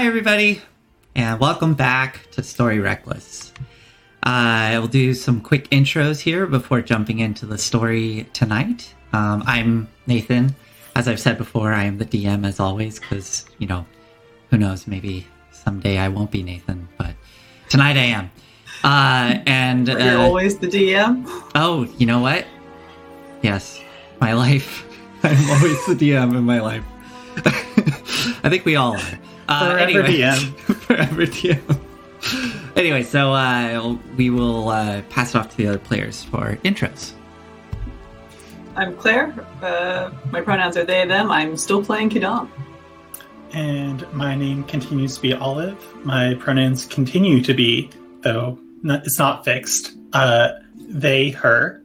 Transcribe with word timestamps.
Hi, 0.00 0.06
everybody, 0.06 0.62
and 1.14 1.38
welcome 1.38 1.74
back 1.74 2.30
to 2.30 2.42
Story 2.42 2.78
Reckless. 2.78 3.52
Uh, 4.24 4.72
I 4.72 4.78
will 4.78 4.88
do 4.88 5.12
some 5.12 5.42
quick 5.42 5.68
intros 5.68 6.20
here 6.20 6.46
before 6.46 6.80
jumping 6.80 7.18
into 7.18 7.44
the 7.44 7.58
story 7.58 8.26
tonight. 8.32 8.94
Um, 9.12 9.42
I'm 9.44 9.90
Nathan. 10.06 10.56
As 10.96 11.06
I've 11.06 11.20
said 11.20 11.36
before, 11.36 11.74
I 11.74 11.84
am 11.84 11.98
the 11.98 12.06
DM 12.06 12.46
as 12.46 12.58
always, 12.58 12.98
because, 12.98 13.44
you 13.58 13.66
know, 13.66 13.84
who 14.48 14.56
knows, 14.56 14.86
maybe 14.86 15.26
someday 15.52 15.98
I 15.98 16.08
won't 16.08 16.30
be 16.30 16.42
Nathan, 16.42 16.88
but 16.96 17.14
tonight 17.68 17.98
I 17.98 18.06
am. 18.06 18.30
Uh, 18.82 19.42
and 19.44 19.86
You're 19.86 20.00
uh, 20.00 20.22
always 20.22 20.58
the 20.58 20.68
DM. 20.68 21.26
oh, 21.54 21.84
you 21.98 22.06
know 22.06 22.20
what? 22.20 22.46
Yes, 23.42 23.82
my 24.18 24.32
life. 24.46 24.82
I'm 25.22 25.50
always 25.50 25.84
the 25.84 25.94
DM 25.94 26.34
in 26.38 26.44
my 26.44 26.60
life. 26.60 26.84
I 28.42 28.48
think 28.48 28.64
we 28.64 28.76
all 28.76 28.96
are. 28.96 29.18
Uh, 29.50 29.72
Forever 29.72 29.78
anyway, 29.78 30.18
DM. 30.18 30.54
forever 30.76 31.26
DM. 31.26 32.76
anyway, 32.76 33.02
so 33.02 33.32
uh, 33.32 33.96
we 34.16 34.30
will 34.30 34.68
uh, 34.68 35.02
pass 35.10 35.34
it 35.34 35.38
off 35.38 35.50
to 35.50 35.56
the 35.56 35.66
other 35.66 35.78
players 35.78 36.22
for 36.22 36.56
intros. 36.64 37.12
I'm 38.76 38.96
Claire. 38.96 39.34
Uh, 39.60 40.12
my 40.30 40.40
pronouns 40.40 40.76
are 40.76 40.84
they, 40.84 41.04
them. 41.04 41.32
I'm 41.32 41.56
still 41.56 41.84
playing 41.84 42.10
Kidam. 42.10 42.48
And 43.52 44.10
my 44.12 44.36
name 44.36 44.62
continues 44.64 45.16
to 45.16 45.20
be 45.20 45.34
Olive. 45.34 45.76
My 46.04 46.34
pronouns 46.34 46.86
continue 46.86 47.42
to 47.42 47.52
be, 47.52 47.90
though 48.20 48.56
not, 48.82 49.04
it's 49.04 49.18
not 49.18 49.44
fixed, 49.44 49.96
uh, 50.12 50.52
they, 50.76 51.30
her. 51.30 51.82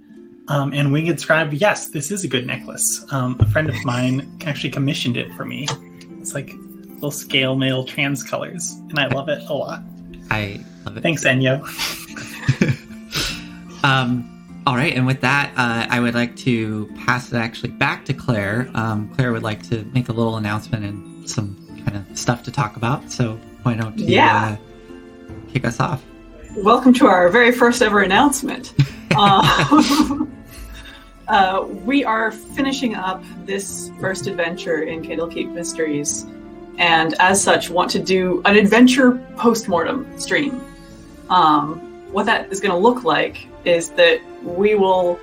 Um, 0.48 0.72
and 0.74 0.94
Winged 0.94 1.20
Scribe, 1.20 1.54
yes, 1.54 1.90
this 1.90 2.12
is 2.12 2.24
a 2.24 2.28
good 2.28 2.46
necklace. 2.46 3.04
Um, 3.12 3.38
a 3.40 3.48
friend 3.48 3.68
of 3.68 3.76
mine 3.84 4.32
actually 4.46 4.70
commissioned 4.70 5.18
it 5.18 5.34
for 5.34 5.44
me. 5.44 5.68
It's 6.20 6.36
like 6.36 6.54
little 7.06 7.20
scale 7.20 7.56
mail 7.56 7.84
trans 7.84 8.24
colors, 8.24 8.72
and 8.90 8.98
I 8.98 9.06
love 9.08 9.30
it 9.30 9.44
a 9.48 9.54
lot. 9.54 9.82
I 10.32 10.60
love 10.86 10.98
it. 10.98 11.02
Thanks, 11.04 11.24
Enyo. 11.24 11.62
Um, 13.84 14.64
all 14.66 14.76
right, 14.76 14.96
and 14.96 15.06
with 15.06 15.22
that, 15.22 15.52
uh, 15.56 15.86
I 15.88 16.00
would 16.00 16.16
like 16.16 16.36
to 16.38 16.90
pass 17.06 17.32
it 17.32 17.36
actually 17.36 17.70
back 17.70 18.04
to 18.06 18.16
Claire. 18.16 18.68
Um, 18.74 19.10
Claire 19.14 19.32
would 19.32 19.44
like 19.44 19.62
to 19.70 19.84
make 19.94 20.10
a 20.10 20.12
little 20.12 20.38
announcement 20.38 20.84
and 20.84 21.30
some 21.30 21.56
kind 21.86 21.96
of 21.96 22.18
stuff 22.18 22.42
to 22.46 22.52
talk 22.52 22.76
about. 22.76 23.12
So 23.12 23.38
why 23.62 23.76
don't 23.76 23.96
you 24.00 24.08
Yeah. 24.08 24.58
uh, 24.58 25.52
kick 25.54 25.66
us 25.66 25.80
off? 25.80 26.04
Welcome 26.58 26.96
to 26.96 27.06
our 27.06 27.30
very 27.30 27.52
first 27.52 27.84
ever 27.84 28.02
announcement. 28.02 28.74
Uh, 29.18 30.26
uh, 31.28 31.66
we 31.86 32.04
are 32.04 32.32
finishing 32.32 32.96
up 32.96 33.24
this 33.46 33.90
first 34.02 34.26
adventure 34.28 34.82
in 34.82 35.02
Candlekeep 35.04 35.54
Mysteries, 35.54 36.26
and 36.78 37.14
as 37.20 37.42
such, 37.42 37.70
want 37.70 37.90
to 37.92 38.00
do 38.00 38.42
an 38.46 38.56
adventure 38.56 39.12
postmortem 39.38 40.20
stream. 40.20 40.62
Um, 41.30 41.80
what 42.12 42.26
that 42.26 42.52
is 42.52 42.60
going 42.60 42.72
to 42.72 42.78
look 42.78 43.04
like 43.04 43.48
is 43.66 43.90
that 43.92 44.22
we 44.44 44.76
will 44.76 45.20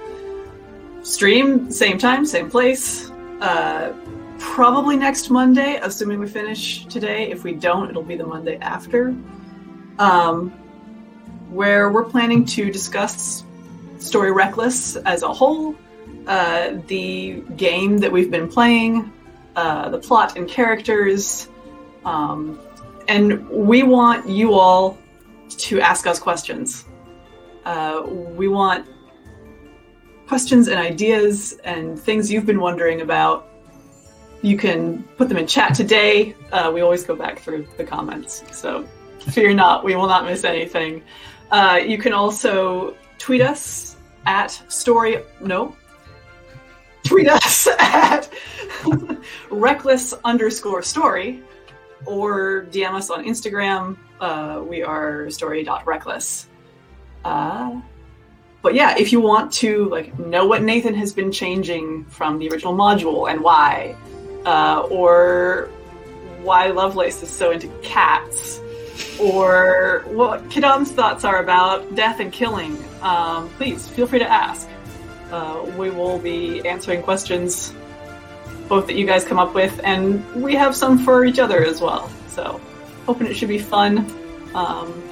stream 1.03 1.71
same 1.71 1.99
time, 1.99 2.25
same 2.25 2.51
place, 2.51 3.11
uh, 3.41 3.93
probably 4.39 4.97
next 4.97 5.31
Monday, 5.31 5.79
assuming 5.83 6.19
we 6.19 6.29
finish 6.29 6.85
today. 6.87 7.31
If 7.31 7.45
we 7.45 7.55
don't, 7.55 7.89
it'll 7.89 8.03
be 8.03 8.17
the 8.17 8.27
Monday 8.27 8.57
after. 8.59 9.15
Um, 9.99 10.51
where 11.51 11.91
we're 11.91 12.05
planning 12.05 12.45
to 12.47 12.71
discuss 12.71 13.45
Story 13.99 14.33
Reckless 14.33 14.97
as 14.97 15.23
a 15.23 15.33
whole, 15.33 15.77
uh, 16.27 16.73
the 16.89 17.43
game 17.57 17.99
that 17.99 18.11
we've 18.11 18.31
been 18.31 18.49
playing, 18.49 19.13
uh, 19.57 19.89
the 19.91 19.99
plot 19.99 20.37
and 20.37 20.49
characters, 20.49 21.49
um, 22.05 22.59
and 23.09 23.49
we 23.49 23.83
want 23.83 24.29
you 24.29 24.55
all 24.55 24.99
to 25.49 25.81
ask 25.81 26.07
us 26.07 26.19
questions. 26.19 26.85
Uh, 27.65 28.03
we 28.07 28.49
want 28.49 28.87
questions 30.27 30.69
and 30.69 30.79
ideas 30.79 31.59
and 31.65 31.99
things 31.99 32.31
you've 32.31 32.47
been 32.47 32.61
wondering 32.61 33.03
about. 33.03 33.49
You 34.41 34.57
can 34.57 35.03
put 35.17 35.29
them 35.29 35.39
in 35.39 35.47
chat 35.47 35.75
today. 35.75 36.35
Uh, 36.51 36.71
we 36.75 36.81
always 36.81 37.05
go 37.05 37.15
back 37.15 37.39
through 37.39 37.67
the 37.77 37.85
comments, 37.85 38.43
so 38.51 38.89
fear 39.31 39.53
not, 39.55 39.85
we 39.85 39.95
will 39.95 40.09
not 40.09 40.25
miss 40.25 40.45
anything. 40.45 41.03
Uh, 41.51 41.81
you 41.85 41.99
can 41.99 42.13
also 42.13 42.97
tweet 43.19 43.43
us 43.43 43.97
at 44.27 44.51
story 44.69 45.23
no 45.41 45.77
tweet 47.05 47.29
us 47.29 47.67
at 47.79 48.29
reckless 49.51 50.15
underscore 50.25 50.83
story 50.83 51.43
or 52.07 52.67
DM 52.71 52.93
us 52.95 53.11
on 53.11 53.25
Instagram. 53.25 53.97
Uh, 54.21 54.63
we 54.67 54.83
are 54.83 55.31
story.reckless. 55.31 56.49
Uh, 57.25 57.81
but 58.63 58.75
yeah, 58.75 58.97
if 58.97 59.13
you 59.13 59.21
want 59.21 59.53
to 59.55 59.89
like 59.89 60.17
know 60.19 60.47
what 60.47 60.63
Nathan 60.63 60.95
has 60.95 61.13
been 61.13 61.33
changing 61.33 62.05
from 62.07 62.39
the 62.39 62.49
original 62.49 62.75
module 62.75 63.31
and 63.31 63.41
why, 63.41 63.97
uh, 64.47 64.87
or 64.91 65.69
why 66.43 66.69
Lovelace 66.69 67.23
is 67.23 67.31
so 67.31 67.51
into 67.51 67.69
cats, 67.83 68.61
or 69.21 70.05
what 70.07 70.49
Kidam's 70.49 70.91
thoughts 70.93 71.25
are 71.25 71.43
about 71.43 71.95
death 71.95 72.21
and 72.21 72.33
killing, 72.33 72.77
um, 73.03 73.49
please 73.51 73.89
feel 73.89 74.07
free 74.07 74.19
to 74.21 74.31
ask. 74.31 74.69
Uh, 75.33 75.65
we 75.79 75.89
will 75.89 76.19
be 76.19 76.61
answering 76.69 77.03
questions 77.03 77.73
both 78.69 78.87
that 78.87 78.97
you 78.97 79.07
guys 79.07 79.25
come 79.25 79.39
up 79.39 79.55
with, 79.55 79.81
and 79.83 80.25
we 80.35 80.55
have 80.55 80.77
some 80.77 80.99
for 80.99 81.25
each 81.25 81.39
other 81.39 81.65
as 81.65 81.81
well. 81.81 82.11
So, 82.29 82.61
hoping 83.07 83.27
it 83.27 83.35
should 83.35 83.49
be 83.49 83.59
fun. 83.59 84.11
Um, 84.55 85.03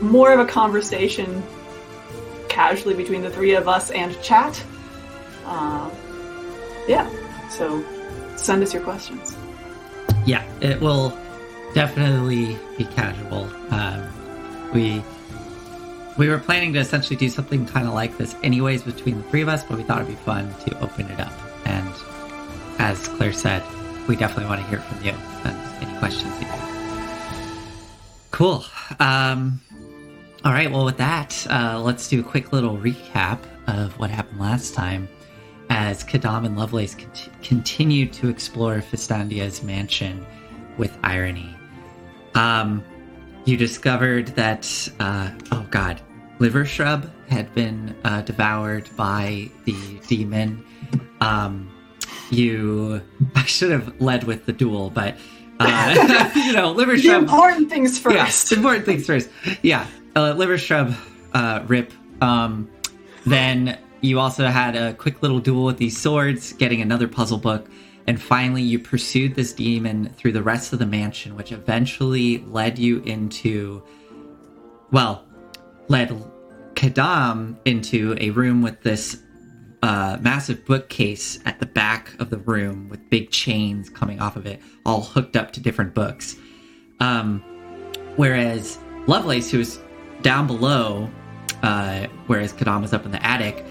more 0.00 0.32
of 0.32 0.40
a 0.40 0.46
conversation 0.46 1.42
casually 2.48 2.94
between 2.94 3.22
the 3.22 3.30
three 3.30 3.54
of 3.54 3.68
us 3.68 3.90
and 3.90 4.18
chat. 4.22 4.62
Uh, 5.44 5.90
yeah, 6.88 7.10
so 7.50 7.84
send 8.36 8.62
us 8.62 8.72
your 8.72 8.82
questions. 8.82 9.36
Yeah, 10.24 10.44
it 10.60 10.80
will 10.80 11.16
definitely 11.74 12.58
be 12.78 12.84
casual. 12.84 13.50
Um, 13.70 14.72
we 14.72 15.02
we 16.16 16.28
were 16.28 16.38
planning 16.38 16.72
to 16.72 16.78
essentially 16.78 17.16
do 17.16 17.28
something 17.28 17.66
kind 17.66 17.86
of 17.86 17.94
like 17.94 18.16
this, 18.16 18.34
anyways, 18.42 18.82
between 18.82 19.18
the 19.18 19.28
three 19.28 19.42
of 19.42 19.48
us, 19.48 19.62
but 19.62 19.76
we 19.76 19.82
thought 19.82 20.02
it'd 20.02 20.08
be 20.08 20.22
fun 20.22 20.52
to 20.66 20.80
open 20.80 21.10
it 21.10 21.20
up. 21.20 21.32
And 21.66 21.92
as 22.78 23.08
Claire 23.08 23.32
said, 23.32 23.62
we 24.08 24.16
definitely 24.16 24.46
want 24.46 24.62
to 24.62 24.66
hear 24.68 24.80
from 24.80 25.04
you 25.04 25.12
and 25.44 25.82
any 25.82 25.98
questions 25.98 26.32
you 26.40 26.46
have. 26.46 26.66
Cool. 28.30 28.64
Um, 29.00 29.60
all 30.44 30.52
right. 30.52 30.70
Well, 30.70 30.84
with 30.84 30.98
that, 30.98 31.46
uh, 31.50 31.80
let's 31.80 32.08
do 32.08 32.20
a 32.20 32.22
quick 32.22 32.52
little 32.52 32.76
recap 32.76 33.40
of 33.66 33.98
what 33.98 34.10
happened 34.10 34.40
last 34.40 34.74
time 34.74 35.08
as 35.70 36.04
Kadam 36.04 36.46
and 36.46 36.56
Lovelace 36.56 36.94
cont- 36.94 37.30
continued 37.42 38.12
to 38.14 38.28
explore 38.28 38.80
Fistandia's 38.80 39.62
mansion 39.62 40.24
with 40.78 40.96
irony. 41.02 41.54
Um, 42.34 42.84
you 43.46 43.56
discovered 43.56 44.28
that, 44.28 44.66
uh, 45.00 45.30
oh 45.52 45.66
god, 45.70 46.00
Liver 46.38 46.64
Shrub 46.66 47.10
had 47.28 47.52
been 47.54 47.96
uh, 48.04 48.20
devoured 48.22 48.88
by 48.96 49.50
the 49.64 49.98
demon. 50.06 50.64
Um, 51.20 51.72
you, 52.30 53.00
I 53.34 53.44
should 53.44 53.70
have 53.70 54.00
led 54.00 54.24
with 54.24 54.44
the 54.46 54.52
duel, 54.52 54.90
but, 54.90 55.16
uh, 55.60 56.30
you 56.36 56.52
know, 56.52 56.72
Liver 56.72 56.96
The 56.96 57.02
Shrub. 57.02 57.22
important 57.22 57.70
things 57.70 58.04
Yeah, 58.04 58.24
first. 58.26 58.52
important 58.52 58.84
things 58.84 59.06
first. 59.06 59.30
Yeah, 59.62 59.86
uh, 60.14 60.32
liver 60.32 60.58
shrub, 60.58 60.94
uh, 61.32 61.62
rip. 61.66 61.92
Um, 62.20 62.68
then 63.24 63.78
you 64.02 64.18
also 64.20 64.46
had 64.46 64.76
a 64.76 64.92
quick 64.94 65.22
little 65.22 65.40
duel 65.40 65.64
with 65.64 65.78
these 65.78 65.96
swords, 65.96 66.52
getting 66.54 66.80
another 66.82 67.08
puzzle 67.08 67.38
book, 67.38 67.68
and 68.06 68.20
finally 68.20 68.62
you 68.62 68.78
pursued 68.78 69.34
this 69.34 69.52
demon 69.52 70.12
through 70.16 70.32
the 70.32 70.42
rest 70.42 70.72
of 70.72 70.78
the 70.78 70.86
mansion, 70.86 71.34
which 71.34 71.52
eventually 71.52 72.38
led 72.46 72.78
you 72.78 73.00
into, 73.02 73.82
well, 74.92 75.24
led 75.88 76.10
Kadam 76.74 77.56
into 77.64 78.16
a 78.20 78.30
room 78.30 78.62
with 78.62 78.82
this 78.82 79.20
uh, 79.82 80.18
massive 80.20 80.64
bookcase 80.64 81.38
at 81.44 81.58
the 81.58 81.66
back 81.66 82.14
of 82.20 82.30
the 82.30 82.38
room 82.38 82.88
with 82.88 83.08
big 83.10 83.30
chains 83.30 83.88
coming 83.88 84.20
off 84.20 84.36
of 84.36 84.46
it, 84.46 84.60
all 84.84 85.00
hooked 85.00 85.36
up 85.36 85.52
to 85.52 85.60
different 85.60 85.94
books. 85.94 86.36
Um, 87.00 87.40
whereas 88.16 88.78
Lovelace, 89.06 89.50
who 89.50 89.58
was 89.58 89.78
down 90.22 90.46
below, 90.46 91.10
uh, 91.62 92.06
whereas 92.26 92.52
Kadam 92.52 92.82
was 92.82 92.92
up 92.92 93.04
in 93.04 93.10
the 93.10 93.24
attic, 93.24 93.64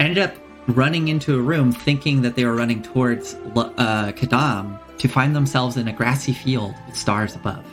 ended 0.00 0.18
up 0.18 0.34
running 0.66 1.08
into 1.08 1.36
a 1.36 1.40
room 1.42 1.72
thinking 1.72 2.22
that 2.22 2.36
they 2.36 2.44
were 2.44 2.54
running 2.54 2.82
towards 2.82 3.34
uh, 3.34 4.12
Kadam 4.12 4.78
to 4.98 5.08
find 5.08 5.34
themselves 5.36 5.76
in 5.76 5.88
a 5.88 5.92
grassy 5.92 6.32
field 6.32 6.74
with 6.86 6.96
stars 6.96 7.34
above. 7.34 7.64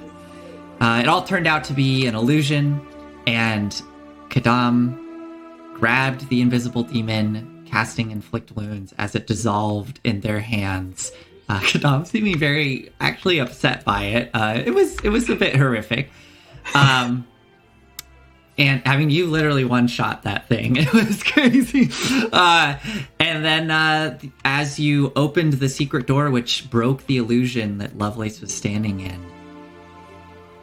Uh, 0.81 0.99
it 1.01 1.07
all 1.07 1.23
turned 1.23 1.47
out 1.47 1.63
to 1.65 1.73
be 1.73 2.07
an 2.07 2.15
illusion, 2.15 2.81
and 3.27 3.81
Kadam 4.29 4.97
grabbed 5.75 6.27
the 6.29 6.41
invisible 6.41 6.83
demon, 6.83 7.63
casting 7.69 8.11
inflict 8.11 8.51
wounds 8.53 8.93
as 8.97 9.15
it 9.15 9.27
dissolved 9.27 9.99
in 10.03 10.21
their 10.21 10.39
hands 10.39 11.11
Uh, 11.49 11.59
Kadam 11.61 12.05
seeming 12.07 12.37
very 12.37 12.91
actually 12.99 13.39
upset 13.39 13.83
by 13.83 14.05
it. 14.05 14.29
Uh, 14.33 14.61
it 14.65 14.73
was 14.73 14.97
it 15.03 15.09
was 15.09 15.29
a 15.29 15.35
bit 15.35 15.55
horrific. 15.55 16.09
Um, 16.75 17.27
and 18.61 18.83
I 18.85 18.95
mean, 18.95 19.09
you 19.09 19.25
literally 19.25 19.65
one 19.65 19.87
shot 19.87 20.21
that 20.23 20.47
thing. 20.47 20.75
It 20.81 20.93
was 20.93 21.23
crazy. 21.23 21.89
Uh, 22.31 22.77
and 23.19 23.43
then 23.43 23.71
uh, 23.71 24.19
as 24.45 24.79
you 24.79 25.11
opened 25.15 25.53
the 25.53 25.67
secret 25.67 26.05
door, 26.05 26.29
which 26.29 26.69
broke 26.69 27.05
the 27.07 27.17
illusion 27.17 27.79
that 27.79 27.97
Lovelace 27.97 28.39
was 28.39 28.53
standing 28.53 28.99
in, 28.99 29.25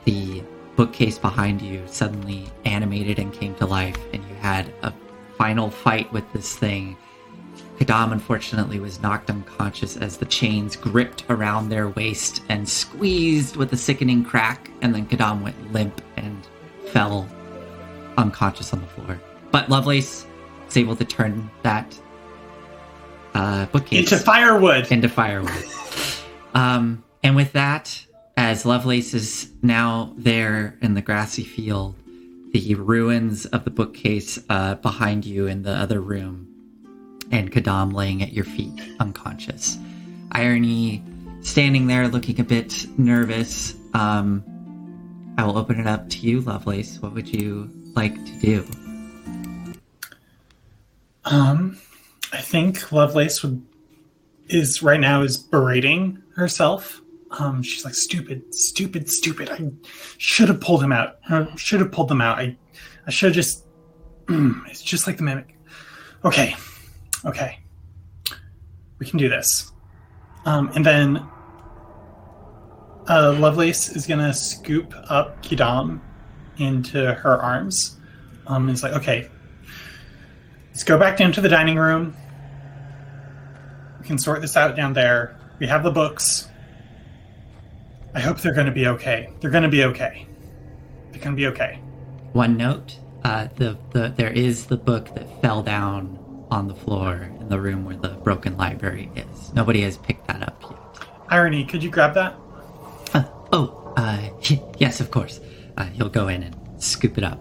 the 0.04 0.42
bookcase 0.76 1.18
behind 1.18 1.60
you 1.60 1.82
suddenly 1.86 2.46
animated 2.64 3.18
and 3.18 3.32
came 3.32 3.54
to 3.56 3.66
life, 3.66 3.98
and 4.12 4.22
you 4.28 4.34
had 4.36 4.72
a 4.82 4.92
final 5.36 5.68
fight 5.68 6.10
with 6.12 6.30
this 6.32 6.56
thing. 6.56 6.96
Kadam 7.78 8.12
unfortunately 8.12 8.78
was 8.78 9.00
knocked 9.02 9.28
unconscious 9.28 9.96
as 9.96 10.16
the 10.16 10.26
chains 10.26 10.76
gripped 10.76 11.24
around 11.28 11.68
their 11.68 11.88
waist 11.88 12.42
and 12.48 12.68
squeezed 12.68 13.56
with 13.56 13.72
a 13.72 13.76
sickening 13.76 14.24
crack, 14.24 14.70
and 14.82 14.94
then 14.94 15.06
Kadam 15.06 15.42
went 15.42 15.72
limp 15.72 16.00
and 16.16 16.46
fell 16.92 17.28
unconscious 18.18 18.72
on 18.74 18.80
the 18.82 18.86
floor. 18.88 19.18
But 19.50 19.70
Lovelace 19.70 20.26
is 20.68 20.76
able 20.76 20.96
to 20.96 21.04
turn 21.06 21.50
that 21.62 21.98
uh, 23.34 23.66
bookcase 23.66 24.12
Into 24.12 24.22
firewood. 24.22 24.90
into 24.92 25.08
firewood. 25.08 25.64
Um, 26.54 27.04
and 27.22 27.36
with 27.36 27.52
that, 27.52 28.04
as 28.36 28.66
Lovelace 28.66 29.14
is 29.14 29.50
now 29.62 30.12
there 30.16 30.76
in 30.82 30.94
the 30.94 31.02
grassy 31.02 31.44
field, 31.44 31.94
the 32.52 32.74
ruins 32.74 33.46
of 33.46 33.64
the 33.64 33.70
bookcase 33.70 34.38
uh, 34.48 34.74
behind 34.76 35.24
you 35.24 35.46
in 35.46 35.62
the 35.62 35.72
other 35.72 36.00
room, 36.00 36.46
and 37.30 37.52
Kadam 37.52 37.92
laying 37.92 38.22
at 38.22 38.32
your 38.32 38.44
feet, 38.44 38.80
unconscious. 39.00 39.76
Irony 40.32 41.02
standing 41.42 41.86
there 41.86 42.08
looking 42.08 42.40
a 42.40 42.44
bit 42.44 42.86
nervous. 42.98 43.74
Um, 43.94 44.42
I 45.36 45.44
will 45.44 45.58
open 45.58 45.78
it 45.78 45.86
up 45.86 46.08
to 46.10 46.18
you, 46.18 46.40
Lovelace. 46.40 47.00
What 47.00 47.12
would 47.14 47.28
you 47.28 47.70
like 47.98 48.24
to 48.24 48.32
do? 48.38 48.64
Um, 51.24 51.78
I 52.32 52.40
think 52.40 52.92
Lovelace 52.92 53.42
would 53.42 53.60
is 54.48 54.82
right 54.84 55.00
now 55.00 55.22
is 55.22 55.36
berating 55.36 56.22
herself. 56.36 57.02
Um, 57.32 57.60
she's 57.62 57.84
like, 57.84 57.94
"Stupid, 57.94 58.54
stupid, 58.54 59.10
stupid! 59.10 59.50
I 59.50 59.70
should 60.16 60.48
have 60.48 60.60
pulled 60.60 60.82
him 60.82 60.92
out. 60.92 61.18
Should 61.56 61.80
have 61.80 61.90
pulled 61.90 62.08
them 62.08 62.20
out. 62.20 62.38
I, 62.38 62.56
I 63.06 63.10
should 63.10 63.30
have 63.30 63.34
just. 63.34 63.66
it's 64.28 64.82
just 64.82 65.08
like 65.08 65.16
the 65.16 65.24
mimic. 65.24 65.56
Okay, 66.24 66.54
okay, 67.24 67.58
we 69.00 69.06
can 69.06 69.18
do 69.18 69.28
this. 69.28 69.72
Um, 70.44 70.70
and 70.76 70.86
then 70.86 71.16
uh, 73.08 73.36
Lovelace 73.40 73.88
is 73.88 74.06
gonna 74.06 74.32
scoop 74.32 74.94
up 75.10 75.42
Kidam 75.42 76.00
into 76.58 77.14
her 77.14 77.40
arms. 77.40 77.96
Um, 78.46 78.68
it's 78.68 78.82
like, 78.82 78.94
okay, 78.94 79.28
let's 80.70 80.84
go 80.84 80.98
back 80.98 81.18
down 81.18 81.32
to 81.32 81.40
the 81.40 81.48
dining 81.48 81.76
room. 81.76 82.16
We 84.00 84.06
can 84.06 84.18
sort 84.18 84.40
this 84.40 84.56
out 84.56 84.76
down 84.76 84.92
there. 84.92 85.38
We 85.58 85.66
have 85.66 85.82
the 85.82 85.90
books. 85.90 86.48
I 88.14 88.20
hope 88.20 88.38
they're 88.38 88.54
going 88.54 88.66
to 88.66 88.72
be 88.72 88.86
okay. 88.86 89.30
They're 89.40 89.50
going 89.50 89.64
to 89.64 89.68
be 89.68 89.84
okay. 89.84 90.26
They're 91.10 91.20
going 91.20 91.36
to 91.36 91.40
be 91.40 91.46
okay. 91.48 91.80
One 92.32 92.56
note: 92.56 92.98
uh, 93.24 93.48
the 93.56 93.78
the 93.90 94.12
there 94.16 94.30
is 94.30 94.66
the 94.66 94.76
book 94.76 95.14
that 95.14 95.42
fell 95.42 95.62
down 95.62 96.18
on 96.50 96.68
the 96.68 96.74
floor 96.74 97.30
in 97.40 97.48
the 97.48 97.60
room 97.60 97.84
where 97.84 97.96
the 97.96 98.08
broken 98.08 98.56
library 98.56 99.10
is. 99.14 99.52
Nobody 99.52 99.82
has 99.82 99.98
picked 99.98 100.26
that 100.28 100.42
up 100.42 100.62
yet. 100.62 101.06
Irony, 101.28 101.64
could 101.64 101.82
you 101.82 101.90
grab 101.90 102.14
that? 102.14 102.34
Uh, 103.12 103.24
oh, 103.52 103.92
uh, 103.96 104.30
yes, 104.78 105.00
of 105.00 105.10
course. 105.10 105.40
Uh, 105.78 105.84
he'll 105.86 106.08
go 106.10 106.28
in 106.28 106.42
and 106.42 106.82
scoop 106.82 107.16
it 107.16 107.24
up, 107.24 107.40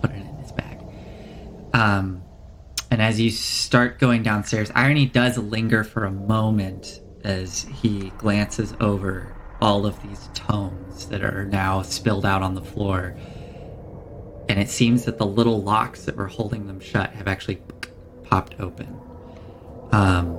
put 0.00 0.10
it 0.10 0.16
in 0.16 0.36
his 0.38 0.50
bag. 0.52 0.80
Um, 1.72 2.22
and 2.90 3.00
as 3.02 3.20
you 3.20 3.30
start 3.30 3.98
going 3.98 4.22
downstairs, 4.22 4.70
Irony 4.74 5.06
does 5.06 5.36
linger 5.38 5.84
for 5.84 6.04
a 6.06 6.10
moment 6.10 7.00
as 7.24 7.62
he 7.82 8.10
glances 8.18 8.74
over 8.80 9.36
all 9.60 9.84
of 9.86 10.00
these 10.02 10.28
tomes 10.34 11.06
that 11.08 11.22
are 11.22 11.44
now 11.44 11.82
spilled 11.82 12.24
out 12.26 12.42
on 12.42 12.54
the 12.54 12.62
floor. 12.62 13.14
And 14.48 14.58
it 14.58 14.68
seems 14.68 15.04
that 15.04 15.18
the 15.18 15.26
little 15.26 15.62
locks 15.62 16.04
that 16.06 16.16
were 16.16 16.26
holding 16.26 16.66
them 16.66 16.80
shut 16.80 17.10
have 17.10 17.28
actually 17.28 17.60
popped 18.24 18.56
open. 18.60 18.98
Um, 19.92 20.30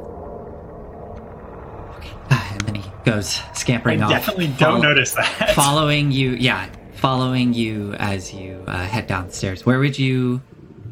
okay. 1.98 2.12
And 2.30 2.62
then 2.62 2.76
he 2.76 2.84
goes 3.04 3.40
scampering 3.54 4.02
I 4.02 4.06
off. 4.06 4.12
definitely 4.12 4.48
don't 4.48 4.58
follow- 4.58 4.82
notice 4.82 5.12
that. 5.14 5.52
following 5.56 6.12
you 6.12 6.32
yeah 6.32 6.70
following 6.96 7.54
you 7.54 7.94
as 8.00 8.34
you 8.34 8.64
uh, 8.68 8.86
head 8.86 9.08
downstairs 9.08 9.66
where 9.66 9.80
would 9.80 9.98
you 10.00 10.42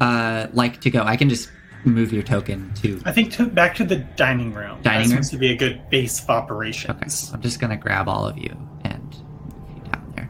uh, 0.00 0.46
like 0.52 0.80
to 0.80 0.90
go 0.90 1.02
i 1.02 1.16
can 1.16 1.28
just 1.28 1.50
move 1.84 2.12
your 2.12 2.22
token 2.22 2.72
to 2.74 2.98
I 3.04 3.12
think 3.12 3.32
to, 3.34 3.44
back 3.46 3.74
to 3.76 3.84
the 3.84 3.96
dining 3.96 4.54
room. 4.54 4.80
Dining 4.80 5.08
that 5.10 5.14
room? 5.16 5.22
seems 5.22 5.30
to 5.30 5.36
be 5.36 5.50
a 5.52 5.56
good 5.56 5.82
base 5.90 6.22
of 6.22 6.30
operations. 6.30 6.90
okay 6.90 7.34
i'm 7.34 7.42
just 7.42 7.60
gonna 7.60 7.76
grab 7.76 8.08
all 8.08 8.26
of 8.26 8.38
you 8.38 8.56
and 8.84 9.02
move 9.02 9.76
you 9.76 9.82
down 9.92 10.12
there 10.16 10.28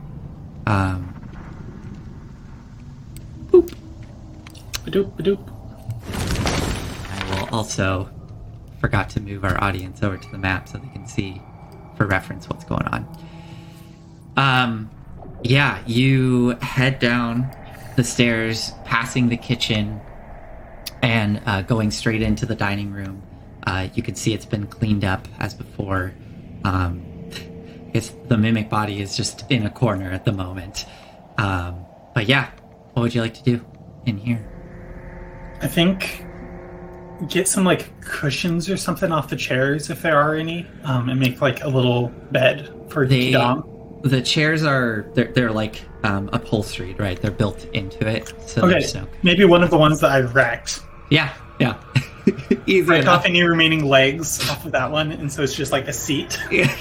um 0.67 1.11
Badoop, 4.85 5.17
badoop. 5.17 5.41
i 7.11 7.41
will 7.41 7.49
also 7.55 8.11
forgot 8.81 9.09
to 9.11 9.21
move 9.21 9.45
our 9.45 9.63
audience 9.63 10.03
over 10.03 10.19
to 10.19 10.31
the 10.31 10.39
map 10.39 10.69
so 10.69 10.77
they 10.79 10.89
can 10.89 11.07
see 11.07 11.41
for 11.97 12.07
reference 12.07 12.49
what's 12.49 12.65
going 12.65 12.85
on 12.89 13.07
um 14.37 14.91
yeah 15.45 15.83
you 15.87 16.51
head 16.63 16.99
down 16.99 17.55
the 17.97 18.03
stairs 18.05 18.73
passing 18.85 19.29
the 19.29 19.37
kitchen 19.37 20.01
and 21.03 21.41
uh, 21.47 21.63
going 21.63 21.91
straight 21.91 22.23
into 22.23 22.47
the 22.47 22.55
dining 22.55 22.91
room. 22.91 23.23
Uh, 23.67 23.89
you 23.95 24.03
can 24.03 24.15
see 24.15 24.33
it's 24.35 24.47
been 24.47 24.67
cleaned 24.67 25.05
up 25.05 25.29
as 25.39 25.55
before. 25.55 26.13
Um 26.65 27.05
it's 27.93 28.11
the 28.29 28.37
mimic 28.37 28.69
body 28.69 29.01
is 29.01 29.17
just 29.17 29.49
in 29.51 29.65
a 29.67 29.71
corner 29.71 30.11
at 30.11 30.25
the 30.25 30.33
moment. 30.33 30.87
Um 31.39 31.85
but 32.15 32.27
yeah 32.27 32.51
what 32.95 33.03
would 33.03 33.15
you 33.15 33.21
like 33.21 33.35
to 33.35 33.43
do 33.43 33.65
in 34.07 34.17
here? 34.19 34.45
I 35.61 35.69
think 35.69 36.25
get 37.29 37.47
some 37.49 37.65
like 37.65 38.01
cushions 38.01 38.69
or 38.69 38.77
something 38.77 39.13
off 39.13 39.29
the 39.29 39.37
chairs 39.37 39.89
if 39.91 40.03
there 40.03 40.19
are 40.19 40.35
any, 40.35 40.67
um, 40.85 41.09
and 41.09 41.19
make 41.21 41.41
like 41.41 41.63
a 41.63 41.69
little 41.69 42.09
bed 42.33 42.73
for 42.89 43.07
They- 43.07 43.33
Kidam. 43.33 43.71
The 44.05 44.21
chairs 44.23 44.63
are 44.65 45.07
they're, 45.15 45.33
they're 45.33 45.51
like 45.53 45.83
um, 46.05 46.29
upholstered 46.33 47.01
right 47.01 47.21
they're 47.23 47.31
built 47.31 47.65
into 47.73 48.07
it 48.07 48.33
so 48.47 48.63
Okay, 48.63 48.73
there's 48.73 48.95
no 48.95 49.09
maybe 49.23 49.45
one 49.45 49.63
of 49.65 49.71
the 49.71 49.79
ones 49.79 50.01
that 50.01 50.13
I've 50.13 50.35
wrecked. 50.35 50.81
yeah 51.11 51.33
yeah 51.59 51.83
easy 52.67 52.87
Break 52.87 53.03
enough 53.03 53.21
off 53.21 53.27
any 53.27 53.43
remaining 53.43 53.85
legs 53.85 54.49
off 54.49 54.65
of 54.65 54.73
that 54.73 54.91
one, 54.91 55.13
and 55.13 55.31
so 55.31 55.43
it's 55.43 55.55
just 55.55 55.73
like 55.73 55.89
a 55.89 55.93
seat 55.93 56.39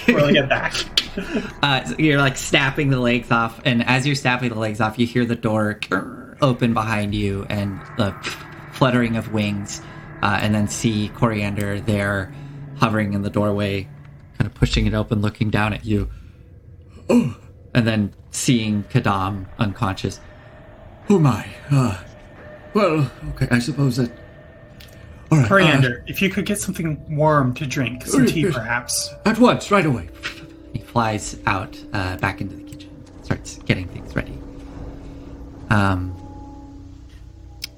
or 0.08 0.22
like 0.22 0.38
a 0.38 0.48
back. 0.48 0.74
uh, 1.62 1.84
so 1.84 1.96
you're 2.00 2.18
like 2.18 2.38
snapping 2.38 2.90
the 2.90 3.00
legs 3.00 3.30
off 3.30 3.60
and 3.66 3.84
as 3.86 4.06
you're 4.08 4.16
snapping 4.16 4.50
the 4.50 4.60
legs 4.60 4.80
off 4.80 4.98
you 4.98 5.06
hear 5.06 5.26
the 5.26 5.36
door 5.36 5.80
open 6.42 6.74
behind 6.74 7.14
you 7.14 7.46
and 7.50 7.80
the 7.98 8.12
fluttering 8.72 9.18
of 9.18 9.32
wings 9.34 9.82
uh, 10.22 10.40
and 10.42 10.56
then 10.56 10.68
see 10.68 11.10
coriander 11.10 11.80
there 11.82 12.34
hovering 12.78 13.14
in 13.14 13.22
the 13.22 13.30
doorway 13.30 13.84
kind 14.38 14.48
of 14.50 14.54
pushing 14.54 14.88
it 14.88 14.94
open 14.94 15.22
looking 15.22 15.50
down 15.50 15.74
at 15.74 15.86
you 15.86 16.10
oh. 17.10 17.38
and 17.74 17.88
then 17.88 18.14
seeing 18.32 18.84
kadam 18.86 19.46
unconscious 19.58 20.20
Oh 21.10 21.20
my. 21.20 21.48
Uh, 21.70 22.02
well, 22.74 23.12
okay, 23.30 23.48
I 23.52 23.60
suppose 23.60 23.98
that. 23.98 24.12
All 25.32 25.38
right. 25.38 25.46
uh, 25.46 25.48
Coriander, 25.48 26.04
if 26.08 26.22
you 26.22 26.30
could 26.30 26.46
get 26.46 26.60
something 26.60 27.04
warm 27.16 27.54
to 27.56 27.66
drink, 27.66 28.06
some 28.06 28.26
tea 28.26 28.50
perhaps. 28.50 29.14
at 29.26 29.38
once, 29.40 29.72
right 29.72 29.86
away. 29.86 30.10
He 30.74 30.80
flies 30.80 31.38
out 31.46 31.78
uh, 31.94 32.18
back 32.18 32.42
into 32.42 32.56
the 32.56 32.64
kitchen, 32.64 32.90
starts 33.24 33.58
getting 33.60 33.88
things 33.90 34.16
ready. 34.16 34.38
Um, 35.70 36.16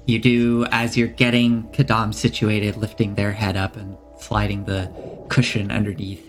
you 0.06 0.18
do 0.18 0.66
as 0.70 0.96
you're 0.96 1.08
getting 1.08 1.64
Kadam 1.70 2.14
situated, 2.14 2.76
lifting 2.76 3.16
their 3.16 3.32
head 3.32 3.56
up 3.56 3.76
and 3.76 3.96
sliding 4.20 4.64
the 4.64 4.90
cushion 5.28 5.70
underneath. 5.70 6.22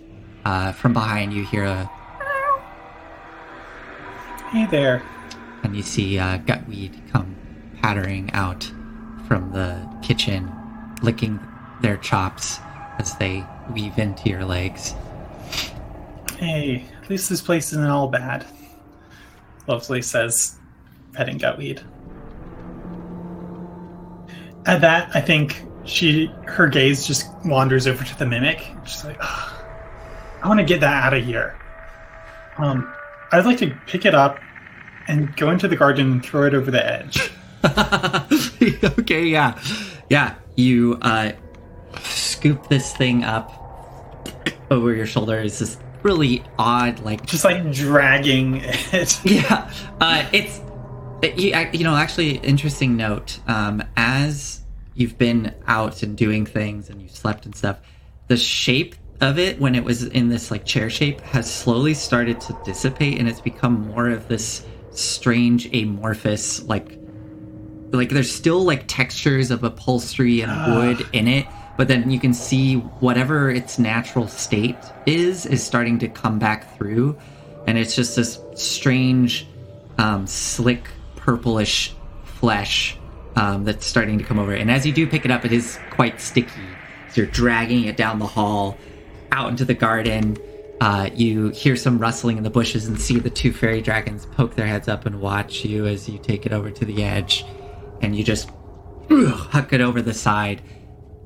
Uh, 0.45 0.71
from 0.71 0.93
behind, 0.93 1.33
you 1.33 1.45
hear 1.45 1.65
a, 1.65 1.89
Hey 4.51 4.65
there. 4.65 5.03
and 5.63 5.75
you 5.75 5.83
see 5.83 6.17
uh, 6.17 6.37
Gutweed 6.39 7.11
come 7.11 7.35
pattering 7.81 8.31
out 8.33 8.63
from 9.27 9.51
the 9.51 9.87
kitchen, 10.01 10.51
licking 11.01 11.39
their 11.81 11.97
chops 11.97 12.59
as 12.97 13.15
they 13.17 13.43
weave 13.73 13.97
into 13.99 14.29
your 14.29 14.45
legs. 14.45 14.95
Hey, 16.37 16.85
at 17.03 17.09
least 17.09 17.29
this 17.29 17.41
place 17.41 17.67
isn't 17.73 17.85
all 17.85 18.07
bad. 18.07 18.45
Lovely 19.67 20.01
says, 20.01 20.57
petting 21.13 21.39
Gutweed. 21.39 21.83
At 24.65 24.81
that, 24.81 25.13
I 25.15 25.21
think 25.21 25.63
she 25.83 26.27
her 26.45 26.67
gaze 26.67 27.05
just 27.05 27.27
wanders 27.45 27.85
over 27.87 28.03
to 28.03 28.17
the 28.19 28.25
mimic. 28.25 28.65
She's 28.85 29.03
like, 29.05 29.17
"Ugh, 29.19 29.65
I 30.43 30.47
want 30.47 30.59
to 30.59 30.65
get 30.65 30.79
that 30.81 31.03
out 31.03 31.13
of 31.13 31.23
here. 31.25 31.57
Um, 32.57 32.93
I'd 33.31 33.45
like 33.45 33.57
to 33.59 33.75
pick 33.87 34.05
it 34.05 34.15
up 34.15 34.39
and 35.07 35.35
go 35.35 35.49
into 35.51 35.67
the 35.67 35.75
garden 35.75 36.11
and 36.11 36.25
throw 36.25 36.43
it 36.43 36.53
over 36.53 36.71
the 36.71 36.85
edge. 36.85 37.31
okay, 38.99 39.25
yeah. 39.25 39.59
Yeah, 40.09 40.35
you 40.55 40.97
uh, 41.01 41.33
scoop 42.01 42.67
this 42.67 42.95
thing 42.95 43.23
up 43.23 43.53
over 44.71 44.93
your 44.93 45.05
shoulder. 45.05 45.39
It's 45.39 45.59
this 45.59 45.77
really 46.03 46.43
odd, 46.57 46.99
like, 46.99 47.25
Just 47.25 47.43
like 47.43 47.71
dragging 47.71 48.61
it. 48.63 49.19
yeah. 49.25 49.71
Uh, 49.99 50.25
it's, 50.31 50.61
it, 51.21 51.37
you, 51.39 51.53
you 51.73 51.83
know, 51.83 51.95
actually, 51.95 52.37
interesting 52.37 52.95
note. 52.95 53.39
Um, 53.47 53.83
as 53.95 54.61
you've 54.93 55.17
been 55.17 55.53
out 55.67 56.03
and 56.03 56.17
doing 56.17 56.45
things 56.45 56.89
and 56.89 57.01
you 57.01 57.07
slept 57.07 57.45
and 57.45 57.55
stuff, 57.55 57.79
the 58.27 58.37
shape 58.37 58.95
of 59.21 59.39
it 59.39 59.59
when 59.59 59.75
it 59.75 59.83
was 59.83 60.03
in 60.03 60.29
this 60.29 60.51
like 60.51 60.65
chair 60.65 60.89
shape 60.89 61.19
has 61.21 61.51
slowly 61.51 61.93
started 61.93 62.39
to 62.39 62.57
dissipate 62.63 63.19
and 63.19 63.27
it's 63.27 63.41
become 63.41 63.87
more 63.87 64.09
of 64.09 64.27
this 64.27 64.65
strange 64.91 65.73
amorphous 65.73 66.63
like 66.63 66.97
like 67.91 68.09
there's 68.09 68.31
still 68.31 68.63
like 68.63 68.83
textures 68.87 69.49
of 69.49 69.63
upholstery 69.63 70.41
and 70.41 70.75
wood 70.75 71.07
in 71.13 71.27
it 71.27 71.47
but 71.77 71.87
then 71.87 72.09
you 72.11 72.19
can 72.19 72.33
see 72.33 72.75
whatever 72.75 73.49
its 73.49 73.79
natural 73.79 74.27
state 74.27 74.77
is 75.05 75.45
is 75.45 75.63
starting 75.63 75.97
to 75.97 76.07
come 76.07 76.37
back 76.37 76.77
through 76.77 77.17
and 77.67 77.77
it's 77.77 77.95
just 77.95 78.15
this 78.15 78.39
strange 78.55 79.47
um, 79.97 80.25
slick 80.25 80.89
purplish 81.15 81.93
flesh 82.23 82.97
um, 83.35 83.65
that's 83.65 83.85
starting 83.85 84.17
to 84.17 84.23
come 84.23 84.39
over. 84.39 84.53
And 84.53 84.71
as 84.71 84.85
you 84.85 84.93
do 84.93 85.05
pick 85.05 85.25
it 85.25 85.31
up 85.31 85.45
it 85.45 85.51
is 85.51 85.77
quite 85.91 86.19
sticky. 86.21 86.49
So 87.09 87.21
you're 87.21 87.31
dragging 87.31 87.85
it 87.85 87.97
down 87.97 88.19
the 88.19 88.27
hall 88.27 88.77
out 89.31 89.49
into 89.49 89.65
the 89.65 89.73
garden 89.73 90.37
uh, 90.79 91.09
you 91.15 91.49
hear 91.49 91.75
some 91.75 91.97
rustling 91.97 92.37
in 92.37 92.43
the 92.43 92.49
bushes 92.51 92.87
and 92.87 92.99
see 93.01 93.17
the 93.19 93.29
two 93.31 93.51
fairy 93.51 93.81
dragons 93.81 94.27
poke 94.27 94.55
their 94.55 94.67
heads 94.67 94.87
up 94.87 95.05
and 95.07 95.19
watch 95.19 95.65
you 95.65 95.87
as 95.87 96.07
you 96.07 96.19
take 96.19 96.45
it 96.45 96.53
over 96.53 96.69
to 96.69 96.85
the 96.85 97.03
edge 97.03 97.43
and 98.01 98.15
you 98.15 98.23
just 98.23 98.49
ugh, 99.09 99.27
huck 99.27 99.73
it 99.73 99.81
over 99.81 100.01
the 100.03 100.13
side. 100.13 100.61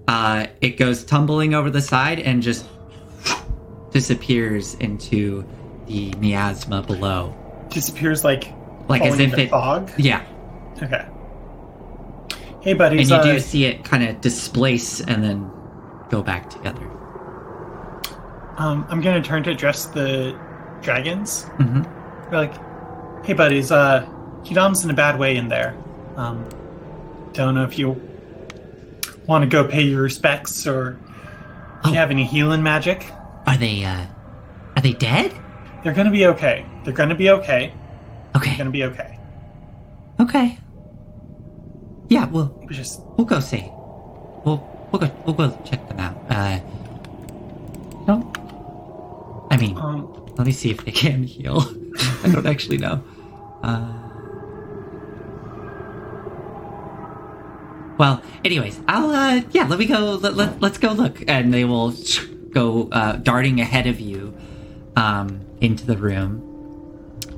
Uh, 0.08 0.48
it 0.62 0.78
goes 0.78 1.04
tumbling 1.04 1.54
over 1.54 1.70
the 1.70 1.82
side 1.82 2.20
and 2.20 2.42
just 2.42 2.66
disappears 3.92 4.76
into 4.76 5.46
the 5.88 6.14
miasma 6.16 6.82
below. 6.82 7.36
Disappears 7.70 8.24
like 8.24 8.54
Like 8.88 9.02
as 9.02 9.20
if 9.20 9.38
it. 9.38 9.50
fog. 9.50 9.92
Yeah. 9.98 10.26
Okay. 10.82 11.06
Hey, 12.62 12.74
buddy. 12.74 13.00
And 13.00 13.10
you 13.10 13.16
uh, 13.16 13.24
do 13.24 13.40
see 13.40 13.66
it 13.66 13.84
kind 13.84 14.04
of 14.04 14.22
displace 14.22 15.02
and 15.02 15.22
then 15.22 15.50
go 16.10 16.22
back 16.22 16.50
together. 16.50 16.88
Um, 18.62 18.86
I'm 18.90 19.02
gonna 19.02 19.22
turn 19.22 19.44
to 19.44 19.52
address 19.52 19.86
the 19.88 20.38
dragons. 20.82 21.44
hmm 21.58 21.82
They're 22.30 22.40
like, 22.48 23.26
hey, 23.26 23.34
buddies. 23.34 23.72
Uh, 23.72 24.06
Hidam's 24.44 24.84
in 24.84 24.90
a 24.90 24.94
bad 24.94 25.20
way 25.20 25.36
in 25.38 25.48
there. 25.48 25.76
Um, 26.16 26.48
don't 27.34 27.56
know 27.56 27.64
if 27.64 27.78
you 27.80 27.90
want 29.28 29.44
to 29.44 29.50
go 29.50 29.64
pay 29.68 29.84
your 29.84 30.02
respects 30.02 30.66
or 30.68 30.92
if 30.92 31.86
Oh. 31.86 31.90
you 31.90 31.96
have 31.96 32.12
any 32.12 32.26
healing 32.26 32.62
magic. 32.64 33.06
Are 33.48 33.58
they, 33.58 33.84
uh. 33.84 34.06
Are 34.76 34.82
they 34.82 34.94
dead? 34.94 35.34
They're 35.84 35.94
gonna 35.94 36.12
be 36.12 36.26
okay. 36.28 36.66
They're 36.84 36.94
gonna 36.94 37.16
be 37.16 37.30
okay. 37.32 37.74
Okay. 37.74 37.74
They're 38.34 38.42
Okay. 38.42 38.58
gonna 38.58 38.70
be 38.72 38.84
okay. 38.86 39.18
Okay. 40.20 40.58
Yeah, 42.10 42.26
we'll 42.28 42.54
We 42.68 42.76
just 42.76 43.02
we'll 43.18 43.26
go 43.26 43.40
see. 43.40 43.66
We'll 44.46 44.62
we'll 44.92 45.00
go 45.02 45.12
we'll 45.26 45.36
go 45.36 45.58
check 45.66 45.88
them 45.88 46.00
out. 46.00 46.16
Uh 46.30 46.60
no. 48.08 48.32
I 49.52 49.58
mean, 49.58 49.78
um, 49.78 50.08
let 50.38 50.48
me 50.48 50.54
see 50.54 50.72
if 50.72 50.84
they 50.86 50.92
can 50.92 51.24
heal. 51.24 51.62
I 52.24 52.30
don't 52.32 52.48
actually 52.48 52.78
know. 52.78 53.04
Uh 53.62 53.98
Well, 57.98 58.24
anyways, 58.44 58.80
I'll 58.88 59.12
uh 59.12 59.42
yeah, 59.52 59.68
let 59.68 59.78
me 59.78 59.86
go 59.86 60.16
let, 60.16 60.36
let, 60.36 60.62
let's 60.62 60.80
go 60.80 60.94
look 60.94 61.24
and 61.28 61.54
they 61.54 61.66
will 61.66 61.94
go 62.50 62.90
uh 62.92 63.18
darting 63.18 63.60
ahead 63.60 63.86
of 63.86 64.00
you 64.00 64.34
um 64.96 65.42
into 65.60 65.86
the 65.86 65.98
room. 65.98 66.42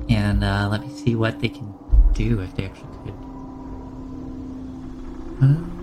And 0.08 0.42
uh 0.42 0.68
let 0.70 0.80
me 0.80 0.88
see 0.88 1.16
what 1.16 1.40
they 1.40 1.48
can 1.48 1.74
do 2.14 2.40
if 2.40 2.54
they 2.54 2.64
actually 2.64 2.96
could. 3.04 3.14
Huh? 5.40 5.73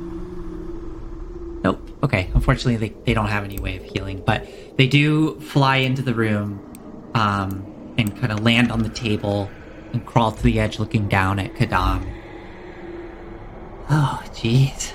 Okay. 2.03 2.29
Unfortunately, 2.33 2.77
they, 2.77 2.95
they 3.05 3.13
don't 3.13 3.27
have 3.27 3.43
any 3.43 3.59
way 3.59 3.77
of 3.77 3.83
healing, 3.83 4.21
but 4.25 4.47
they 4.77 4.87
do 4.87 5.39
fly 5.39 5.77
into 5.77 6.01
the 6.01 6.13
room 6.13 6.59
um, 7.13 7.65
and 7.97 8.17
kind 8.19 8.31
of 8.31 8.41
land 8.41 8.71
on 8.71 8.83
the 8.83 8.89
table 8.89 9.49
and 9.93 10.05
crawl 10.05 10.31
to 10.31 10.43
the 10.43 10.59
edge 10.59 10.79
looking 10.79 11.07
down 11.07 11.37
at 11.39 11.53
Kadam. 11.53 12.07
Oh, 13.89 14.23
jeez. 14.33 14.93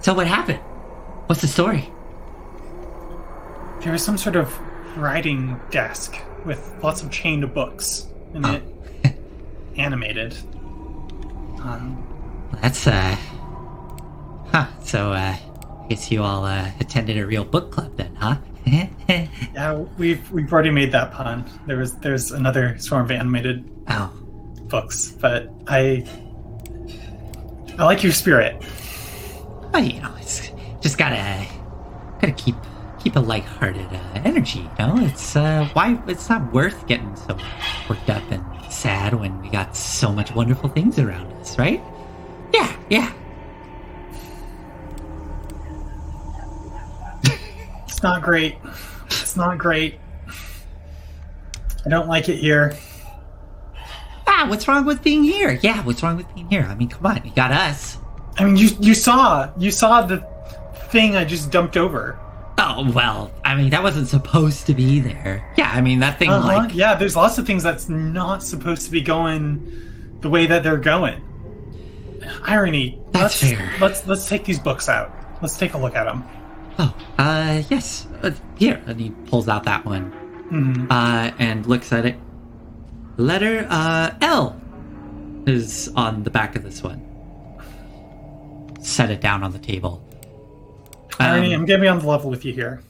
So 0.00 0.12
what 0.14 0.26
happened? 0.26 0.60
What's 1.26 1.40
the 1.40 1.48
story? 1.48 1.90
there 3.86 3.92
was 3.92 4.04
some 4.04 4.18
sort 4.18 4.34
of 4.34 4.52
writing 4.96 5.60
desk 5.70 6.16
with 6.44 6.74
lots 6.82 7.02
of 7.02 7.10
chained 7.12 7.54
books 7.54 8.06
in 8.34 8.44
Oh. 8.44 8.60
it, 9.04 9.16
animated. 9.76 10.36
Um, 11.62 12.02
That's, 12.60 12.84
uh... 12.88 13.16
Huh. 14.50 14.66
So, 14.82 15.12
uh... 15.12 15.36
I 15.86 15.88
guess 15.90 16.10
you 16.10 16.24
all, 16.24 16.44
uh, 16.44 16.68
attended 16.80 17.16
a 17.16 17.24
real 17.24 17.44
book 17.44 17.70
club 17.70 17.96
then, 17.96 18.12
huh? 18.16 18.38
yeah, 18.66 19.74
we've 19.96 20.28
we've 20.32 20.52
already 20.52 20.72
made 20.72 20.90
that 20.90 21.12
pun. 21.12 21.48
There 21.66 21.76
was 21.76 21.94
there's 21.98 22.32
another 22.32 22.76
swarm 22.80 23.04
of 23.04 23.12
animated 23.12 23.70
oh. 23.86 24.10
books, 24.64 25.12
but 25.12 25.48
I 25.68 26.04
I 27.78 27.84
like 27.84 28.02
your 28.02 28.10
spirit. 28.10 28.60
Well, 29.72 29.84
you 29.84 30.00
know, 30.00 30.12
it's 30.18 30.50
just 30.80 30.98
gotta 30.98 31.46
gotta 32.20 32.32
keep 32.32 32.56
keep 32.98 33.14
a 33.14 33.20
lighthearted 33.20 33.86
uh, 33.86 34.22
energy. 34.24 34.68
You 34.80 34.86
know, 34.86 34.96
it's 34.98 35.36
uh, 35.36 35.68
why 35.72 36.02
it's 36.08 36.28
not 36.28 36.52
worth 36.52 36.88
getting 36.88 37.14
so 37.14 37.38
worked 37.88 38.10
up 38.10 38.28
and 38.32 38.44
sad 38.72 39.14
when 39.14 39.40
we 39.40 39.50
got 39.50 39.76
so 39.76 40.10
much 40.10 40.34
wonderful 40.34 40.68
things 40.68 40.98
around 40.98 41.32
us, 41.34 41.56
right? 41.60 41.80
Yeah, 42.52 42.76
yeah. 42.90 43.12
It's 47.96 48.02
not 48.02 48.20
great. 48.20 48.56
It's 49.06 49.38
not 49.38 49.56
great. 49.56 49.98
I 51.86 51.88
don't 51.88 52.08
like 52.08 52.28
it 52.28 52.36
here. 52.36 52.76
Ah, 54.26 54.44
what's 54.50 54.68
wrong 54.68 54.84
with 54.84 55.02
being 55.02 55.24
here? 55.24 55.58
Yeah, 55.62 55.82
what's 55.82 56.02
wrong 56.02 56.18
with 56.18 56.26
being 56.34 56.46
here? 56.50 56.66
I 56.68 56.74
mean, 56.74 56.90
come 56.90 57.06
on, 57.06 57.22
you 57.24 57.30
got 57.34 57.52
us. 57.52 57.96
I 58.36 58.44
mean, 58.44 58.58
you 58.58 58.68
you 58.80 58.92
saw 58.92 59.50
you 59.56 59.70
saw 59.70 60.02
the 60.02 60.18
thing 60.90 61.16
I 61.16 61.24
just 61.24 61.50
dumped 61.50 61.78
over. 61.78 62.18
Oh 62.58 62.92
well, 62.92 63.32
I 63.46 63.54
mean 63.54 63.70
that 63.70 63.82
wasn't 63.82 64.08
supposed 64.08 64.66
to 64.66 64.74
be 64.74 65.00
there. 65.00 65.50
Yeah, 65.56 65.70
I 65.72 65.80
mean 65.80 66.00
that 66.00 66.18
thing 66.18 66.28
Uh-huh. 66.28 66.46
like 66.46 66.74
Yeah, 66.74 66.96
there's 66.96 67.16
lots 67.16 67.38
of 67.38 67.46
things 67.46 67.62
that's 67.62 67.88
not 67.88 68.42
supposed 68.42 68.84
to 68.84 68.90
be 68.90 69.00
going 69.00 69.72
the 70.20 70.28
way 70.28 70.44
that 70.44 70.62
they're 70.62 70.76
going. 70.76 71.22
Irony. 72.42 73.00
That's 73.12 73.42
let's, 73.42 73.54
fair. 73.54 73.72
Let's 73.80 74.06
let's 74.06 74.28
take 74.28 74.44
these 74.44 74.58
books 74.58 74.90
out. 74.90 75.14
Let's 75.40 75.56
take 75.56 75.72
a 75.72 75.78
look 75.78 75.96
at 75.96 76.04
them. 76.04 76.24
Oh, 76.78 76.94
uh, 77.18 77.62
yes, 77.70 78.06
uh, 78.22 78.30
here, 78.58 78.82
and 78.86 79.00
he 79.00 79.10
pulls 79.26 79.48
out 79.48 79.64
that 79.64 79.84
one. 79.84 80.10
hmm 80.50 80.86
uh, 80.90 81.30
and 81.38 81.66
looks 81.66 81.92
at 81.92 82.06
it. 82.06 82.16
Letter 83.16 83.66
uh, 83.70 84.14
L 84.20 84.60
is 85.46 85.88
on 85.96 86.22
the 86.22 86.30
back 86.30 86.54
of 86.56 86.62
this 86.62 86.82
one. 86.82 87.00
Set 88.80 89.10
it 89.10 89.20
down 89.20 89.42
on 89.42 89.52
the 89.52 89.58
table. 89.58 90.02
Irony, 91.18 91.54
Um, 91.54 91.60
I'm 91.62 91.66
gonna 91.66 91.80
be 91.82 91.88
on 91.88 91.98
the 92.00 92.06
level 92.06 92.30
with 92.30 92.44
you 92.44 92.52
here. 92.52 92.82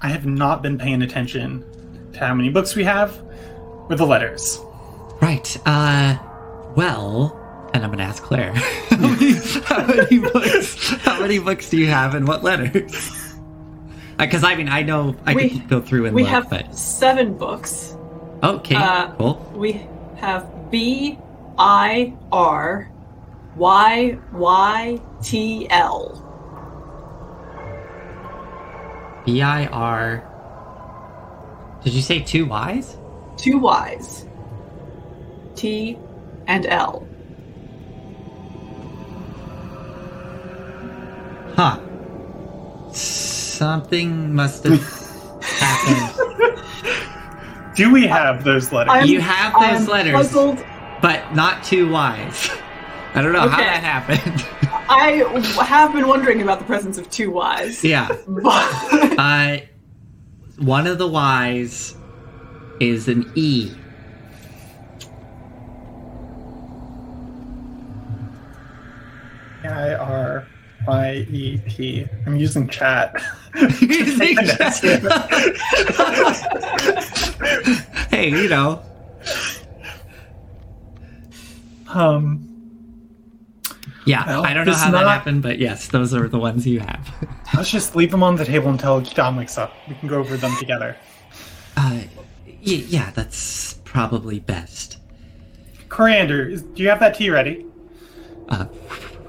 I 0.00 0.08
have 0.08 0.26
not 0.26 0.62
been 0.62 0.78
paying 0.78 1.02
attention 1.02 1.64
to 2.12 2.18
how 2.20 2.34
many 2.34 2.48
books 2.50 2.74
we 2.76 2.84
have 2.84 3.20
or 3.90 3.96
the 3.96 4.06
letters. 4.06 4.60
right. 5.20 5.56
Uh, 5.66 6.16
well, 6.76 7.38
and 7.74 7.82
I'm 7.84 7.90
gonna 7.90 8.04
ask 8.04 8.22
Claire. 8.22 8.52
how, 8.54 8.96
many, 8.98 9.32
how 9.64 9.86
many 9.86 10.18
books? 10.20 10.90
How 11.02 11.20
many 11.20 11.38
books 11.40 11.68
do 11.70 11.78
you 11.78 11.86
have, 11.88 12.14
and 12.14 12.26
what 12.28 12.42
letters? 12.44 13.10
Because 14.18 14.44
I 14.44 14.54
mean, 14.54 14.68
I 14.68 14.82
know 14.82 15.16
I 15.26 15.34
We- 15.34 15.50
could 15.50 15.68
go 15.68 15.80
through 15.80 16.06
and 16.06 16.14
We 16.14 16.22
look, 16.22 16.30
have 16.30 16.50
but 16.50 16.74
seven 16.74 17.34
books. 17.34 17.96
okay, 18.42 18.76
uh, 18.76 19.08
cool. 19.18 19.44
We 19.54 19.86
have 20.16 20.46
B 20.70 21.18
I 21.58 22.14
R 22.32 22.90
Y 23.56 24.18
Y 24.32 25.00
T 25.22 25.66
L. 25.70 26.20
B 29.24 29.42
I 29.42 29.66
R. 29.66 30.22
Did 31.82 31.92
you 31.94 32.02
say 32.02 32.20
two 32.20 32.46
Y's? 32.46 32.96
Two 33.36 33.58
Y's. 33.58 34.26
T 35.56 35.98
and 36.46 36.66
L. 36.66 37.06
Huh. 41.56 41.78
Something 42.94 44.34
must 44.34 44.64
have 44.64 44.82
happened 45.42 46.60
Do 47.76 47.90
we 47.92 48.06
have 48.06 48.44
those 48.44 48.70
letters? 48.72 48.92
I'm- 48.92 49.06
you 49.06 49.20
have 49.20 49.52
I'm 49.56 49.78
those 49.80 49.88
letters, 49.88 50.12
puzzled. 50.14 50.64
but 51.02 51.34
not 51.34 51.64
too 51.64 51.88
wise. 51.90 52.48
I 53.14 53.22
don't 53.22 53.32
know 53.32 53.48
how 53.48 53.58
that 53.58 53.82
happened. 53.82 54.46
I 54.88 55.24
have 55.64 55.92
been 55.92 56.06
wondering 56.06 56.40
about 56.42 56.58
the 56.60 56.64
presence 56.66 56.98
of 56.98 57.10
two 57.10 57.36
Ys. 57.60 57.82
yeah. 57.82 58.08
But 58.28 59.18
Uh, 59.18 59.58
one 60.58 60.86
of 60.86 60.98
the 60.98 61.08
Y's 61.08 61.96
is 62.80 63.08
an 63.08 63.30
E. 63.34 63.72
I 69.64 69.94
R 69.94 70.46
Y 70.86 71.26
E 71.30 71.58
P. 71.66 72.06
I'm 72.26 72.36
using 72.36 72.68
chat. 72.68 73.14
using 73.80 74.36
chat. 74.46 74.74
hey, 78.10 78.28
you 78.30 78.48
know. 78.48 78.82
Um, 81.88 82.50
Yeah, 84.06 84.26
Well, 84.26 84.44
I 84.44 84.52
don't 84.52 84.66
know 84.66 84.74
how 84.74 84.90
that 84.90 85.06
happened, 85.06 85.42
but 85.42 85.58
yes, 85.58 85.86
those 85.88 86.12
are 86.12 86.28
the 86.28 86.38
ones 86.38 86.66
you 86.66 86.80
have. 86.80 87.14
let's 87.54 87.70
just 87.70 87.94
leave 87.96 88.10
them 88.10 88.22
on 88.22 88.36
the 88.36 88.44
table 88.44 88.68
until 88.70 89.00
Dom 89.00 89.36
wakes 89.36 89.56
up. 89.56 89.72
We 89.88 89.94
can 89.94 90.08
go 90.08 90.18
over 90.18 90.36
them 90.36 90.54
together. 90.58 90.96
Uh, 91.76 92.00
y- 92.46 92.84
yeah, 92.88 93.10
that's 93.12 93.74
probably 93.84 94.40
best. 94.40 94.98
Coriander, 95.88 96.48
is, 96.48 96.62
do 96.62 96.82
you 96.82 96.88
have 96.88 97.00
that 97.00 97.14
tea 97.14 97.30
ready? 97.30 97.64
Uh, 98.48 98.66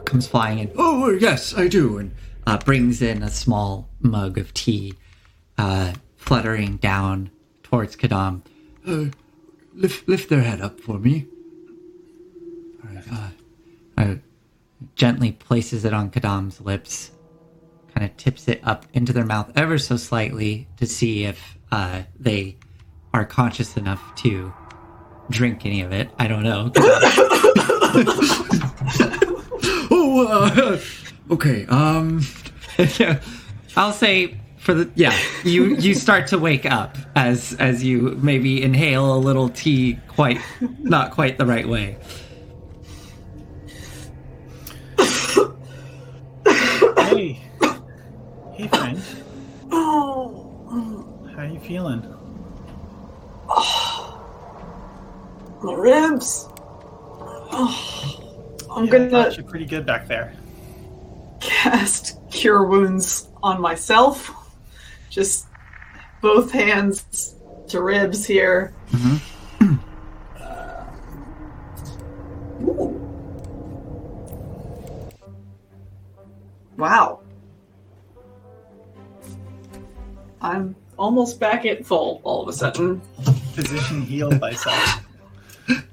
comes 0.06 0.28
flying 0.28 0.60
in, 0.60 0.72
Oh, 0.78 1.10
yes, 1.10 1.54
I 1.56 1.68
do. 1.68 1.98
And 1.98 2.12
uh, 2.48 2.58
brings 2.60 3.02
in 3.02 3.24
a 3.24 3.30
small 3.30 3.90
mug 4.02 4.38
of 4.38 4.54
tea, 4.54 4.94
uh, 5.58 5.94
fluttering 6.18 6.78
down 6.78 7.30
towards 7.64 7.96
Kadam. 7.96 8.42
uh, 8.88 9.06
lift, 9.74 10.08
lift 10.08 10.30
their 10.30 10.42
head 10.42 10.62
up 10.62 10.80
for 10.80 11.00
me. 11.00 11.28
Right. 12.84 13.04
Uh, 13.12 13.30
uh, 13.98 14.16
gently 14.96 15.32
places 15.32 15.86
it 15.86 15.94
on 15.94 16.12
Kadam's 16.12 16.62
lips, 16.62 17.12
kind 17.94 18.06
of 18.10 18.16
tips 18.18 18.48
it 18.48 18.62
up 18.64 18.86
into 18.94 19.14
their 19.14 19.26
mouth 19.26 19.52
ever 19.56 19.78
so 19.78 19.98
slightly 19.98 20.68
to 20.78 20.86
see 20.86 21.24
if 21.26 21.58
uh, 21.72 22.04
they 22.20 22.58
are 23.14 23.26
conscious 23.26 23.78
enough 23.78 24.14
to 24.16 24.54
drink 25.32 25.66
any 25.66 25.82
of 25.82 25.92
it. 25.92 26.10
I 26.20 26.28
don't 26.28 26.44
know. 26.44 26.72
uh, 30.20 30.80
okay. 31.32 31.66
Um, 31.68 32.22
I'll 33.78 33.92
say 33.92 34.38
for 34.58 34.74
the 34.74 34.90
yeah, 34.96 35.18
you 35.44 35.76
you 35.76 35.94
start 35.94 36.28
to 36.28 36.40
wake 36.40 36.66
up 36.66 36.98
as 37.16 37.54
as 37.60 37.84
you 37.84 38.18
maybe 38.22 38.62
inhale 38.64 39.14
a 39.16 39.20
little 39.20 39.50
tea 39.50 40.00
quite 40.08 40.40
not 40.80 41.12
quite 41.12 41.38
the 41.38 41.46
right 41.46 41.68
way. 41.68 41.98
Hey, 46.98 47.40
hey, 48.54 48.68
friend. 48.68 49.02
oh, 49.72 51.30
How 51.34 51.44
are 51.44 51.46
you 51.48 51.60
feeling? 51.60 52.04
oh, 53.48 54.22
my 55.64 55.74
ribs. 55.74 56.48
Oh, 57.58 58.25
I'm 58.76 58.86
Yeah, 58.86 58.92
gonna 58.92 59.20
actually 59.20 59.44
pretty 59.44 59.66
good 59.66 59.86
back 59.86 60.08
there. 60.08 60.34
cast 61.40 62.18
cure 62.32 62.64
wounds 62.66 63.28
on 63.44 63.62
myself. 63.62 64.32
Just 65.10 65.48
both 66.22 66.52
hands 66.52 67.36
to 67.70 67.82
ribs 67.82 68.26
here. 68.26 68.74
Uh. 70.42 70.86
Wow. 76.78 77.22
I'm 80.42 80.76
almost 80.98 81.40
back 81.40 81.66
at 81.66 81.86
full 81.86 82.22
all 82.24 82.44
of 82.44 82.50
a 82.50 82.54
sudden. 82.54 83.02
Physician 83.54 84.02
heal 84.02 84.32
thyself. 84.32 85.02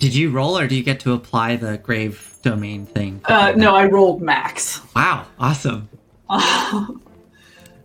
did 0.00 0.14
you 0.14 0.30
roll 0.30 0.58
or 0.58 0.66
do 0.66 0.74
you 0.74 0.82
get 0.82 0.98
to 1.00 1.12
apply 1.12 1.56
the 1.56 1.76
grave 1.76 2.38
domain 2.42 2.86
thing? 2.86 3.20
Uh, 3.26 3.52
no, 3.54 3.76
I 3.76 3.84
rolled 3.86 4.22
max. 4.22 4.80
Wow, 4.96 5.26
awesome. 5.38 5.90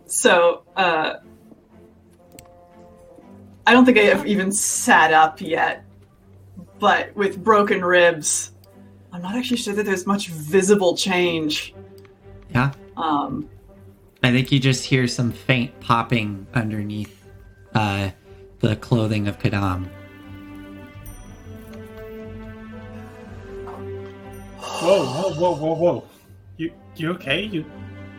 so, 0.06 0.62
uh, 0.74 1.14
I 3.66 3.72
don't 3.72 3.84
think 3.84 3.98
I 3.98 4.02
have 4.04 4.26
even 4.26 4.50
sat 4.50 5.12
up 5.12 5.42
yet, 5.42 5.84
but 6.78 7.14
with 7.14 7.42
broken 7.44 7.84
ribs, 7.84 8.52
I'm 9.12 9.20
not 9.20 9.36
actually 9.36 9.58
sure 9.58 9.74
that 9.74 9.84
there's 9.84 10.06
much 10.06 10.28
visible 10.28 10.96
change. 10.96 11.74
Yeah, 12.54 12.72
Um, 12.96 13.48
I 14.22 14.30
think 14.30 14.50
you 14.52 14.58
just 14.58 14.84
hear 14.84 15.06
some 15.06 15.32
faint 15.32 15.78
popping 15.80 16.46
underneath 16.54 17.26
uh, 17.74 18.10
the 18.60 18.76
clothing 18.76 19.28
of 19.28 19.38
Kadam. 19.38 19.90
Whoa, 24.82 25.04
whoa, 25.06 25.32
whoa, 25.34 25.54
whoa, 25.56 25.74
whoa. 25.74 26.04
You, 26.56 26.72
you 26.96 27.10
okay? 27.12 27.42
You 27.44 27.64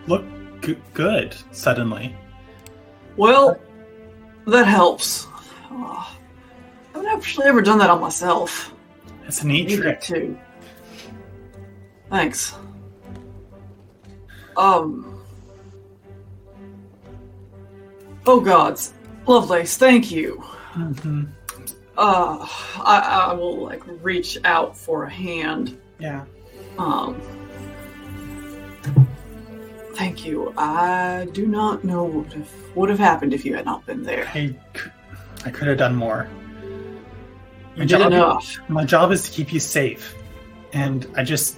look 0.07 0.23
g- 0.61 0.77
good 0.93 1.35
suddenly. 1.51 2.15
well, 3.15 3.59
that 4.47 4.65
helps. 4.67 5.27
Oh, 5.71 6.17
I 6.93 6.97
haven't 6.97 7.11
actually 7.11 7.47
ever 7.47 7.61
done 7.61 7.77
that 7.79 7.89
on 7.89 8.01
myself. 8.01 8.73
It's 9.25 9.41
a 9.43 9.47
neat 9.47 9.69
trick. 9.69 10.01
too. 10.01 10.37
Thanks. 12.09 12.53
Um. 14.55 15.21
Oh 18.25 18.39
gods, 18.41 18.93
Lovelace, 19.27 19.77
thank 19.77 20.11
you. 20.11 20.35
hmm 20.73 21.25
Uh, 21.97 22.45
I, 22.77 23.27
I 23.29 23.33
will 23.33 23.57
like 23.63 23.81
reach 24.01 24.37
out 24.43 24.77
for 24.77 25.03
a 25.05 25.09
hand. 25.09 25.77
Yeah. 25.99 26.25
Um. 26.77 27.21
Thank 29.95 30.25
you. 30.25 30.53
I 30.57 31.27
do 31.31 31.47
not 31.47 31.83
know 31.83 32.03
what 32.03 32.25
would 32.25 32.33
have 32.33 32.75
would 32.75 32.89
have 32.89 32.99
happened 32.99 33.33
if 33.33 33.43
you 33.43 33.55
had 33.55 33.65
not 33.65 33.85
been 33.87 34.03
there. 34.03 34.27
I, 34.33 34.55
I 35.43 35.49
could 35.49 35.67
have 35.67 35.79
done 35.79 35.95
more. 35.95 36.29
You 37.75 37.85
did 37.85 38.01
enough. 38.01 38.57
my 38.69 38.85
job 38.85 39.11
is 39.11 39.23
to 39.25 39.31
keep 39.31 39.51
you 39.51 39.59
safe, 39.59 40.15
and 40.73 41.07
I 41.15 41.23
just 41.23 41.57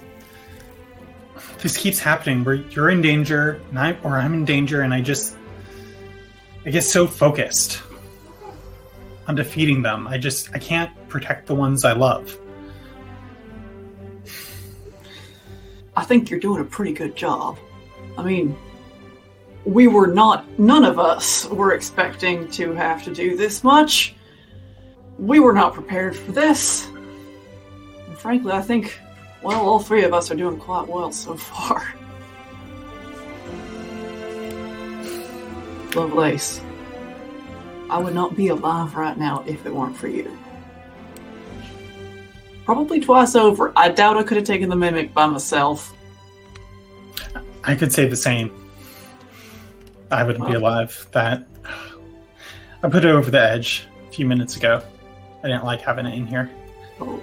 this 1.58 1.76
keeps 1.76 1.98
happening 1.98 2.44
where 2.44 2.54
you're 2.54 2.90
in 2.90 3.02
danger, 3.02 3.60
and 3.68 3.78
I 3.78 3.96
or 4.02 4.18
I'm 4.18 4.32
in 4.32 4.44
danger, 4.44 4.82
and 4.82 4.94
I 4.94 5.02
just 5.02 5.36
I 6.64 6.70
get 6.70 6.84
so 6.84 7.06
focused 7.06 7.82
on 9.28 9.34
defeating 9.34 9.82
them. 9.82 10.06
I 10.06 10.18
just 10.18 10.50
I 10.54 10.58
can't 10.58 10.90
protect 11.08 11.46
the 11.46 11.54
ones 11.54 11.84
I 11.84 11.92
love. 11.92 12.38
I 16.00 16.04
think 16.04 16.30
you're 16.30 16.40
doing 16.40 16.62
a 16.62 16.64
pretty 16.64 16.94
good 16.94 17.14
job. 17.14 17.58
I 18.16 18.22
mean, 18.22 18.56
we 19.66 19.86
were 19.86 20.06
not, 20.06 20.58
none 20.58 20.86
of 20.86 20.98
us 20.98 21.44
were 21.44 21.74
expecting 21.74 22.50
to 22.52 22.72
have 22.72 23.04
to 23.04 23.12
do 23.12 23.36
this 23.36 23.62
much. 23.62 24.14
We 25.18 25.40
were 25.40 25.52
not 25.52 25.74
prepared 25.74 26.16
for 26.16 26.32
this. 26.32 26.86
And 26.86 28.16
frankly, 28.16 28.52
I 28.52 28.62
think, 28.62 28.98
well, 29.42 29.60
all 29.60 29.78
three 29.78 30.02
of 30.04 30.14
us 30.14 30.30
are 30.30 30.34
doing 30.34 30.58
quite 30.58 30.88
well 30.88 31.12
so 31.12 31.36
far. 31.36 31.82
Lovelace, 35.94 36.62
I 37.90 37.98
would 37.98 38.14
not 38.14 38.34
be 38.34 38.48
alive 38.48 38.96
right 38.96 39.18
now 39.18 39.44
if 39.46 39.66
it 39.66 39.74
weren't 39.74 39.98
for 39.98 40.08
you. 40.08 40.34
Probably 42.70 43.00
twice 43.00 43.34
over. 43.34 43.72
I 43.74 43.88
doubt 43.88 44.16
I 44.16 44.22
could 44.22 44.36
have 44.36 44.46
taken 44.46 44.68
the 44.68 44.76
mimic 44.76 45.12
by 45.12 45.26
myself. 45.26 45.92
I 47.64 47.74
could 47.74 47.92
say 47.92 48.06
the 48.06 48.14
same. 48.14 48.52
I 50.12 50.22
wouldn't 50.22 50.46
be 50.46 50.54
alive. 50.54 51.08
That 51.10 51.48
I 52.84 52.88
put 52.88 53.04
it 53.04 53.10
over 53.10 53.28
the 53.28 53.42
edge 53.42 53.88
a 54.08 54.12
few 54.12 54.24
minutes 54.24 54.54
ago. 54.54 54.84
I 55.42 55.48
didn't 55.48 55.64
like 55.64 55.80
having 55.80 56.06
it 56.06 56.14
in 56.14 56.28
here. 56.28 56.48
Oh. 57.00 57.20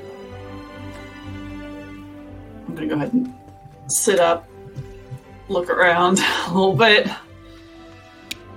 I'm 2.67 2.75
gonna 2.75 2.87
go 2.87 2.95
ahead 2.95 3.13
and 3.13 3.33
sit 3.87 4.19
up, 4.19 4.49
look 5.47 5.69
around 5.69 6.19
a 6.47 6.47
little 6.49 6.75
bit. 6.75 7.07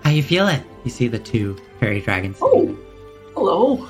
How 0.03 0.11
you 0.11 0.25
feeling? 0.25 0.61
You 0.83 0.91
see 0.91 1.07
the 1.07 1.21
two 1.21 1.57
fairy 1.79 2.01
dragons. 2.01 2.39
Oh, 2.43 2.77
hello. 3.35 3.89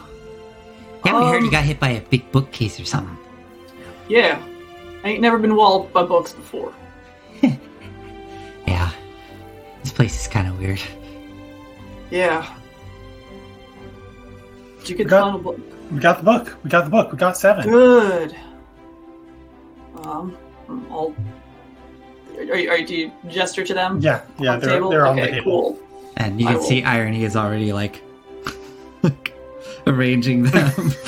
Yeah, 1.04 1.18
we 1.18 1.26
heard 1.26 1.38
um, 1.38 1.44
you 1.44 1.50
got 1.50 1.64
hit 1.64 1.78
by 1.80 1.90
a 1.90 2.00
big 2.02 2.30
bookcase 2.32 2.78
or 2.80 2.84
something. 2.84 3.16
Yeah, 4.08 4.42
I 5.04 5.08
ain't 5.10 5.20
never 5.20 5.38
been 5.38 5.54
walled 5.56 5.92
by 5.92 6.02
books 6.04 6.32
before. 6.32 6.72
Yeah, 8.66 8.90
This 9.82 9.92
place 9.92 10.20
is 10.20 10.28
kind 10.28 10.46
of 10.46 10.58
weird. 10.60 10.80
Yeah. 12.10 12.54
Did 14.80 14.88
you 14.90 14.96
get 14.96 15.04
the 15.04 15.10
Got- 15.10 15.24
final 15.24 15.38
book? 15.40 15.60
We 15.90 15.98
got 15.98 16.18
the 16.18 16.24
book. 16.24 16.56
We 16.62 16.70
got 16.70 16.84
the 16.84 16.90
book. 16.90 17.10
We 17.10 17.18
got 17.18 17.36
seven. 17.36 17.68
Good. 17.68 18.36
Um, 20.04 20.36
I'll. 20.90 21.14
Are 22.36 22.42
you, 22.56 22.70
are 22.70 22.76
you, 22.78 22.86
do 22.86 22.94
you 22.96 23.12
gesture 23.28 23.64
to 23.64 23.74
them? 23.74 23.98
Yeah, 24.00 24.22
yeah, 24.38 24.52
on 24.52 24.60
the 24.60 24.66
they're, 24.66 24.74
table? 24.76 24.90
they're 24.90 25.06
on 25.06 25.18
okay, 25.18 25.30
the 25.30 25.36
table. 25.38 25.44
cool. 25.72 25.78
And 26.16 26.40
you 26.40 26.46
I 26.46 26.52
can 26.52 26.58
will- 26.60 26.66
see 26.68 26.82
Irony 26.84 27.24
is 27.24 27.34
already 27.36 27.72
like 27.72 28.02
arranging 29.86 30.44
them. 30.44 30.72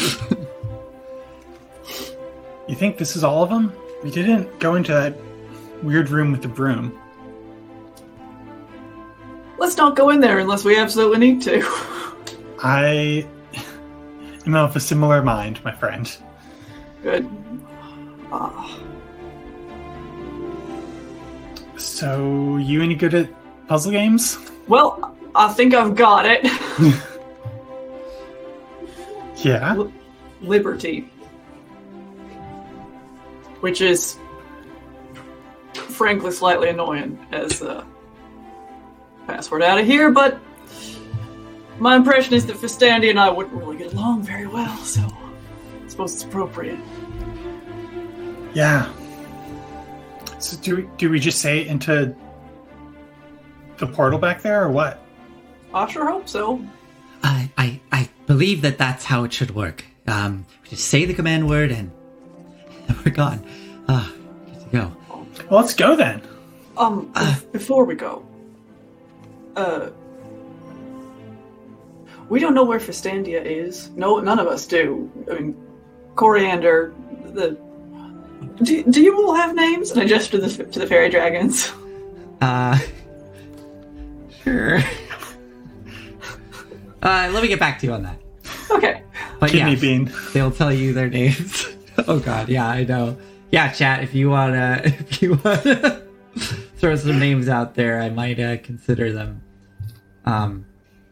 You 2.69 2.77
think 2.77 2.97
this 2.97 3.17
is 3.17 3.25
all 3.25 3.43
of 3.43 3.51
them? 3.51 3.73
We 4.03 4.11
didn't 4.11 4.59
go 4.59 4.77
into 4.77 4.93
that 4.93 5.15
weird 5.83 6.09
room 6.09 6.33
with 6.33 6.41
the 6.41 6.49
broom. 6.49 6.99
Let's 9.59 9.77
not 9.77 9.95
go 9.95 10.09
in 10.09 10.21
there 10.21 10.39
unless 10.39 10.65
we 10.65 10.79
absolutely 10.79 11.19
need 11.19 11.43
to. 11.43 11.61
I 12.63 13.27
am 14.47 14.55
of 14.55 14.75
a 14.75 14.81
similar 14.81 15.23
mind, 15.23 15.63
my 15.65 15.73
friend. 15.73 16.17
Good. 17.03 17.29
Ah, 18.31 18.79
So, 21.77 22.57
you 22.57 22.81
any 22.83 22.95
good 22.95 23.13
at 23.13 23.29
puzzle 23.69 23.93
games? 23.93 24.39
well, 24.69 25.15
I 25.35 25.53
think 25.53 25.75
I've 25.75 25.95
got 25.95 26.25
it. 26.27 26.47
Yeah. 29.43 29.89
Liberty. 30.41 31.11
Which 33.61 33.81
is, 33.81 34.19
frankly, 35.75 36.31
slightly 36.33 36.69
annoying 36.69 37.25
as 37.31 37.63
a 37.63 37.87
password 39.27 39.63
out 39.63 39.79
of 39.79 39.87
here, 39.87 40.11
but 40.11 40.41
my 41.79 41.97
impression 41.97 42.35
is 42.35 42.47
that 42.47 42.57
Fistandy 42.57 43.11
and 43.11 43.19
I 43.19 43.31
wouldn't 43.31 43.55
really 43.55 43.77
get 43.77 43.93
along 43.93 44.23
very 44.23 44.47
well, 44.47 44.77
so 44.79 45.01
I 45.03 45.89
suppose 45.89 46.15
it's 46.15 46.25
appropriate. 46.25 46.79
Yeah. 48.55 48.93
So, 50.39 50.57
do 50.59 50.77
we, 50.77 50.89
do 50.97 51.09
we 51.11 51.21
just 51.21 51.41
say 51.41 51.61
it 51.61 51.69
into 51.69 52.15
the 53.79 53.87
portal 53.87 54.19
back 54.19 54.43
there, 54.43 54.65
or 54.65 54.71
what? 54.71 55.05
I 55.73 55.91
sure 55.91 56.09
hope 56.09 56.29
so. 56.29 56.65
I, 57.23 57.51
I, 57.57 57.81
I 57.91 58.09
believe 58.27 58.63
that 58.63 58.79
that's 58.79 59.05
how 59.05 59.25
it 59.25 59.33
should 59.33 59.55
work. 59.55 59.85
Um, 60.07 60.47
just 60.65 60.87
say 60.87 61.05
the 61.05 61.15
command 61.15 61.49
word 61.49 61.71
and, 61.71 61.91
and 62.89 62.97
we're 63.05 63.13
gone. 63.13 63.45
Ah, 63.89 64.13
good 64.47 64.61
to 64.61 64.69
go. 64.71 64.97
Well, 65.51 65.61
let's 65.61 65.75
go 65.75 65.97
then. 65.97 66.23
Um, 66.77 67.13
bef- 67.13 67.53
before 67.53 67.85
we 67.85 67.95
go, 67.95 68.27
uh, 69.57 69.91
we 72.29 72.41
don't 72.41 72.55
know 72.55 72.65
where 72.65 72.79
Fistandia 72.79 73.45
is. 73.45 73.91
No, 73.91 74.19
none 74.21 74.39
of 74.39 74.47
us 74.47 74.67
do. 74.67 75.11
I 75.31 75.35
mean, 75.35 75.67
Coriander, 76.17 76.95
the. 77.27 77.59
Do, 78.63 78.83
do 78.85 79.03
you 79.03 79.17
all 79.17 79.35
have 79.35 79.55
names? 79.55 79.91
And 79.91 80.01
I 80.01 80.07
gesture 80.07 80.39
to 80.39 80.47
the, 80.47 80.65
to 80.65 80.79
the 80.79 80.87
fairy 80.87 81.09
dragons. 81.11 81.71
Uh, 82.41 82.79
sure. 84.45 84.81
Uh, 87.03 87.31
let 87.33 87.43
me 87.43 87.49
get 87.49 87.59
back 87.59 87.79
to 87.81 87.87
you 87.87 87.93
on 87.93 88.03
that. 88.05 88.19
Okay. 88.71 89.03
But 89.41 89.51
Kidney 89.51 89.73
yes, 89.73 89.81
bean. 89.81 90.13
they'll 90.33 90.51
tell 90.51 90.73
you 90.73 90.93
their 90.93 91.09
names. 91.09 91.67
oh 92.09 92.21
God, 92.21 92.49
yeah, 92.49 92.69
I 92.69 92.85
know. 92.85 93.17
Yeah, 93.51 93.71
chat. 93.73 94.03
If 94.03 94.15
you 94.15 94.31
wanna, 94.31 94.81
if 94.85 95.21
you 95.21 95.35
wanna 95.45 96.03
throw 96.77 96.97
some 96.97 97.19
names 97.19 97.49
out 97.49 97.75
there, 97.75 98.01
I 98.01 98.09
might 98.09 98.39
uh, 98.39 98.57
consider 98.59 99.13
them. 99.13 99.43
Um, 100.25 100.67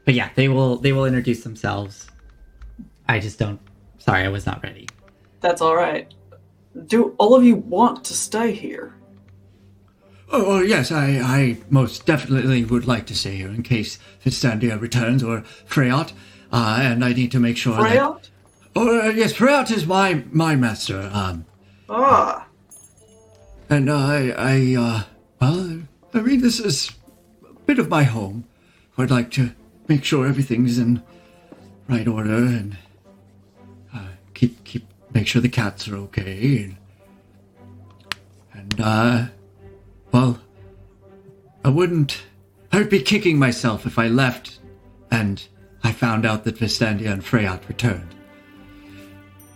but 0.05 0.15
yeah, 0.15 0.31
they 0.35 0.49
will. 0.49 0.77
They 0.77 0.93
will 0.93 1.05
introduce 1.05 1.43
themselves. 1.43 2.09
I 3.09 3.19
just 3.19 3.39
don't. 3.39 3.61
Sorry, 3.99 4.25
I 4.25 4.29
was 4.29 4.47
not 4.47 4.63
ready. 4.63 4.89
That's 5.41 5.61
all 5.61 5.75
right. 5.75 6.13
Do 6.87 7.15
all 7.19 7.35
of 7.35 7.45
you 7.45 7.57
want 7.57 8.05
to 8.05 8.15
stay 8.15 8.53
here? 8.53 8.95
Oh, 10.33 10.61
yes, 10.61 10.93
I, 10.93 11.19
I 11.19 11.57
most 11.71 12.07
definitely 12.07 12.65
would 12.65 12.87
like 12.87 13.07
to 13.07 13.17
stay 13.17 13.37
here 13.37 13.49
in 13.49 13.63
case 13.63 13.99
Fistandia 14.25 14.81
returns 14.81 15.23
or 15.25 15.43
Freyot. 15.69 16.13
Uh, 16.53 16.79
and 16.83 17.05
I 17.05 17.13
need 17.13 17.33
to 17.33 17.41
make 17.41 17.57
sure 17.57 17.77
that. 17.77 18.29
Oh, 18.77 19.01
uh, 19.07 19.11
yes, 19.11 19.33
Freyot 19.33 19.71
is 19.73 19.87
my 19.87 20.25
my 20.31 20.55
master. 20.57 21.11
Um, 21.13 21.45
Ah, 21.89 22.47
and 23.69 23.91
I, 23.91 24.29
I, 24.31 24.77
uh, 24.79 25.03
well, 25.41 25.81
I 26.15 26.21
mean, 26.21 26.41
this 26.41 26.61
is 26.61 26.93
a 27.49 27.53
bit 27.67 27.81
of 27.81 27.89
my 27.89 28.05
home. 28.05 28.45
I'd 28.97 29.11
like 29.11 29.33
to 29.33 29.51
make 29.89 30.05
sure 30.05 30.27
everything's 30.27 30.79
in 30.79 31.03
right 31.89 32.07
order 32.07 32.37
and 32.37 32.77
uh, 33.93 34.07
keep 34.35 34.63
keep 34.63 34.87
make 35.13 35.27
sure 35.27 35.43
the 35.43 35.49
cats 35.49 35.89
are 35.89 35.97
okay 35.97 36.63
and 36.65 36.77
and 38.53 38.81
uh, 38.81 39.27
well, 40.13 40.39
I 41.65 41.69
wouldn't. 41.69 42.23
I 42.73 42.79
would 42.79 42.89
be 42.91 43.03
kicking 43.03 43.39
myself 43.39 43.85
if 43.87 43.99
I 43.99 44.09
left 44.09 44.61
and 45.11 45.43
I 45.83 45.93
found 45.93 46.25
out 46.25 46.45
that 46.45 46.57
Fistandia 46.57 47.11
and 47.13 47.23
Freyot 47.23 47.67
returned 47.69 48.15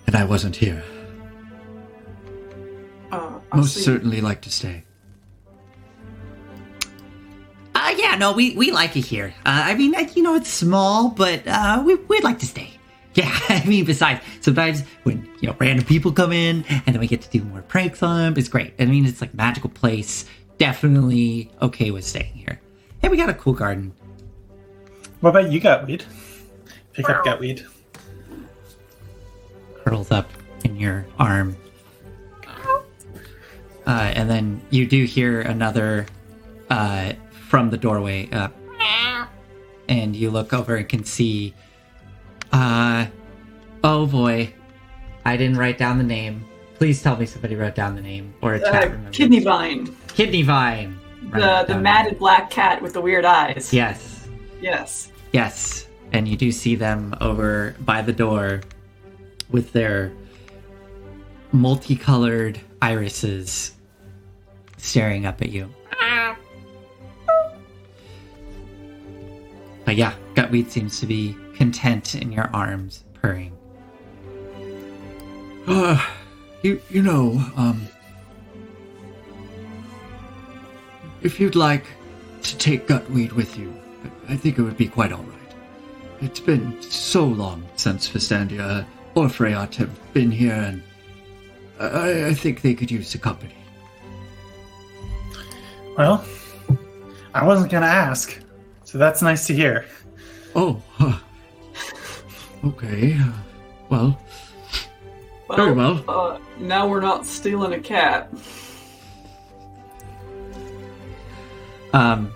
and 0.06 0.16
I 0.16 0.24
wasn't 0.24 0.56
here. 0.56 0.82
uh, 3.12 3.38
I 3.52 3.56
Most 3.56 3.74
see. 3.74 3.82
certainly 3.82 4.20
like 4.20 4.40
to 4.42 4.50
stay. 4.50 4.84
Uh, 7.74 7.94
yeah, 7.98 8.16
no, 8.16 8.32
we, 8.32 8.56
we 8.56 8.70
like 8.70 8.96
it 8.96 9.04
here. 9.04 9.34
Uh, 9.46 9.62
I 9.66 9.74
mean, 9.74 9.94
you 10.14 10.22
know, 10.22 10.34
it's 10.34 10.48
small, 10.50 11.08
but 11.10 11.46
uh, 11.46 11.82
we, 11.84 11.94
we'd 11.96 12.24
like 12.24 12.38
to 12.40 12.46
stay. 12.46 12.70
Yeah, 13.16 13.30
I 13.48 13.64
mean, 13.64 13.84
besides, 13.84 14.24
sometimes 14.40 14.82
when, 15.04 15.30
you 15.40 15.48
know, 15.48 15.54
random 15.60 15.86
people 15.86 16.10
come 16.10 16.32
in 16.32 16.64
and 16.68 16.82
then 16.86 16.98
we 16.98 17.06
get 17.06 17.22
to 17.22 17.30
do 17.30 17.44
more 17.44 17.62
pranks 17.62 18.02
on 18.02 18.18
them, 18.18 18.34
it's 18.36 18.48
great. 18.48 18.74
I 18.80 18.86
mean, 18.86 19.06
it's 19.06 19.20
like 19.20 19.32
a 19.32 19.36
magical 19.36 19.70
place. 19.70 20.24
Definitely 20.58 21.50
okay 21.60 21.90
with 21.90 22.04
staying 22.04 22.32
here. 22.34 22.60
Hey, 23.00 23.08
we 23.08 23.16
got 23.16 23.28
a 23.28 23.34
cool 23.34 23.52
garden. 23.52 23.92
What 25.20 25.30
about 25.30 25.50
you, 25.50 25.60
Gutweed? 25.60 26.04
Pick 26.92 27.08
up 27.10 27.24
Gutweed. 27.24 27.66
curls 29.84 30.10
up 30.10 30.30
in 30.64 30.76
your 30.76 31.06
arm. 31.18 31.56
Uh, 33.86 34.12
and 34.14 34.30
then 34.30 34.62
you 34.70 34.86
do 34.86 35.04
hear 35.04 35.42
another 35.42 36.06
uh, 36.70 37.12
from 37.48 37.68
the 37.70 37.76
doorway. 37.76 38.28
Uh, 38.30 38.48
and 39.88 40.16
you 40.16 40.30
look 40.30 40.54
over 40.54 40.76
and 40.76 40.88
can 40.88 41.04
see. 41.04 41.52
Uh, 42.52 43.06
oh 43.82 44.06
boy. 44.06 44.52
I 45.26 45.36
didn't 45.36 45.58
write 45.58 45.78
down 45.78 45.98
the 45.98 46.04
name. 46.04 46.46
Please 46.76 47.02
tell 47.02 47.16
me 47.16 47.26
somebody 47.26 47.56
wrote 47.56 47.74
down 47.74 47.94
the 47.94 48.02
name 48.02 48.34
or 48.40 48.54
a 48.54 48.60
chat 48.60 48.88
Uh. 48.90 49.10
Kidney 49.10 49.40
Vine, 49.40 49.94
Kidney 50.14 50.42
Vine. 50.42 50.98
Write 51.28 51.40
the 51.40 51.64
the 51.66 51.74
down. 51.74 51.82
matted 51.82 52.18
black 52.18 52.50
cat 52.50 52.80
with 52.80 52.92
the 52.92 53.00
weird 53.00 53.24
eyes. 53.24 53.72
Yes. 53.72 54.28
Yes. 54.60 55.10
Yes, 55.32 55.88
and 56.12 56.28
you 56.28 56.36
do 56.36 56.52
see 56.52 56.76
them 56.76 57.14
over 57.20 57.74
by 57.80 58.02
the 58.02 58.12
door 58.12 58.60
with 59.50 59.72
their 59.72 60.12
multicolored 61.50 62.60
irises 62.80 63.72
staring 64.76 65.26
up 65.26 65.42
at 65.42 65.48
you. 65.48 65.68
But 69.84 69.96
yeah, 69.96 70.14
Gutweed 70.34 70.70
seems 70.70 71.00
to 71.00 71.06
be 71.06 71.36
content 71.54 72.14
in 72.14 72.32
your 72.32 72.48
arms, 72.54 73.04
purring. 73.14 73.56
Uh, 75.66 76.00
you 76.62 76.80
you 76.90 77.02
know, 77.02 77.44
um, 77.56 77.88
if 81.24 81.40
you'd 81.40 81.56
like 81.56 81.86
to 82.42 82.56
take 82.58 82.86
Gutweed 82.86 83.32
with 83.32 83.58
you, 83.58 83.74
I 84.28 84.36
think 84.36 84.58
it 84.58 84.62
would 84.62 84.76
be 84.76 84.86
quite 84.86 85.10
all 85.10 85.22
right. 85.22 85.54
It's 86.20 86.38
been 86.38 86.80
so 86.82 87.24
long 87.24 87.64
since 87.76 88.08
Fistandia 88.08 88.86
or 89.14 89.26
Freyot 89.26 89.74
have 89.76 90.12
been 90.12 90.30
here, 90.30 90.52
and 90.54 90.82
I, 91.80 92.26
I 92.26 92.34
think 92.34 92.60
they 92.62 92.74
could 92.74 92.90
use 92.90 93.12
the 93.12 93.18
company. 93.18 93.54
Well, 95.96 96.24
I 97.32 97.44
wasn't 97.44 97.72
gonna 97.72 97.86
ask, 97.86 98.38
so 98.84 98.98
that's 98.98 99.22
nice 99.22 99.46
to 99.46 99.54
hear. 99.54 99.86
Oh, 100.54 100.80
huh. 100.92 101.18
okay. 102.64 103.16
uh, 103.18 103.32
Well, 103.88 104.20
Well, 105.48 105.56
Very 105.56 105.72
well. 105.72 106.04
Uh, 106.06 106.38
now 106.58 106.86
we're 106.86 107.00
not 107.00 107.26
stealing 107.26 107.72
a 107.72 107.80
cat. 107.80 108.30
Um, 111.94 112.34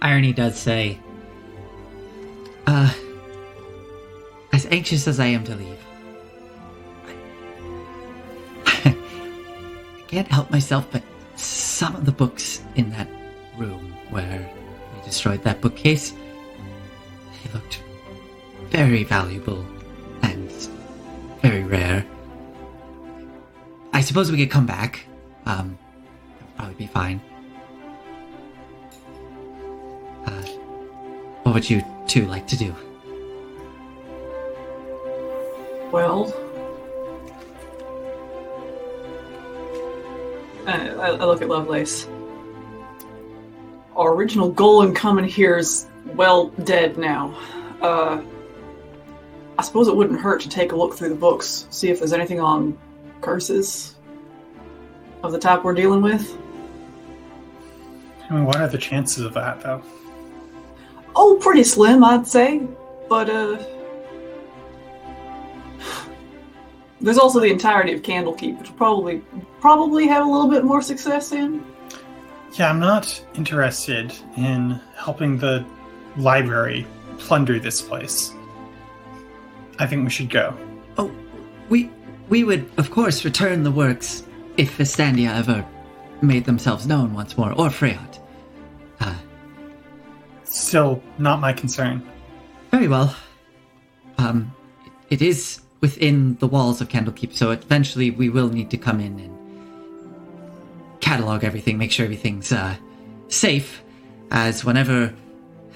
Irony 0.00 0.32
does 0.32 0.58
say, 0.58 0.98
uh, 2.66 2.90
as 4.54 4.64
anxious 4.70 5.06
as 5.06 5.20
I 5.20 5.26
am 5.26 5.44
to 5.44 5.54
leave, 5.54 5.84
I, 8.64 8.96
I 9.98 10.02
can't 10.08 10.28
help 10.28 10.50
myself, 10.50 10.88
but 10.90 11.02
some 11.36 11.94
of 11.94 12.06
the 12.06 12.12
books 12.12 12.62
in 12.74 12.88
that 12.92 13.06
room 13.58 13.94
where 14.08 14.50
we 14.96 15.04
destroyed 15.04 15.44
that 15.44 15.60
bookcase. 15.60 16.12
they 16.12 17.52
looked 17.52 17.82
very 18.70 19.04
valuable 19.04 19.62
and 20.22 20.50
very 21.42 21.64
rare. 21.64 22.02
I 23.92 24.00
suppose 24.00 24.32
we 24.32 24.38
could 24.38 24.50
come 24.50 24.64
back. 24.64 25.04
Um, 25.44 25.78
probably 26.56 26.76
be 26.76 26.86
fine. 26.86 27.20
Uh, 30.28 30.42
what 31.42 31.54
would 31.54 31.70
you 31.70 31.82
two 32.06 32.26
like 32.26 32.46
to 32.48 32.56
do? 32.56 32.74
Well, 35.90 36.34
I, 40.66 40.88
I 40.90 41.08
I 41.08 41.24
look 41.24 41.40
at 41.40 41.48
Lovelace. 41.48 42.06
Our 43.96 44.12
original 44.14 44.50
goal 44.50 44.82
in 44.82 44.94
coming 44.94 45.24
here 45.24 45.56
is 45.56 45.86
well 46.04 46.48
dead 46.64 46.98
now. 46.98 47.34
Uh, 47.80 48.22
I 49.58 49.62
suppose 49.62 49.88
it 49.88 49.96
wouldn't 49.96 50.20
hurt 50.20 50.42
to 50.42 50.48
take 50.50 50.72
a 50.72 50.76
look 50.76 50.94
through 50.94 51.08
the 51.08 51.14
books, 51.14 51.66
see 51.70 51.88
if 51.88 52.00
there's 52.00 52.12
anything 52.12 52.38
on 52.38 52.78
curses 53.22 53.94
of 55.22 55.32
the 55.32 55.38
type 55.38 55.64
we're 55.64 55.74
dealing 55.74 56.02
with. 56.02 56.36
I 58.28 58.34
mean, 58.34 58.44
what 58.44 58.56
are 58.56 58.68
the 58.68 58.78
chances 58.78 59.24
of 59.24 59.32
that, 59.34 59.62
though? 59.62 59.82
Oh, 61.16 61.38
pretty 61.40 61.64
slim, 61.64 62.04
I'd 62.04 62.26
say. 62.26 62.62
But 63.08 63.30
uh, 63.30 63.58
there's 67.00 67.18
also 67.18 67.40
the 67.40 67.50
entirety 67.50 67.92
of 67.92 68.02
Candlekeep, 68.02 68.58
which 68.58 68.68
will 68.68 68.76
probably 68.76 69.22
probably 69.60 70.06
have 70.06 70.26
a 70.26 70.28
little 70.28 70.48
bit 70.48 70.64
more 70.64 70.82
success 70.82 71.32
in. 71.32 71.64
Yeah, 72.54 72.70
I'm 72.70 72.80
not 72.80 73.24
interested 73.34 74.14
in 74.36 74.80
helping 74.96 75.38
the 75.38 75.64
library 76.16 76.86
plunder 77.18 77.58
this 77.58 77.80
place. 77.80 78.32
I 79.78 79.86
think 79.86 80.04
we 80.04 80.10
should 80.10 80.30
go. 80.30 80.56
Oh, 80.96 81.10
we 81.68 81.90
we 82.28 82.44
would 82.44 82.68
of 82.78 82.90
course 82.90 83.24
return 83.24 83.62
the 83.62 83.70
works 83.70 84.24
if 84.56 84.76
Fistandia 84.76 85.36
ever 85.36 85.64
made 86.20 86.44
themselves 86.44 86.86
known 86.86 87.14
once 87.14 87.36
more, 87.38 87.52
or 87.52 87.68
Freyot. 87.68 88.18
Still 90.58 91.02
not 91.18 91.40
my 91.40 91.52
concern. 91.52 92.02
very 92.70 92.88
well. 92.88 93.14
Um, 94.18 94.54
it 95.08 95.22
is 95.22 95.60
within 95.80 96.34
the 96.36 96.46
walls 96.48 96.80
of 96.80 96.88
Candlekeep, 96.88 97.32
so 97.32 97.52
eventually 97.52 98.10
we 98.10 98.28
will 98.28 98.48
need 98.48 98.70
to 98.70 98.76
come 98.76 98.98
in 99.00 99.20
and 99.20 101.00
catalog 101.00 101.44
everything, 101.44 101.78
make 101.78 101.92
sure 101.92 102.04
everything's 102.04 102.52
uh, 102.52 102.76
safe. 103.28 103.82
As 104.30 104.64
whenever 104.64 105.14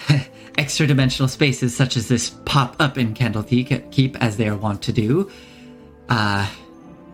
extra 0.59 0.87
dimensional 0.87 1.29
spaces 1.29 1.75
such 1.75 1.97
as 1.97 2.09
this 2.09 2.31
pop 2.45 2.77
up 2.81 2.99
in 2.99 3.15
Candlekeep, 3.15 4.17
as 4.21 4.37
they 4.37 4.49
are 4.49 4.57
wont 4.57 4.83
to 4.83 4.93
do, 4.93 5.31
uh, 6.09 6.47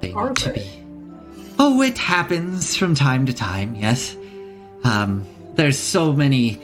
they 0.00 0.12
Are 0.12 0.28
need 0.28 0.36
to 0.38 0.52
be. 0.54 0.84
Oh, 1.58 1.82
it 1.82 1.98
happens 1.98 2.76
from 2.76 2.94
time 2.94 3.26
to 3.26 3.32
time, 3.32 3.74
yes. 3.74 4.16
Um, 4.84 5.26
there's 5.54 5.78
so 5.78 6.12
many. 6.12 6.60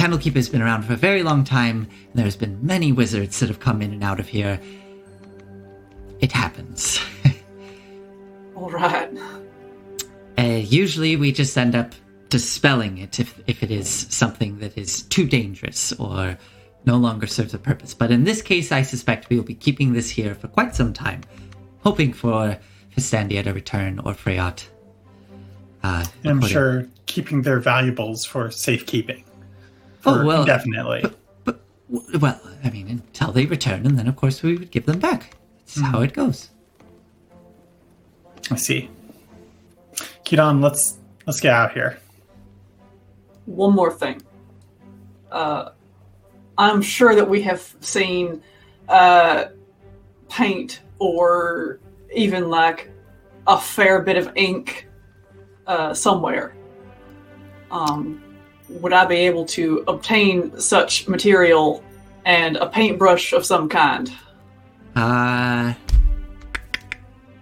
Candlekeep 0.00 0.34
has 0.34 0.48
been 0.48 0.62
around 0.62 0.84
for 0.84 0.94
a 0.94 0.96
very 0.96 1.22
long 1.22 1.44
time, 1.44 1.86
and 1.92 2.14
there's 2.14 2.34
been 2.34 2.58
many 2.64 2.90
wizards 2.90 3.38
that 3.38 3.50
have 3.50 3.60
come 3.60 3.82
in 3.82 3.92
and 3.92 4.02
out 4.02 4.18
of 4.18 4.26
here. 4.26 4.58
It 6.20 6.32
happens. 6.32 6.98
All 8.56 8.70
right. 8.70 9.10
Uh, 10.38 10.42
usually, 10.42 11.16
we 11.16 11.32
just 11.32 11.54
end 11.58 11.74
up 11.74 11.92
dispelling 12.30 12.96
it 12.96 13.20
if, 13.20 13.38
if 13.46 13.62
it 13.62 13.70
is 13.70 13.90
something 14.08 14.58
that 14.60 14.78
is 14.78 15.02
too 15.02 15.26
dangerous 15.26 15.92
or 15.92 16.38
no 16.86 16.96
longer 16.96 17.26
serves 17.26 17.52
a 17.52 17.58
purpose. 17.58 17.92
But 17.92 18.10
in 18.10 18.24
this 18.24 18.40
case, 18.40 18.72
I 18.72 18.80
suspect 18.80 19.28
we 19.28 19.36
will 19.36 19.44
be 19.44 19.54
keeping 19.54 19.92
this 19.92 20.08
here 20.08 20.34
for 20.34 20.48
quite 20.48 20.74
some 20.74 20.94
time, 20.94 21.20
hoping 21.84 22.14
for 22.14 22.56
Fistandia 22.96 23.44
to 23.44 23.52
return 23.52 23.98
or 23.98 24.14
Freyot. 24.14 24.64
Uh, 25.82 26.06
I'm 26.24 26.40
sure 26.40 26.88
keeping 27.04 27.42
their 27.42 27.60
valuables 27.60 28.24
for 28.24 28.50
safekeeping. 28.50 29.24
Oh, 30.06 30.24
well- 30.24 30.44
definitely. 30.44 31.04
But, 31.44 31.60
w- 31.92 32.18
well, 32.18 32.40
I 32.64 32.70
mean, 32.70 32.88
until 32.88 33.32
they 33.32 33.46
return, 33.46 33.86
and 33.86 33.98
then 33.98 34.06
of 34.08 34.16
course 34.16 34.42
we 34.42 34.56
would 34.56 34.70
give 34.70 34.86
them 34.86 34.98
back. 34.98 35.36
That's 35.66 35.80
how 35.80 36.00
it 36.02 36.12
goes. 36.12 36.50
I 38.50 38.56
see. 38.56 38.90
Kidon, 40.24 40.62
let's 40.62 40.98
let's 41.26 41.40
get 41.40 41.52
out 41.52 41.72
here. 41.72 41.98
One 43.46 43.74
more 43.74 43.92
thing. 43.92 44.22
Uh, 45.30 45.70
I'm 46.58 46.82
sure 46.82 47.14
that 47.14 47.28
we 47.28 47.42
have 47.42 47.74
seen 47.80 48.42
uh, 48.88 49.46
paint 50.28 50.80
or 50.98 51.80
even 52.12 52.48
like 52.48 52.90
a 53.46 53.58
fair 53.58 54.02
bit 54.02 54.16
of 54.16 54.30
ink 54.36 54.86
uh, 55.66 55.94
somewhere. 55.94 56.54
Um, 57.70 58.22
would 58.80 58.92
I 58.92 59.04
be 59.04 59.16
able 59.16 59.44
to 59.46 59.84
obtain 59.88 60.58
such 60.60 61.08
material 61.08 61.82
and 62.24 62.56
a 62.56 62.68
paintbrush 62.68 63.32
of 63.32 63.44
some 63.44 63.68
kind? 63.68 64.12
Uh, 64.94 65.74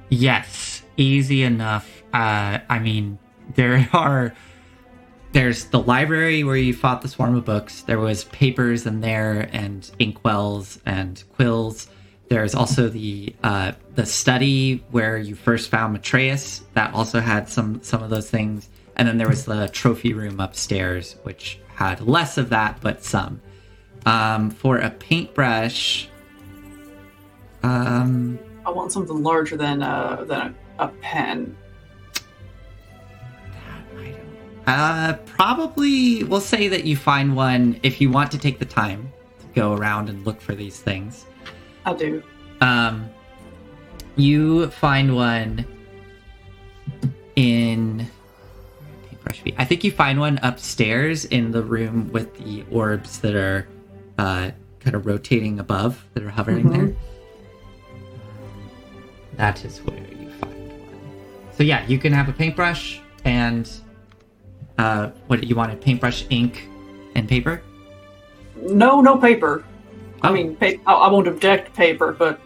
yes, 0.09 0.83
easy 0.97 1.43
enough. 1.43 2.03
Uh, 2.13 2.59
I 2.69 2.79
mean, 2.79 3.19
there 3.55 3.89
are. 3.93 4.35
There's 5.33 5.67
the 5.67 5.79
library 5.79 6.43
where 6.43 6.57
you 6.57 6.73
fought 6.73 7.03
the 7.03 7.09
swarm 7.09 7.37
of 7.37 7.45
books. 7.45 7.83
There 7.83 7.99
was 7.99 8.25
papers 8.25 8.87
in 8.87 9.01
there 9.01 9.51
and 9.53 9.83
inkwells 10.01 10.81
and 10.87 11.23
quills. 11.35 11.89
There's 12.29 12.55
also 12.55 12.89
the 12.89 13.35
uh, 13.43 13.73
the 13.95 14.07
study 14.07 14.85
where 14.91 15.19
you 15.19 15.35
first 15.35 15.71
found 15.71 15.93
Matreus. 15.93 16.63
That 16.73 16.95
also 16.95 17.21
had 17.21 17.49
some 17.49 17.83
some 17.83 18.03
of 18.03 18.09
those 18.09 18.31
things. 18.31 18.71
And 18.99 19.07
then 19.07 19.17
there 19.17 19.29
was 19.29 19.45
the 19.45 19.69
trophy 19.69 20.13
room 20.13 20.41
upstairs, 20.41 21.17
which 21.23 21.61
had 21.75 22.01
less 22.01 22.37
of 22.37 22.51
that, 22.51 22.81
but 22.81 23.05
some. 23.05 23.41
Um, 24.05 24.51
for 24.51 24.79
a 24.79 24.91
paintbrush, 24.91 26.09
um, 27.63 28.39
I 28.65 28.71
want 28.71 28.93
something 28.93 29.23
larger 29.23 29.57
than 29.57 29.83
uh, 29.83 30.25
than 30.25 30.55
a, 30.79 30.85
a 30.85 30.89
pen. 31.01 31.57
Uh, 34.67 35.15
probably 35.25 36.25
we'll 36.25 36.41
say 36.41 36.69
that 36.69 36.85
you 36.85 36.97
find 36.97 37.35
one 37.35 37.81
if 37.83 38.01
you 38.01 38.11
want 38.11 38.31
to 38.31 38.39
take 38.39 38.59
the 38.59 38.67
time 38.67 39.11
to 39.41 39.47
go 39.55 39.73
around 39.73 40.11
and 40.11 40.27
look 40.27 40.41
for 40.41 40.55
these 40.55 40.81
things. 40.81 41.25
I 41.87 41.95
do. 41.95 42.23
Um, 42.61 43.09
you 44.17 44.69
find 44.69 45.15
one 45.15 45.65
in 47.37 48.07
I 49.57 49.65
think 49.65 49.85
you 49.85 49.91
find 49.93 50.19
one 50.21 50.39
upstairs 50.43 51.25
in 51.27 51.51
the 51.53 51.63
room 51.63 52.11
with 52.13 52.35
the 52.39 52.65
orbs 52.71 53.19
that 53.21 53.35
are 53.35 53.67
uh, 54.19 54.51
kind 54.81 54.97
of 54.97 55.07
rotating 55.07 55.59
above, 55.61 56.05
that 56.15 56.23
are 56.25 56.31
hovering 56.31 56.65
Mhm. 56.67 56.73
there. 56.73 56.97
That 59.37 59.65
is 59.65 59.79
where 59.79 59.97
you 59.99 60.31
find 60.41 60.55
one. 60.55 61.01
So 61.57 61.63
yeah, 61.63 61.87
you 61.87 61.99
can 61.99 62.13
have 62.13 62.29
a 62.29 62.33
paintbrush 62.33 63.01
and 63.25 63.71
uh, 64.79 65.11
what 65.27 65.43
you 65.45 65.55
want? 65.57 65.73
A 65.73 65.77
paintbrush, 65.77 66.25
ink, 66.31 66.69
and 67.17 67.29
paper. 67.29 67.61
No, 68.57 69.01
no 69.01 69.17
paper. 69.17 69.65
I 70.23 70.29
Oh. 70.31 70.33
mean, 70.33 70.57
pa- 70.57 70.79
I, 70.87 70.93
I 70.93 71.11
won't 71.11 71.27
object 71.29 71.67
to 71.67 71.73
paper, 71.73 72.13
but 72.13 72.41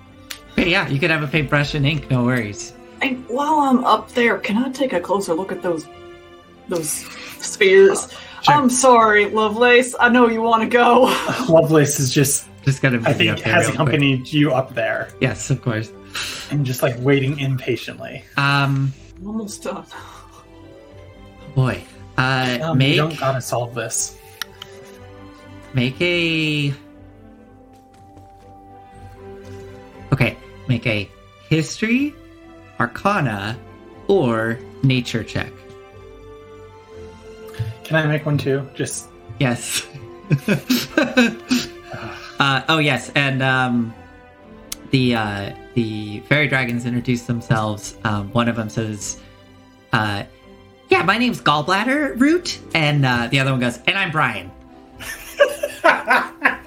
Hey, 0.57 0.71
yeah, 0.71 0.87
you 0.89 0.99
can 0.99 1.11
have 1.11 1.23
a 1.23 1.27
paintbrush 1.27 1.75
and 1.75 1.87
ink. 1.87 2.11
No 2.11 2.25
worries. 2.25 2.75
hey, 3.01 3.15
while 3.29 3.61
I'm 3.61 3.85
up 3.85 4.13
there, 4.13 4.39
can 4.39 4.57
I 4.63 4.71
take 4.71 4.93
a 4.93 5.01
closer 5.01 5.35
look 5.35 5.51
at 5.53 5.61
those 5.63 5.87
those 6.75 6.91
spheres? 7.45 8.09
Sure. 8.43 8.55
I'm 8.55 8.71
sorry, 8.71 9.27
Lovelace. 9.27 9.95
I 10.01 10.09
know 10.09 10.29
you 10.29 10.43
want 10.43 10.63
to 10.65 10.69
go. 10.69 11.03
Lovelace 11.49 12.01
is 12.01 12.13
just, 12.13 12.47
Just 12.65 12.83
gotta. 12.83 13.01
I 13.05 13.13
think, 13.13 13.31
up 13.31 13.41
has 13.41 13.45
real 13.45 13.63
quick. 13.65 13.75
accompanied 13.75 14.33
you 14.33 14.53
up 14.53 14.75
there 14.75 15.09
Yes, 15.21 15.51
of 15.51 15.63
course. 15.63 15.93
and 16.51 16.67
just 16.67 16.83
like 16.83 16.97
waiting 16.99 17.39
impatiently. 17.39 18.25
Um, 18.37 18.93
I'm 19.21 19.27
almost 19.29 19.63
done. 19.63 19.85
boy, 21.55 21.83
uh, 22.19 22.59
Um, 22.63 22.79
we 22.79 22.85
make 22.89 22.97
don't 22.97 23.19
gotta 23.19 23.41
solve 23.41 23.75
this. 23.75 24.17
make 25.75 26.01
a. 26.01 26.73
Okay, 30.13 30.37
make 30.69 30.87
a 30.87 31.09
history, 31.49 32.13
arcana, 32.81 33.57
or 34.09 34.59
nature 34.83 35.23
check. 35.25 35.51
Can 37.93 38.01
I 38.01 38.07
make 38.07 38.25
one 38.25 38.39
too? 38.39 38.67
Just 38.75 39.09
Yes. 39.39 39.87
uh, 42.41 42.63
oh 42.71 42.79
yes, 42.79 43.13
and 43.15 43.43
um, 43.43 43.93
the 44.93 45.15
uh, 45.15 45.53
the 45.75 46.21
fairy 46.21 46.49
dragons 46.49 46.87
introduce 46.87 47.25
themselves. 47.25 47.99
Um, 48.05 48.33
one 48.33 48.49
of 48.49 48.57
them 48.57 48.71
says, 48.71 49.21
uh, 49.93 50.23
yeah, 50.89 51.03
my 51.03 51.19
name's 51.19 51.43
Gallbladder 51.43 52.19
Root, 52.19 52.61
and 52.75 53.05
uh, 53.05 53.29
the 53.31 53.39
other 53.41 53.51
one 53.51 53.61
goes, 53.61 53.79
and 53.87 53.99
I'm 53.99 54.11
Brian. 54.11 54.51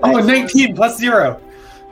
Oh, 0.00 0.20
19 0.20 0.76
plus 0.76 0.96
zero. 0.96 1.40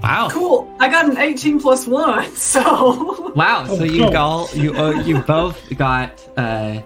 Wow. 0.06 0.28
Cool. 0.30 0.72
I 0.78 0.88
got 0.88 1.06
an 1.10 1.16
18 1.18 1.58
plus 1.60 1.86
one, 1.86 2.30
so 2.36 3.32
Wow. 3.34 3.66
So 3.66 3.80
Oh, 3.80 3.84
you 3.84 4.02
cool. 4.04 4.12
gall 4.12 4.48
you 4.54 4.72
uh, 4.74 4.90
you 5.02 5.18
both 5.20 5.60
got 5.76 6.24
uh 6.38 6.80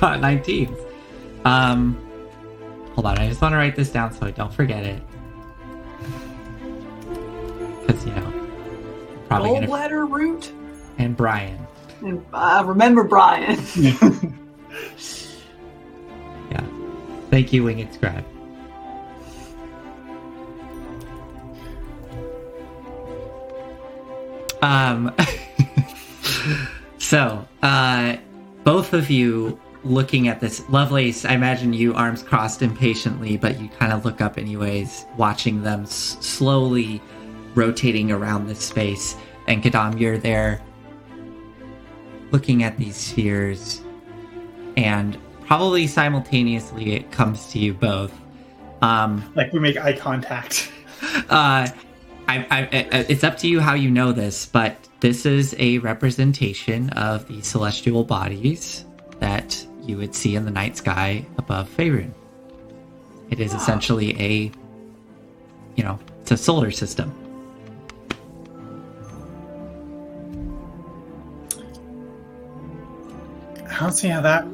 got 0.00 0.20
19. 0.20 0.74
Um 1.44 1.96
hold 2.94 3.06
on, 3.06 3.18
I 3.18 3.28
just 3.28 3.40
want 3.40 3.52
to 3.52 3.56
write 3.56 3.76
this 3.76 3.90
down 3.90 4.12
so 4.12 4.26
I 4.26 4.32
don't 4.32 4.52
forget 4.52 4.82
it. 4.84 5.00
Cuz 7.86 8.04
you 8.04 8.12
know, 8.14 8.32
probably 9.28 9.50
going 9.50 9.62
to 9.62 9.68
gallbladder 9.68 10.10
root. 10.10 10.52
and 10.98 11.16
Brian. 11.16 11.58
And 12.00 12.24
I 12.32 12.62
remember 12.62 13.04
Brian. 13.04 13.60
Yeah. 16.50 16.64
Thank 17.30 17.52
you 17.52 17.62
Winged 17.64 17.92
Scribe. 17.92 18.24
Um 24.62 25.14
so, 26.98 27.46
uh 27.62 28.16
both 28.64 28.92
of 28.92 29.08
you 29.10 29.58
looking 29.84 30.28
at 30.28 30.40
this 30.40 30.68
Lovelace, 30.68 31.24
I 31.24 31.32
imagine 31.32 31.72
you 31.72 31.94
arms 31.94 32.22
crossed 32.22 32.62
impatiently, 32.62 33.36
but 33.36 33.58
you 33.60 33.68
kind 33.68 33.92
of 33.92 34.04
look 34.04 34.20
up 34.20 34.36
anyways, 34.36 35.06
watching 35.16 35.62
them 35.62 35.82
s- 35.84 36.18
slowly 36.20 37.00
rotating 37.54 38.10
around 38.10 38.46
this 38.48 38.60
space. 38.60 39.16
And 39.46 39.62
Kadam, 39.62 39.98
you're 39.98 40.18
there 40.18 40.60
looking 42.30 42.62
at 42.62 42.76
these 42.76 42.96
spheres, 42.96 43.80
and 44.76 45.16
probably 45.46 45.86
simultaneously 45.86 46.92
it 46.92 47.10
comes 47.10 47.46
to 47.52 47.58
you 47.58 47.72
both. 47.72 48.12
Um, 48.82 49.32
like 49.34 49.52
we 49.52 49.60
make 49.60 49.78
eye 49.78 49.94
contact. 49.96 50.70
uh, 51.30 51.68
I, 52.28 52.46
I, 52.50 52.68
it's 53.08 53.24
up 53.24 53.38
to 53.38 53.48
you 53.48 53.58
how 53.58 53.72
you 53.72 53.90
know 53.90 54.12
this, 54.12 54.44
but 54.44 54.76
this 55.00 55.24
is 55.24 55.56
a 55.58 55.78
representation 55.78 56.90
of 56.90 57.26
the 57.26 57.40
celestial 57.40 58.04
bodies 58.04 58.84
that 59.18 59.66
you 59.82 59.96
would 59.96 60.14
see 60.14 60.36
in 60.36 60.44
the 60.44 60.50
night 60.50 60.76
sky 60.76 61.24
above 61.38 61.74
Faerun. 61.74 62.12
It 63.30 63.40
is 63.40 63.54
essentially 63.54 64.14
a, 64.20 64.52
you 65.74 65.84
know, 65.84 65.98
it's 66.20 66.30
a 66.30 66.36
solar 66.36 66.70
system. 66.70 67.14
I 73.70 73.80
don't 73.80 73.92
see 73.92 74.08
how 74.08 74.20
that 74.20 74.44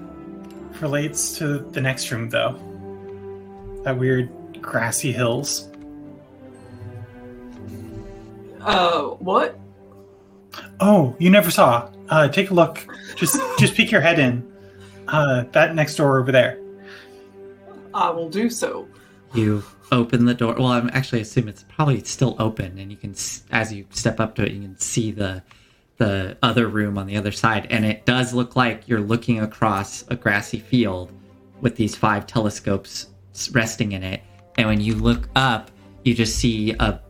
relates 0.80 1.38
to 1.38 1.58
the 1.58 1.80
next 1.80 2.10
room, 2.12 2.30
though. 2.30 2.52
That 3.82 3.98
weird 3.98 4.30
grassy 4.60 5.10
hills. 5.10 5.68
Uh, 8.64 9.10
what? 9.18 9.58
Oh, 10.80 11.14
you 11.18 11.30
never 11.30 11.50
saw. 11.50 11.90
Uh, 12.08 12.28
take 12.28 12.50
a 12.50 12.54
look. 12.54 12.86
Just 13.16 13.40
just 13.58 13.74
peek 13.74 13.90
your 13.90 14.00
head 14.00 14.18
in. 14.18 14.50
Uh, 15.08 15.44
that 15.52 15.74
next 15.74 15.96
door 15.96 16.18
over 16.18 16.32
there. 16.32 16.58
I 17.92 18.10
will 18.10 18.28
do 18.28 18.50
so. 18.50 18.88
You 19.34 19.62
open 19.92 20.24
the 20.24 20.34
door. 20.34 20.54
Well, 20.54 20.68
I'm 20.68 20.90
actually 20.92 21.20
assume 21.20 21.48
it's 21.48 21.64
probably 21.64 22.02
still 22.04 22.36
open, 22.38 22.78
and 22.78 22.90
you 22.90 22.96
can, 22.96 23.14
as 23.50 23.72
you 23.72 23.86
step 23.90 24.20
up 24.20 24.34
to 24.36 24.44
it, 24.44 24.52
you 24.52 24.62
can 24.62 24.78
see 24.78 25.12
the 25.12 25.42
the 25.96 26.36
other 26.42 26.66
room 26.66 26.98
on 26.98 27.06
the 27.06 27.16
other 27.16 27.32
side, 27.32 27.66
and 27.70 27.84
it 27.84 28.04
does 28.04 28.34
look 28.34 28.56
like 28.56 28.88
you're 28.88 29.00
looking 29.00 29.40
across 29.40 30.04
a 30.08 30.16
grassy 30.16 30.58
field 30.58 31.12
with 31.60 31.76
these 31.76 31.94
five 31.94 32.26
telescopes 32.26 33.08
resting 33.52 33.92
in 33.92 34.02
it. 34.02 34.22
And 34.56 34.66
when 34.68 34.80
you 34.80 34.94
look 34.94 35.28
up, 35.36 35.70
you 36.04 36.14
just 36.14 36.36
see 36.36 36.72
a 36.80 37.00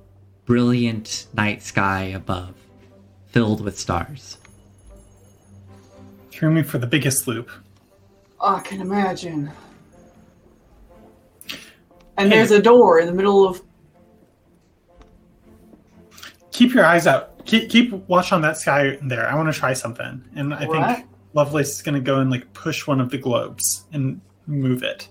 brilliant 0.45 1.27
night 1.35 1.63
sky 1.63 2.05
above, 2.05 2.55
filled 3.27 3.61
with 3.63 3.79
stars. 3.79 4.39
Threw 6.31 6.51
me 6.51 6.63
for 6.63 6.79
the 6.79 6.87
biggest 6.87 7.27
loop. 7.27 7.51
I 8.41 8.61
can 8.61 8.81
imagine. 8.81 9.51
And 12.17 12.31
there's 12.31 12.51
a 12.51 12.61
door 12.63 12.99
in 13.01 13.07
the 13.07 13.13
middle 13.13 13.49
of. 13.49 13.63
Keep 16.53 16.75
your 16.75 16.85
eyes 16.85 17.07
out. 17.07 17.45
Keep 17.47 17.71
keep 17.71 17.93
watch 18.09 18.33
on 18.33 18.41
that 18.43 18.57
sky 18.57 18.99
there. 19.03 19.29
I 19.29 19.35
want 19.35 19.53
to 19.53 19.59
try 19.59 19.73
something, 19.73 20.25
and 20.37 20.55
I 20.55 20.67
What? 20.67 20.97
think 20.97 21.09
Lovelace 21.35 21.75
is 21.77 21.83
going 21.83 21.97
to 21.97 22.01
go 22.01 22.21
and 22.21 22.31
like 22.31 22.53
push 22.53 22.87
one 22.87 23.01
of 23.01 23.11
the 23.11 23.19
globes 23.19 23.85
and 23.93 24.21
move 24.47 24.83
it. 24.83 25.09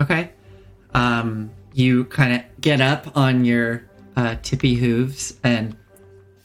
Okay. 0.00 0.30
Um, 0.94 1.50
you 1.72 2.04
kind 2.04 2.34
of 2.34 2.60
get 2.60 2.80
up 2.80 3.16
on 3.16 3.44
your 3.44 3.84
uh, 4.16 4.36
tippy 4.42 4.74
hooves 4.74 5.38
and 5.42 5.76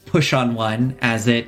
push 0.06 0.32
on 0.32 0.54
one 0.54 0.96
as 1.00 1.28
it 1.28 1.46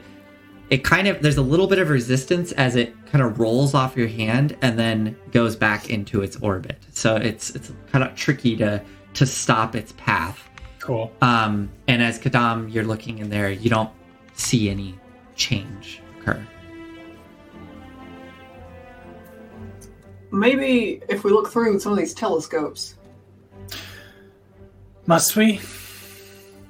it 0.71 0.85
kind 0.85 1.07
of 1.07 1.21
there's 1.21 1.37
a 1.37 1.43
little 1.43 1.67
bit 1.67 1.79
of 1.79 1.91
resistance 1.91 2.53
as 2.53 2.77
it 2.77 2.95
kind 3.07 3.23
of 3.23 3.39
rolls 3.39 3.75
off 3.75 3.95
your 3.97 4.09
hand 4.09 4.57
and 4.63 4.79
then 4.79 5.15
goes 5.31 5.55
back 5.55 5.91
into 5.91 6.23
its 6.23 6.37
orbit. 6.37 6.79
So 6.93 7.17
it's 7.17 7.51
it's 7.51 7.71
kind 7.91 8.03
of 8.03 8.15
tricky 8.15 8.57
to 8.57 8.83
to 9.15 9.27
stop 9.27 9.75
its 9.75 9.93
path. 9.99 10.49
Cool. 10.79 11.13
Um, 11.21 11.71
and 11.89 12.03
as 12.03 12.19
Kadam, 12.19 12.73
you're 12.73 12.85
looking 12.85 13.19
in 13.19 13.29
there, 13.29 13.51
you 13.51 13.69
don't 13.69 13.91
see 14.33 14.71
any 14.71 14.99
change 15.37 16.01
occur. 16.19 16.45
Maybe 20.31 21.03
if 21.11 21.23
we 21.25 21.31
look 21.31 21.51
through 21.51 21.79
some 21.81 21.93
of 21.93 21.99
these 21.99 22.15
telescopes. 22.15 22.95
Must 25.05 25.37
we? 25.37 25.61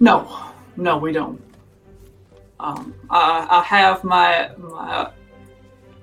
No, 0.03 0.51
no, 0.77 0.99
we 0.99 1.13
don't. 1.13 1.41
Um, 2.59 2.93
I, 3.09 3.47
I 3.49 3.63
have 3.63 4.03
my 4.03 4.51
my 4.59 5.13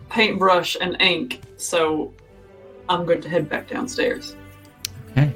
paintbrush 0.10 0.78
and 0.80 0.96
ink, 1.02 1.42
so 1.58 2.14
I'm 2.88 3.04
good 3.06 3.22
to 3.24 3.30
head 3.30 3.50
back 3.50 3.68
downstairs. 3.68 4.38
Okay. 5.12 5.34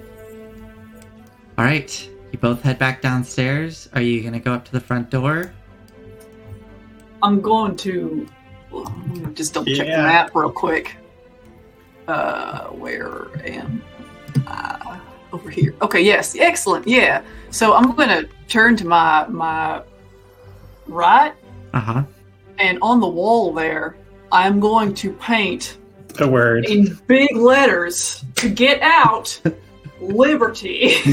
All 1.57 1.65
right. 1.65 2.09
You 2.31 2.39
both 2.39 2.61
head 2.61 2.79
back 2.79 3.01
downstairs. 3.01 3.89
Are 3.95 4.01
you 4.01 4.23
gonna 4.23 4.39
go 4.39 4.53
up 4.53 4.63
to 4.63 4.71
the 4.71 4.79
front 4.79 5.09
door? 5.09 5.53
I'm 7.21 7.41
going 7.41 7.75
to 7.77 8.25
let 8.71 8.97
me 9.07 9.33
just 9.33 9.53
double 9.55 9.73
check 9.75 9.87
Yeah. 9.87 9.97
the 9.97 10.03
map 10.03 10.31
real 10.33 10.49
quick. 10.51 10.95
Uh, 12.07 12.67
where 12.69 13.27
am 13.45 13.83
I? 14.47 15.01
Over 15.33 15.49
here. 15.49 15.73
Okay. 15.81 16.01
Yes. 16.01 16.35
Excellent. 16.37 16.87
Yeah. 16.87 17.23
So 17.49 17.73
I'm 17.73 17.95
going 17.95 18.09
to 18.09 18.29
turn 18.53 18.77
to 18.77 18.85
my 18.85 19.25
my 19.27 19.81
right, 20.87 21.33
Uh 21.73 21.79
huh. 21.79 22.03
and 22.59 22.77
on 22.81 22.99
the 22.99 23.07
wall 23.07 23.51
there, 23.53 23.95
I'm 24.31 24.59
going 24.59 24.93
to 24.95 25.11
paint 25.13 25.77
The 26.09 26.27
word. 26.27 26.65
in 26.65 26.99
big 27.07 27.35
letters 27.35 28.23
to 28.35 28.49
get 28.49 28.79
out 28.81 29.41
liberty. 29.99 30.95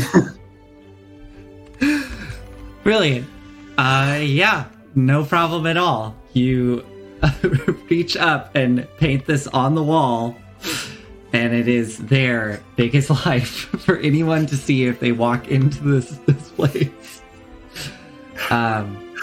Brilliant. 2.82 3.26
Uh, 3.78 4.18
yeah, 4.22 4.66
no 4.94 5.24
problem 5.24 5.66
at 5.66 5.76
all. 5.76 6.14
You 6.32 6.84
reach 7.90 8.16
up 8.16 8.54
and 8.54 8.86
paint 8.98 9.26
this 9.26 9.46
on 9.48 9.74
the 9.74 9.82
wall, 9.82 10.36
and 11.32 11.54
it 11.54 11.68
is 11.68 11.98
there, 11.98 12.60
big 12.76 12.94
as 12.94 13.08
life, 13.10 13.48
for 13.84 13.96
anyone 13.98 14.46
to 14.46 14.56
see 14.56 14.84
if 14.84 15.00
they 15.00 15.12
walk 15.12 15.48
into 15.48 15.82
this 15.84 16.10
this 16.26 16.48
place. 16.50 16.88
Um, 18.50 19.14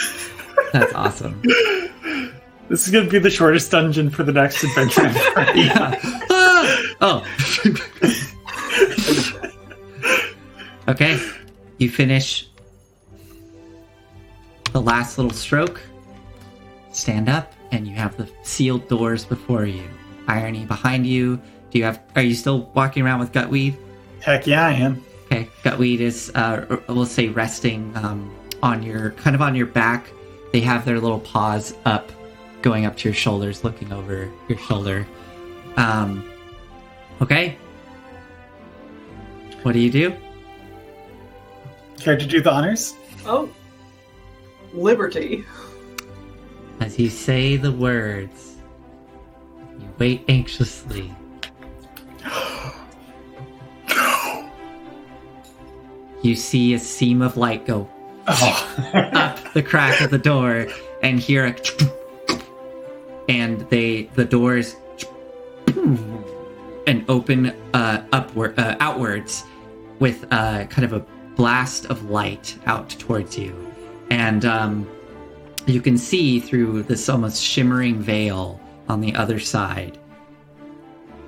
that's 0.74 0.94
awesome. 0.94 1.42
This 2.70 2.86
is 2.86 2.92
going 2.92 3.06
to 3.06 3.12
be 3.12 3.20
the 3.20 3.30
shortest 3.30 3.72
dungeon 3.72 4.10
for 4.10 4.24
the 4.24 4.32
next 4.34 4.64
adventure. 4.64 5.10
Yeah. 5.56 5.96
Ah! 6.30 6.84
Oh. 7.00 7.24
okay. 10.90 11.20
You 11.78 11.90
finish 11.90 12.48
the 14.74 14.82
last 14.82 15.18
little 15.18 15.32
stroke. 15.32 15.82
Stand 16.92 17.30
up, 17.30 17.54
and 17.72 17.88
you 17.88 17.96
have 17.96 18.18
the 18.18 18.28
sealed 18.44 18.88
doors 18.88 19.24
before 19.24 19.66
you. 19.66 19.84
Irony 20.28 20.66
behind 20.66 21.06
you. 21.06 21.38
Do 21.72 21.78
you 21.80 21.84
have? 21.86 22.02
Are 22.16 22.22
you 22.22 22.34
still 22.36 22.72
walking 22.74 23.04
around 23.04 23.20
with 23.20 23.32
Gutweed? 23.32 23.78
Heck 24.22 24.48
yeah, 24.48 24.68
I 24.68 24.74
am. 24.74 25.04
Okay, 25.26 25.48
Gutweed 25.64 26.00
is, 26.00 26.32
uh, 26.36 26.80
we'll 26.90 27.06
say, 27.06 27.28
resting 27.30 27.92
um, 27.96 28.34
on 28.64 28.84
your 28.84 29.12
kind 29.12 29.36
of 29.36 29.42
on 29.42 29.56
your 29.56 29.68
back. 29.68 30.12
They 30.54 30.62
have 30.62 30.86
their 30.86 31.00
little 31.00 31.20
paws 31.20 31.74
up, 31.86 32.12
going 32.62 32.86
up 32.86 32.98
to 32.98 33.10
your 33.10 33.14
shoulders, 33.14 33.64
looking 33.64 33.92
over 33.92 34.32
your 34.48 34.58
shoulder. 34.58 35.06
Um, 35.76 36.30
okay. 37.22 37.58
What 39.64 39.74
do 39.74 39.80
you 39.80 39.92
do? 39.92 40.16
Care 42.00 42.18
to 42.18 42.26
do 42.26 42.42
the 42.42 42.52
honors? 42.52 42.96
oh, 43.26 43.50
liberty. 44.74 45.44
As 46.80 46.98
you 46.98 47.10
say 47.10 47.58
the 47.58 47.72
words, 47.72 48.56
you 49.80 49.90
wait 49.98 50.24
anxiously. 50.28 51.14
You 56.24 56.36
see 56.36 56.74
a 56.74 56.80
seam 56.80 57.22
of 57.22 57.38
light 57.38 57.68
go 57.68 57.88
Up 58.28 59.54
the 59.54 59.64
crack 59.64 60.02
of 60.02 60.12
the 60.12 60.18
door 60.18 60.68
and 61.02 61.20
hear 61.20 61.46
a 61.46 61.56
and 63.30 63.62
they 63.70 64.04
the 64.16 64.26
doors 64.26 64.76
and 66.88 67.06
open 67.10 67.54
uh, 67.74 68.04
upward 68.12 68.58
uh, 68.60 68.76
outwards 68.80 69.44
with 70.00 70.26
uh, 70.32 70.66
kind 70.66 70.86
of 70.86 70.94
a 70.94 71.00
blast 71.36 71.86
of 71.86 72.10
light 72.10 72.58
out 72.66 72.90
towards 72.90 73.38
you. 73.38 73.72
And 74.10 74.46
um, 74.46 74.90
you 75.66 75.82
can 75.82 75.98
see 75.98 76.40
through 76.40 76.84
this 76.84 77.10
almost 77.10 77.42
shimmering 77.42 78.02
veil 78.02 78.60
on 78.90 79.02
the 79.02 79.16
other 79.16 79.40
side 79.40 79.98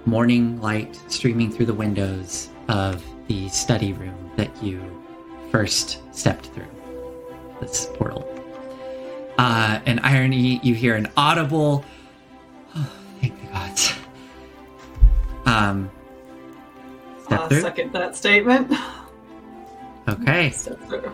morning 0.05 0.59
light 0.61 0.99
streaming 1.07 1.51
through 1.51 1.65
the 1.65 1.73
windows 1.73 2.49
of 2.67 3.03
the 3.27 3.47
study 3.49 3.93
room 3.93 4.31
that 4.37 4.63
you 4.63 4.81
first 5.51 5.99
stepped 6.15 6.47
through 6.47 6.78
this 7.59 7.87
portal. 7.95 8.25
Uh, 9.37 9.79
and 9.85 9.99
irony, 10.01 10.59
you 10.63 10.73
hear 10.75 10.95
an 10.95 11.07
audible, 11.15 11.85
oh, 12.75 12.91
thank 13.21 13.39
the 13.41 13.47
gods. 13.47 13.93
Um, 15.45 15.89
step 17.23 17.47
through. 17.49 17.61
second 17.61 17.93
that 17.93 18.15
statement. 18.17 18.71
Okay, 20.07 20.49
Step 20.55 20.79
through. 20.87 21.11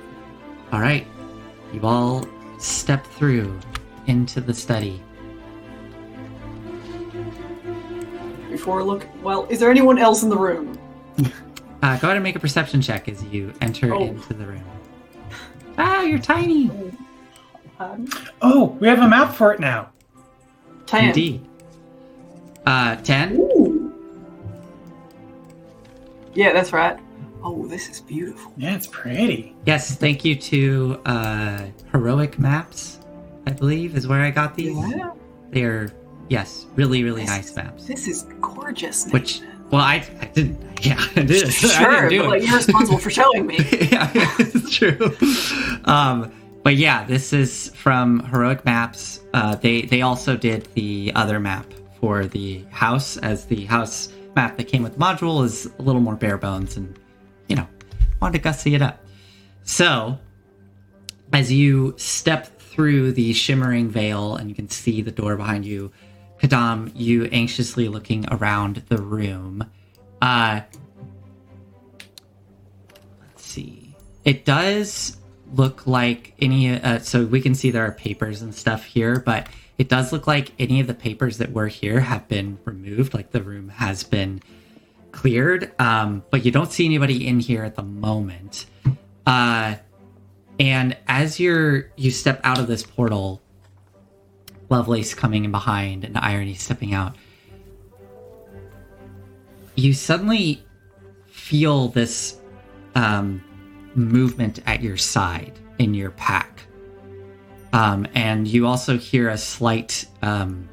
all 0.72 0.80
right. 0.82 1.06
You 1.74 1.82
all 1.84 2.26
step 2.58 3.06
through 3.06 3.60
into 4.08 4.42
the 4.42 4.54
study. 4.54 5.02
Before 8.50 8.80
I 8.80 8.84
look, 8.84 9.06
well, 9.22 9.46
is 9.50 9.60
there 9.60 9.70
anyone 9.70 9.98
else 9.98 10.24
in 10.24 10.30
the 10.30 10.38
room? 10.38 10.78
Uh, 11.84 11.96
go 12.00 12.08
ahead 12.08 12.18
and 12.18 12.24
make 12.24 12.36
a 12.36 12.40
perception 12.40 12.82
check 12.82 13.08
as 13.08 13.24
you 13.26 13.54
enter 13.62 13.94
Oh. 13.94 14.02
into 14.02 14.34
the 14.34 14.44
room. 14.48 14.64
Ah, 15.78 16.02
you're 16.04 16.20
tiny. 16.20 16.70
Um, 17.80 18.08
oh, 18.42 18.78
we 18.80 18.88
have 18.88 19.00
a 19.00 19.08
map 19.08 19.34
for 19.36 19.54
it 19.54 19.60
now. 19.60 19.90
Ten. 20.86 21.06
Indeed. 21.06 21.46
Uh, 22.66 22.96
10? 22.98 23.36
Ooh. 23.38 23.94
Yeah, 26.34 26.52
that's 26.54 26.74
right. 26.74 26.98
Oh, 27.44 27.68
this 27.68 27.90
is 27.90 28.02
beautiful. 28.02 28.52
Yeah, 28.58 28.76
it's 28.76 28.88
pretty. 28.88 29.56
Yes, 29.66 29.96
thank 29.96 30.26
you 30.26 30.36
to 30.36 31.00
uh, 31.06 31.62
Heroic 31.92 32.40
Maps, 32.40 33.00
I 33.46 33.52
believe, 33.52 33.96
is 33.96 34.08
where 34.08 34.22
I 34.22 34.32
got 34.32 34.56
these. 34.56 34.76
Yeah, 34.96 35.12
They're, 35.52 35.92
yes, 36.30 36.66
really, 36.76 37.04
really 37.04 37.22
This 37.22 37.30
nice 37.30 37.50
is- 37.52 37.56
maps. 37.56 37.86
this 37.86 38.08
is 38.08 38.24
gorgeous. 38.42 39.08
Which, 39.12 39.42
Nathan. 39.42 39.55
Well, 39.72 39.82
I, 39.82 40.08
I 40.22 40.26
didn't, 40.26 40.86
yeah, 40.86 41.04
I 41.16 41.24
did. 41.24 41.46
I 41.48 41.50
sure, 41.50 41.92
didn't 41.92 42.10
do 42.10 42.20
but 42.22 42.30
like, 42.30 42.48
you're 42.48 42.58
responsible 42.58 42.98
for 43.00 43.10
showing 43.10 43.48
me. 43.48 43.58
yeah, 43.92 44.12
it's 44.14 44.76
true. 44.76 45.16
Um, 45.86 46.32
but 46.64 46.76
yeah, 46.76 47.04
this 47.06 47.34
is 47.34 47.70
from 47.76 48.26
Heroic 48.26 48.66
Maps. 48.66 49.22
Uh, 49.34 49.56
they 49.56 49.84
they 49.84 50.02
also 50.02 50.36
did 50.36 50.68
the 50.74 51.12
other 51.16 51.40
map 51.40 51.66
for 52.00 52.26
the 52.26 52.64
house, 52.72 53.18
as 53.18 53.46
the 53.46 53.66
house 53.66 54.10
map 54.36 54.58
that 54.58 54.68
came 54.68 54.84
with 54.84 54.94
the 54.94 55.00
module 55.00 55.44
is 55.44 55.70
a 55.80 55.82
little 55.82 56.02
more 56.02 56.16
bare 56.16 56.38
bones, 56.38 56.78
and 56.78 56.98
you 57.48 57.56
know, 57.56 57.68
wanted 58.22 58.40
to 58.40 58.44
gussy 58.44 58.76
it 58.76 58.82
up. 58.82 59.04
So, 59.64 60.18
as 61.34 61.52
you 61.52 61.94
step 61.98 62.60
through 62.60 63.14
the 63.14 63.34
shimmering 63.34 63.90
veil, 63.90 64.36
and 64.36 64.50
you 64.50 64.56
can 64.56 64.70
see 64.70 65.02
the 65.02 65.12
door 65.12 65.36
behind 65.36 65.66
you, 65.66 65.92
Kadam, 66.46 66.92
you 66.94 67.26
anxiously 67.26 67.88
looking 67.88 68.26
around 68.30 68.84
the 68.88 69.02
room. 69.02 69.66
Uh, 70.22 70.62
let's 73.22 73.44
see. 73.44 73.96
It 74.24 74.46
does 74.46 75.18
look 75.54 75.88
like 75.88 76.34
any. 76.40 76.80
Uh, 76.80 77.00
so 77.00 77.26
we 77.26 77.42
can 77.42 77.56
see 77.56 77.72
there 77.72 77.86
are 77.86 77.94
papers 77.94 78.44
and 78.44 78.54
stuff 78.54 78.84
here, 78.86 79.20
but 79.20 79.48
it 79.80 79.90
does 79.90 80.14
look 80.14 80.28
like 80.28 80.52
any 80.60 80.80
of 80.80 80.88
the 80.88 80.94
papers 80.94 81.40
that 81.40 81.52
were 81.52 81.68
here 81.68 82.00
have 82.00 82.28
been 82.28 82.60
removed. 82.64 83.16
Like 83.16 83.32
the 83.32 83.42
room 83.42 83.70
has 83.70 84.04
been 84.04 84.42
cleared, 85.12 85.72
um, 85.80 86.24
but 86.30 86.46
you 86.46 86.52
don't 86.52 86.72
see 86.72 86.86
anybody 86.86 87.26
in 87.26 87.40
here 87.40 87.64
at 87.64 87.76
the 87.76 87.84
moment. 87.84 88.68
Uh, 89.26 89.76
and 90.60 90.96
as 91.08 91.40
you're 91.40 91.92
you 91.96 92.12
step 92.12 92.40
out 92.44 92.60
of 92.60 92.68
this 92.68 92.84
portal, 92.84 93.42
Lovelace 94.70 95.14
coming 95.14 95.46
in 95.46 95.52
behind 95.52 96.04
and 96.04 96.18
Irony 96.18 96.54
stepping 96.56 96.94
out, 96.94 97.16
you 99.76 99.94
suddenly 99.94 100.64
feel 101.28 101.90
this 101.90 102.40
um, 102.96 103.44
movement 103.96 104.60
at 104.66 104.82
your 104.82 104.98
side 104.98 105.54
in 105.80 105.94
your 105.94 106.12
pack. 106.12 106.62
Um, 107.74 108.08
and 108.16 108.48
you 108.48 108.66
also 108.68 108.98
hear 108.98 109.30
a 109.30 109.38
slight 109.38 110.06
um, 110.22 110.68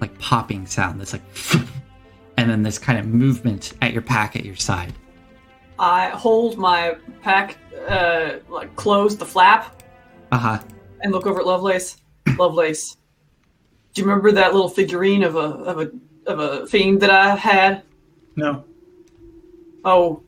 like 0.00 0.16
popping 0.18 0.66
sound 0.66 1.00
that's 1.00 1.14
like 1.14 1.22
and 2.36 2.50
then 2.50 2.62
this 2.62 2.78
kind 2.78 2.98
of 2.98 3.06
movement 3.06 3.72
at 3.80 3.92
your 3.92 4.02
pack 4.02 4.36
at 4.36 4.44
your 4.44 4.56
side. 4.56 4.92
I 5.78 6.08
hold 6.10 6.58
my 6.58 6.96
pack, 7.22 7.56
uh, 7.88 8.34
like 8.48 8.74
close 8.76 9.16
the 9.16 9.24
flap, 9.24 9.82
Uh-huh. 10.32 10.58
and 11.00 11.12
look 11.12 11.24
over 11.26 11.40
at 11.40 11.46
Lovelace. 11.46 11.98
Lovelace, 12.36 12.96
do 13.94 14.02
you 14.02 14.06
remember 14.08 14.32
that 14.32 14.52
little 14.52 14.68
figurine 14.68 15.22
of 15.22 15.36
a 15.36 15.38
of 15.38 15.78
a 15.80 15.90
of 16.26 16.38
a 16.40 16.66
fiend 16.66 17.00
that 17.00 17.10
I 17.10 17.34
had? 17.36 17.82
No. 18.36 18.64
Oh, 19.84 20.22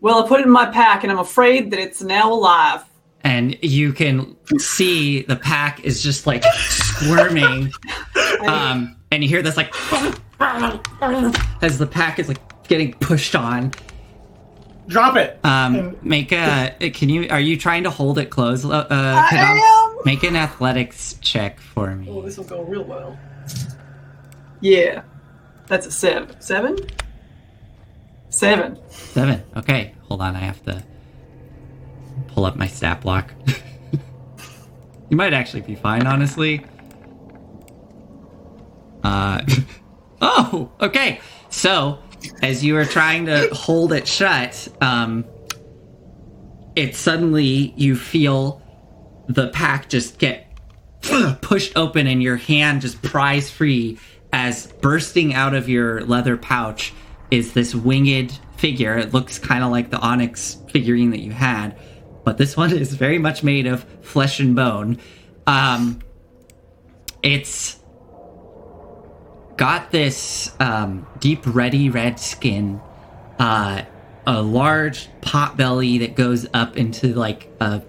well, 0.00 0.24
I 0.24 0.28
put 0.28 0.40
it 0.40 0.46
in 0.46 0.52
my 0.52 0.66
pack, 0.66 1.02
and 1.02 1.12
I'm 1.12 1.18
afraid 1.18 1.70
that 1.72 1.80
it's 1.80 2.02
now 2.02 2.32
alive. 2.32 2.82
And 3.24 3.58
you 3.62 3.92
can 3.92 4.36
see 4.58 5.22
the 5.22 5.34
pack 5.36 5.80
is 5.84 6.02
just 6.02 6.26
like 6.26 6.44
squirming. 6.54 7.72
Um, 8.46 8.96
and 9.10 9.22
you 9.22 9.30
hear 9.30 9.40
this 9.40 9.56
like 9.56 9.74
as 11.62 11.78
the 11.78 11.88
pack 11.90 12.18
is 12.18 12.28
like 12.28 12.38
getting 12.68 12.92
pushed 12.94 13.34
on. 13.34 13.72
Drop 14.88 15.16
it. 15.16 15.40
Um, 15.42 15.96
make 16.02 16.32
a. 16.32 16.76
Can 16.92 17.08
you? 17.08 17.26
Are 17.30 17.40
you 17.40 17.56
trying 17.56 17.84
to 17.84 17.90
hold 17.90 18.18
it 18.18 18.26
closed? 18.26 18.64
Uh, 18.66 18.68
uh, 18.68 18.86
I 18.90 19.28
Kadam? 19.30 19.58
am. 19.58 19.85
Make 20.06 20.22
an 20.22 20.36
athletics 20.36 21.18
check 21.20 21.58
for 21.58 21.92
me. 21.96 22.06
Oh, 22.08 22.22
this 22.22 22.38
will 22.38 22.44
go 22.44 22.62
real 22.62 22.84
well. 22.84 23.18
Yeah, 24.60 25.02
that's 25.66 25.84
a 25.84 25.90
seven. 25.90 26.40
Seven. 26.40 26.78
Seven. 28.28 28.78
Seven. 28.88 29.42
Okay, 29.56 29.96
hold 30.02 30.22
on. 30.22 30.36
I 30.36 30.38
have 30.38 30.62
to 30.66 30.80
pull 32.28 32.44
up 32.44 32.54
my 32.54 32.68
stat 32.68 33.00
block. 33.00 33.34
you 35.10 35.16
might 35.16 35.32
actually 35.34 35.62
be 35.62 35.74
fine, 35.74 36.06
honestly. 36.06 36.64
Uh. 39.02 39.40
oh. 40.20 40.70
Okay. 40.82 41.18
So, 41.50 41.98
as 42.42 42.64
you 42.64 42.76
are 42.76 42.84
trying 42.84 43.26
to 43.26 43.52
hold 43.52 43.92
it 43.92 44.06
shut, 44.06 44.68
um, 44.80 45.24
it 46.76 46.94
suddenly 46.94 47.74
you 47.76 47.96
feel 47.96 48.62
the 49.28 49.48
pack 49.48 49.88
just 49.88 50.18
get 50.18 50.46
pushed 51.40 51.76
open 51.76 52.06
and 52.06 52.22
your 52.22 52.36
hand 52.36 52.82
just 52.82 53.02
pries 53.02 53.50
free 53.50 53.98
as 54.32 54.66
bursting 54.80 55.34
out 55.34 55.54
of 55.54 55.68
your 55.68 56.02
leather 56.02 56.36
pouch 56.36 56.92
is 57.30 57.52
this 57.52 57.74
winged 57.74 58.38
figure. 58.56 58.96
It 58.96 59.12
looks 59.12 59.38
kind 59.38 59.64
of 59.64 59.70
like 59.70 59.90
the 59.90 59.98
onyx 59.98 60.58
figurine 60.68 61.10
that 61.10 61.20
you 61.20 61.32
had, 61.32 61.76
but 62.24 62.38
this 62.38 62.56
one 62.56 62.72
is 62.72 62.94
very 62.94 63.18
much 63.18 63.42
made 63.42 63.66
of 63.66 63.84
flesh 64.02 64.40
and 64.40 64.54
bone. 64.54 64.98
Um, 65.46 66.00
it's 67.22 67.78
got 69.56 69.90
this 69.90 70.54
um, 70.60 71.06
deep 71.18 71.42
reddy 71.46 71.90
red 71.90 72.20
skin, 72.20 72.80
uh, 73.38 73.82
a 74.26 74.42
large 74.42 75.08
pot 75.20 75.56
belly 75.56 75.98
that 75.98 76.14
goes 76.14 76.46
up 76.52 76.76
into 76.76 77.14
like 77.14 77.48
a 77.60 77.80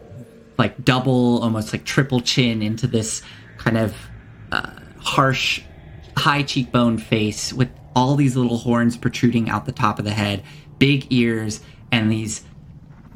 like 0.57 0.83
double, 0.83 1.41
almost 1.41 1.73
like 1.73 1.85
triple 1.85 2.21
chin 2.21 2.61
into 2.61 2.87
this 2.87 3.21
kind 3.57 3.77
of 3.77 3.95
uh, 4.51 4.71
harsh, 4.99 5.61
high 6.15 6.43
cheekbone 6.43 6.97
face 6.97 7.53
with 7.53 7.69
all 7.95 8.15
these 8.15 8.35
little 8.35 8.57
horns 8.57 8.97
protruding 8.97 9.49
out 9.49 9.65
the 9.65 9.71
top 9.71 9.99
of 9.99 10.05
the 10.05 10.11
head, 10.11 10.43
big 10.79 11.07
ears, 11.11 11.61
and 11.91 12.11
these 12.11 12.43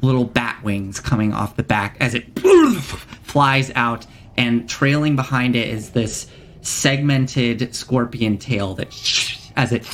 little 0.00 0.24
bat 0.24 0.62
wings 0.64 0.98
coming 1.00 1.32
off 1.32 1.56
the 1.56 1.62
back 1.62 1.96
as 2.00 2.14
it 2.14 2.38
flies 3.22 3.70
out. 3.74 4.06
And 4.36 4.68
trailing 4.68 5.14
behind 5.14 5.54
it 5.56 5.68
is 5.68 5.90
this 5.90 6.26
segmented 6.62 7.74
scorpion 7.74 8.38
tail 8.38 8.74
that 8.74 8.88
as 9.56 9.72
it 9.72 9.86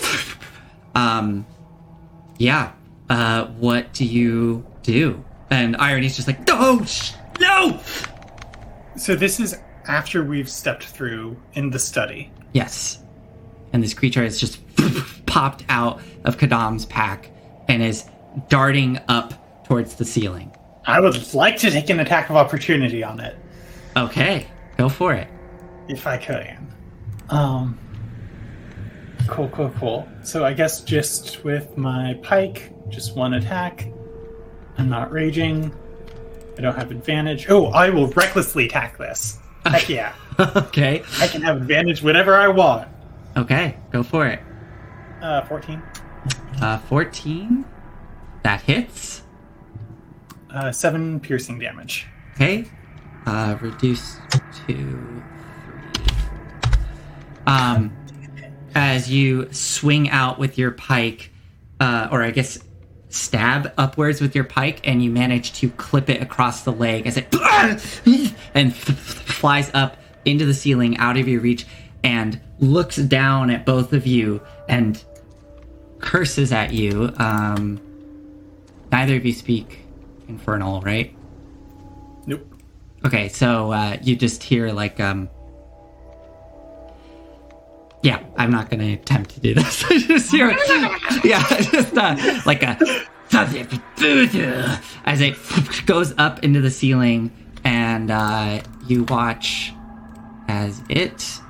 um 0.94 1.46
yeah 2.36 2.72
uh 3.08 3.46
what 3.46 3.92
do 3.94 4.04
you 4.04 4.64
do 4.82 5.24
and 5.50 5.76
irony's 5.76 6.14
just 6.14 6.28
like 6.28 6.38
oh 6.48 6.84
sh- 6.84 7.12
So 8.96 9.14
this 9.14 9.40
is 9.40 9.56
after 9.86 10.24
we've 10.24 10.48
stepped 10.48 10.84
through 10.84 11.40
in 11.54 11.70
the 11.70 11.78
study. 11.78 12.30
Yes. 12.52 13.02
And 13.72 13.82
this 13.82 13.94
creature 13.94 14.22
has 14.22 14.38
just 14.40 14.60
popped 15.26 15.64
out 15.68 16.00
of 16.24 16.36
Kadam's 16.36 16.86
pack 16.86 17.30
and 17.68 17.82
is 17.82 18.04
darting 18.48 18.98
up 19.08 19.64
towards 19.66 19.94
the 19.96 20.04
ceiling. 20.04 20.50
I 20.86 21.00
would 21.00 21.34
like 21.34 21.56
to 21.58 21.70
take 21.70 21.90
an 21.90 22.00
attack 22.00 22.30
of 22.30 22.36
opportunity 22.36 23.02
on 23.04 23.20
it, 23.20 23.36
Okay, 23.96 24.46
go 24.78 24.88
for 24.88 25.12
it. 25.14 25.28
if 25.88 26.06
I 26.06 26.16
can. 26.16 26.72
Um. 27.28 27.78
Cool, 29.26 29.48
cool, 29.50 29.70
cool. 29.78 30.08
So 30.22 30.44
I 30.46 30.54
guess 30.54 30.80
just 30.80 31.44
with 31.44 31.76
my 31.76 32.18
pike, 32.22 32.72
just 32.88 33.14
one 33.16 33.34
attack. 33.34 33.86
I'm 34.78 34.88
not 34.88 35.12
raging. 35.12 35.74
I 36.58 36.60
don't 36.60 36.74
have 36.74 36.90
advantage. 36.90 37.48
Oh, 37.48 37.66
I 37.66 37.88
will 37.90 38.08
recklessly 38.08 38.66
attack 38.66 38.98
this. 38.98 39.38
Heck 39.64 39.88
yeah. 39.88 40.12
okay. 40.40 41.04
I 41.20 41.28
can 41.28 41.40
have 41.42 41.58
advantage 41.58 42.02
whenever 42.02 42.34
I 42.34 42.48
want. 42.48 42.88
Okay, 43.36 43.76
go 43.92 44.02
for 44.02 44.26
it. 44.26 44.40
Uh, 45.22 45.44
14. 45.46 45.80
Uh, 46.60 46.78
14. 46.78 47.64
That 48.42 48.60
hits. 48.62 49.22
Uh, 50.50 50.72
7 50.72 51.20
piercing 51.20 51.60
damage. 51.60 52.08
Okay. 52.34 52.64
Uh, 53.24 53.56
reduce 53.60 54.16
to 54.30 54.42
three. 54.64 56.12
Um, 57.46 57.96
as 58.74 59.10
you 59.10 59.52
swing 59.52 60.10
out 60.10 60.40
with 60.40 60.58
your 60.58 60.72
pike, 60.72 61.30
uh, 61.78 62.08
or 62.10 62.22
I 62.22 62.32
guess 62.32 62.58
stab 63.10 63.72
upwards 63.78 64.20
with 64.20 64.34
your 64.34 64.44
pike, 64.44 64.80
and 64.86 65.02
you 65.02 65.10
manage 65.10 65.52
to 65.54 65.70
clip 65.70 66.08
it 66.08 66.22
across 66.22 66.62
the 66.62 66.72
leg 66.72 67.06
as 67.06 67.16
it 67.16 67.34
and 68.54 68.74
flies 68.74 69.70
up 69.74 69.96
into 70.24 70.44
the 70.44 70.54
ceiling 70.54 70.96
out 70.98 71.16
of 71.16 71.26
your 71.26 71.40
reach 71.40 71.66
and 72.02 72.40
looks 72.58 72.96
down 72.96 73.50
at 73.50 73.64
both 73.64 73.92
of 73.92 74.06
you 74.06 74.40
and 74.68 75.02
curses 76.00 76.52
at 76.52 76.72
you. 76.72 77.12
Um, 77.18 77.80
neither 78.92 79.16
of 79.16 79.24
you 79.24 79.32
speak 79.32 79.80
infernal, 80.28 80.80
right? 80.82 81.14
Nope. 82.26 82.46
Okay, 83.04 83.28
so 83.28 83.72
uh, 83.72 83.96
you 84.02 84.16
just 84.16 84.42
hear 84.42 84.72
like 84.72 85.00
um. 85.00 85.28
Yeah, 88.02 88.24
I'm 88.36 88.50
not 88.50 88.70
gonna 88.70 88.92
attempt 88.92 89.30
to 89.30 89.40
do 89.40 89.54
this. 89.54 89.84
I 89.90 89.98
just 89.98 90.30
hear, 90.30 90.50
yeah, 91.24 91.46
just 91.60 91.96
uh, 91.96 92.40
like 92.46 92.62
a 92.62 92.78
as 95.04 95.20
it 95.20 95.36
goes 95.86 96.14
up 96.18 96.44
into 96.44 96.60
the 96.60 96.70
ceiling, 96.70 97.30
and 97.64 98.10
uh, 98.10 98.62
you 98.86 99.04
watch 99.04 99.72
as 100.48 100.80
it 100.88 101.40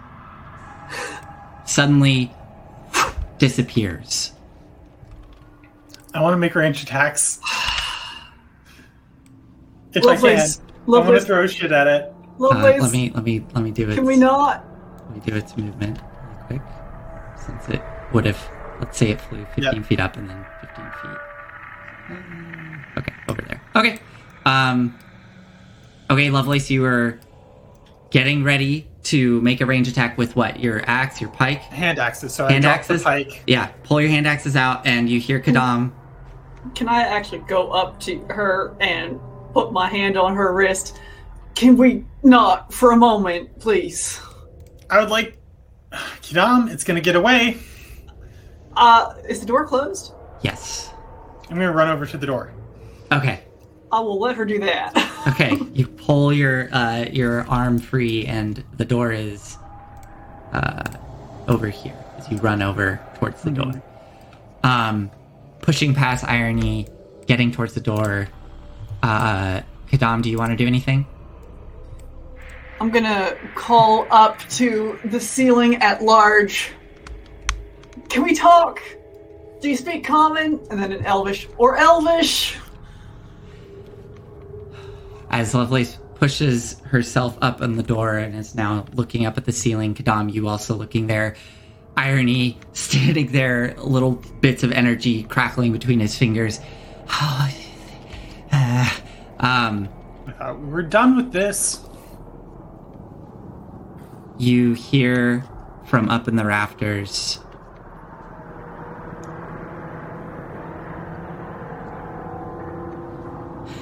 suddenly 1.67 2.33
disappears. 3.39 4.33
I 6.15 6.23
want 6.23 6.33
to 6.33 6.39
make 6.39 6.55
range 6.55 6.83
attacks. 6.83 7.41
If 9.95 10.05
I 10.05 10.17
can. 10.17 10.23
Lovelace, 10.23 10.61
I 10.87 10.91
want 10.91 11.07
to 11.09 11.21
throw 11.23 11.47
shit 11.47 11.73
at 11.73 11.87
it. 11.87 12.03
Uh, 12.03 12.13
Lovelace, 12.39 12.83
let 12.83 12.93
me 12.93 13.11
let 13.15 13.25
me 13.25 13.45
let 13.55 13.65
me 13.65 13.71
do 13.71 13.89
it. 13.89 13.95
can 13.95 14.05
we 14.05 14.19
not? 14.19 14.65
Let 15.07 15.15
me 15.15 15.21
do 15.25 15.35
its 15.35 15.57
movement 15.57 15.99
really 15.99 16.08
quick. 16.49 16.63
Since 17.47 17.69
it 17.69 17.83
would 18.13 18.25
have, 18.27 18.51
let's 18.81 18.99
say 18.99 19.11
it 19.11 19.21
flew 19.21 19.45
15 19.55 19.65
Yep. 19.65 19.85
feet 19.87 20.01
up 20.01 20.17
and 20.17 20.29
then 20.29 20.45
15 20.61 20.85
feet. 21.03 21.19
Um, 22.11 22.85
Okay, 22.97 23.13
over 23.29 23.43
there. 23.43 23.61
Okay. 23.77 23.99
Um. 24.45 24.99
Okay, 26.11 26.31
Lovelace, 26.31 26.71
you 26.71 26.81
were 26.83 27.21
getting 28.11 28.43
ready 28.43 28.89
to 29.05 29.41
make 29.43 29.61
a 29.61 29.67
range 29.67 29.87
attack 29.89 30.17
with 30.19 30.35
what? 30.35 30.59
Your 30.59 30.83
axe, 30.87 31.21
your 31.21 31.31
pike? 31.31 31.61
Hand 31.63 31.99
axes. 31.99 32.35
So 32.35 32.47
Hand 32.49 32.65
I 32.65 32.71
axes? 32.73 33.03
the 33.03 33.05
pike. 33.05 33.43
Yeah. 33.47 33.67
Pull 33.85 34.01
your 34.01 34.11
hand 34.11 34.27
axes 34.27 34.57
out, 34.57 34.87
and 34.87 35.09
you 35.09 35.21
hear 35.21 35.39
Kadam. 35.39 35.93
Can 36.75 36.89
I 36.89 37.03
actually 37.03 37.41
go 37.41 37.71
up 37.71 38.01
to 38.01 38.19
her 38.31 38.75
and 38.81 39.21
put 39.53 39.73
my 39.73 39.89
hand 39.89 40.17
on 40.17 40.35
her 40.35 40.53
wrist? 40.55 40.99
Can 41.55 41.77
we 41.77 42.05
not 42.23 42.73
for 42.73 42.93
a 42.93 42.97
moment, 42.97 43.61
please? 43.61 44.21
I 44.91 44.99
would 45.01 45.11
like. 45.11 45.38
Kidam, 45.93 46.71
it's 46.71 46.85
gonna 46.85 47.01
get 47.01 47.17
away. 47.17 47.57
Uh, 48.77 49.15
is 49.29 49.41
the 49.41 49.47
door 49.47 49.67
closed? 49.67 50.13
Yes. 50.43 50.91
I'm 51.51 51.57
gonna 51.57 51.73
run 51.73 51.89
over 51.89 52.07
to 52.07 52.19
the 52.19 52.27
door. 52.27 52.53
Okay. 53.11 53.41
I 53.91 54.01
will 54.01 54.19
let 54.19 54.37
her 54.37 54.45
do 54.45 54.59
that. 54.61 54.93
Okay. 55.27 55.59
you 55.75 55.87
pull 55.87 56.33
your 56.33 56.73
uh, 56.73 57.05
your 57.11 57.43
arm 57.49 57.79
free, 57.79 58.25
and 58.25 58.65
the 58.77 58.85
door 58.85 59.13
is 59.13 59.59
uh, 60.53 60.85
over 61.49 61.69
here 61.69 61.93
as 62.17 62.31
you 62.31 62.39
run 62.39 62.63
over 62.63 62.99
towards 63.17 63.43
the 63.43 63.51
door. 63.51 63.83
Um, 64.63 65.11
pushing 65.61 65.93
past 65.93 66.25
irony, 66.25 66.87
getting 67.27 67.51
towards 67.53 67.75
the 67.75 67.81
door. 67.81 68.29
Uh, 69.03 69.61
Kadam, 69.91 70.23
do 70.23 70.31
you 70.31 70.39
want 70.39 70.51
to 70.53 70.57
do 70.57 70.67
anything? 70.67 71.05
I'm 72.81 72.91
gonna 72.91 73.37
call 73.57 74.07
up 74.11 74.39
to 74.51 74.99
the 75.05 75.21
ceiling 75.21 75.77
at 75.77 76.03
large. 76.03 76.73
Can 78.09 78.23
we 78.23 78.35
talk? 78.35 78.81
Do 79.61 79.69
you 79.69 79.77
speak 79.77 80.05
common? 80.05 80.61
And 80.71 80.81
then 80.81 80.93
an 80.93 81.05
Elvish 81.05 81.49
or 81.59 81.77
Elvish? 81.77 82.57
As 85.31 85.55
Lovelace 85.55 85.99
pushes 86.15 86.79
herself 86.81 87.37
up 87.43 87.61
on 87.61 87.77
the 87.77 87.83
door 87.83 88.17
and 88.17 88.35
is 88.35 88.55
now 88.55 88.87
looking 88.95 89.27
up 89.27 89.37
at 89.37 89.45
the 89.45 89.53
ceiling, 89.53 89.95
Kadam, 89.95 90.33
you 90.33 90.49
also 90.49 90.75
looking 90.75 91.09
there. 91.09 91.35
Irony 91.97 92.59
standing 92.73 93.33
there, 93.33 93.75
little 93.79 94.13
bits 94.41 94.63
of 94.63 94.71
energy 94.71 95.25
crackling 95.25 95.73
between 95.73 96.01
his 96.01 96.17
fingers. 96.17 96.61
Uh, 98.51 98.89
um, 99.41 99.91
I 100.27 100.33
thought 100.33 100.59
we're 100.59 100.81
done 100.81 101.17
with 101.17 101.33
this. 101.33 101.81
You 104.39 104.75
hear 104.75 105.45
from 105.87 106.09
up 106.09 106.29
in 106.29 106.37
the 106.37 106.45
rafters. 106.45 107.41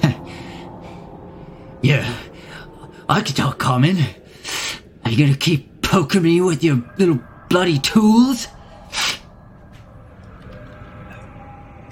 yeah, 1.81 2.17
I 3.07 3.21
can 3.21 3.35
talk 3.35 3.59
common. 3.59 3.97
Are 5.05 5.11
you 5.11 5.17
gonna 5.25 5.37
keep 5.37 5.81
poking 5.81 6.23
me 6.23 6.41
with 6.41 6.63
your 6.63 6.83
little 6.97 7.19
bloody 7.49 7.79
tools? 7.79 8.47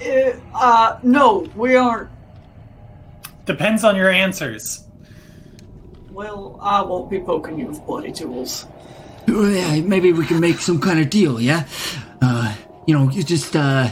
Uh, 0.02 0.32
uh, 0.54 0.98
no, 1.02 1.46
we 1.56 1.76
aren't. 1.76 2.10
Depends 3.44 3.84
on 3.84 3.94
your 3.96 4.10
answers. 4.10 4.85
Well, 6.16 6.58
I 6.62 6.80
won't 6.80 7.10
be 7.10 7.20
poking 7.20 7.58
you 7.58 7.66
with 7.66 7.84
bloody 7.84 8.10
tools. 8.10 8.64
Well, 9.28 9.50
yeah, 9.50 9.82
maybe 9.82 10.14
we 10.14 10.24
can 10.24 10.40
make 10.40 10.60
some 10.60 10.80
kind 10.80 10.98
of 10.98 11.10
deal, 11.10 11.38
yeah? 11.38 11.68
Uh, 12.22 12.56
you 12.86 12.98
know, 12.98 13.10
you 13.10 13.22
just, 13.22 13.54
uh, 13.54 13.90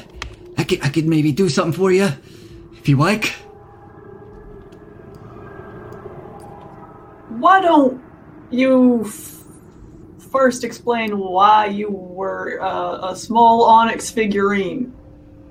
I 0.57 0.65
could, 0.65 0.83
I 0.83 0.89
could 0.89 1.05
maybe 1.07 1.33
do 1.33 1.51
something 1.51 1.75
for 1.75 1.93
you, 1.93 2.09
if 2.79 2.89
you 2.89 2.97
like. 2.97 3.27
Why 7.29 7.61
don't 7.61 8.03
you 8.51 9.05
f- 9.05 9.45
first 10.33 10.65
explain 10.65 11.19
why 11.19 11.67
you 11.67 11.91
were 11.91 12.59
uh, 12.63 13.11
a 13.11 13.17
small 13.17 13.65
onyx 13.65 14.11
figurine? 14.11 14.95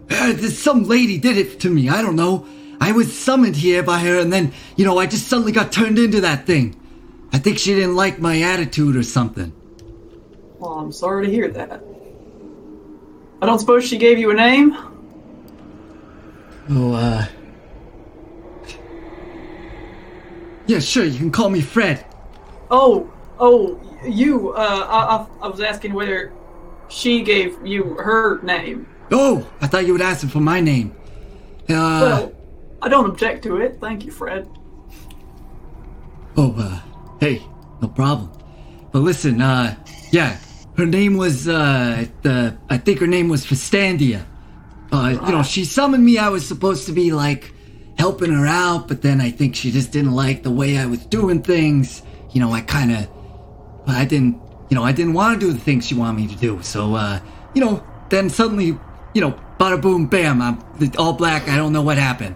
Uh, 0.10 0.36
some 0.38 0.86
lady 0.86 1.20
did 1.20 1.38
it 1.38 1.60
to 1.60 1.70
me, 1.70 1.90
I 1.90 2.02
don't 2.02 2.16
know. 2.16 2.48
I 2.84 2.92
was 2.92 3.18
summoned 3.18 3.56
here 3.56 3.82
by 3.82 4.00
her, 4.00 4.20
and 4.20 4.32
then, 4.34 4.52
you 4.76 4.84
know, 4.84 4.98
I 5.00 5.06
just 5.06 5.30
suddenly 5.30 5.54
got 5.54 5.72
turned 5.72 5.98
into 5.98 6.20
that 6.20 6.46
thing. 6.46 6.76
I 7.32 7.40
think 7.40 7.58
she 7.58 7.74
didn't 7.74 7.96
like 7.96 8.20
my 8.20 8.42
attitude 8.42 8.98
or 8.98 9.04
something. 9.04 9.54
Well, 10.60 10.74
I'm 10.74 10.92
sorry 10.92 11.26
to 11.26 11.32
hear 11.32 11.48
that. 11.48 11.82
I 13.42 13.46
don't 13.46 13.60
suppose 13.60 13.88
she 13.88 13.98
gave 13.98 14.20
you 14.20 14.32
a 14.32 14.34
name? 14.34 14.76
Oh, 16.70 16.94
uh. 16.94 17.26
Yeah, 20.68 20.80
sure, 20.80 21.06
you 21.06 21.18
can 21.18 21.32
call 21.32 21.50
me 21.50 21.62
Fred. 21.62 22.06
Oh, 22.70 23.10
oh, 23.40 23.80
you. 24.06 24.52
Uh, 24.52 25.28
I, 25.40 25.46
I, 25.46 25.48
was 25.48 25.62
asking 25.62 25.94
whether 25.94 26.34
she 26.90 27.22
gave 27.22 27.66
you 27.66 27.94
her 27.94 28.42
name. 28.42 28.88
Oh, 29.10 29.50
I 29.62 29.68
thought 29.68 29.86
you 29.88 29.94
would 29.94 30.02
ask 30.02 30.28
for 30.28 30.42
my 30.42 30.60
name. 30.60 30.94
Uh, 31.70 32.02
Well, 32.02 32.43
I 32.84 32.90
don't 32.90 33.10
object 33.10 33.44
to 33.44 33.58
it. 33.58 33.80
Thank 33.80 34.06
you, 34.06 34.12
Fred. 34.12 34.48
oh, 36.38 36.54
uh, 36.58 36.80
hey, 37.20 37.42
no 37.82 37.88
problem. 37.88 38.30
But 38.92 39.00
listen, 39.00 39.42
uh, 39.42 39.76
yeah, 40.12 40.38
her 40.78 40.86
name 40.86 41.18
was, 41.18 41.48
uh, 41.48 42.06
the, 42.22 42.58
I 42.70 42.78
think 42.78 43.00
her 43.00 43.08
name 43.08 43.30
was 43.30 43.46
Fistandia. 43.46 44.26
Uh, 44.92 45.18
you 45.26 45.32
know, 45.32 45.42
she 45.42 45.66
summoned 45.66 46.06
me, 46.06 46.18
I 46.18 46.30
was 46.30 46.48
supposed 46.48 46.86
to 46.86 46.92
be 46.92 47.12
like, 47.12 47.54
helping 47.98 48.34
her 48.34 48.46
out, 48.46 48.88
but 48.88 49.02
then 49.02 49.22
I 49.22 49.32
think 49.32 49.56
she 49.56 49.72
just 49.72 49.92
didn't 49.92 50.12
like 50.12 50.44
the 50.44 50.52
way 50.52 50.78
I 50.78 50.86
was 50.86 51.06
doing 51.06 51.42
things. 51.42 52.02
You 52.32 52.42
know, 52.42 52.52
I 52.52 52.62
kind 52.62 52.92
of, 52.92 53.08
I 53.88 54.06
didn't, 54.06 54.42
you 54.70 54.76
know, 54.76 54.84
I 54.84 54.92
didn't 54.92 55.14
want 55.14 55.40
to 55.40 55.46
do 55.46 55.54
the 55.54 55.60
things 55.60 55.88
she 55.88 55.96
wanted 55.96 56.18
me 56.18 56.28
to 56.28 56.36
do. 56.36 56.62
So, 56.64 56.96
uh, 56.96 57.20
you 57.54 57.64
know, 57.64 57.86
then 58.10 58.30
suddenly, 58.30 58.78
you 59.14 59.22
know, 59.22 59.40
bada 59.60 59.82
boom, 59.82 60.08
bam, 60.08 60.42
I'm 60.42 60.60
all 60.98 61.14
black. 61.14 61.48
I 61.48 61.56
don't 61.56 61.72
know 61.72 61.82
what 61.82 61.98
happened. 61.98 62.36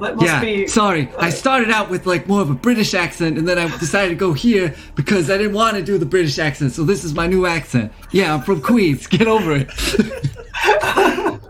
That 0.00 0.16
must 0.16 0.26
yeah, 0.26 0.40
be. 0.40 0.66
sorry. 0.68 1.08
I 1.18 1.30
started 1.30 1.70
out 1.70 1.90
with 1.90 2.06
like 2.06 2.28
more 2.28 2.40
of 2.40 2.50
a 2.50 2.54
British 2.54 2.94
accent, 2.94 3.36
and 3.36 3.48
then 3.48 3.58
I 3.58 3.66
decided 3.78 4.10
to 4.10 4.14
go 4.14 4.32
here 4.32 4.74
because 4.94 5.28
I 5.30 5.36
didn't 5.36 5.54
want 5.54 5.76
to 5.76 5.82
do 5.82 5.98
the 5.98 6.06
British 6.06 6.38
accent. 6.38 6.72
So 6.72 6.84
this 6.84 7.04
is 7.04 7.14
my 7.14 7.26
new 7.26 7.46
accent. 7.46 7.92
Yeah, 8.12 8.34
I'm 8.34 8.42
from 8.42 8.60
Queens. 8.60 9.06
Get 9.06 9.26
over 9.26 9.56
it. 9.56 9.70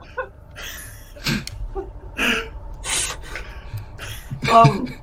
Um, 4.50 4.98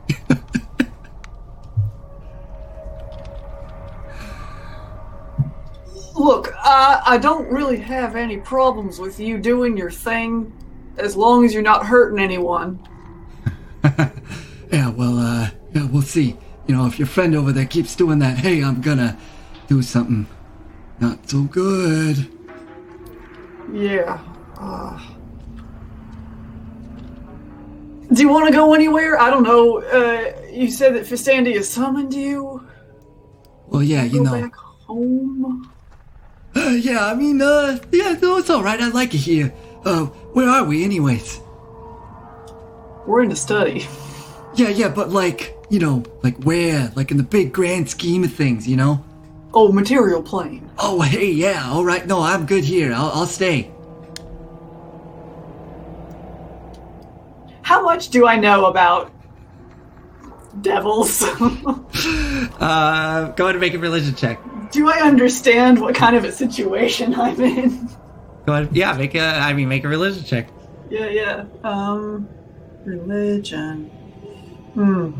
look, 6.16 6.52
I, 6.58 7.02
I 7.06 7.18
don't 7.18 7.48
really 7.52 7.78
have 7.78 8.16
any 8.16 8.38
problems 8.38 9.00
with 9.00 9.20
you 9.20 9.38
doing 9.38 9.78
your 9.78 9.92
thing 9.92 10.52
as 10.98 11.16
long 11.16 11.46
as 11.46 11.54
you're 11.54 11.62
not 11.62 11.86
hurting 11.86 12.20
anyone. 12.20 12.80
yeah, 14.72 14.90
well, 14.90 15.18
uh, 15.20 15.50
yeah, 15.74 15.86
we'll 15.88 16.02
see. 16.02 16.38
You 16.68 16.76
know, 16.76 16.88
if 16.88 16.98
your 16.98 17.08
friend 17.08 17.36
over 17.36 17.52
there 17.52 17.66
keeps 17.66 17.96
doing 17.96 18.20
that, 18.20 18.38
hey, 18.38 18.64
I'm 18.64 18.82
gonna 18.82 19.18
do 19.68 19.82
something 19.82 20.28
not 21.00 21.30
so 21.30 21.44
good. 21.44 22.28
Yeah. 23.72 24.20
Uh, 24.58 25.00
do 28.14 28.22
you 28.22 28.30
want 28.30 28.48
to 28.48 28.54
go 28.54 28.74
anywhere? 28.74 29.20
I 29.20 29.30
don't 29.30 29.44
know. 29.44 29.82
Uh, 29.82 30.32
you 30.52 30.70
said 30.70 30.96
that 30.96 31.04
Fistandia 31.04 31.64
summoned 31.64 32.14
you. 32.14 32.66
Well, 33.68 33.84
yeah, 33.84 34.04
you 34.04 34.24
Go 34.24 34.32
know. 34.32 34.42
back 34.42 34.56
home. 34.56 35.72
Uh, 36.56 36.70
yeah, 36.80 37.08
I 37.08 37.16
mean, 37.16 37.42
uh, 37.42 37.80
yeah, 37.92 38.14
no, 38.22 38.38
it's 38.38 38.50
all 38.50 38.64
right. 38.64 38.80
I 38.80 38.90
like 38.90 39.14
it 39.14 39.20
here. 39.20 39.54
Uh, 39.84 40.06
where 40.34 40.48
are 40.48 40.64
we, 40.64 40.84
anyways? 40.84 41.40
We're 43.06 43.24
in 43.24 43.30
the 43.30 43.36
study. 43.36 43.88
Yeah, 44.56 44.70
yeah, 44.70 44.90
but 44.90 45.10
like, 45.10 45.56
you 45.70 45.80
know, 45.80 46.04
like 46.24 46.38
where? 46.44 46.92
Like 46.96 47.12
in 47.12 47.18
the 47.18 47.24
big 47.24 47.52
grand 47.54 47.90
scheme 47.90 48.24
of 48.24 48.34
things, 48.34 48.68
you 48.68 48.78
know? 48.78 49.04
Oh, 49.54 49.72
material 49.72 50.22
plane. 50.24 50.70
Oh, 50.80 51.02
hey, 51.02 51.30
yeah, 51.32 51.70
all 51.70 51.84
right. 51.86 52.06
No, 52.06 52.22
I'm 52.22 52.46
good 52.46 52.64
here. 52.64 52.94
I'll, 52.94 53.12
I'll 53.12 53.26
stay. 53.26 53.72
How 57.62 57.82
much 57.84 58.10
do 58.10 58.28
I 58.28 58.36
know 58.38 58.66
about 58.66 59.12
devils? 60.62 61.24
Uh, 62.60 63.32
go 63.32 63.46
ahead 63.46 63.56
and 63.56 63.62
make 63.62 63.74
a 63.74 63.80
religion 63.80 64.16
check. 64.16 64.40
do 64.72 64.90
I 64.90 65.00
understand 65.00 65.80
what 65.80 65.96
kind 65.96 66.16
of 66.16 66.24
a 66.24 66.32
situation 66.32 67.14
I'm 67.16 67.40
in? 67.42 67.90
Go 68.46 68.54
ahead. 68.54 68.70
Yeah, 68.74 68.94
make 68.94 69.16
a. 69.16 69.20
I 69.22 69.54
mean, 69.54 69.68
make 69.68 69.84
a 69.84 69.88
religion 69.90 70.24
check. 70.24 70.48
Yeah, 70.90 71.08
yeah. 71.08 71.46
Um, 71.64 72.30
religion. 72.86 73.86
Hmm. 74.74 75.12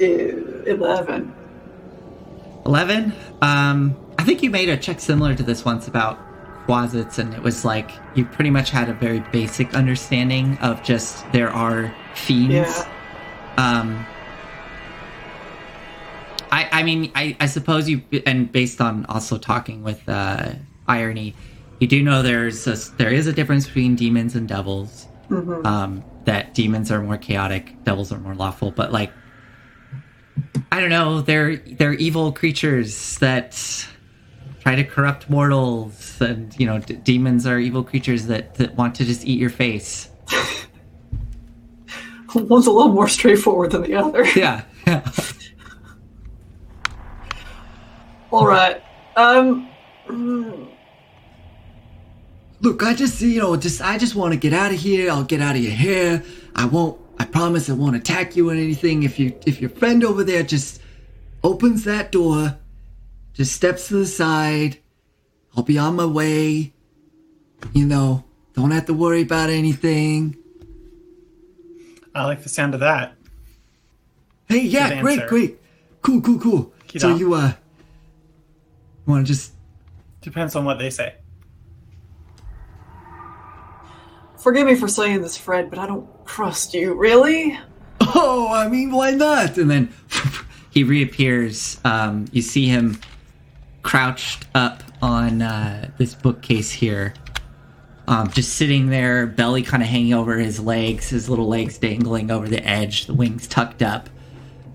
E- 0.00 0.32
Eleven. 0.66 1.32
11 2.66 3.12
um 3.40 3.96
i 4.18 4.22
think 4.22 4.42
you 4.42 4.50
made 4.50 4.68
a 4.68 4.76
check 4.76 5.00
similar 5.00 5.34
to 5.34 5.42
this 5.42 5.64
once 5.64 5.88
about 5.88 6.18
quasits 6.66 7.18
and 7.18 7.32
it 7.32 7.42
was 7.42 7.64
like 7.64 7.90
you 8.14 8.24
pretty 8.26 8.50
much 8.50 8.68
had 8.70 8.90
a 8.90 8.92
very 8.92 9.20
basic 9.32 9.74
understanding 9.74 10.58
of 10.58 10.80
just 10.82 11.24
there 11.32 11.48
are 11.50 11.92
fiends 12.14 12.52
Yeah. 12.52 12.86
um 13.56 14.06
i 16.52 16.68
i 16.70 16.82
mean 16.82 17.10
i 17.14 17.34
i 17.40 17.46
suppose 17.46 17.88
you 17.88 18.02
and 18.26 18.52
based 18.52 18.80
on 18.82 19.06
also 19.06 19.38
talking 19.38 19.82
with 19.82 20.06
uh 20.06 20.52
irony 20.86 21.34
you 21.80 21.86
do 21.86 22.02
know 22.02 22.22
there's 22.22 22.66
a, 22.66 22.76
there 22.98 23.10
is 23.10 23.26
a 23.26 23.32
difference 23.32 23.66
between 23.66 23.96
demons 23.96 24.34
and 24.36 24.46
devils 24.48 25.06
Mhm. 25.30 25.64
um 25.64 26.04
that 26.24 26.54
demons 26.54 26.90
are 26.90 27.02
more 27.02 27.18
chaotic 27.18 27.82
devils 27.84 28.12
are 28.12 28.18
more 28.18 28.34
lawful 28.34 28.70
but 28.70 28.92
like 28.92 29.12
I 30.72 30.80
don't 30.80 30.90
know. 30.90 31.20
They're 31.20 31.56
they're 31.56 31.94
evil 31.94 32.32
creatures 32.32 33.18
that 33.18 33.86
try 34.60 34.76
to 34.76 34.84
corrupt 34.84 35.28
mortals, 35.28 36.20
and 36.20 36.58
you 36.58 36.66
know, 36.66 36.78
d- 36.78 36.94
demons 36.94 37.46
are 37.46 37.58
evil 37.58 37.82
creatures 37.82 38.26
that, 38.26 38.54
that 38.54 38.76
want 38.76 38.94
to 38.96 39.04
just 39.04 39.26
eat 39.26 39.38
your 39.38 39.50
face. 39.50 40.08
One's 42.34 42.66
a 42.66 42.70
little 42.70 42.92
more 42.92 43.08
straightforward 43.08 43.72
than 43.72 43.82
the 43.82 43.94
other. 43.94 44.24
Yeah, 44.36 44.62
yeah. 44.86 45.10
All 48.30 48.46
right. 48.46 48.80
Um. 49.16 49.68
mm, 50.06 50.69
Look, 52.62 52.82
I 52.82 52.94
just, 52.94 53.20
you 53.22 53.40
know, 53.40 53.56
just, 53.56 53.80
I 53.80 53.96
just 53.96 54.14
want 54.14 54.34
to 54.34 54.38
get 54.38 54.52
out 54.52 54.72
of 54.72 54.78
here. 54.78 55.10
I'll 55.10 55.24
get 55.24 55.40
out 55.40 55.56
of 55.56 55.62
your 55.62 55.72
hair. 55.72 56.22
I 56.54 56.66
won't, 56.66 57.00
I 57.18 57.24
promise 57.24 57.70
I 57.70 57.72
won't 57.72 57.96
attack 57.96 58.36
you 58.36 58.50
or 58.50 58.52
anything. 58.52 59.02
If 59.02 59.18
you, 59.18 59.38
if 59.46 59.60
your 59.60 59.70
friend 59.70 60.04
over 60.04 60.22
there 60.24 60.42
just 60.42 60.80
opens 61.42 61.84
that 61.84 62.12
door, 62.12 62.58
just 63.32 63.52
steps 63.52 63.88
to 63.88 63.94
the 63.94 64.06
side, 64.06 64.78
I'll 65.56 65.62
be 65.62 65.78
on 65.78 65.96
my 65.96 66.04
way. 66.04 66.74
You 67.72 67.86
know, 67.86 68.24
don't 68.54 68.70
have 68.72 68.86
to 68.86 68.94
worry 68.94 69.22
about 69.22 69.48
anything. 69.48 70.36
I 72.14 72.24
like 72.24 72.42
the 72.42 72.48
sound 72.48 72.74
of 72.74 72.80
that. 72.80 73.14
Hey, 74.48 74.62
yeah, 74.62 75.00
great, 75.00 75.26
great. 75.28 75.58
Cool, 76.02 76.20
cool, 76.20 76.38
cool. 76.38 76.72
Keep 76.88 77.00
so 77.00 77.10
on. 77.12 77.18
you, 77.18 77.34
uh, 77.34 77.52
want 79.06 79.26
to 79.26 79.32
just, 79.32 79.52
Depends 80.20 80.54
on 80.54 80.64
what 80.64 80.78
they 80.78 80.90
say. 80.90 81.14
Forgive 84.42 84.66
me 84.66 84.74
for 84.74 84.88
saying 84.88 85.20
this, 85.20 85.36
Fred, 85.36 85.68
but 85.68 85.78
I 85.78 85.86
don't 85.86 86.08
trust 86.26 86.72
you. 86.72 86.94
Really? 86.94 87.58
oh, 88.00 88.48
I 88.50 88.68
mean, 88.68 88.90
why 88.90 89.10
not? 89.10 89.58
and 89.58 89.70
then 89.70 89.92
he 90.70 90.82
reappears. 90.82 91.78
Um, 91.84 92.26
you 92.32 92.40
see 92.40 92.66
him 92.66 92.98
crouched 93.82 94.46
up 94.54 94.82
on 95.02 95.42
uh, 95.42 95.90
this 95.98 96.14
bookcase 96.14 96.70
here, 96.70 97.14
um, 98.08 98.30
just 98.30 98.54
sitting 98.54 98.88
there, 98.88 99.26
belly 99.26 99.62
kind 99.62 99.82
of 99.82 99.88
hanging 99.88 100.14
over 100.14 100.36
his 100.36 100.58
legs, 100.58 101.10
his 101.10 101.28
little 101.28 101.48
legs 101.48 101.78
dangling 101.78 102.30
over 102.30 102.48
the 102.48 102.64
edge, 102.66 103.06
the 103.06 103.14
wings 103.14 103.46
tucked 103.46 103.82
up, 103.82 104.08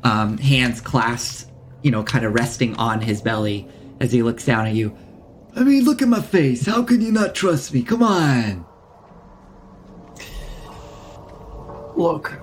um, 0.04 0.38
hands 0.38 0.80
clasped, 0.80 1.52
you 1.82 1.92
know, 1.92 2.04
kind 2.04 2.26
of 2.26 2.34
resting 2.34 2.76
on 2.76 3.02
his 3.02 3.22
belly 3.22 3.68
as 4.00 4.12
he 4.12 4.22
looks 4.22 4.46
down 4.46 4.68
at 4.68 4.74
you. 4.74 4.96
I 5.56 5.64
mean, 5.64 5.86
look 5.86 6.02
at 6.02 6.08
my 6.08 6.22
face. 6.22 6.66
How 6.66 6.84
can 6.84 7.02
you 7.02 7.12
not 7.12 7.34
trust 7.34 7.74
me? 7.74 7.82
Come 7.84 8.04
on. 8.04 8.66
Look, 11.96 12.34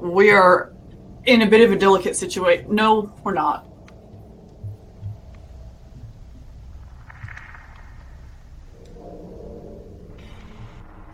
we 0.00 0.30
are 0.30 0.72
in 1.24 1.42
a 1.42 1.46
bit 1.46 1.60
of 1.60 1.72
a 1.72 1.76
delicate 1.76 2.16
situation. 2.16 2.74
No, 2.74 3.12
we're 3.24 3.34
not. 3.34 3.66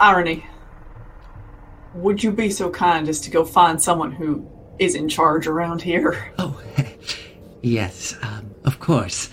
Irony. 0.00 0.46
Would 1.94 2.22
you 2.22 2.30
be 2.30 2.50
so 2.50 2.70
kind 2.70 3.08
as 3.08 3.20
to 3.22 3.30
go 3.30 3.44
find 3.44 3.82
someone 3.82 4.12
who 4.12 4.48
is 4.78 4.94
in 4.94 5.08
charge 5.08 5.46
around 5.46 5.82
here? 5.82 6.32
Oh, 6.38 6.60
yes, 7.62 8.14
um, 8.22 8.54
of 8.64 8.78
course. 8.78 9.30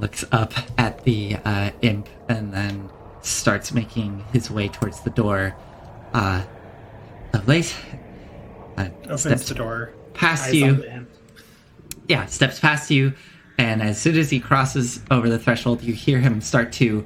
Looks 0.00 0.24
up 0.32 0.52
at 0.76 1.04
the 1.04 1.36
uh, 1.44 1.70
imp 1.80 2.08
and 2.28 2.52
then 2.52 2.90
starts 3.22 3.72
making 3.72 4.24
his 4.32 4.50
way 4.50 4.68
towards 4.68 5.00
the 5.00 5.10
door. 5.10 5.56
Uh, 6.12 6.44
Lovelace 7.36 7.74
uh, 8.78 8.88
Opens 9.04 9.20
steps 9.20 9.48
the 9.48 9.54
door. 9.54 9.92
past 10.14 10.54
you. 10.54 10.66
on 10.66 10.76
the 10.78 10.94
imp. 10.94 11.10
Yeah, 12.08 12.24
steps 12.26 12.60
past 12.60 12.90
you, 12.90 13.12
and 13.58 13.82
as 13.82 14.00
soon 14.00 14.16
as 14.16 14.30
he 14.30 14.40
crosses 14.40 15.00
over 15.10 15.28
the 15.28 15.38
threshold, 15.38 15.82
you 15.82 15.92
hear 15.92 16.18
him 16.18 16.40
start 16.40 16.72
to 16.74 17.04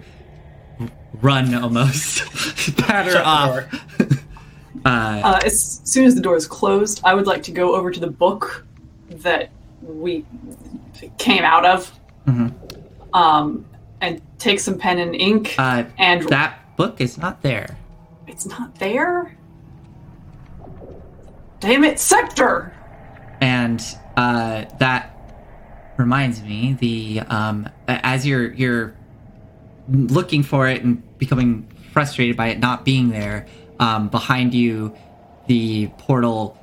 run 1.20 1.53
almost, 1.55 2.24
patter 2.76 3.12
Shut 3.12 3.24
off. 3.26 3.70
door. 3.70 3.81
Uh, 4.83 5.39
as 5.45 5.83
soon 5.85 6.07
as 6.07 6.14
the 6.14 6.22
door 6.22 6.37
is 6.37 6.47
closed, 6.47 7.03
I 7.05 7.12
would 7.12 7.26
like 7.26 7.43
to 7.43 7.51
go 7.53 7.74
over 7.74 7.91
to 7.91 8.01
the 8.01 8.07
book 8.07 8.64
that 9.11 9.51
we 9.83 10.24
came 11.18 11.43
out 11.43 11.66
of, 11.66 11.93
um, 13.12 13.66
and 14.01 14.22
take 14.39 14.59
some 14.59 14.78
pen 14.78 14.99
and 14.99 15.14
ink. 15.14 15.55
Uh, 15.59 15.85
and 15.99 16.22
that 16.28 16.76
book 16.78 16.99
is 17.03 17.18
not 17.18 17.43
there. 17.43 17.76
it's 18.26 18.47
not 18.47 18.74
there. 18.76 19.37
Damn 21.61 21.85
it, 21.85 21.99
Scepter! 21.99 22.73
and 23.43 23.83
uh, 24.17 24.65
that 24.79 25.17
reminds 25.97 26.43
me 26.43 26.75
the 26.75 27.21
um, 27.29 27.69
as 27.89 28.27
you're 28.27 28.53
you're 28.53 28.95
looking 29.89 30.43
for 30.43 30.69
it 30.69 30.83
and 30.83 31.03
becoming 31.19 31.67
frustrated 31.93 32.37
by 32.37 32.49
it 32.49 32.59
not 32.61 32.85
being 32.85 33.09
there 33.11 33.47
um, 33.79 34.09
behind 34.09 34.53
you, 34.55 34.95
the 35.47 35.89
portal 35.99 36.57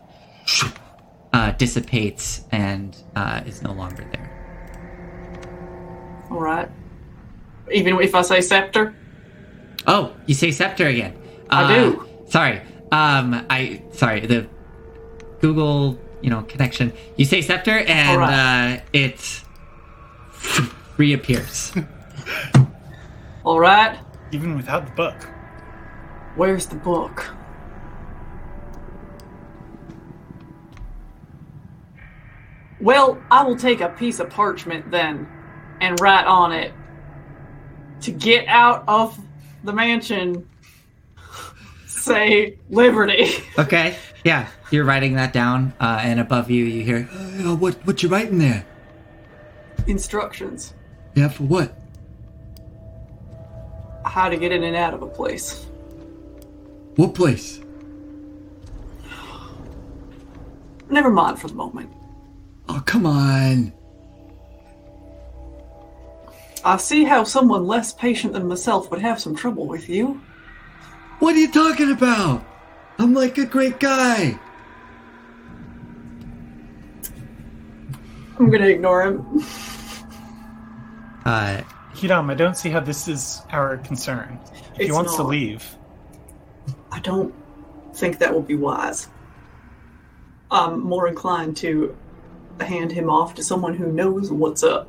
uh, 1.33 1.51
dissipates 1.51 2.43
and 2.51 2.95
uh, 3.15 3.41
is 3.45 3.61
no 3.63 3.73
longer 3.73 4.07
there. 4.11 4.33
All 6.31 6.39
right. 6.39 6.69
Even 7.71 7.99
if 7.99 8.13
I 8.15 8.21
say 8.21 8.41
scepter, 8.41 8.95
Oh, 9.87 10.15
you 10.25 10.35
say 10.35 10.51
scepter 10.51 10.87
again. 10.87 11.15
I 11.49 11.63
Uh, 11.63 11.67
do. 11.67 12.07
Sorry. 12.27 12.61
Um, 12.91 13.45
I 13.49 13.81
sorry 13.93 14.21
the 14.25 14.47
Google 15.41 15.99
you 16.21 16.29
know 16.29 16.41
connection. 16.43 16.93
You 17.15 17.25
say 17.25 17.41
scepter 17.41 17.79
and 17.79 18.21
Alright. 18.21 18.79
uh, 18.79 18.83
it 18.93 19.43
reappears. 20.97 21.73
all 23.43 23.59
right. 23.59 23.99
Even 24.31 24.55
without 24.55 24.85
the 24.85 24.91
book. 24.91 25.29
Where's 26.35 26.67
the 26.67 26.75
book? 26.75 27.25
Well, 32.79 33.19
I 33.31 33.43
will 33.43 33.55
take 33.55 33.81
a 33.81 33.89
piece 33.89 34.19
of 34.19 34.29
parchment 34.29 34.91
then 34.91 35.27
and 35.81 35.99
write 35.99 36.25
on 36.25 36.51
it 36.51 36.73
to 38.01 38.11
get 38.11 38.47
out 38.47 38.83
of 38.87 39.19
the 39.63 39.73
mansion. 39.73 40.47
Say 41.87 42.59
liberty. 42.69 43.29
Okay. 43.57 43.97
Yeah, 44.27 44.49
you're 44.71 44.83
writing 44.83 45.13
that 45.13 45.31
down, 45.31 45.71
uh, 45.79 46.01
and 46.03 46.19
above 46.19 46.51
you, 46.51 46.65
you 46.65 46.83
hear. 46.83 47.07
Uh, 47.13 47.55
what 47.55 47.75
what 47.85 48.03
you 48.03 48.09
writing 48.09 48.39
there? 48.39 48.65
Instructions. 49.87 50.73
Yeah, 51.15 51.29
for 51.29 51.43
what? 51.43 51.73
How 54.03 54.27
to 54.27 54.35
get 54.35 54.51
in 54.51 54.65
and 54.65 54.75
out 54.75 54.93
of 54.93 55.01
a 55.01 55.07
place. 55.07 55.65
What 56.97 57.15
place? 57.15 57.61
Never 60.89 61.09
mind 61.09 61.39
for 61.39 61.47
the 61.47 61.55
moment. 61.55 61.89
Oh, 62.67 62.83
come 62.85 63.05
on. 63.05 63.71
I 66.65 66.75
see 66.75 67.05
how 67.05 67.23
someone 67.23 67.65
less 67.65 67.93
patient 67.93 68.33
than 68.33 68.49
myself 68.49 68.91
would 68.91 68.99
have 68.99 69.21
some 69.21 69.37
trouble 69.37 69.67
with 69.67 69.87
you. 69.87 70.21
What 71.19 71.33
are 71.33 71.39
you 71.39 71.49
talking 71.49 71.93
about? 71.93 72.43
I'm 72.99 73.13
like 73.13 73.37
a 73.37 73.45
great 73.45 73.79
guy. 73.79 74.39
I'm 78.39 78.49
gonna 78.49 78.67
ignore 78.67 79.03
him. 79.03 79.43
Uh, 81.25 81.61
Hidam, 81.93 82.29
I 82.31 82.35
don't 82.35 82.55
see 82.55 82.69
how 82.69 82.79
this 82.79 83.07
is 83.07 83.41
our 83.51 83.77
concern. 83.77 84.39
If 84.73 84.77
he 84.77 84.83
It's 84.85 84.93
wants 84.93 85.15
to 85.15 85.23
leave, 85.23 85.75
I 86.91 86.99
don't 86.99 87.33
think 87.93 88.19
that 88.19 88.33
will 88.33 88.41
be 88.41 88.55
wise. 88.55 89.09
I'm 90.49 90.79
more 90.79 91.07
inclined 91.07 91.57
to 91.57 91.95
hand 92.61 92.91
him 92.91 93.09
off 93.09 93.35
to 93.35 93.43
someone 93.43 93.73
who 93.73 93.91
knows 93.91 94.31
what's 94.31 94.63
up. 94.63 94.87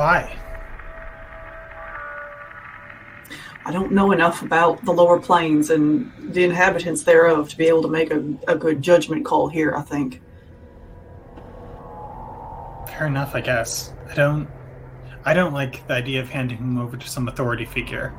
why? 0.00 0.34
I 3.64 3.72
don't 3.72 3.92
know 3.92 4.12
enough 4.12 4.42
about 4.42 4.84
the 4.84 4.92
lower 4.92 5.20
planes 5.20 5.70
and 5.70 6.10
the 6.32 6.44
inhabitants 6.44 7.02
thereof 7.02 7.48
to 7.50 7.56
be 7.56 7.66
able 7.66 7.82
to 7.82 7.88
make 7.88 8.10
a, 8.10 8.24
a 8.48 8.56
good 8.56 8.80
judgment 8.80 9.24
call 9.24 9.48
here, 9.48 9.74
I 9.76 9.82
think. 9.82 10.20
Fair 12.86 13.06
enough, 13.06 13.34
I 13.34 13.40
guess. 13.40 13.92
I 14.10 14.14
don't. 14.14 14.48
I 15.24 15.34
don't 15.34 15.52
like 15.52 15.86
the 15.86 15.94
idea 15.94 16.20
of 16.20 16.30
handing 16.30 16.56
him 16.56 16.78
over 16.78 16.96
to 16.96 17.08
some 17.08 17.28
authority 17.28 17.66
figure. 17.66 18.14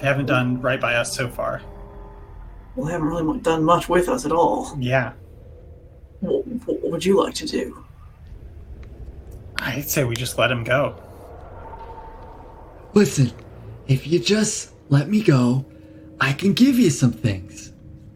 They 0.00 0.06
haven't 0.06 0.26
done 0.26 0.60
right 0.62 0.80
by 0.80 0.94
us 0.94 1.14
so 1.14 1.28
far. 1.28 1.60
Well, 2.74 2.86
they 2.86 2.92
haven't 2.92 3.08
really 3.08 3.38
done 3.40 3.62
much 3.62 3.88
with 3.88 4.08
us 4.08 4.24
at 4.24 4.32
all. 4.32 4.74
Yeah, 4.80 5.12
What, 6.20 6.46
what 6.46 6.90
would 6.90 7.04
you 7.04 7.22
like 7.22 7.34
to 7.34 7.46
do? 7.46 7.84
I'd 9.58 9.88
say 9.88 10.04
we 10.04 10.14
just 10.14 10.38
let 10.38 10.50
him 10.50 10.64
go. 10.64 10.96
Listen, 12.94 13.32
if 13.88 14.06
you 14.06 14.18
just 14.20 14.72
let 14.90 15.08
me 15.08 15.22
go, 15.22 15.64
I 16.20 16.32
can 16.32 16.52
give 16.52 16.78
you 16.78 16.90
some 16.90 17.12
things. 17.12 17.72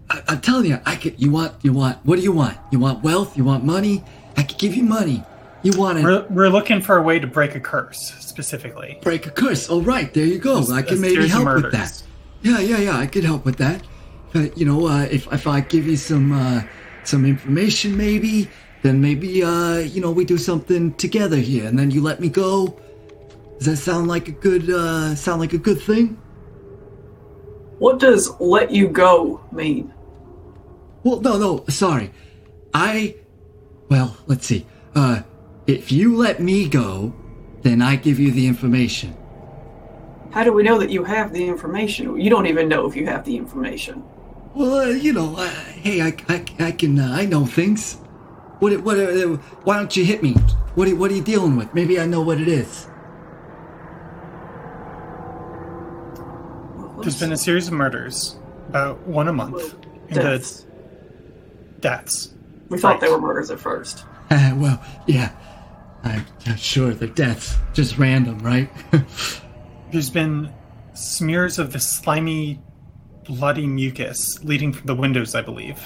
I, 0.09 0.23
I'm 0.29 0.41
telling 0.41 0.67
you, 0.67 0.79
I 0.85 0.97
could. 0.97 1.21
You 1.21 1.33
want? 1.33 1.55
You 1.63 1.73
want? 1.73 2.05
What 2.05 2.17
do 2.17 2.23
you 2.23 2.33
want? 2.33 2.59
You 2.71 2.79
want 2.79 3.03
wealth? 3.03 3.37
You 3.37 3.45
want 3.45 3.65
money? 3.65 4.05
I 4.37 4.43
could 4.43 4.59
give 4.59 4.75
you 4.75 4.85
money. 4.85 5.25
You 5.63 5.73
want 5.79 5.99
it? 5.99 6.05
We're, 6.05 6.27
we're 6.29 6.49
looking 6.49 6.81
for 6.81 6.97
a 6.97 7.03
way 7.03 7.19
to 7.19 7.27
break 7.27 7.55
a 7.55 7.61
curse, 7.61 8.15
specifically. 8.19 8.99
break 9.03 9.27
a 9.27 9.31
curse? 9.31 9.69
All 9.69 9.81
right, 9.81 10.13
there 10.13 10.27
you 10.27 10.39
go. 10.39 10.65
I 10.73 10.83
can 10.83 11.01
maybe 11.01 11.29
help 11.29 11.63
with 11.63 11.73
that. 11.73 12.03
Yeah, 12.43 12.59
yeah, 12.59 12.79
yeah. 12.79 12.99
I 12.99 13.07
could 13.07 13.25
help 13.25 13.45
with 13.45 13.57
that. 13.59 13.83
Uh, 14.35 14.47
you 14.57 14.65
know, 14.65 14.89
uh, 14.89 15.03
if 15.03 15.33
if 15.33 15.47
I 15.47 15.61
give 15.61 15.87
you 15.87 15.97
some 15.97 16.33
uh, 16.33 16.63
some 17.05 17.25
information, 17.25 17.97
maybe 17.97 18.49
then 18.83 19.01
maybe 19.01 19.43
uh, 19.43 19.79
you 19.79 20.01
know 20.01 20.11
we 20.11 20.25
do 20.25 20.37
something 20.37 20.95
together 20.95 21.37
here, 21.37 21.67
and 21.67 21.79
then 21.79 21.91
you 21.91 22.03
let 22.03 22.21
me 22.21 22.29
go. 22.29 22.77
Does 23.63 23.79
that 23.79 23.93
sound 23.93 24.09
like 24.09 24.27
a 24.27 24.33
good 24.33 24.69
uh, 24.69 25.15
sound 25.15 25.41
like 25.41 25.53
a 25.53 25.59
good 25.59 25.81
thing? 25.81 26.21
What 27.79 28.01
does 28.01 28.29
let 28.41 28.73
you 28.73 28.89
go 28.89 29.41
mean? 29.53 29.95
Well, 31.05 31.21
no, 31.21 31.39
no, 31.39 31.65
sorry. 31.69 32.11
I, 32.75 33.15
well, 33.89 34.17
let's 34.27 34.49
see. 34.49 34.67
Uh, 34.97 35.23
if 35.69 35.93
you 35.93 36.17
let 36.17 36.41
me 36.41 36.69
go, 36.69 37.15
then 37.63 37.83
I 37.83 37.95
give 37.95 38.19
you 38.19 38.33
the 38.33 38.49
information. 38.49 39.17
How 40.33 40.43
do 40.43 40.53
we 40.53 40.65
know 40.65 40.77
that 40.79 40.91
you 40.91 41.05
have 41.05 41.33
the 41.33 41.47
information? 41.47 42.19
You 42.21 42.31
don't 42.31 42.49
even 42.49 42.69
know 42.69 42.87
if 42.89 42.97
you 42.97 43.07
have 43.07 43.25
the 43.25 43.37
information. 43.37 44.03
Well, 44.57 44.75
uh, 44.81 44.87
you 44.87 45.13
know, 45.13 45.37
uh, 45.37 45.49
hey, 45.49 46.03
I, 46.03 46.17
I, 46.29 46.45
I 46.59 46.73
can, 46.73 46.99
uh, 46.99 47.13
I 47.17 47.27
know 47.27 47.47
things. 47.47 47.95
What, 48.59 48.77
what, 48.81 48.99
uh, 48.99 49.37
why 49.63 49.77
don't 49.77 49.97
you 49.97 50.05
hit 50.05 50.21
me? 50.21 50.33
What, 50.75 50.89
are- 50.89 50.97
what 50.97 51.13
are 51.13 51.15
you 51.15 51.23
dealing 51.23 51.55
with? 51.55 51.73
Maybe 51.75 52.01
I 52.01 52.07
know 52.07 52.23
what 52.23 52.41
it 52.41 52.49
is. 52.49 52.89
There's 57.03 57.19
been 57.21 57.33
a 57.33 57.37
series 57.37 57.67
of 57.69 57.75
murders, 57.75 58.37
about 58.69 59.01
one 59.07 59.29
a 59.29 59.33
month. 59.33 59.75
And 60.09 60.15
Deaths. 60.15 60.67
deaths. 61.81 62.35
We 62.69 62.79
thought 62.79 63.01
they 63.01 63.09
were 63.11 63.21
murders 63.21 63.51
at 63.51 63.59
first. 63.61 64.05
Uh, 64.31 64.53
well, 64.57 64.83
yeah. 65.07 65.33
I'm 66.05 66.25
I'm 66.47 66.57
sure 66.57 66.93
the 66.95 67.07
death's 67.07 67.57
just 67.75 67.97
random, 67.99 68.39
right? 68.41 68.69
There's 69.93 70.11
been 70.11 70.53
smears 70.95 71.59
of 71.59 71.73
the 71.73 71.79
slimy, 71.81 72.61
bloody 73.25 73.67
mucus 73.67 74.43
leading 74.43 74.73
from 74.73 74.87
the 74.87 74.95
windows, 74.95 75.35
I 75.35 75.43
believe. 75.43 75.79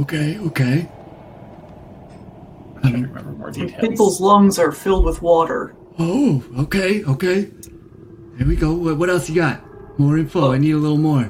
okay, 0.00 0.38
okay. 0.38 0.88
I 2.84 2.90
don't 2.90 3.02
remember 3.02 3.32
more 3.32 3.50
details. 3.50 3.80
People's 3.80 4.20
lungs 4.20 4.58
are 4.58 4.72
filled 4.72 5.04
with 5.04 5.20
water. 5.22 5.76
Oh, 5.98 6.42
okay, 6.58 7.04
okay. 7.04 7.50
Here 8.38 8.46
we 8.46 8.56
go. 8.56 8.72
What 8.72 8.96
what 8.98 9.10
else 9.10 9.28
you 9.28 9.34
got? 9.36 9.62
More 9.98 10.18
info. 10.18 10.52
I 10.52 10.58
need 10.58 10.72
a 10.72 10.78
little 10.78 10.98
more. 10.98 11.28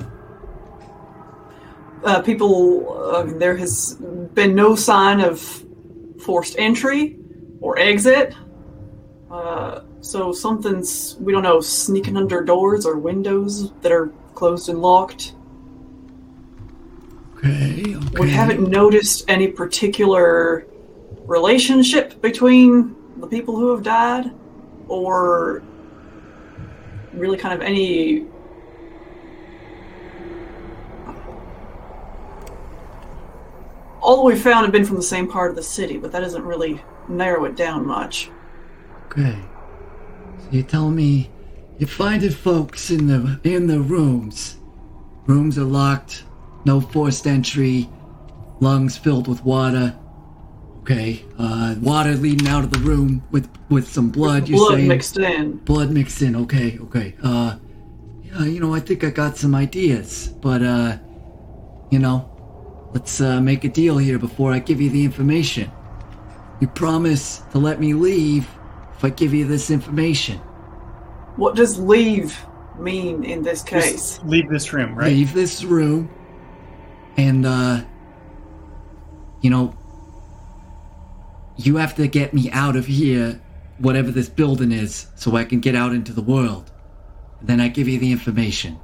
Uh, 2.04 2.20
people, 2.22 3.12
uh, 3.14 3.22
there 3.24 3.56
has 3.56 3.94
been 4.34 4.54
no 4.54 4.74
sign 4.74 5.20
of 5.20 5.40
forced 6.20 6.56
entry 6.58 7.18
or 7.60 7.78
exit. 7.78 8.34
Uh, 9.30 9.82
so 10.00 10.32
something's, 10.32 11.16
we 11.20 11.32
don't 11.32 11.42
know, 11.42 11.60
sneaking 11.60 12.16
under 12.16 12.42
doors 12.42 12.84
or 12.84 12.98
windows 12.98 13.72
that 13.82 13.92
are 13.92 14.08
closed 14.34 14.68
and 14.68 14.82
locked. 14.82 15.34
Okay, 17.36 17.96
okay. 17.96 18.18
We 18.18 18.30
haven't 18.30 18.68
noticed 18.68 19.24
any 19.28 19.48
particular 19.48 20.66
relationship 21.24 22.20
between 22.20 22.94
the 23.18 23.26
people 23.26 23.56
who 23.56 23.74
have 23.74 23.82
died 23.82 24.32
or 24.88 25.62
really 27.12 27.36
kind 27.36 27.54
of 27.54 27.60
any 27.60 28.26
all 34.02 34.16
that 34.16 34.22
we've 34.22 34.42
found 34.42 34.64
have 34.64 34.72
been 34.72 34.84
from 34.84 34.96
the 34.96 35.02
same 35.02 35.28
part 35.28 35.50
of 35.50 35.56
the 35.56 35.62
city 35.62 35.96
but 35.96 36.12
that 36.12 36.20
doesn't 36.20 36.44
really 36.44 36.82
narrow 37.08 37.44
it 37.44 37.56
down 37.56 37.86
much 37.86 38.30
Okay. 39.12 39.36
So 40.38 40.48
you 40.50 40.62
tell 40.62 40.90
me 40.90 41.30
you're 41.78 41.86
finding 41.86 42.30
folks 42.30 42.90
in 42.90 43.06
the 43.08 43.38
in 43.44 43.66
the 43.66 43.80
rooms. 43.80 44.56
Rooms 45.26 45.58
are 45.58 45.64
locked, 45.64 46.24
no 46.64 46.80
forced 46.80 47.26
entry, 47.26 47.90
lungs 48.60 48.96
filled 48.96 49.28
with 49.28 49.44
water. 49.44 49.94
Okay. 50.80 51.26
Uh 51.38 51.74
water 51.82 52.14
leading 52.14 52.48
out 52.48 52.64
of 52.64 52.70
the 52.70 52.78
room 52.78 53.22
with 53.30 53.50
with 53.68 53.86
some 53.86 54.08
blood, 54.08 54.48
you're 54.48 54.58
blood 54.58 54.76
saying 54.76 54.88
mixed 54.88 55.18
in 55.18 55.56
blood 55.58 55.90
mixed 55.90 56.22
in. 56.22 56.34
Okay, 56.34 56.78
okay. 56.78 57.14
Uh 57.22 57.56
yeah, 58.22 58.44
you 58.44 58.60
know, 58.60 58.74
I 58.74 58.80
think 58.80 59.04
I 59.04 59.10
got 59.10 59.36
some 59.36 59.54
ideas, 59.54 60.28
but 60.40 60.62
uh 60.62 60.96
you 61.90 61.98
know, 61.98 62.31
let's 62.92 63.20
uh 63.20 63.40
make 63.40 63.64
a 63.64 63.68
deal 63.68 63.98
here 63.98 64.18
before 64.18 64.52
I 64.52 64.58
give 64.58 64.80
you 64.80 64.90
the 64.90 65.04
information. 65.04 65.70
You 66.60 66.68
promise 66.68 67.38
to 67.52 67.58
let 67.58 67.80
me 67.80 67.94
leave 67.94 68.48
if 68.96 69.04
I 69.04 69.10
give 69.10 69.34
you 69.34 69.46
this 69.46 69.70
information? 69.70 70.38
What 71.36 71.56
does 71.56 71.78
leave 71.78 72.38
mean 72.78 73.24
in 73.24 73.42
this 73.42 73.62
case? 73.62 73.92
Just 73.92 74.24
leave 74.24 74.48
this 74.48 74.72
room, 74.72 74.94
right? 74.94 75.08
Leave 75.08 75.32
this 75.32 75.64
room, 75.64 76.10
and 77.16 77.44
uh, 77.44 77.82
you 79.40 79.50
know, 79.50 79.74
you 81.56 81.76
have 81.76 81.94
to 81.96 82.06
get 82.06 82.32
me 82.32 82.50
out 82.52 82.76
of 82.76 82.86
here, 82.86 83.40
whatever 83.78 84.10
this 84.10 84.28
building 84.28 84.72
is, 84.72 85.08
so 85.16 85.36
I 85.36 85.44
can 85.44 85.60
get 85.60 85.74
out 85.74 85.92
into 85.92 86.12
the 86.12 86.22
world. 86.22 86.70
And 87.40 87.48
then 87.48 87.60
I 87.60 87.68
give 87.68 87.88
you 87.88 87.98
the 87.98 88.12
information. 88.12 88.78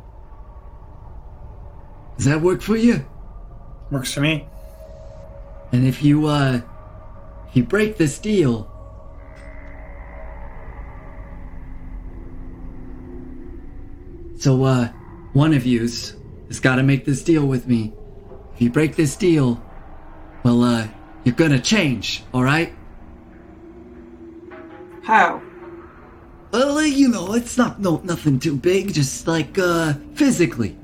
Does 2.16 2.26
that 2.26 2.40
work 2.40 2.60
for 2.60 2.76
you? 2.76 3.06
Works 3.90 4.12
for 4.12 4.20
me. 4.20 4.46
And 5.72 5.86
if 5.86 6.02
you 6.02 6.26
uh 6.26 6.60
if 7.48 7.56
you 7.56 7.64
break 7.64 7.96
this 7.96 8.18
deal, 8.18 8.70
so 14.38 14.64
uh 14.64 14.88
one 15.32 15.54
of 15.54 15.64
you's 15.64 16.14
has 16.48 16.60
got 16.60 16.76
to 16.76 16.82
make 16.82 17.04
this 17.04 17.22
deal 17.22 17.46
with 17.46 17.66
me. 17.66 17.92
If 18.54 18.62
you 18.62 18.70
break 18.70 18.96
this 18.96 19.16
deal, 19.16 19.62
well 20.42 20.62
uh 20.62 20.88
you're 21.24 21.34
gonna 21.34 21.60
change, 21.60 22.24
all 22.32 22.42
right? 22.42 22.74
How? 25.02 25.42
Well, 26.50 26.78
uh, 26.78 26.82
you 26.82 27.08
know, 27.08 27.34
it's 27.34 27.56
not 27.58 27.80
no 27.80 28.00
nothing 28.04 28.38
too 28.38 28.56
big, 28.56 28.92
just 28.92 29.26
like 29.26 29.58
uh 29.58 29.94
physically. 30.14 30.76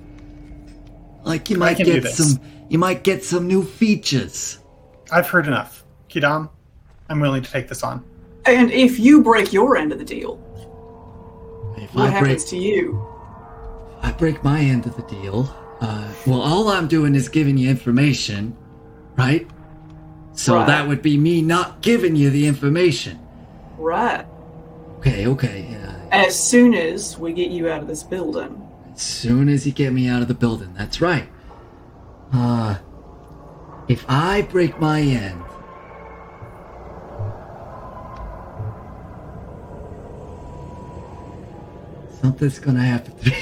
Like 1.24 1.48
you 1.48 1.56
might 1.56 1.78
get 1.78 2.04
some 2.08 2.38
you 2.68 2.78
might 2.78 3.04
get 3.04 3.24
some 3.24 3.46
new 3.46 3.62
features. 3.62 4.58
I've 5.12 5.28
heard 5.28 5.46
enough. 5.46 5.84
Kidam, 6.08 6.48
I'm 7.08 7.20
willing 7.20 7.42
to 7.42 7.50
take 7.50 7.68
this 7.68 7.82
on. 7.82 8.04
And 8.46 8.70
if 8.70 8.98
you 8.98 9.22
break 9.22 9.52
your 9.52 9.76
end 9.76 9.92
of 9.92 9.98
the 9.98 10.04
deal, 10.04 10.38
If 11.76 11.94
what 11.94 12.06
I 12.06 12.10
break 12.10 12.22
happens 12.30 12.44
to 12.46 12.56
you? 12.56 13.04
I 14.02 14.12
break 14.12 14.44
my 14.44 14.60
end 14.60 14.86
of 14.86 14.96
the 14.96 15.02
deal. 15.02 15.54
Uh, 15.80 16.06
well, 16.26 16.40
all 16.40 16.68
I'm 16.68 16.86
doing 16.88 17.14
is 17.14 17.28
giving 17.28 17.58
you 17.58 17.68
information, 17.68 18.56
right? 19.16 19.46
So 20.34 20.54
Right. 20.56 20.66
that 20.66 20.86
would 20.88 21.02
be 21.02 21.16
me 21.16 21.42
not 21.42 21.80
giving 21.82 22.16
you 22.16 22.30
the 22.30 22.46
information. 22.46 23.18
Right. 23.78 24.24
Okay, 24.98 25.26
okay. 25.26 25.76
Uh, 25.82 25.92
As 26.12 26.38
soon 26.38 26.74
as 26.74 27.18
we 27.18 27.32
get 27.32 27.50
you 27.50 27.68
out 27.68 27.82
of 27.82 27.88
this 27.88 28.02
building. 28.02 28.60
as 28.94 29.02
soon 29.02 29.48
as 29.48 29.66
you 29.66 29.72
get 29.72 29.92
me 29.92 30.06
out 30.08 30.22
of 30.22 30.28
the 30.28 30.34
building, 30.34 30.72
that's 30.76 31.00
right. 31.00 31.28
Uh, 32.36 32.76
if 33.86 34.04
I 34.08 34.42
break 34.42 34.80
my 34.80 35.00
end, 35.00 35.40
something's 42.20 42.58
gonna 42.58 42.82
happen 42.82 43.14
to 43.18 43.30
me. 43.30 43.36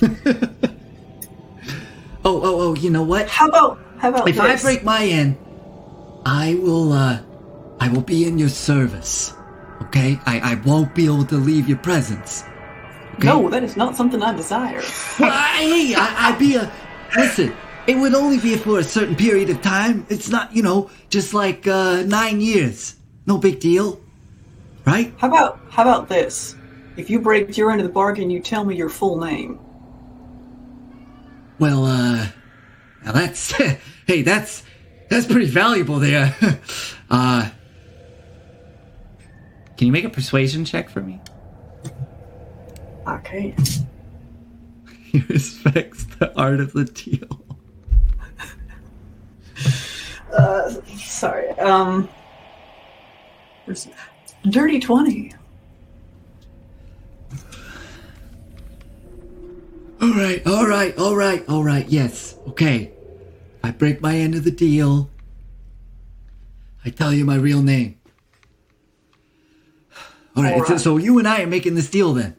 oh, 2.24 2.40
oh, 2.40 2.60
oh! 2.60 2.74
You 2.76 2.90
know 2.90 3.02
what? 3.02 3.28
How 3.28 3.48
about 3.48 3.80
how 3.98 4.10
about 4.10 4.28
If 4.28 4.36
this? 4.36 4.64
I 4.64 4.68
break 4.68 4.84
my 4.84 5.04
end, 5.04 5.36
I 6.24 6.54
will 6.54 6.92
uh 6.92 7.18
I 7.80 7.88
will 7.88 8.02
be 8.02 8.28
in 8.28 8.38
your 8.38 8.48
service. 8.48 9.34
Okay? 9.82 10.20
I, 10.26 10.52
I 10.52 10.54
won't 10.66 10.94
be 10.94 11.06
able 11.06 11.24
to 11.24 11.36
leave 11.36 11.68
your 11.68 11.78
presence. 11.78 12.44
Okay? 13.14 13.26
No, 13.26 13.48
that 13.48 13.64
is 13.64 13.76
not 13.76 13.96
something 13.96 14.22
I 14.22 14.36
desire. 14.36 14.82
Well, 15.18 15.32
I, 15.32 15.56
hey, 15.62 15.94
I, 15.96 16.28
I'd 16.28 16.38
be 16.38 16.54
a 16.56 16.70
listen, 17.16 17.52
it 17.90 17.98
would 17.98 18.14
only 18.14 18.38
be 18.38 18.56
for 18.56 18.78
a 18.78 18.84
certain 18.84 19.16
period 19.16 19.50
of 19.50 19.60
time. 19.62 20.06
It's 20.08 20.28
not, 20.28 20.54
you 20.54 20.62
know, 20.62 20.88
just 21.08 21.34
like 21.34 21.66
uh 21.66 22.02
nine 22.02 22.40
years. 22.40 22.94
No 23.26 23.36
big 23.36 23.58
deal. 23.58 24.00
Right? 24.86 25.12
How 25.18 25.26
about 25.26 25.60
how 25.70 25.82
about 25.82 26.08
this? 26.08 26.54
If 26.96 27.10
you 27.10 27.18
break 27.18 27.56
your 27.56 27.72
end 27.72 27.80
of 27.80 27.86
the 27.88 27.92
bargain, 27.92 28.30
you 28.30 28.38
tell 28.38 28.64
me 28.64 28.76
your 28.76 28.90
full 28.90 29.18
name. 29.18 29.58
Well, 31.58 31.84
uh 31.84 32.28
now 33.04 33.12
that's 33.12 33.50
hey, 34.06 34.22
that's 34.22 34.62
that's 35.08 35.26
pretty 35.26 35.46
valuable 35.46 35.98
there. 35.98 36.36
uh 37.10 37.50
Can 39.76 39.86
you 39.88 39.92
make 39.92 40.04
a 40.04 40.10
persuasion 40.10 40.64
check 40.64 40.88
for 40.88 41.00
me? 41.00 41.20
Okay. 43.08 43.56
He 45.10 45.24
respects 45.28 46.04
the 46.04 46.32
art 46.38 46.60
of 46.60 46.72
the 46.72 46.84
deal. 46.84 47.49
Uh, 50.32 50.70
sorry. 50.96 51.48
Um. 51.58 52.08
Dirty 54.48 54.80
twenty. 54.80 55.32
All 60.00 60.10
right, 60.14 60.44
all 60.46 60.66
right, 60.66 60.96
all 60.96 61.14
right, 61.14 61.46
all 61.48 61.62
right. 61.62 61.86
Yes, 61.88 62.34
okay. 62.48 62.90
I 63.62 63.70
break 63.70 64.00
my 64.00 64.16
end 64.16 64.34
of 64.34 64.44
the 64.44 64.50
deal. 64.50 65.10
I 66.84 66.88
tell 66.90 67.12
you 67.12 67.24
my 67.26 67.36
real 67.36 67.60
name. 67.62 67.96
All 70.34 70.42
right, 70.42 70.54
All 70.54 70.64
so- 70.64 70.78
so 70.78 70.96
you 70.96 71.18
and 71.18 71.28
I 71.28 71.42
are 71.42 71.46
making 71.46 71.74
this 71.74 71.90
deal 71.90 72.14
then. 72.14 72.34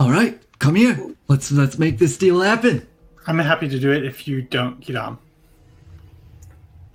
All 0.00 0.10
right, 0.10 0.40
come 0.58 0.74
here. 0.74 1.14
Let's 1.28 1.52
let's 1.52 1.78
make 1.78 1.98
this 1.98 2.18
deal 2.18 2.40
happen. 2.40 2.86
I'm 3.30 3.38
happy 3.38 3.68
to 3.68 3.78
do 3.78 3.92
it 3.92 4.04
if 4.04 4.26
you 4.26 4.42
don't, 4.42 4.80
Kidam. 4.80 5.18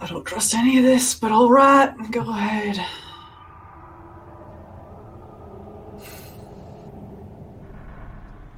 I 0.01 0.05
don't 0.05 0.25
trust 0.25 0.53
any 0.53 0.77
of 0.77 0.83
this, 0.83 1.15
but 1.15 1.31
all 1.31 1.49
right, 1.49 1.95
go 2.11 2.29
ahead. 2.29 2.77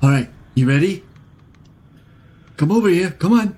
All 0.02 0.10
right, 0.10 0.28
you 0.56 0.68
ready? 0.68 1.04
Come 2.58 2.72
over 2.72 2.90
here. 2.90 3.12
Come 3.12 3.34
on. 3.34 3.56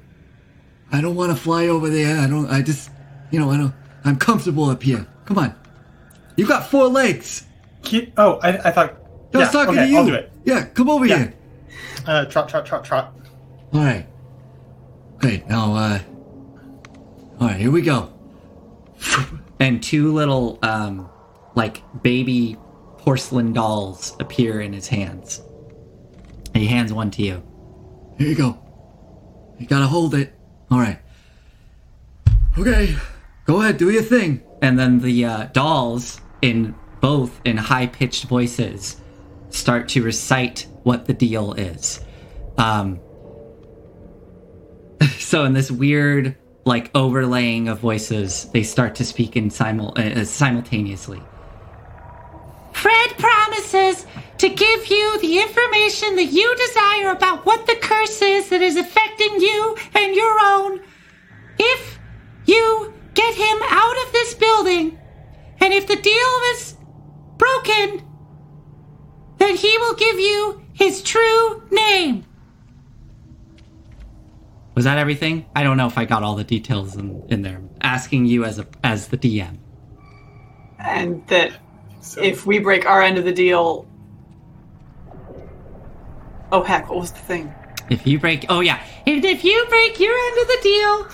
I 0.91 0.99
don't 0.99 1.15
want 1.15 1.32
to 1.32 1.41
fly 1.41 1.67
over 1.67 1.89
there. 1.89 2.20
I 2.20 2.28
don't. 2.28 2.49
I 2.49 2.61
just, 2.61 2.91
you 3.32 3.39
know, 3.39 3.49
I 3.49 3.55
don't. 3.55 3.74
I'm 4.03 4.17
comfortable 4.17 4.65
up 4.65 4.84
here. 4.84 5.07
Come 5.24 5.38
on. 5.38 5.55
You 6.36 6.45
got 6.45 6.70
four 6.70 6.88
legs. 6.89 7.47
Ki- 7.84 8.11
oh, 8.17 8.38
I, 8.43 8.49
I 8.49 8.72
thought. 8.72 8.97
I 9.34 9.38
was 9.38 9.47
yeah, 9.47 9.51
talking 9.51 9.76
okay, 9.80 9.86
to 9.86 9.89
you. 9.89 9.97
I'll 9.97 10.05
do 10.05 10.13
it. 10.15 10.32
Yeah, 10.43 10.65
come 10.65 10.89
over 10.89 11.05
Yeah. 11.05 11.17
here. 11.20 11.34
Uh, 12.05 12.26
trot, 12.26 12.49
trot, 12.49 12.65
trot, 12.65 12.84
trot. 12.84 13.15
All 13.74 13.82
right. 13.82 14.07
Okay, 15.15 15.43
now, 15.47 15.76
uh, 15.76 15.99
all 17.39 17.47
right, 17.47 17.59
here 17.59 17.72
we 17.72 17.82
go. 17.82 18.11
And 19.59 19.84
two 19.84 20.13
little, 20.13 20.57
um, 20.61 21.09
like 21.55 21.84
baby 22.01 22.57
porcelain 22.97 23.53
dolls 23.53 24.15
appear 24.20 24.61
in 24.61 24.74
his 24.74 24.88
hands. 24.88 25.41
And 26.53 26.63
he 26.63 26.67
hands 26.67 26.93
one 26.93 27.11
to 27.11 27.22
you. 27.22 27.43
Here 28.17 28.28
you 28.30 28.36
go. 28.36 28.57
You 29.59 29.67
gotta 29.67 29.88
hold 29.88 30.15
it. 30.15 30.34
All 30.72 30.80
right. 30.80 30.99
Okay, 32.57 32.95
go 33.45 33.61
ahead, 33.61 33.78
do 33.78 33.89
your 33.89 34.03
thing. 34.03 34.41
And 34.61 34.80
then 34.80 34.99
the 34.99 35.26
uh, 35.26 35.43
dolls, 35.53 36.20
in 36.41 36.76
both 37.01 37.39
in 37.45 37.57
high 37.57 37.88
pitched 37.88 38.26
voices, 38.26 38.97
start 39.49 39.89
to 39.89 40.01
recite 40.01 40.67
what 40.84 41.05
the 41.05 41.13
deal 41.13 41.53
is. 41.53 42.03
Um, 42.57 42.99
so, 45.20 45.45
in 45.45 45.53
this 45.53 45.72
weird, 45.72 46.36
like 46.66 46.91
overlaying 46.95 47.68
of 47.68 47.80
voices, 47.80 48.49
they 48.51 48.64
start 48.64 48.95
to 48.95 49.05
speak 49.05 49.36
in 49.36 49.49
simul- 49.49 49.93
uh, 49.95 50.24
simultaneously. 50.24 51.22
Fred 52.74 53.10
promises 53.18 54.05
to 54.38 54.49
give 54.49 54.88
you 54.88 55.20
the 55.20 55.39
information 55.39 56.16
that 56.16 56.30
you 56.32 56.55
desire 56.55 57.12
about 57.12 57.45
what 57.45 57.66
the 57.68 57.76
curse 57.82 58.22
is 58.22 58.49
that 58.49 58.62
is 58.62 58.78
affecting 58.78 59.39
you 59.39 59.76
and 59.95 60.16
your 60.16 60.38
own. 60.41 60.80
If 61.57 61.99
you 62.45 62.93
get 63.14 63.36
him 63.36 63.57
out 63.64 64.07
of 64.07 64.14
this 64.14 64.34
building, 64.34 64.97
and 65.60 65.74
if 65.74 65.88
the 65.88 65.97
deal 65.97 66.39
is 66.53 66.78
broken, 67.38 68.05
then 69.39 69.55
he 69.55 69.78
will 69.80 69.95
give 69.95 70.20
you 70.20 70.62
his 70.74 71.01
true 71.01 71.64
name. 71.72 72.26
Was 74.80 74.86
that 74.86 74.97
everything? 74.97 75.45
I 75.53 75.63
don't 75.63 75.75
know 75.75 75.88
if 75.88 75.97
I 75.97 76.05
got 76.05 76.23
all 76.23 76.38
the 76.38 76.45
details 76.45 76.95
in, 76.95 77.21
in 77.27 77.41
there. 77.41 77.59
Asking 77.82 78.25
you 78.25 78.45
as 78.45 78.59
a 78.59 78.67
as 78.82 79.09
the 79.09 79.17
DM. 79.17 79.57
And 80.80 81.27
that 81.27 81.51
if 82.17 82.45
we 82.45 82.59
break 82.59 82.86
our 82.86 83.01
end 83.01 83.17
of 83.17 83.25
the 83.25 83.34
deal. 83.34 83.86
Oh 86.53 86.63
heck, 86.63 86.89
what 86.89 86.97
was 86.97 87.11
the 87.11 87.19
thing? 87.19 87.53
If 87.89 88.07
you 88.07 88.19
break, 88.19 88.45
oh 88.47 88.61
yeah, 88.61 88.82
and 89.05 89.25
if 89.25 89.43
you 89.43 89.65
break 89.67 89.99
your 89.99 90.17
end 90.17 90.39
of 90.39 90.47
the 90.47 90.59
deal, 90.63 91.07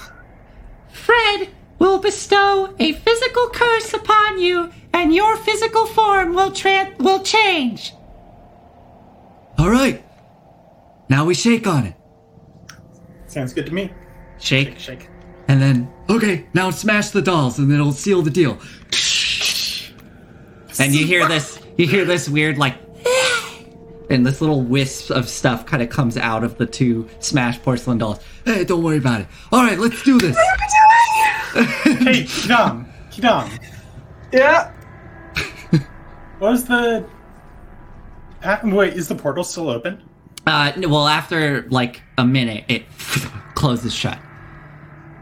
Fred 0.90 1.50
will 1.80 1.98
bestow 1.98 2.72
a 2.78 2.94
physical 2.94 3.50
curse 3.50 3.96
upon 3.96 4.38
you, 4.40 4.72
and 4.94 5.12
your 5.12 5.38
physical 5.38 5.88
form 5.88 6.36
will 6.36 6.52
tran 6.52 6.96
will 7.00 7.24
change. 7.24 7.94
All 9.58 9.72
right. 9.72 10.06
Now 11.10 11.26
we 11.26 11.34
shake 11.34 11.66
on 11.66 11.88
it. 11.88 11.96
Sounds 13.36 13.54
good 13.54 13.66
to 13.66 13.74
me. 13.74 13.92
Shake. 14.40 14.80
Shake. 14.80 15.10
and 15.50 15.62
then 15.62 15.92
okay, 16.10 16.46
now 16.54 16.70
smash 16.70 17.10
the 17.10 17.22
dolls, 17.22 17.60
and 17.60 17.70
it'll 17.70 17.92
seal 17.92 18.22
the 18.22 18.32
deal. 18.32 18.58
and 20.80 20.94
you 20.96 21.06
hear 21.06 21.28
this 21.28 21.60
you 21.78 21.86
hear 21.86 22.06
this 22.06 22.30
weird 22.30 22.58
like 22.58 22.76
and 24.10 24.26
this 24.26 24.40
little 24.40 24.62
wisp 24.62 25.10
of 25.12 25.28
stuff 25.28 25.66
kind 25.66 25.84
of 25.84 25.90
comes 25.90 26.16
out 26.16 26.46
of 26.46 26.58
the 26.58 26.66
two 26.66 27.10
smashed 27.20 27.62
porcelain 27.62 27.98
dolls 27.98 28.20
Hey, 28.46 28.64
don't 28.64 28.84
worry 28.84 29.00
about 29.00 29.20
it. 29.22 29.28
All 29.52 29.62
right, 29.64 29.78
let's 29.78 30.02
do 30.04 30.18
this. 30.18 30.38
Hey, 31.56 32.24
Kidam, 32.24 32.86
Kidam, 33.12 33.50
Yeah. 34.32 34.72
what 36.40 36.52
was 36.52 36.64
the? 36.66 37.06
Wait, 38.64 38.94
is 38.94 39.08
the 39.10 39.16
portal 39.16 39.44
still 39.44 39.70
open? 39.70 40.02
Uh 40.48 40.72
well 40.78 41.08
after 41.08 41.64
like 41.70 42.02
a 42.18 42.26
minute 42.26 42.64
it 42.68 42.84
closes 43.56 43.94
shut 43.94 44.20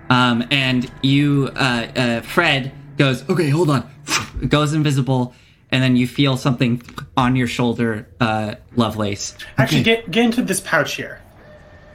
um 0.09 0.43
and 0.51 0.91
you 1.01 1.49
uh, 1.55 1.87
uh 1.95 2.21
fred 2.21 2.71
goes 2.97 3.27
Okay, 3.29 3.49
hold 3.49 3.69
on. 3.69 3.89
goes 4.47 4.73
invisible 4.73 5.33
and 5.71 5.81
then 5.81 5.95
you 5.95 6.07
feel 6.07 6.37
something 6.37 6.81
on 7.17 7.35
your 7.35 7.47
shoulder 7.47 8.07
uh 8.19 8.55
lovelace 8.75 9.35
Actually, 9.57 9.81
Okay. 9.81 9.95
get 9.95 10.11
get 10.11 10.25
into 10.25 10.41
this 10.43 10.59
pouch 10.61 10.95
here. 10.95 11.19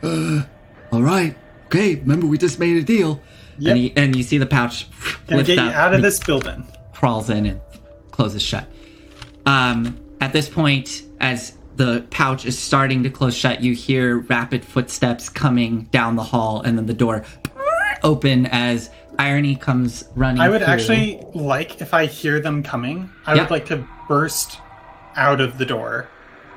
All 0.03 1.03
right. 1.03 1.37
Okay, 1.67 1.97
remember 1.97 2.27
we 2.27 2.39
just 2.39 2.59
made 2.59 2.77
a 2.77 2.83
deal. 2.83 3.21
Yep. 3.59 3.71
and, 3.75 3.83
you, 3.85 3.93
and 3.97 4.17
you 4.17 4.23
see 4.23 4.39
the 4.39 4.47
pouch 4.47 4.87
Gonna 5.27 5.43
get 5.43 5.57
you 5.57 5.63
out 5.63 5.93
of 5.93 6.01
this 6.01 6.19
building. 6.21 6.65
crawls 6.95 7.29
in 7.29 7.45
and 7.45 7.61
closes 8.13 8.41
shut 8.43 8.67
um 9.47 9.99
at 10.21 10.33
this 10.33 10.49
point 10.49 11.03
as 11.21 11.58
the 11.79 12.05
pouch 12.11 12.45
is 12.45 12.59
starting 12.59 13.05
to 13.05 13.11
close 13.11 13.37
shut 13.37 13.63
you 13.63 13.73
hear 13.73 14.19
rapid 14.19 14.65
footsteps 14.65 15.29
coming 15.29 15.85
down 15.85 16.17
the 16.17 16.23
hall 16.23 16.61
and 16.61 16.77
then 16.77 16.87
the 16.87 16.93
door 16.93 17.25
open 18.03 18.47
as 18.47 18.91
irony 19.19 19.57
comes 19.57 20.05
running 20.15 20.41
I 20.41 20.49
would 20.49 20.61
through. 20.61 20.73
actually 20.73 21.23
like 21.35 21.81
if 21.81 21.95
I 21.95 22.07
hear 22.07 22.41
them 22.41 22.63
coming. 22.63 23.11
I 23.27 23.35
would 23.37 23.51
like 23.51 23.67
to 23.67 23.87
burst 24.07 24.61
out 25.17 25.41
of 25.41 25.59
the 25.59 25.67
door, 25.67 26.09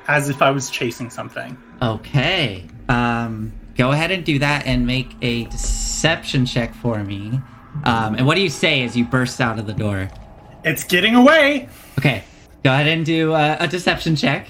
as 0.08 0.28
if 0.28 0.42
I 0.42 0.50
was 0.50 0.70
chasing 0.70 1.10
something. 1.10 1.56
Okay. 1.80 2.66
Um, 2.88 3.52
go 3.76 3.90
ahead 3.92 4.10
and 4.10 4.24
do 4.24 4.38
that 4.38 4.66
and 4.66 4.86
make 4.86 5.14
a 5.22 5.44
deception 5.46 6.46
check 6.46 6.74
for 6.74 7.02
me. 7.02 7.40
Um, 7.84 8.14
and 8.14 8.26
what 8.26 8.36
do 8.36 8.40
you 8.42 8.50
say 8.50 8.84
as 8.84 8.96
you 8.96 9.04
burst 9.04 9.40
out 9.40 9.58
of 9.58 9.66
the 9.66 9.72
door? 9.72 10.08
It's 10.64 10.84
getting 10.84 11.14
away. 11.14 11.68
Okay. 11.98 12.22
Go 12.62 12.70
ahead 12.72 12.86
and 12.86 13.04
do 13.04 13.32
uh, 13.32 13.56
a 13.58 13.66
deception 13.66 14.14
check. 14.14 14.48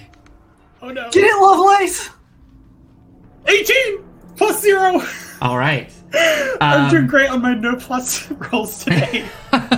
Oh 0.82 0.90
no! 0.90 1.08
Get 1.10 1.24
it, 1.24 1.40
Lovelace! 1.40 2.10
18 3.46 4.04
plus 4.36 4.60
zero. 4.60 5.00
All 5.40 5.56
right. 5.58 5.92
I'm 6.60 6.84
Um, 6.86 6.90
doing 6.90 7.06
great 7.06 7.30
on 7.30 7.40
my 7.42 7.54
no 7.54 7.76
plus 7.76 8.30
rolls 8.52 8.84
today. 8.84 9.24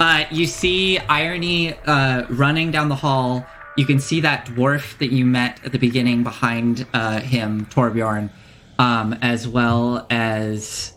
Uh, 0.00 0.24
you 0.30 0.46
see 0.46 0.96
Irony 0.96 1.74
uh, 1.74 2.24
running 2.30 2.70
down 2.70 2.88
the 2.88 2.94
hall. 2.94 3.44
You 3.76 3.84
can 3.84 3.98
see 3.98 4.20
that 4.20 4.46
dwarf 4.46 4.96
that 4.98 5.10
you 5.10 5.24
met 5.24 5.58
at 5.64 5.72
the 5.72 5.78
beginning 5.80 6.22
behind 6.22 6.86
uh, 6.94 7.18
him, 7.18 7.66
Torbjorn, 7.66 8.30
um, 8.78 9.14
as 9.22 9.48
well 9.48 10.06
as 10.08 10.92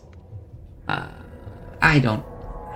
uh, 0.86 1.08
I 1.80 1.98
don't 1.98 2.24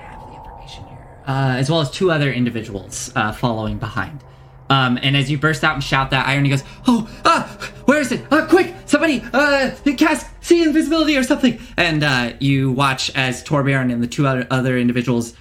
have 0.01 0.19
the 0.29 0.35
information 0.35 0.85
here, 0.89 1.07
uh, 1.29 1.55
as 1.59 1.71
well 1.71 1.81
as 1.81 1.93
two 1.93 2.11
other 2.11 2.33
individuals 2.33 3.13
uh, 3.15 3.31
following 3.31 3.79
behind. 3.79 4.25
Um, 4.69 4.99
and 5.01 5.17
as 5.17 5.31
you 5.31 5.39
burst 5.39 5.63
out 5.65 5.75
and 5.75 5.85
shout 5.85 6.11
that, 6.11 6.27
Irony 6.27 6.49
goes, 6.49 6.65
"Oh, 6.87 7.09
ah, 7.25 7.45
where 7.85 8.01
is 8.01 8.13
it? 8.13 8.25
Uh, 8.31 8.47
quick, 8.47 8.75
somebody, 8.87 9.23
uh, 9.33 9.71
cast 9.97 10.27
see 10.41 10.63
invisibility 10.63 11.17
or 11.17 11.23
something!" 11.23 11.61
And 11.77 12.03
uh, 12.03 12.33
you 12.41 12.73
watch 12.73 13.11
as 13.15 13.45
Torbjorn 13.45 13.93
and 13.93 14.03
the 14.03 14.07
two 14.07 14.27
other, 14.27 14.47
other 14.51 14.77
individuals 14.77 15.35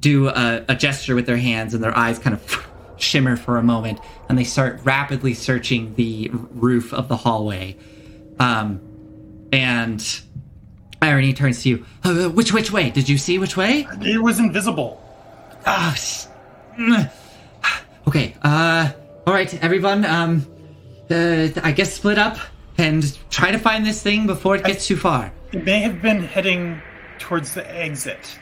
do 0.00 0.28
a, 0.28 0.64
a 0.68 0.74
gesture 0.74 1.14
with 1.14 1.26
their 1.26 1.36
hands, 1.36 1.74
and 1.74 1.82
their 1.82 1.96
eyes 1.96 2.18
kind 2.18 2.34
of 2.34 2.68
shimmer 2.96 3.36
for 3.36 3.56
a 3.56 3.62
moment, 3.62 4.00
and 4.28 4.36
they 4.36 4.44
start 4.44 4.80
rapidly 4.84 5.34
searching 5.34 5.94
the 5.94 6.30
roof 6.32 6.92
of 6.92 7.08
the 7.08 7.16
hallway. 7.16 7.76
Um, 8.40 8.80
and 9.52 10.22
Irony 11.00 11.34
turns 11.34 11.62
to 11.62 11.68
you. 11.68 11.86
Uh, 12.02 12.28
which 12.30 12.52
which 12.52 12.72
way? 12.72 12.90
Did 12.90 13.08
you 13.08 13.18
see 13.18 13.38
which 13.38 13.56
way? 13.56 13.86
it 14.00 14.20
was 14.20 14.40
invisible. 14.40 14.98
Ah, 15.66 15.94
mm. 16.76 17.10
Okay. 18.08 18.34
Uh, 18.42 18.90
all 19.26 19.34
right, 19.34 19.52
everyone. 19.62 20.04
Um, 20.04 20.46
uh, 21.10 21.48
I 21.62 21.72
guess 21.72 21.92
split 21.92 22.18
up 22.18 22.38
and 22.78 23.16
try 23.30 23.50
to 23.50 23.58
find 23.58 23.84
this 23.84 24.02
thing 24.02 24.26
before 24.26 24.56
it 24.56 24.64
gets 24.64 24.86
too 24.86 24.96
far. 24.96 25.32
It 25.52 25.64
may 25.64 25.80
have 25.80 26.00
been 26.00 26.22
heading 26.22 26.80
towards 27.18 27.54
the 27.54 27.68
exit. 27.76 28.38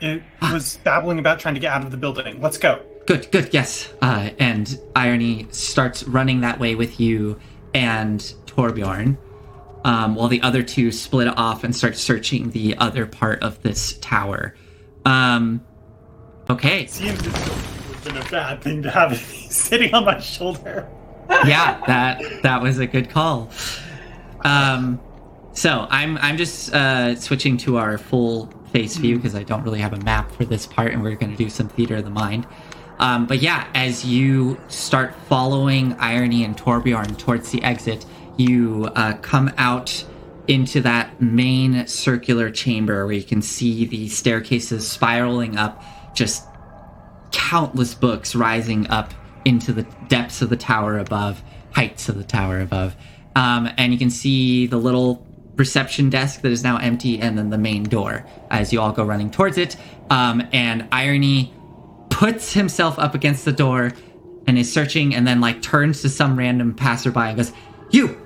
It 0.00 0.22
Ah. 0.42 0.52
was 0.52 0.78
babbling 0.84 1.18
about 1.18 1.40
trying 1.40 1.54
to 1.54 1.60
get 1.60 1.72
out 1.72 1.82
of 1.84 1.90
the 1.90 1.96
building. 1.96 2.40
Let's 2.40 2.58
go. 2.58 2.80
Good, 3.06 3.30
good, 3.32 3.48
yes. 3.52 3.92
Uh, 4.02 4.30
and 4.38 4.78
Irony 4.94 5.46
starts 5.50 6.04
running 6.04 6.42
that 6.42 6.60
way 6.60 6.74
with 6.74 7.00
you 7.00 7.40
and 7.74 8.20
Torbjorn, 8.46 9.16
um, 9.84 10.14
while 10.14 10.28
the 10.28 10.42
other 10.42 10.62
two 10.62 10.92
split 10.92 11.28
off 11.38 11.64
and 11.64 11.74
start 11.74 11.96
searching 11.96 12.50
the 12.50 12.76
other 12.76 13.06
part 13.06 13.42
of 13.42 13.62
this 13.62 13.94
tower. 14.00 14.54
Um, 15.04 15.62
okay. 16.48 16.86
See, 18.02 18.08
invisible 18.08 18.14
would 18.14 18.24
have 18.24 18.30
been 18.30 18.38
a 18.38 18.42
bad 18.42 18.62
thing 18.62 18.82
to 18.82 18.90
have 18.90 19.16
sitting 19.50 19.94
on 19.94 20.04
my 20.04 20.18
shoulder. 20.20 20.88
yeah, 21.28 21.80
that 21.86 22.42
that 22.42 22.62
was 22.62 22.78
a 22.78 22.86
good 22.86 23.10
call. 23.10 23.50
Um, 24.40 25.00
so 25.52 25.86
I'm 25.90 26.18
I'm 26.18 26.36
just 26.36 26.72
uh, 26.72 27.16
switching 27.16 27.56
to 27.58 27.78
our 27.78 27.98
full 27.98 28.46
face 28.72 28.96
view 28.96 29.16
because 29.16 29.34
I 29.34 29.42
don't 29.42 29.62
really 29.62 29.80
have 29.80 29.92
a 29.92 30.00
map 30.00 30.30
for 30.32 30.44
this 30.44 30.66
part, 30.66 30.92
and 30.92 31.02
we're 31.02 31.14
going 31.16 31.32
to 31.32 31.36
do 31.36 31.50
some 31.50 31.68
theater 31.68 31.96
of 31.96 32.04
the 32.04 32.10
mind. 32.10 32.46
Um, 32.98 33.26
but 33.26 33.38
yeah, 33.38 33.66
as 33.74 34.04
you 34.04 34.60
start 34.68 35.14
following 35.14 35.94
Irony 35.94 36.44
and 36.44 36.56
Torbjorn 36.56 37.16
towards 37.18 37.50
the 37.50 37.62
exit, 37.62 38.04
you 38.36 38.90
uh, 38.94 39.16
come 39.22 39.52
out 39.56 40.04
into 40.48 40.80
that 40.82 41.20
main 41.20 41.86
circular 41.86 42.50
chamber 42.50 43.06
where 43.06 43.14
you 43.14 43.22
can 43.22 43.40
see 43.40 43.86
the 43.86 44.08
staircases 44.08 44.86
spiraling 44.86 45.56
up, 45.56 45.82
just 46.14 46.49
countless 47.32 47.94
books 47.94 48.34
rising 48.34 48.88
up 48.88 49.12
into 49.44 49.72
the 49.72 49.82
depths 50.08 50.42
of 50.42 50.50
the 50.50 50.56
tower 50.56 50.98
above, 50.98 51.42
heights 51.72 52.08
of 52.08 52.16
the 52.16 52.24
tower 52.24 52.60
above. 52.60 52.94
Um, 53.36 53.68
and 53.76 53.92
you 53.92 53.98
can 53.98 54.10
see 54.10 54.66
the 54.66 54.76
little 54.76 55.26
reception 55.56 56.10
desk 56.10 56.40
that 56.40 56.50
is 56.50 56.62
now 56.62 56.78
empty, 56.78 57.20
and 57.20 57.36
then 57.36 57.50
the 57.50 57.58
main 57.58 57.84
door 57.84 58.24
as 58.50 58.72
you 58.72 58.80
all 58.80 58.92
go 58.92 59.04
running 59.04 59.30
towards 59.30 59.58
it. 59.58 59.76
Um, 60.08 60.42
and 60.52 60.88
Irony 60.90 61.52
puts 62.08 62.52
himself 62.52 62.98
up 62.98 63.14
against 63.14 63.44
the 63.44 63.52
door 63.52 63.92
and 64.46 64.58
is 64.58 64.72
searching, 64.72 65.14
and 65.14 65.26
then 65.26 65.40
like 65.40 65.62
turns 65.62 66.02
to 66.02 66.08
some 66.08 66.36
random 66.38 66.74
passerby 66.74 67.20
and 67.20 67.36
goes, 67.36 67.52
"You, 67.90 68.20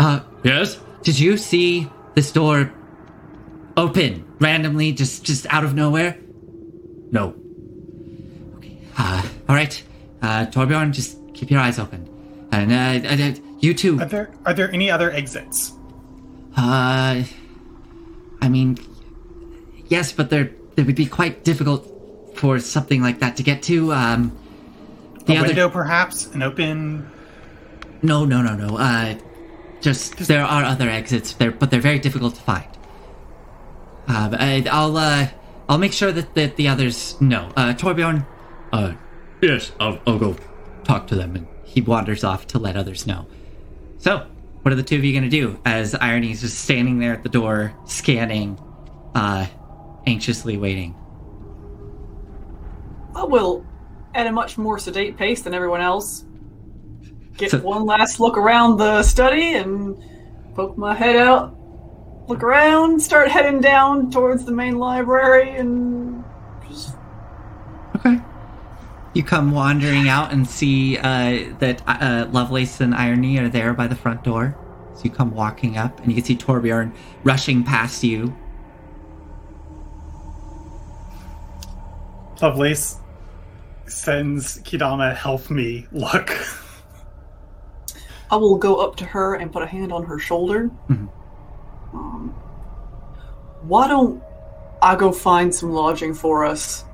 uh, 0.00 0.20
yes, 0.42 0.78
did 1.02 1.18
you 1.18 1.36
see 1.36 1.88
this 2.14 2.32
door 2.32 2.72
open 3.76 4.24
randomly, 4.40 4.92
just 4.92 5.24
just 5.24 5.46
out 5.50 5.64
of 5.64 5.74
nowhere?" 5.74 6.18
No. 7.10 7.34
Uh, 9.02 9.20
all 9.48 9.56
right, 9.56 9.82
uh, 10.22 10.46
Torbjorn, 10.46 10.92
just 10.92 11.18
keep 11.34 11.50
your 11.50 11.58
eyes 11.58 11.80
open, 11.80 12.08
and 12.52 12.70
uh, 12.70 13.08
uh, 13.08 13.30
uh, 13.30 13.34
you 13.58 13.74
too. 13.74 13.98
Are 13.98 14.06
there 14.06 14.30
are 14.46 14.54
there 14.54 14.70
any 14.70 14.92
other 14.92 15.10
exits? 15.10 15.72
Uh, 16.56 17.24
I 18.40 18.48
mean, 18.48 18.78
yes, 19.88 20.12
but 20.12 20.30
they're 20.30 20.52
they 20.76 20.84
would 20.84 20.94
be 20.94 21.06
quite 21.06 21.42
difficult 21.42 21.88
for 22.36 22.60
something 22.60 23.02
like 23.02 23.18
that 23.18 23.36
to 23.38 23.42
get 23.42 23.64
to. 23.64 23.92
Um, 23.92 24.38
the 25.26 25.34
a 25.34 25.38
other 25.38 25.48
window, 25.48 25.68
perhaps, 25.68 26.26
an 26.26 26.42
open. 26.42 27.10
no, 28.02 28.24
no, 28.24 28.40
no, 28.40 28.54
no. 28.54 28.78
Uh, 28.78 29.16
just 29.80 30.16
there 30.28 30.44
are 30.44 30.62
other 30.62 30.88
exits 30.88 31.32
there, 31.32 31.50
but 31.50 31.72
they're 31.72 31.80
very 31.80 31.98
difficult 31.98 32.36
to 32.36 32.40
find. 32.42 32.68
Uh, 34.06 34.36
I, 34.38 34.64
I'll 34.70 34.96
uh, 34.96 35.26
I'll 35.68 35.78
make 35.78 35.92
sure 35.92 36.12
that, 36.12 36.34
that 36.34 36.54
the 36.54 36.68
others 36.68 37.20
know. 37.20 37.52
Uh, 37.56 37.74
Torbjorn, 37.74 38.26
uh, 38.72 38.94
yes, 39.40 39.72
I'll 39.78 39.98
I'll 40.06 40.18
go 40.18 40.36
talk 40.84 41.06
to 41.08 41.14
them, 41.14 41.36
and 41.36 41.46
he 41.64 41.80
wanders 41.80 42.24
off 42.24 42.46
to 42.48 42.58
let 42.58 42.76
others 42.76 43.06
know. 43.06 43.26
So, 43.98 44.26
what 44.62 44.72
are 44.72 44.76
the 44.76 44.82
two 44.82 44.96
of 44.96 45.04
you 45.04 45.14
gonna 45.14 45.30
do? 45.30 45.58
As 45.64 45.94
Irony 45.94 46.32
is 46.32 46.40
just 46.40 46.58
standing 46.60 46.98
there 46.98 47.12
at 47.12 47.22
the 47.22 47.28
door, 47.28 47.74
scanning, 47.86 48.58
uh, 49.14 49.46
anxiously 50.06 50.56
waiting. 50.56 50.94
I 53.14 53.24
will, 53.24 53.64
at 54.14 54.26
a 54.26 54.32
much 54.32 54.56
more 54.56 54.78
sedate 54.78 55.16
pace 55.16 55.42
than 55.42 55.54
everyone 55.54 55.80
else, 55.82 56.24
get 57.36 57.50
So- 57.50 57.58
one 57.58 57.84
last 57.84 58.20
look 58.20 58.36
around 58.36 58.78
the 58.78 59.02
study 59.02 59.54
and 59.54 59.96
poke 60.54 60.76
my 60.78 60.94
head 60.94 61.16
out, 61.16 61.54
look 62.28 62.42
around, 62.42 63.00
start 63.02 63.28
heading 63.28 63.60
down 63.60 64.10
towards 64.10 64.44
the 64.44 64.52
main 64.52 64.78
library, 64.78 65.50
and. 65.56 66.21
You 69.14 69.22
come 69.22 69.52
wandering 69.52 70.08
out 70.08 70.32
and 70.32 70.48
see 70.48 70.96
uh, 70.96 71.54
that 71.58 71.82
uh, 71.86 72.28
Lovelace 72.30 72.80
and 72.80 72.94
Irony 72.94 73.38
are 73.38 73.48
there 73.48 73.74
by 73.74 73.86
the 73.86 73.94
front 73.94 74.24
door. 74.24 74.56
So 74.94 75.04
you 75.04 75.10
come 75.10 75.34
walking 75.34 75.76
up, 75.76 75.98
and 76.00 76.08
you 76.08 76.14
can 76.14 76.24
see 76.24 76.36
Torbjorn 76.36 76.94
rushing 77.24 77.62
past 77.62 78.02
you. 78.02 78.34
Lovelace 82.40 82.98
sends 83.86 84.60
Kidama 84.62 85.14
help 85.14 85.50
me 85.50 85.86
look. 85.92 86.30
I 88.30 88.36
will 88.36 88.56
go 88.56 88.76
up 88.76 88.96
to 88.96 89.04
her 89.04 89.34
and 89.34 89.52
put 89.52 89.62
a 89.62 89.66
hand 89.66 89.92
on 89.92 90.04
her 90.04 90.18
shoulder. 90.18 90.70
Mm-hmm. 90.88 91.06
Um, 91.96 92.30
why 93.62 93.88
don't 93.88 94.22
I 94.80 94.96
go 94.96 95.12
find 95.12 95.54
some 95.54 95.70
lodging 95.70 96.14
for 96.14 96.44
us? 96.46 96.86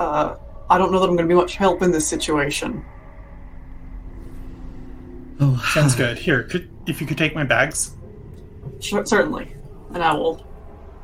Uh, 0.00 0.34
I 0.70 0.78
don't 0.78 0.92
know 0.92 1.00
that 1.00 1.08
I'm 1.08 1.16
going 1.16 1.28
to 1.28 1.34
be 1.34 1.38
much 1.38 1.56
help 1.56 1.82
in 1.82 1.90
this 1.90 2.06
situation. 2.06 2.84
Oh, 5.40 5.60
Sounds 5.74 5.94
good. 5.96 6.16
Here, 6.16 6.44
could, 6.44 6.70
if 6.86 7.00
you 7.00 7.06
could 7.06 7.18
take 7.18 7.34
my 7.34 7.44
bags. 7.44 7.96
Sure, 8.78 9.04
certainly, 9.04 9.52
and 9.92 10.02
I 10.02 10.14
will. 10.14 10.46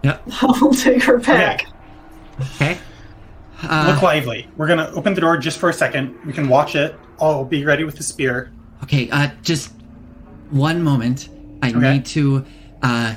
Yeah. 0.03 0.19
I 0.43 0.59
will 0.61 0.73
take 0.73 1.03
her 1.03 1.19
back. 1.19 1.67
Okay. 2.55 2.79
Uh, 3.63 3.91
Look 3.93 4.03
lively. 4.03 4.49
We're 4.57 4.67
gonna 4.69 4.91
open 4.95 5.15
the 5.15 5.21
door 5.21 5.37
just 5.39 5.59
for 5.59 5.69
a 5.71 5.73
second. 5.73 6.15
We 6.27 6.33
can 6.33 6.49
watch 6.49 6.75
it. 6.77 6.95
I'll 7.21 7.45
be 7.45 7.65
ready 7.65 7.85
with 7.85 7.97
the 7.97 8.03
spear. 8.03 8.53
Okay, 8.83 9.09
uh, 9.11 9.31
just 9.43 9.73
one 10.51 10.83
moment. 10.83 11.31
I 11.63 11.71
Okay. 11.71 11.95
need 11.95 12.05
to, 12.07 12.45
uh, 12.83 13.15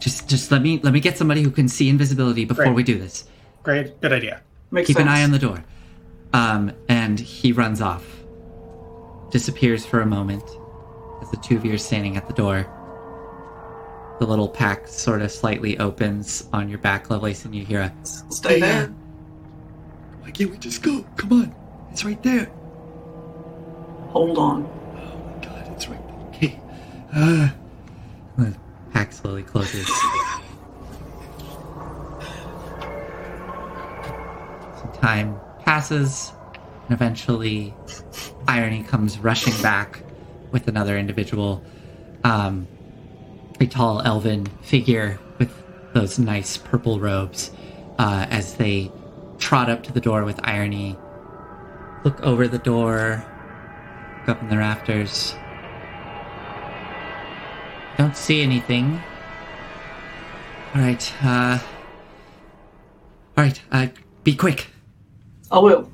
just 0.00 0.26
just 0.26 0.50
let 0.50 0.62
me 0.62 0.80
let 0.82 0.94
me 0.94 1.00
get 1.00 1.18
somebody 1.18 1.42
who 1.42 1.50
can 1.50 1.68
see 1.68 1.90
invisibility 1.90 2.46
before 2.46 2.64
Great. 2.64 2.74
we 2.76 2.82
do 2.82 2.98
this. 2.98 3.24
Great, 3.62 4.00
good 4.00 4.12
idea. 4.14 4.40
Makes 4.70 4.86
Keep 4.88 4.96
sense. 4.96 5.06
an 5.06 5.14
eye 5.14 5.22
on 5.22 5.30
the 5.30 5.38
door. 5.38 5.62
Um, 6.34 6.72
and 6.88 7.20
he 7.20 7.52
runs 7.52 7.80
off, 7.80 8.04
disappears 9.30 9.86
for 9.86 10.00
a 10.00 10.06
moment 10.06 10.42
as 11.22 11.30
the 11.30 11.36
two 11.36 11.56
of 11.56 11.64
you 11.64 11.72
are 11.72 11.78
standing 11.78 12.16
at 12.16 12.26
the 12.26 12.32
door. 12.32 12.66
The 14.18 14.26
little 14.26 14.48
pack 14.48 14.88
sort 14.88 15.22
of 15.22 15.30
slightly 15.30 15.78
opens 15.78 16.48
on 16.52 16.68
your 16.68 16.80
back, 16.80 17.08
Lovelace, 17.08 17.44
and 17.44 17.54
you 17.54 17.64
hear 17.64 17.82
a 17.82 17.92
Stay 18.30 18.58
there. 18.58 18.88
Why 20.22 20.32
can't 20.32 20.50
we 20.50 20.58
just 20.58 20.82
go? 20.82 21.04
Come 21.16 21.32
on. 21.34 21.54
It's 21.92 22.04
right 22.04 22.20
there. 22.24 22.46
Hold 24.08 24.36
on. 24.36 24.64
Oh 24.64 25.36
my 25.36 25.46
god, 25.46 25.68
it's 25.72 25.86
right 25.86 26.04
there. 26.08 26.26
Okay. 26.30 26.60
Uh, 27.14 27.48
the 28.38 28.56
pack 28.92 29.12
slowly 29.12 29.44
closes. 29.44 29.86
Some 34.80 34.92
time 35.00 35.38
passes, 35.64 36.32
and 36.84 36.92
eventually, 36.92 37.74
Irony 38.46 38.82
comes 38.82 39.18
rushing 39.18 39.60
back 39.62 40.02
with 40.50 40.68
another 40.68 40.96
individual. 40.96 41.64
Um, 42.22 42.68
a 43.60 43.66
tall 43.66 44.00
elven 44.02 44.46
figure 44.62 45.18
with 45.38 45.50
those 45.92 46.18
nice 46.18 46.56
purple 46.56 46.98
robes 46.98 47.50
uh, 47.98 48.26
as 48.30 48.54
they 48.54 48.90
trot 49.38 49.70
up 49.70 49.82
to 49.84 49.92
the 49.92 50.00
door 50.00 50.24
with 50.24 50.40
Irony. 50.42 50.96
Look 52.04 52.20
over 52.22 52.48
the 52.48 52.58
door, 52.58 53.24
look 54.20 54.28
up 54.28 54.42
in 54.42 54.48
the 54.48 54.58
rafters. 54.58 55.34
Don't 57.96 58.16
see 58.16 58.42
anything. 58.42 59.00
Alright, 60.74 61.12
uh. 61.22 61.60
Alright, 63.38 63.62
uh, 63.70 63.86
be 64.24 64.34
quick. 64.34 64.73
I 65.54 65.60
will. 65.60 65.88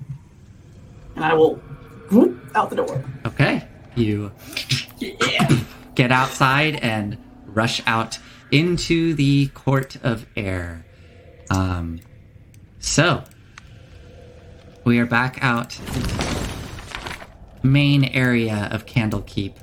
And 1.17 1.25
I 1.25 1.35
will 1.35 1.57
whoop 2.11 2.41
out 2.55 2.71
the 2.71 2.77
door. 2.77 3.05
Okay. 3.27 3.69
You 3.95 4.33
get 5.95 6.11
outside 6.11 6.77
and 6.77 7.19
rush 7.45 7.83
out 7.87 8.19
into 8.51 9.13
the 9.13 9.49
court 9.49 9.97
of 10.03 10.25
air. 10.35 10.87
Um, 11.51 12.01
so, 12.79 13.23
we 14.85 14.99
are 14.99 15.05
back 15.05 15.39
out 15.43 15.79
main 17.63 18.05
area 18.05 18.71
of 18.73 18.87
Candlekeep 18.87 19.57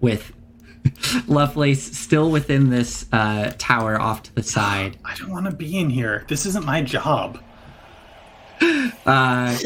with 0.00 0.32
Lovelace 1.26 1.82
still 1.98 2.30
within 2.30 2.70
this 2.70 3.04
uh, 3.12 3.52
tower 3.58 4.00
off 4.00 4.22
to 4.22 4.34
the 4.36 4.44
side. 4.44 4.96
I 5.04 5.16
don't 5.16 5.30
want 5.30 5.46
to 5.46 5.52
be 5.52 5.76
in 5.76 5.90
here. 5.90 6.24
This 6.28 6.46
isn't 6.46 6.64
my 6.64 6.82
job. 6.82 7.40
Uh, 9.06 9.56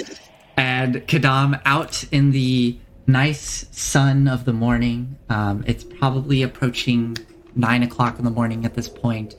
and 0.57 0.95
Kadam 1.07 1.61
out 1.65 2.05
in 2.13 2.31
the 2.31 2.79
nice 3.07 3.67
sun 3.71 4.29
of 4.29 4.45
the 4.45 4.53
morning. 4.53 5.19
Um, 5.29 5.65
it's 5.67 5.85
probably 5.85 6.43
approaching 6.43 7.17
nine 7.55 7.83
o'clock 7.83 8.19
in 8.19 8.25
the 8.25 8.31
morning 8.31 8.65
at 8.65 8.75
this 8.75 8.89
point, 8.89 9.35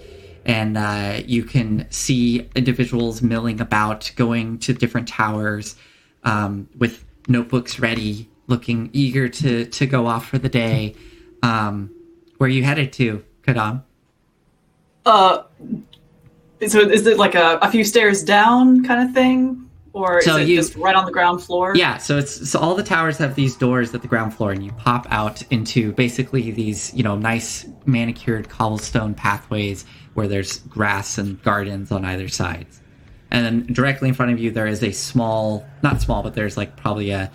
and 0.45 0.77
uh, 0.77 1.21
you 1.25 1.43
can 1.43 1.87
see 1.89 2.49
individuals 2.55 3.21
milling 3.21 3.61
about, 3.61 4.11
going 4.15 4.59
to 4.59 4.73
different 4.73 5.07
towers 5.07 5.75
um, 6.23 6.67
with 6.77 7.05
notebooks 7.27 7.79
ready, 7.79 8.29
looking 8.47 8.89
eager 8.93 9.29
to 9.29 9.65
to 9.65 9.85
go 9.85 10.07
off 10.07 10.27
for 10.27 10.37
the 10.37 10.49
day. 10.49 10.95
Um, 11.41 11.91
where 12.37 12.47
are 12.47 12.51
you 12.51 12.63
headed 12.63 12.91
to, 12.93 13.23
Kadam? 13.43 13.83
Uh, 15.05 15.43
so 16.67 16.79
is 16.79 17.05
it 17.07 17.17
like 17.17 17.35
a, 17.35 17.57
a 17.61 17.69
few 17.71 17.83
stairs 17.83 18.23
down 18.23 18.83
kind 18.85 19.07
of 19.07 19.13
thing? 19.13 19.61
Or 19.93 20.19
is 20.19 20.27
it 20.27 20.47
you- 20.49 20.57
just 20.57 20.75
right 20.75 20.93
on 20.95 21.05
the 21.05 21.11
ground 21.11 21.41
floor? 21.41 21.73
Yeah, 21.75 21.97
so 21.97 22.17
it's 22.17 22.49
so 22.49 22.59
all 22.59 22.75
the 22.75 22.83
towers 22.83 23.17
have 23.19 23.35
these 23.35 23.55
doors 23.55 23.95
at 23.95 24.01
the 24.01 24.09
ground 24.09 24.33
floor, 24.33 24.51
and 24.51 24.61
you 24.63 24.71
pop 24.73 25.07
out 25.09 25.41
into 25.51 25.93
basically 25.93 26.51
these 26.51 26.93
you 26.93 27.01
know 27.03 27.15
nice 27.17 27.65
manicured 27.85 28.49
cobblestone 28.49 29.13
pathways 29.13 29.85
where 30.13 30.27
there's 30.27 30.59
grass 30.59 31.17
and 31.17 31.41
gardens 31.43 31.91
on 31.93 32.03
either 32.03 32.27
side, 32.27 32.67
and 33.31 33.45
then 33.45 33.73
directly 33.73 34.09
in 34.09 34.13
front 34.13 34.33
of 34.33 34.39
you 34.39 34.51
there 34.51 34.67
is 34.67 34.83
a 34.83 34.91
small, 34.91 35.65
not 35.81 36.01
small, 36.01 36.21
but 36.23 36.33
there's 36.33 36.57
like 36.57 36.75
probably 36.75 37.11
a 37.11 37.31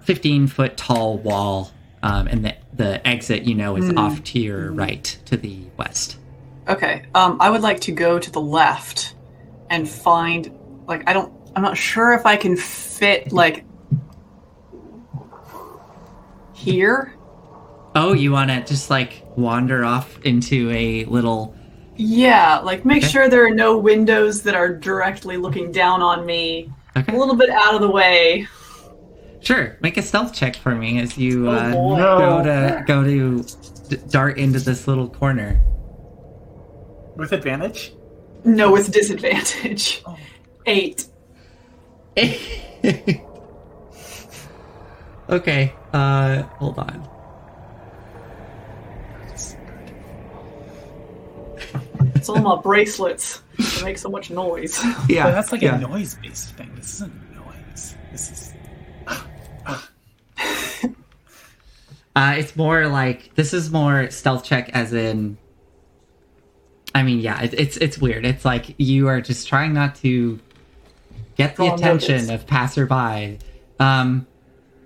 15 0.00 0.48
foot 0.48 0.76
tall 0.76 1.18
wall, 1.18 1.70
um, 2.02 2.26
and 2.26 2.44
the 2.44 2.56
the 2.74 3.06
exit 3.06 3.44
you 3.44 3.54
know 3.54 3.76
is 3.76 3.92
off 3.96 4.22
to 4.24 4.40
your 4.40 4.72
right 4.72 5.04
to 5.26 5.36
the 5.36 5.60
west. 5.76 6.16
Okay. 6.68 7.04
Um, 7.14 7.36
I 7.40 7.48
would 7.50 7.62
like 7.62 7.80
to 7.82 7.92
go 7.92 8.18
to 8.18 8.30
the 8.30 8.40
left 8.40 9.14
and 9.70 9.88
find 9.88 10.52
like 10.86 11.08
I 11.08 11.12
don't 11.12 11.32
I'm 11.54 11.62
not 11.62 11.76
sure 11.76 12.12
if 12.12 12.26
I 12.26 12.36
can 12.36 12.56
fit 12.56 13.32
like 13.32 13.64
here. 16.52 17.14
Oh, 17.94 18.12
you 18.12 18.32
want 18.32 18.50
to 18.50 18.62
just 18.64 18.90
like 18.90 19.22
wander 19.36 19.84
off 19.84 20.18
into 20.24 20.70
a 20.70 21.04
little 21.06 21.54
Yeah, 21.96 22.58
like 22.58 22.84
make 22.84 23.02
Okay. 23.04 23.12
sure 23.12 23.28
there 23.28 23.44
are 23.46 23.54
no 23.54 23.78
windows 23.78 24.42
that 24.42 24.54
are 24.54 24.68
directly 24.74 25.36
looking 25.36 25.72
down 25.72 26.02
on 26.02 26.26
me. 26.26 26.70
okay. 26.96 27.14
A 27.14 27.18
little 27.18 27.36
bit 27.36 27.50
out 27.50 27.74
of 27.74 27.80
the 27.80 27.90
way. 27.90 28.46
Sure, 29.40 29.76
make 29.80 29.96
a 29.96 30.02
stealth 30.02 30.34
check 30.34 30.56
for 30.56 30.74
me 30.74 30.98
as 31.00 31.16
you 31.16 31.48
Oh, 31.48 31.94
uh, 31.94 32.18
go 32.18 32.42
to 32.42 32.84
go 32.86 33.04
to 33.04 33.42
d- 33.88 33.96
dart 34.10 34.38
into 34.38 34.58
this 34.58 34.88
little 34.88 35.08
corner. 35.08 35.60
With 37.16 37.32
advantage? 37.32 37.92
No, 38.44 38.70
with 38.70 38.92
disadvantage. 38.92 40.02
Oh. 40.06 40.16
Eight. 40.66 41.06
okay, 45.28 45.72
uh, 45.92 46.42
hold 46.42 46.78
on. 46.78 47.08
It's 52.14 52.28
all 52.28 52.40
my 52.40 52.60
bracelets. 52.60 53.42
They 53.78 53.84
make 53.84 53.98
so 53.98 54.08
much 54.08 54.30
noise. 54.30 54.82
Yeah, 55.08 55.24
But 55.24 55.32
that's 55.32 55.52
like 55.52 55.62
yeah. 55.62 55.76
a 55.76 55.80
noise 55.80 56.16
based 56.16 56.54
thing. 56.54 56.72
This 56.74 56.94
isn't 56.94 57.12
noise. 57.34 57.96
This 58.12 58.30
is. 58.30 58.52
Uh, 62.16 62.34
it's 62.38 62.56
more 62.56 62.86
like 62.88 63.34
this 63.34 63.52
is 63.52 63.70
more 63.70 64.10
stealth 64.10 64.42
check, 64.42 64.70
as 64.72 64.94
in. 64.94 65.36
I 66.96 67.02
mean, 67.02 67.20
yeah, 67.20 67.42
it, 67.42 67.52
it's 67.52 67.76
it's 67.76 67.98
weird. 67.98 68.24
It's 68.24 68.42
like 68.46 68.74
you 68.78 69.08
are 69.08 69.20
just 69.20 69.46
trying 69.46 69.74
not 69.74 69.96
to 69.96 70.40
get 71.36 71.56
the 71.56 71.66
Draw 71.66 71.74
attention 71.74 72.14
notice. 72.14 72.30
of 72.30 72.46
passerby. 72.46 73.38
Um, 73.78 74.26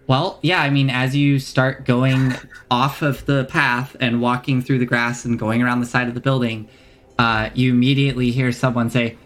well, 0.08 0.40
yeah, 0.42 0.60
I 0.60 0.70
mean, 0.70 0.90
as 0.90 1.14
you 1.14 1.38
start 1.38 1.84
going 1.84 2.34
off 2.70 3.02
of 3.02 3.24
the 3.26 3.44
path 3.44 3.96
and 4.00 4.20
walking 4.20 4.60
through 4.60 4.80
the 4.80 4.86
grass 4.86 5.24
and 5.24 5.38
going 5.38 5.62
around 5.62 5.78
the 5.78 5.86
side 5.86 6.08
of 6.08 6.14
the 6.14 6.20
building, 6.20 6.68
uh, 7.16 7.50
you 7.54 7.70
immediately 7.70 8.32
hear 8.32 8.50
someone 8.50 8.90
say, 8.90 9.16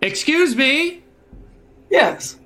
"Excuse 0.00 0.54
me." 0.54 1.02
yes. 1.90 2.36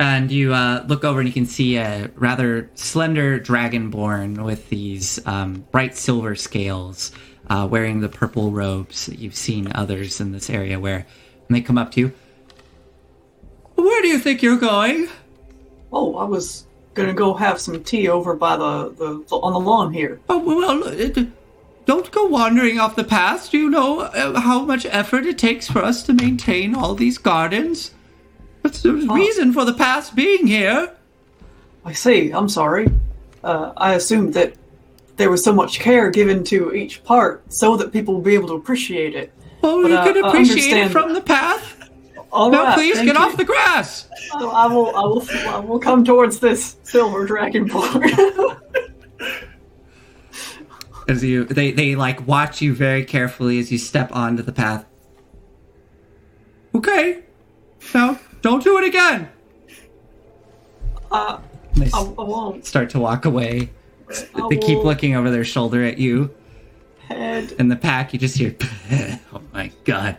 and 0.00 0.30
you 0.30 0.54
uh, 0.54 0.82
look 0.88 1.04
over 1.04 1.20
and 1.20 1.28
you 1.28 1.34
can 1.34 1.44
see 1.44 1.76
a 1.76 2.10
rather 2.14 2.70
slender 2.72 3.38
dragonborn 3.38 4.42
with 4.42 4.70
these 4.70 5.20
um, 5.26 5.66
bright 5.72 5.94
silver 5.94 6.34
scales, 6.34 7.12
uh, 7.48 7.66
wearing 7.70 8.00
the 8.00 8.08
purple 8.08 8.50
robes 8.50 9.06
that 9.06 9.18
you've 9.18 9.36
seen 9.36 9.70
others 9.74 10.20
in 10.20 10.32
this 10.32 10.50
area 10.50 10.78
wear. 10.78 11.06
And 11.48 11.56
they 11.56 11.60
come 11.60 11.78
up 11.78 11.92
to 11.92 12.00
you. 12.00 12.12
Where 13.74 14.02
do 14.02 14.08
you 14.08 14.18
think 14.18 14.42
you're 14.42 14.58
going? 14.58 15.08
Oh, 15.92 16.16
I 16.16 16.24
was 16.24 16.66
gonna 16.94 17.12
go 17.14 17.34
have 17.34 17.60
some 17.60 17.84
tea 17.84 18.08
over 18.08 18.34
by 18.34 18.56
the, 18.56 18.90
the, 18.90 19.36
on 19.36 19.52
the 19.52 19.60
lawn 19.60 19.92
here. 19.92 20.20
Oh, 20.28 20.38
well, 20.38 20.82
it, 20.86 21.16
don't 21.84 22.10
go 22.10 22.26
wandering 22.26 22.80
off 22.80 22.96
the 22.96 23.04
path. 23.04 23.50
Do 23.50 23.58
you 23.58 23.70
know 23.70 24.00
uh, 24.00 24.40
how 24.40 24.64
much 24.64 24.86
effort 24.86 25.24
it 25.24 25.38
takes 25.38 25.68
for 25.68 25.84
us 25.84 26.02
to 26.04 26.12
maintain 26.12 26.74
all 26.74 26.94
these 26.94 27.16
gardens? 27.16 27.92
That's 28.62 28.82
the 28.82 28.92
reason 28.92 29.52
for 29.52 29.64
the 29.64 29.72
path 29.72 30.14
being 30.16 30.48
here. 30.48 30.92
I 31.84 31.92
see. 31.92 32.32
I'm 32.32 32.48
sorry. 32.48 32.88
Uh, 33.44 33.72
I 33.76 33.94
assumed 33.94 34.34
that 34.34 34.54
there 35.16 35.30
was 35.30 35.42
so 35.42 35.52
much 35.52 35.78
care 35.80 36.10
given 36.10 36.44
to 36.44 36.72
each 36.74 37.02
part 37.04 37.50
so 37.52 37.76
that 37.76 37.92
people 37.92 38.14
will 38.14 38.20
be 38.22 38.34
able 38.34 38.48
to 38.48 38.54
appreciate 38.54 39.14
it. 39.14 39.32
Well, 39.62 39.82
But, 39.82 39.90
you 39.90 39.96
uh, 39.96 40.04
can 40.12 40.24
appreciate 40.24 40.76
it 40.76 40.90
from 40.90 41.14
the 41.14 41.20
path. 41.20 41.72
All 42.32 42.50
No, 42.50 42.64
right, 42.64 42.74
please 42.74 42.96
get 42.96 43.06
you. 43.06 43.12
off 43.14 43.36
the 43.36 43.44
grass. 43.44 44.08
I 44.34 44.44
I 44.44 44.66
will. 44.66 44.94
I 44.94 45.00
will. 45.02 45.26
I 45.48 45.58
will 45.60 45.78
come 45.78 46.04
towards 46.04 46.38
this 46.40 46.76
silver 46.82 47.26
dragonborn. 47.26 48.60
As 51.08 51.22
you, 51.22 51.44
they, 51.44 51.70
they 51.70 51.94
like 51.94 52.26
watch 52.26 52.60
you 52.60 52.74
very 52.74 53.04
carefully 53.04 53.60
as 53.60 53.70
you 53.70 53.78
step 53.78 54.10
onto 54.14 54.42
the 54.42 54.50
path. 54.52 54.84
Okay, 56.74 57.22
no, 57.94 58.18
don't 58.42 58.62
do 58.64 58.76
it 58.78 58.88
again. 58.88 59.28
uh, 61.12 61.38
And 61.74 61.82
They 61.82 61.84
I, 61.84 61.88
s- 61.88 61.94
I 61.94 62.22
won't. 62.22 62.66
start 62.66 62.90
to 62.90 62.98
walk 62.98 63.24
away. 63.24 63.70
They 64.48 64.56
keep 64.56 64.78
looking 64.84 65.14
over 65.16 65.30
their 65.30 65.44
shoulder 65.44 65.82
at 65.82 65.98
you. 65.98 66.34
Head. 67.08 67.52
In 67.58 67.68
the 67.68 67.76
pack, 67.76 68.12
you 68.12 68.18
just 68.18 68.36
hear, 68.36 68.54
"Oh 69.32 69.40
my 69.52 69.70
god!" 69.84 70.18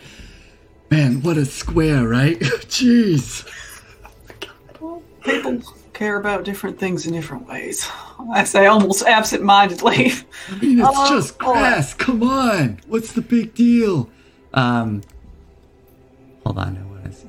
Man, 0.90 1.22
what 1.22 1.38
a 1.38 1.46
square, 1.46 2.08
right? 2.08 2.40
Jeez. 2.40 3.46
People 5.24 5.62
care 5.92 6.18
about 6.18 6.46
different 6.46 6.80
things 6.80 7.06
in 7.08 7.12
different 7.14 7.48
ways. 7.48 7.90
I 8.32 8.44
say 8.46 8.68
almost 8.68 9.04
absent-mindedly. 9.06 10.12
I 10.50 10.56
mean, 10.62 10.80
it's 10.80 10.88
Uh, 10.98 11.10
just 11.10 11.38
grass. 11.38 11.94
Come 11.94 12.24
on. 12.24 12.80
What's 12.88 13.12
the 13.14 13.22
big 13.22 13.54
deal? 13.54 14.10
Um, 14.54 15.02
hold 16.46 16.58
on, 16.60 16.78
I 16.78 16.86
want 16.90 17.04
to 17.06 17.12
see. 17.12 17.28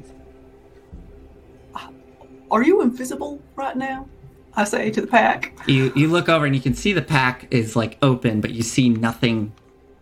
Are 2.51 2.63
you 2.63 2.81
invisible 2.83 3.43
right 3.57 3.77
now? 3.77 4.07
I 4.59 4.65
say 4.65 4.91
to 4.91 5.01
the 5.01 5.07
pack. 5.07 5.53
You 5.69 5.93
you 5.95 6.09
look 6.09 6.29
over 6.29 6.45
and 6.45 6.53
you 6.55 6.61
can 6.61 6.75
see 6.75 6.93
the 6.93 7.01
pack 7.01 7.47
is 7.53 7.77
like 7.77 7.97
open, 8.03 8.41
but 8.41 8.51
you 8.51 8.63
see 8.63 8.89
nothing. 8.89 9.53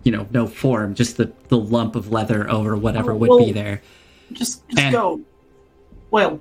You 0.03 0.13
know, 0.13 0.27
no 0.31 0.47
form, 0.47 0.95
just 0.95 1.17
the 1.19 1.31
the 1.49 1.59
lump 1.59 1.95
of 1.95 2.11
leather 2.11 2.49
over 2.51 2.75
whatever 2.77 3.13
Oh, 3.13 3.17
would 3.17 3.45
be 3.45 3.53
there. 3.53 3.83
Just, 4.33 4.67
just 4.69 4.81
And- 4.81 4.93
go. 4.95 5.21
Well, 6.11 6.41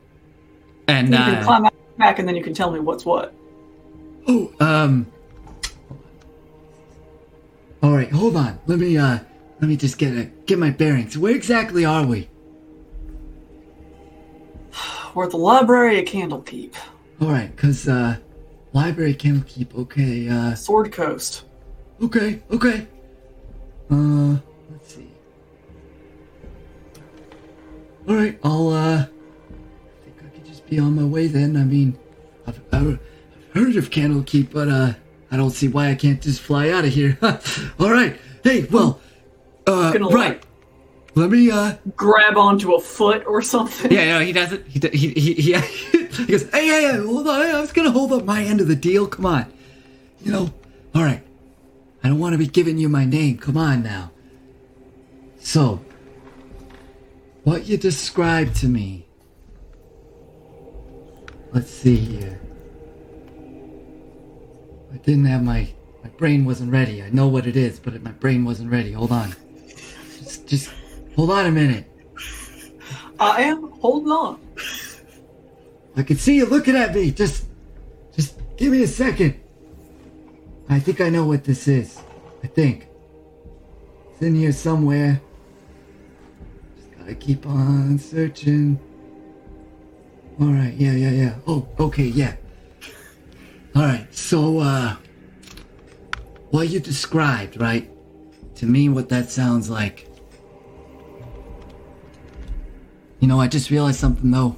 And 0.88 1.10
you 1.10 1.18
can 1.18 1.36
uh, 1.36 1.44
climb 1.44 1.66
out 1.66 1.74
the 1.74 1.98
pack, 1.98 2.20
and 2.20 2.28
then 2.28 2.36
you 2.36 2.44
can 2.44 2.54
tell 2.54 2.72
me 2.72 2.80
what's 2.80 3.04
what. 3.06 3.34
Oh, 4.28 4.52
um. 4.60 5.08
All 7.84 7.92
right, 7.92 8.12
hold 8.12 8.36
on. 8.38 8.60
Let 8.68 8.80
me, 8.80 8.98
uh, 8.98 9.20
let 9.60 9.68
me 9.68 9.76
just 9.76 9.98
get 9.98 10.16
a, 10.16 10.26
get 10.46 10.58
my 10.58 10.70
bearings. 10.70 11.18
Where 11.18 11.36
exactly 11.36 11.84
are 11.84 12.06
we? 12.06 12.30
We're 15.14 15.26
at 15.26 15.32
the 15.32 15.38
library 15.38 16.00
at 16.00 16.06
Candlekeep, 16.06 16.74
All 17.22 17.30
right, 17.30 17.56
cause 17.56 17.88
uh, 17.88 18.18
library 18.74 19.14
Candlekeep. 19.16 19.74
Okay, 19.78 20.28
uh, 20.30 20.54
Sword 20.56 20.92
Coast. 20.92 21.44
okay, 22.02 22.42
okay. 22.52 22.88
Uh, 23.90 24.38
let's 24.72 24.96
see. 24.96 25.10
All 28.08 28.16
right, 28.16 28.38
I'll 28.44 28.70
uh, 28.70 28.98
I 29.00 29.08
think 30.04 30.18
I 30.26 30.28
could 30.36 30.46
just 30.46 30.68
be 30.68 30.78
on 30.80 30.96
my 30.96 31.06
way 31.06 31.28
then. 31.28 31.56
I 31.56 31.64
mean, 31.64 31.98
I've, 32.48 32.60
I've 32.72 33.00
heard 33.54 33.76
of 33.78 33.90
Candlekeep, 33.90 34.52
but 34.52 34.68
uh, 34.68 34.94
I 35.32 35.38
don't 35.38 35.52
see 35.52 35.68
why 35.70 35.90
I 35.90 35.96
can't 35.96 36.22
just 36.22 36.42
fly 36.42 36.70
out 36.70 36.84
of 36.86 36.92
here. 36.92 37.18
All 37.80 37.92
right, 37.92 38.20
hey, 38.44 38.64
well, 38.66 39.00
uh, 39.68 39.94
right. 39.94 40.02
like, 40.02 40.44
Let 41.16 41.30
me 41.30 41.50
uh, 41.50 41.76
grab 41.96 42.38
onto 42.38 42.74
a 42.74 42.82
foot 42.82 43.26
or 43.26 43.42
something. 43.42 43.90
yeah, 43.92 44.18
no, 44.18 44.26
he 44.26 44.34
doesn't. 44.34 44.68
He 44.68 44.80
he 44.90 45.10
he, 45.14 45.34
he, 45.54 46.05
he 46.18 46.26
goes, 46.26 46.44
hey, 46.50 46.68
hey, 46.68 46.82
hey, 46.92 46.98
hold 46.98 47.28
on. 47.28 47.42
I 47.42 47.60
was 47.60 47.72
going 47.72 47.86
to 47.86 47.92
hold 47.92 48.14
up 48.14 48.26
my 48.26 48.44
end 48.44 48.62
of 48.62 48.68
the 48.68 48.76
deal. 48.76 49.08
Come 49.08 49.26
on. 49.26 49.52
You 50.22 50.32
know, 50.32 50.54
all 50.94 51.04
right. 51.04 51.22
I 52.04 52.08
don't 52.08 52.20
want 52.20 52.34
to 52.34 52.38
be 52.38 52.48
giving 52.48 52.78
you 52.78 52.90
my 52.90 53.06
name. 53.06 53.38
Come 53.38 53.58
on 53.58 53.84
now. 53.84 54.12
So, 55.40 55.84
what 57.44 57.66
you 57.68 57.78
described 57.78 58.56
to 58.58 58.68
me. 58.68 59.08
Let's 61.52 61.70
see 61.70 61.96
here. 61.96 62.40
I 64.94 64.98
didn't 64.98 65.26
have 65.26 65.44
my. 65.44 65.70
My 66.04 66.10
brain 66.12 66.46
wasn't 66.46 66.72
ready. 66.72 67.02
I 67.02 67.10
know 67.10 67.28
what 67.28 67.48
it 67.48 67.56
is, 67.56 67.80
but 67.80 68.00
my 68.04 68.12
brain 68.12 68.46
wasn't 68.46 68.72
ready. 68.72 68.92
Hold 68.92 69.12
on. 69.12 69.36
Just, 70.20 70.48
just 70.48 70.70
hold 71.16 71.32
on 71.32 71.48
a 71.48 71.52
minute. 71.52 71.86
I 73.20 73.42
am 73.42 73.72
holding 73.72 74.12
on. 74.12 74.40
I 75.98 76.04
can 76.04 76.18
see 76.18 76.36
you 76.36 76.46
looking 76.46 76.76
at 76.76 76.94
me. 76.94 77.12
Just, 77.12 77.46
just 78.16 78.40
give 78.58 78.72
me 78.72 78.84
a 78.84 78.88
second. 78.88 79.40
I 80.68 80.80
think 80.80 81.00
I 81.00 81.10
know 81.10 81.26
what 81.26 81.44
this 81.44 81.68
is. 81.68 82.00
I 82.44 82.48
think. 82.48 82.88
It's 84.12 84.22
in 84.22 84.36
here 84.36 84.52
somewhere. 84.52 85.22
Just 86.76 86.98
gotta 86.98 87.16
keep 87.16 87.46
on 87.46 87.98
searching. 87.98 88.80
Alright, 90.42 90.74
yeah, 90.74 90.92
yeah, 90.92 91.12
yeah. 91.12 91.36
Oh, 91.48 91.68
okay, 91.80 92.06
yeah. 92.06 92.36
Alright, 93.76 94.14
so, 94.14 94.60
uh. 94.60 94.96
What 96.50 96.70
you 96.70 96.80
described, 96.80 97.60
right? 97.60 97.90
To 98.56 98.66
me, 98.66 98.90
what 98.90 99.10
that 99.10 99.30
sounds 99.30 99.70
like. 99.70 100.10
You 103.20 103.28
know, 103.28 103.40
I 103.40 103.48
just 103.48 103.70
realized 103.70 104.00
something 104.00 104.32
though. 104.32 104.56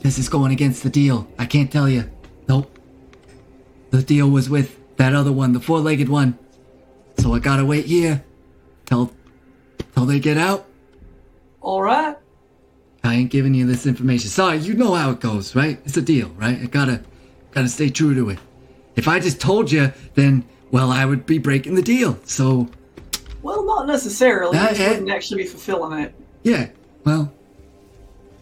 This 0.00 0.18
is 0.18 0.28
going 0.28 0.52
against 0.52 0.82
the 0.82 0.90
deal. 0.90 1.26
I 1.38 1.46
can't 1.46 1.70
tell 1.70 1.88
you. 1.88 2.08
Nope. 2.48 2.70
The 3.90 4.02
deal 4.02 4.28
was 4.28 4.48
with 4.48 4.78
that 4.96 5.14
other 5.14 5.32
one, 5.32 5.52
the 5.52 5.60
four-legged 5.60 6.08
one. 6.08 6.38
So 7.18 7.34
I 7.34 7.38
gotta 7.40 7.64
wait 7.64 7.86
here 7.86 8.22
till 8.86 9.12
till 9.94 10.06
they 10.06 10.20
get 10.20 10.36
out. 10.38 10.66
All 11.60 11.82
right. 11.82 12.16
I 13.04 13.14
ain't 13.14 13.30
giving 13.30 13.54
you 13.54 13.66
this 13.66 13.86
information. 13.86 14.28
Sorry, 14.28 14.58
you 14.58 14.74
know 14.74 14.94
how 14.94 15.10
it 15.10 15.20
goes, 15.20 15.54
right? 15.54 15.80
It's 15.84 15.96
a 15.96 16.02
deal, 16.02 16.28
right? 16.30 16.58
I 16.60 16.66
gotta 16.66 17.02
gotta 17.52 17.68
stay 17.68 17.88
true 17.90 18.14
to 18.14 18.30
it. 18.30 18.38
If 18.96 19.08
I 19.08 19.18
just 19.20 19.40
told 19.40 19.70
you, 19.72 19.92
then 20.14 20.44
well, 20.70 20.90
I 20.90 21.04
would 21.04 21.24
be 21.26 21.38
breaking 21.38 21.74
the 21.74 21.82
deal. 21.82 22.18
So 22.24 22.68
Well, 23.42 23.64
not 23.64 23.86
necessarily. 23.86 24.56
You 24.56 24.62
Uh, 24.64 24.68
just 24.68 24.80
eh. 24.80 24.90
wouldn't 24.90 25.10
actually 25.10 25.42
be 25.42 25.48
fulfilling 25.48 25.98
it. 26.00 26.14
yeah, 26.42 26.68
well, 27.04 27.32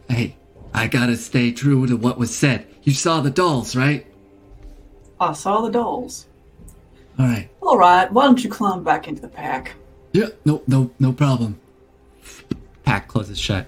hey, 0.09 0.37
I 0.77 0.89
gotta 0.89 1.17
stay 1.17 1.53
true 1.53 1.87
to 1.87 1.97
what 1.97 2.19
was 2.19 2.37
said. 2.37 2.67
You 2.83 2.93
saw 2.93 3.23
the 3.23 3.31
dolls, 3.31 3.75
right? 3.75 4.07
I 5.19 5.33
saw 5.33 5.63
the 5.63 5.71
dolls. 5.71 6.27
All 7.19 7.25
right. 7.25 7.49
All 7.63 7.79
right. 7.79 8.13
Why 8.13 8.27
don't 8.27 8.45
you 8.45 8.51
climb 8.51 8.85
back 8.85 9.09
into 9.09 9.23
the 9.23 9.29
pack? 9.29 9.73
Yeah, 10.13 10.29
no, 10.45 10.63
no, 10.67 10.91
no 10.99 11.15
problem. 11.15 11.59
pack 12.85 13.09
closes 13.09 13.39
shut. 13.39 13.67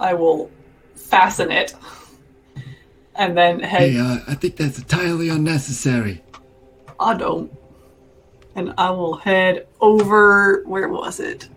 I 0.00 0.14
will 0.14 0.50
fasten 0.96 1.52
it, 1.52 1.76
and 3.14 3.38
then 3.38 3.60
head. 3.60 3.92
Hey, 3.92 3.98
uh, 3.98 4.18
I 4.26 4.34
think 4.34 4.56
that's 4.56 4.78
entirely 4.78 5.28
unnecessary. 5.28 6.20
I 6.98 7.14
don't. 7.14 7.52
And 8.56 8.74
I 8.76 8.90
will 8.90 9.14
head 9.14 9.68
over. 9.80 10.64
Where 10.66 10.88
was 10.88 11.20
it? 11.20 11.48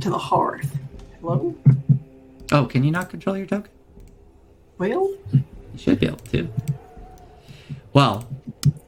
To 0.00 0.08
the 0.08 0.18
hearth. 0.18 0.78
Hello. 1.20 1.54
Oh, 2.52 2.64
can 2.64 2.84
you 2.84 2.90
not 2.90 3.10
control 3.10 3.36
your 3.36 3.46
token? 3.46 3.70
Well, 4.78 5.14
You 5.32 5.42
should 5.76 6.00
be 6.00 6.06
able 6.06 6.16
to. 6.18 6.48
Well, 7.92 8.28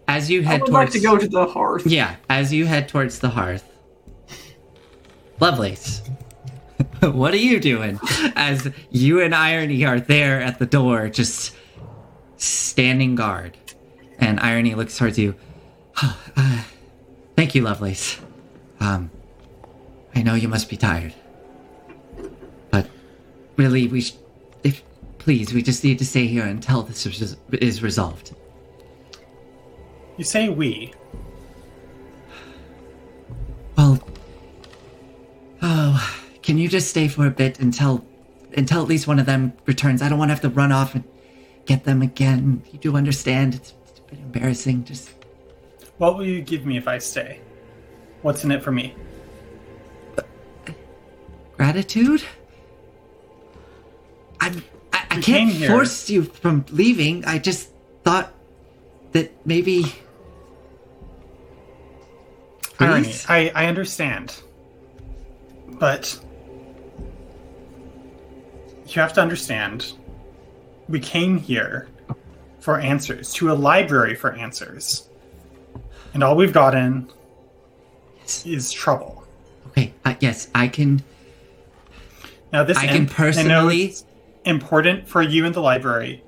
as 0.06 0.30
you 0.30 0.40
I 0.42 0.44
head 0.44 0.60
would 0.62 0.70
towards 0.70 0.94
like 0.94 1.02
to 1.02 1.06
go 1.06 1.18
to 1.18 1.28
the 1.28 1.46
hearth. 1.46 1.86
Yeah, 1.86 2.16
as 2.28 2.52
you 2.52 2.66
head 2.66 2.88
towards 2.88 3.18
the 3.20 3.30
hearth. 3.30 3.64
Lovelace. 5.40 6.02
what 7.00 7.32
are 7.32 7.38
you 7.38 7.60
doing? 7.60 7.98
As 8.36 8.70
you 8.90 9.22
and 9.22 9.34
Irony 9.34 9.84
are 9.86 10.00
there 10.00 10.40
at 10.42 10.58
the 10.58 10.66
door, 10.66 11.08
just 11.08 11.54
standing 12.36 13.14
guard. 13.14 13.56
And 14.18 14.38
Irony 14.40 14.74
looks 14.74 14.96
towards 14.96 15.18
you. 15.18 15.34
Uh, 16.36 16.62
thank 17.36 17.54
you, 17.54 17.62
Lovelace. 17.62 18.18
Um, 18.78 19.10
I 20.14 20.22
know 20.22 20.34
you 20.34 20.48
must 20.48 20.70
be 20.70 20.76
tired. 20.76 21.12
But 22.70 22.86
really, 23.56 23.88
we 23.88 24.00
sh- 24.02 24.14
if 24.62 24.82
please, 25.20 25.54
we 25.54 25.62
just 25.62 25.84
need 25.84 25.98
to 25.98 26.04
stay 26.04 26.26
here 26.26 26.44
until 26.44 26.82
this 26.82 27.06
is, 27.06 27.36
is 27.52 27.82
resolved. 27.82 28.34
You 30.16 30.24
say 30.24 30.48
we. 30.48 30.92
Well, 33.76 34.02
oh, 35.62 36.18
can 36.42 36.58
you 36.58 36.68
just 36.68 36.88
stay 36.90 37.06
for 37.06 37.26
a 37.26 37.30
bit 37.30 37.60
until 37.60 38.04
until 38.56 38.82
at 38.82 38.88
least 38.88 39.06
one 39.06 39.20
of 39.20 39.26
them 39.26 39.52
returns? 39.66 40.02
I 40.02 40.08
don't 40.08 40.18
want 40.18 40.30
to 40.30 40.34
have 40.34 40.42
to 40.42 40.48
run 40.48 40.72
off 40.72 40.94
and 40.94 41.04
get 41.66 41.84
them 41.84 42.02
again. 42.02 42.64
You 42.72 42.78
do 42.78 42.96
understand? 42.96 43.54
It's, 43.54 43.74
it's 43.86 44.00
a 44.00 44.02
bit 44.02 44.18
embarrassing. 44.18 44.84
Just 44.84 45.10
What 45.98 46.16
will 46.16 46.26
you 46.26 46.42
give 46.42 46.66
me 46.66 46.76
if 46.76 46.88
I 46.88 46.98
stay? 46.98 47.40
What's 48.22 48.42
in 48.44 48.50
it 48.50 48.62
for 48.62 48.72
me? 48.72 48.94
gratitude. 51.56 52.22
I'm. 54.40 54.64
I, 55.10 55.16
I 55.16 55.20
can't 55.20 55.52
force 55.66 56.08
you 56.08 56.22
from 56.24 56.64
leaving. 56.70 57.24
I 57.24 57.38
just 57.38 57.70
thought 58.04 58.32
that 59.12 59.32
maybe. 59.46 59.92
Irony. 62.78 63.12
I, 63.28 63.52
I 63.54 63.66
understand. 63.66 64.40
But 65.78 66.18
you 68.86 69.00
have 69.00 69.12
to 69.14 69.20
understand 69.20 69.92
we 70.88 71.00
came 71.00 71.38
here 71.38 71.88
for 72.58 72.78
answers, 72.78 73.32
to 73.34 73.52
a 73.52 73.54
library 73.54 74.14
for 74.14 74.32
answers. 74.32 75.08
And 76.12 76.22
all 76.22 76.36
we've 76.36 76.52
gotten 76.52 77.08
is 78.44 78.72
trouble. 78.72 79.24
Okay, 79.68 79.94
uh, 80.04 80.14
yes, 80.20 80.48
I 80.54 80.68
can. 80.68 81.02
Now 82.52 82.64
this 82.64 82.76
I 82.76 82.86
can 82.86 82.96
imp- 82.96 83.10
know 83.10 83.14
personally- 83.14 83.84
it's 83.84 84.04
important 84.44 85.08
for 85.08 85.22
you 85.22 85.44
in 85.44 85.52
the 85.52 85.60
library. 85.60 86.22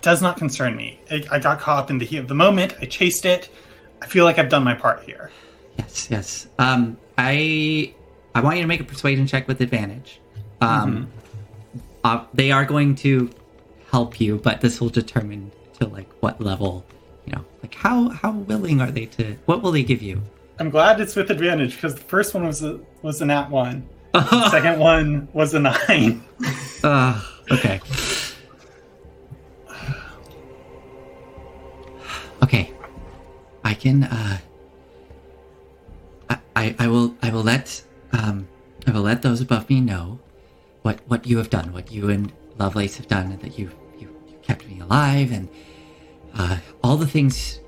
Does 0.00 0.20
not 0.20 0.36
concern 0.36 0.76
me. 0.76 1.00
I, 1.10 1.24
I 1.32 1.38
got 1.38 1.60
caught 1.60 1.84
up 1.84 1.90
in 1.90 1.98
the 1.98 2.04
heat 2.04 2.18
of 2.18 2.28
the 2.28 2.34
moment. 2.34 2.74
I 2.80 2.86
chased 2.86 3.24
it. 3.24 3.48
I 4.02 4.06
feel 4.06 4.24
like 4.24 4.38
I've 4.38 4.50
done 4.50 4.62
my 4.62 4.74
part 4.74 5.02
here. 5.04 5.30
Yes, 5.78 6.08
yes. 6.10 6.46
Um, 6.58 6.98
I 7.16 7.94
I 8.34 8.40
want 8.40 8.56
you 8.56 8.62
to 8.62 8.68
make 8.68 8.80
a 8.80 8.84
persuasion 8.84 9.26
check 9.26 9.48
with 9.48 9.60
advantage. 9.60 10.20
Um, 10.60 11.10
uh, 12.04 12.24
they 12.34 12.50
are 12.50 12.64
going 12.64 12.94
to 12.96 13.30
help 13.90 14.20
you, 14.20 14.36
but 14.36 14.60
this 14.60 14.80
will 14.80 14.88
determine 14.88 15.52
to 15.78 15.86
like 15.86 16.10
what 16.20 16.40
level. 16.40 16.84
You 17.26 17.32
know, 17.36 17.44
like 17.62 17.74
how 17.74 18.10
how 18.10 18.32
willing 18.32 18.80
are 18.80 18.90
they 18.90 19.06
to? 19.06 19.36
What 19.46 19.62
will 19.62 19.72
they 19.72 19.82
give 19.82 20.02
you? 20.02 20.22
I'm 20.58 20.70
glad 20.70 21.00
it's 21.00 21.16
with 21.16 21.30
advantage 21.30 21.74
because 21.76 21.94
the 21.94 22.02
first 22.02 22.34
one 22.34 22.44
was 22.44 22.62
a 22.62 22.78
was 23.02 23.20
an 23.20 23.28
nat 23.28 23.50
one. 23.50 23.88
The 24.14 24.48
second 24.54 24.78
one 24.78 25.26
was 25.32 25.54
a 25.54 25.58
nine. 25.58 26.22
Uh, 26.84 27.20
okay. 27.50 27.80
Okay. 32.40 32.72
I 33.64 33.74
can 33.74 34.04
uh 34.04 34.38
I, 36.30 36.38
I 36.54 36.74
I 36.78 36.86
will 36.86 37.16
I 37.22 37.30
will 37.30 37.42
let 37.42 37.82
um 38.12 38.46
I 38.86 38.92
will 38.92 39.02
let 39.02 39.22
those 39.22 39.40
above 39.40 39.68
me 39.68 39.80
know 39.80 40.20
what 40.82 41.00
what 41.08 41.26
you 41.26 41.38
have 41.38 41.50
done, 41.50 41.72
what 41.72 41.90
you 41.90 42.08
and 42.10 42.32
Lovelace 42.56 42.96
have 42.98 43.08
done, 43.08 43.32
and 43.32 43.40
that 43.40 43.58
you 43.58 43.68
you, 43.98 44.14
you 44.28 44.36
kept 44.42 44.64
me 44.68 44.78
alive 44.78 45.32
and 45.32 45.48
uh 46.36 46.58
all 46.84 46.96
the 46.96 47.08
things 47.08 47.58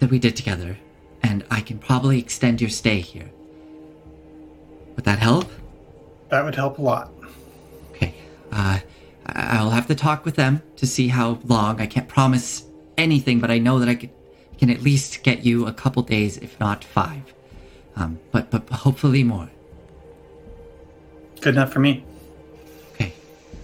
that 0.00 0.10
we 0.10 0.18
did 0.18 0.36
together. 0.36 0.76
And 1.22 1.46
I 1.50 1.62
can 1.62 1.78
probably 1.78 2.18
extend 2.18 2.60
your 2.60 2.70
stay 2.70 3.00
here. 3.00 3.30
Would 4.96 5.06
that 5.06 5.18
help? 5.18 5.48
That 6.28 6.44
would 6.44 6.54
help 6.54 6.78
a 6.78 6.82
lot. 6.82 7.10
Okay. 7.92 8.14
Uh, 8.52 8.78
I- 9.26 9.56
I'll 9.58 9.70
have 9.70 9.86
to 9.88 9.94
talk 9.94 10.24
with 10.24 10.36
them 10.36 10.62
to 10.76 10.86
see 10.86 11.08
how 11.08 11.38
long. 11.44 11.80
I 11.80 11.86
can't 11.86 12.08
promise 12.08 12.64
anything, 12.96 13.40
but 13.40 13.50
I 13.50 13.58
know 13.58 13.78
that 13.78 13.88
I 13.88 13.94
could, 13.94 14.10
can 14.58 14.70
at 14.70 14.82
least 14.82 15.22
get 15.22 15.44
you 15.44 15.66
a 15.66 15.72
couple 15.72 16.02
days, 16.02 16.36
if 16.38 16.58
not 16.60 16.82
five. 16.84 17.22
Um, 17.96 18.18
but 18.32 18.50
but 18.50 18.68
hopefully 18.70 19.24
more. 19.24 19.50
Good 21.40 21.54
enough 21.54 21.72
for 21.72 21.80
me. 21.80 22.04
Okay. 22.94 23.12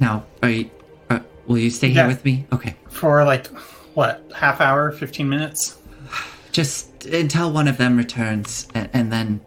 Now, 0.00 0.24
are 0.42 0.50
you, 0.50 0.70
uh, 1.10 1.20
will 1.46 1.58
you 1.58 1.70
stay 1.70 1.88
Yeah. 1.88 2.02
here 2.02 2.08
with 2.08 2.24
me? 2.24 2.46
Okay. 2.52 2.74
For 2.90 3.24
like 3.24 3.46
what, 3.94 4.22
half 4.36 4.60
hour, 4.60 4.90
fifteen 4.92 5.28
minutes? 5.28 5.78
Just 6.52 7.04
until 7.06 7.50
one 7.52 7.66
of 7.68 7.78
them 7.78 7.96
returns, 7.96 8.68
and, 8.74 8.88
and 8.92 9.12
then 9.12 9.40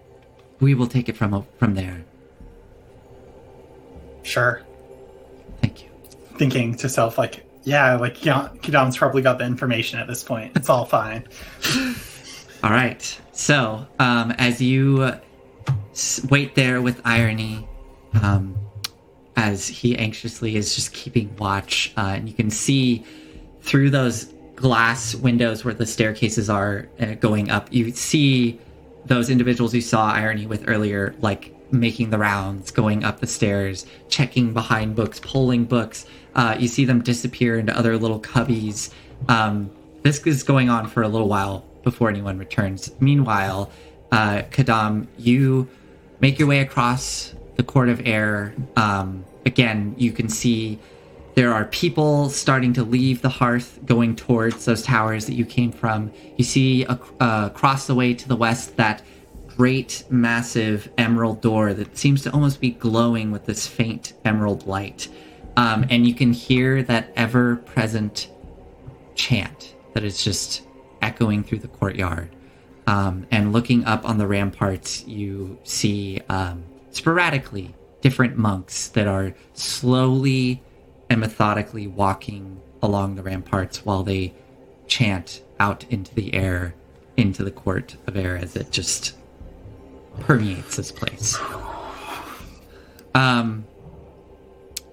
we 0.59 0.73
will 0.73 0.87
take 0.87 1.07
it 1.09 1.15
from 1.17 1.45
from 1.59 1.75
there. 1.75 2.03
Sure. 4.27 4.61
Thank 5.61 5.83
you. 5.83 5.89
Thinking 6.37 6.75
to 6.75 6.89
self 6.89 7.17
like, 7.17 7.45
yeah, 7.63 7.95
like 7.95 8.15
Kidam's 8.15 8.97
probably 8.97 9.21
got 9.21 9.37
the 9.37 9.45
information 9.45 9.99
at 9.99 10.07
this 10.07 10.23
point. 10.23 10.55
It's 10.55 10.69
all 10.69 10.85
fine. 10.85 11.27
All 12.63 12.71
right. 12.71 13.21
So, 13.33 13.85
um, 13.99 14.31
as 14.31 14.59
you 14.59 15.03
uh, 15.03 15.19
wait 16.27 16.55
there 16.55 16.81
with 16.81 16.99
irony, 17.05 17.67
um, 18.23 18.57
as 19.35 19.67
he 19.67 19.95
anxiously 19.95 20.55
is 20.55 20.73
just 20.75 20.91
keeping 20.91 21.35
watch, 21.37 21.93
uh, 21.97 22.13
and 22.15 22.27
you 22.27 22.33
can 22.33 22.49
see 22.49 23.05
through 23.61 23.91
those 23.91 24.33
glass 24.55 25.13
windows 25.13 25.63
where 25.63 25.73
the 25.73 25.85
staircases 25.85 26.49
are 26.49 26.89
uh, 26.99 27.13
going 27.13 27.51
up, 27.51 27.71
you 27.71 27.91
see 27.91 28.59
those 29.05 29.29
individuals 29.29 29.75
you 29.75 29.81
saw 29.81 30.11
irony 30.11 30.47
with 30.47 30.67
earlier, 30.67 31.13
like 31.21 31.53
making 31.71 32.09
the 32.09 32.17
rounds, 32.17 32.71
going 32.71 33.03
up 33.03 33.19
the 33.19 33.27
stairs, 33.27 33.85
checking 34.09 34.53
behind 34.53 34.95
books, 34.95 35.19
pulling 35.19 35.65
books. 35.65 36.05
Uh, 36.35 36.55
you 36.59 36.67
see 36.67 36.85
them 36.85 37.01
disappear 37.01 37.57
into 37.57 37.77
other 37.77 37.97
little 37.97 38.19
cubbies. 38.19 38.91
Um, 39.27 39.71
this 40.03 40.25
is 40.25 40.43
going 40.43 40.69
on 40.69 40.87
for 40.87 41.03
a 41.03 41.07
little 41.07 41.27
while 41.27 41.65
before 41.83 42.09
anyone 42.09 42.37
returns. 42.37 42.91
Meanwhile, 42.99 43.71
uh, 44.11 44.43
Kadam, 44.51 45.07
you 45.17 45.67
make 46.19 46.39
your 46.39 46.47
way 46.47 46.59
across 46.59 47.33
the 47.55 47.63
court 47.63 47.89
of 47.89 48.05
air. 48.05 48.53
Um, 48.75 49.25
again, 49.45 49.95
you 49.97 50.11
can 50.11 50.29
see 50.29 50.79
there 51.35 51.53
are 51.53 51.65
people 51.65 52.29
starting 52.29 52.73
to 52.73 52.83
leave 52.83 53.21
the 53.21 53.29
hearth, 53.29 53.79
going 53.85 54.15
towards 54.15 54.65
those 54.65 54.81
towers 54.81 55.25
that 55.27 55.35
you 55.35 55.45
came 55.45 55.71
from. 55.71 56.11
You 56.35 56.43
see 56.43 56.83
ac- 56.83 56.99
uh, 57.19 57.49
across 57.51 57.85
the 57.85 57.93
way 57.93 58.13
to 58.15 58.27
the 58.27 58.35
west 58.35 58.75
that 58.77 59.03
great, 59.57 60.03
massive 60.11 60.87
emerald 60.99 61.41
door 61.41 61.73
that 61.73 61.97
seems 61.97 62.21
to 62.21 62.31
almost 62.31 62.61
be 62.61 62.69
glowing 62.69 63.31
with 63.31 63.47
this 63.47 63.65
faint 63.65 64.13
emerald 64.23 64.67
light. 64.67 65.07
Um, 65.57 65.83
and 65.89 66.07
you 66.07 66.13
can 66.13 66.31
hear 66.31 66.83
that 66.83 67.11
ever 67.15 67.55
present 67.55 68.29
chant 69.15 69.75
that 69.93 70.03
is 70.03 70.23
just 70.23 70.61
echoing 71.01 71.43
through 71.43 71.57
the 71.59 71.67
courtyard. 71.67 72.29
Um, 72.85 73.25
and 73.31 73.51
looking 73.51 73.83
up 73.85 74.07
on 74.07 74.19
the 74.19 74.27
ramparts, 74.27 75.05
you 75.07 75.57
see 75.63 76.21
um, 76.29 76.63
sporadically 76.91 77.73
different 78.01 78.37
monks 78.37 78.89
that 78.89 79.07
are 79.07 79.33
slowly 79.53 80.61
and 81.09 81.19
methodically 81.19 81.87
walking 81.87 82.61
along 82.83 83.15
the 83.15 83.23
ramparts 83.23 83.83
while 83.83 84.03
they 84.03 84.35
chant 84.85 85.41
out 85.59 85.83
into 85.89 86.13
the 86.13 86.35
air, 86.35 86.75
into 87.17 87.43
the 87.43 87.51
court 87.51 87.95
of 88.05 88.15
air 88.15 88.37
as 88.37 88.55
it 88.55 88.71
just 88.71 89.16
permeates 90.21 90.75
this 90.75 90.91
place. 90.91 91.37
Um, 93.13 93.65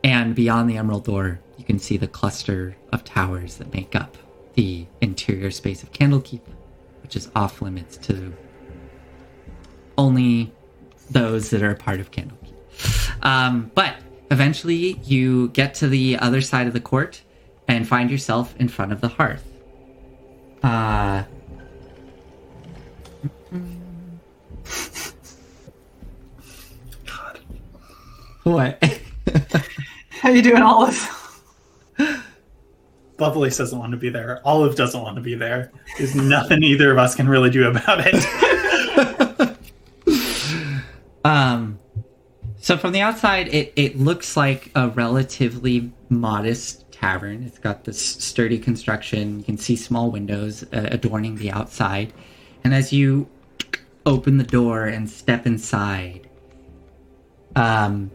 and 0.02 0.34
beyond 0.34 0.68
the 0.68 0.76
Emerald 0.76 1.04
Door, 1.04 1.40
you 1.58 1.64
can 1.64 1.78
see 1.78 1.96
the 1.96 2.08
cluster 2.08 2.76
of 2.92 3.04
towers 3.04 3.56
that 3.56 3.72
make 3.72 3.94
up 3.94 4.16
the 4.54 4.86
interior 5.00 5.50
space 5.50 5.82
of 5.82 5.92
Candlekeep, 5.92 6.42
which 7.02 7.16
is 7.16 7.30
off 7.34 7.60
limits 7.62 7.96
to 7.98 8.32
only 9.98 10.52
those 11.10 11.50
that 11.50 11.62
are 11.62 11.70
a 11.70 11.76
part 11.76 12.00
of 12.00 12.10
Candlekeep. 12.10 12.54
Um, 13.22 13.70
but 13.74 13.96
eventually, 14.30 14.98
you 15.04 15.48
get 15.48 15.74
to 15.76 15.88
the 15.88 16.18
other 16.18 16.40
side 16.40 16.66
of 16.66 16.72
the 16.72 16.80
court 16.80 17.22
and 17.68 17.86
find 17.86 18.10
yourself 18.10 18.54
in 18.58 18.68
front 18.68 18.92
of 18.92 19.00
the 19.00 19.08
hearth. 19.08 19.50
Uh, 20.62 21.24
God. 27.06 27.40
What? 28.44 29.00
How 30.10 30.30
you 30.30 30.42
doing, 30.42 30.62
Olive? 30.62 31.42
Lovelace 33.18 33.58
doesn't 33.58 33.78
want 33.78 33.92
to 33.92 33.96
be 33.96 34.08
there. 34.08 34.40
Olive 34.44 34.76
doesn't 34.76 35.00
want 35.00 35.16
to 35.16 35.22
be 35.22 35.34
there. 35.34 35.70
There's 35.98 36.14
nothing 36.14 36.62
either 36.62 36.90
of 36.90 36.98
us 36.98 37.14
can 37.14 37.28
really 37.28 37.50
do 37.50 37.68
about 37.68 38.00
it. 38.04 38.24
Um, 41.24 41.78
so 42.58 42.76
from 42.76 42.92
the 42.92 43.00
outside, 43.00 43.48
it, 43.48 43.72
it 43.76 43.98
looks 43.98 44.36
like 44.36 44.70
a 44.74 44.88
relatively 44.90 45.92
modest 46.08 46.90
tavern. 46.92 47.42
It's 47.44 47.58
got 47.58 47.84
this 47.84 47.98
sturdy 47.98 48.58
construction. 48.58 49.38
You 49.38 49.44
can 49.44 49.58
see 49.58 49.76
small 49.76 50.10
windows 50.10 50.62
uh, 50.64 50.88
adorning 50.90 51.36
the 51.36 51.50
outside. 51.50 52.12
And 52.62 52.74
as 52.74 52.92
you 52.92 53.28
open 54.06 54.38
the 54.38 54.44
door 54.44 54.84
and 54.84 55.08
step 55.08 55.46
inside, 55.46 56.28
um, 57.56 58.10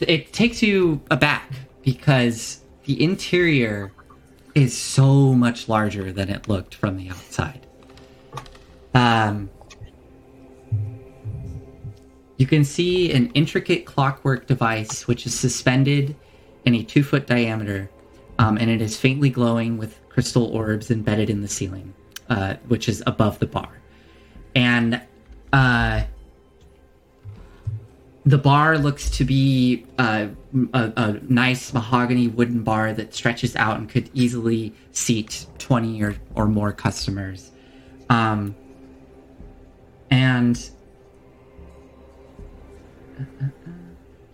it 0.00 0.32
takes 0.32 0.62
you 0.62 1.00
aback 1.10 1.52
because 1.82 2.60
the 2.84 3.02
interior 3.02 3.92
is 4.54 4.76
so 4.76 5.32
much 5.32 5.68
larger 5.68 6.12
than 6.12 6.28
it 6.28 6.48
looked 6.48 6.74
from 6.74 6.96
the 6.96 7.08
outside. 7.10 7.66
Um, 8.94 9.50
you 12.36 12.46
can 12.46 12.64
see 12.64 13.12
an 13.12 13.30
intricate 13.34 13.84
clockwork 13.84 14.46
device 14.46 15.06
which 15.06 15.26
is 15.26 15.38
suspended 15.38 16.16
in 16.64 16.74
a 16.74 16.82
two 16.82 17.02
foot 17.02 17.26
diameter, 17.26 17.90
um, 18.38 18.56
and 18.56 18.70
it 18.70 18.80
is 18.80 18.96
faintly 18.96 19.30
glowing 19.30 19.78
with 19.78 19.98
crystal 20.08 20.46
orbs 20.46 20.90
embedded 20.90 21.30
in 21.30 21.42
the 21.42 21.48
ceiling, 21.48 21.94
uh, 22.28 22.54
which 22.68 22.88
is 22.88 23.02
above 23.06 23.38
the 23.38 23.46
bar. 23.46 23.80
And 24.54 25.00
uh, 25.52 26.02
the 28.30 28.38
bar 28.38 28.78
looks 28.78 29.10
to 29.10 29.24
be 29.24 29.86
uh, 29.98 30.28
a, 30.72 30.92
a 30.96 31.12
nice 31.28 31.72
mahogany 31.72 32.28
wooden 32.28 32.62
bar 32.62 32.92
that 32.92 33.14
stretches 33.14 33.56
out 33.56 33.78
and 33.78 33.88
could 33.88 34.10
easily 34.14 34.74
seat 34.92 35.46
20 35.58 36.02
or, 36.02 36.16
or 36.34 36.46
more 36.46 36.72
customers. 36.72 37.50
Um, 38.08 38.54
and 40.10 40.70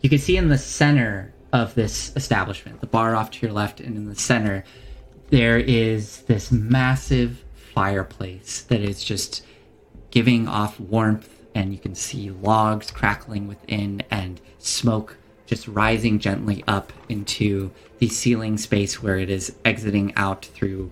you 0.00 0.08
can 0.08 0.18
see 0.18 0.36
in 0.36 0.48
the 0.48 0.58
center 0.58 1.32
of 1.52 1.74
this 1.74 2.12
establishment, 2.16 2.80
the 2.80 2.86
bar 2.86 3.14
off 3.16 3.30
to 3.32 3.46
your 3.46 3.52
left, 3.52 3.80
and 3.80 3.96
in 3.96 4.08
the 4.08 4.14
center, 4.14 4.64
there 5.30 5.58
is 5.58 6.22
this 6.22 6.52
massive 6.52 7.44
fireplace 7.54 8.62
that 8.62 8.80
is 8.80 9.02
just 9.02 9.44
giving 10.10 10.48
off 10.48 10.78
warmth, 10.80 11.35
and 11.56 11.72
you 11.72 11.78
can 11.78 11.94
see 11.94 12.30
logs 12.30 12.90
crackling 12.90 13.48
within 13.48 14.02
and 14.10 14.40
smoke 14.58 15.16
just 15.46 15.66
rising 15.66 16.18
gently 16.18 16.62
up 16.68 16.92
into 17.08 17.70
the 17.98 18.08
ceiling 18.08 18.58
space 18.58 19.02
where 19.02 19.16
it 19.16 19.30
is 19.30 19.56
exiting 19.64 20.14
out 20.16 20.44
through 20.44 20.90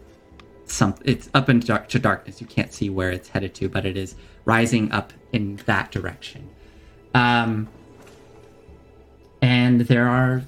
some 0.65 0.95
it's 1.05 1.29
up 1.35 1.51
into 1.51 1.67
dark, 1.67 1.89
to 1.89 1.99
darkness. 1.99 2.41
You 2.41 2.47
can't 2.47 2.73
see 2.73 2.89
where 2.89 3.11
it's 3.11 3.29
headed 3.29 3.55
to 3.57 3.69
but 3.69 3.85
it 3.85 3.99
is 3.99 4.17
rising 4.47 4.91
up 4.91 5.13
in 5.33 5.57
that 5.67 5.93
direction. 5.93 6.49
Um 7.13 7.69
and 9.43 9.83
there 9.83 10.09
are 10.09 10.45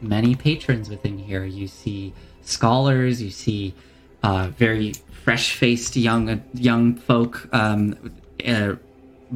many 0.00 0.34
patrons 0.34 0.88
within 0.88 1.18
here. 1.18 1.44
You 1.44 1.68
see 1.68 2.14
scholars 2.40 3.20
you 3.20 3.30
see 3.30 3.74
uh, 4.22 4.48
very 4.48 4.94
fresh-faced 5.24 5.96
young 5.96 6.42
young 6.54 6.94
folk 6.94 7.46
um, 7.52 8.12
uh, 8.46 8.74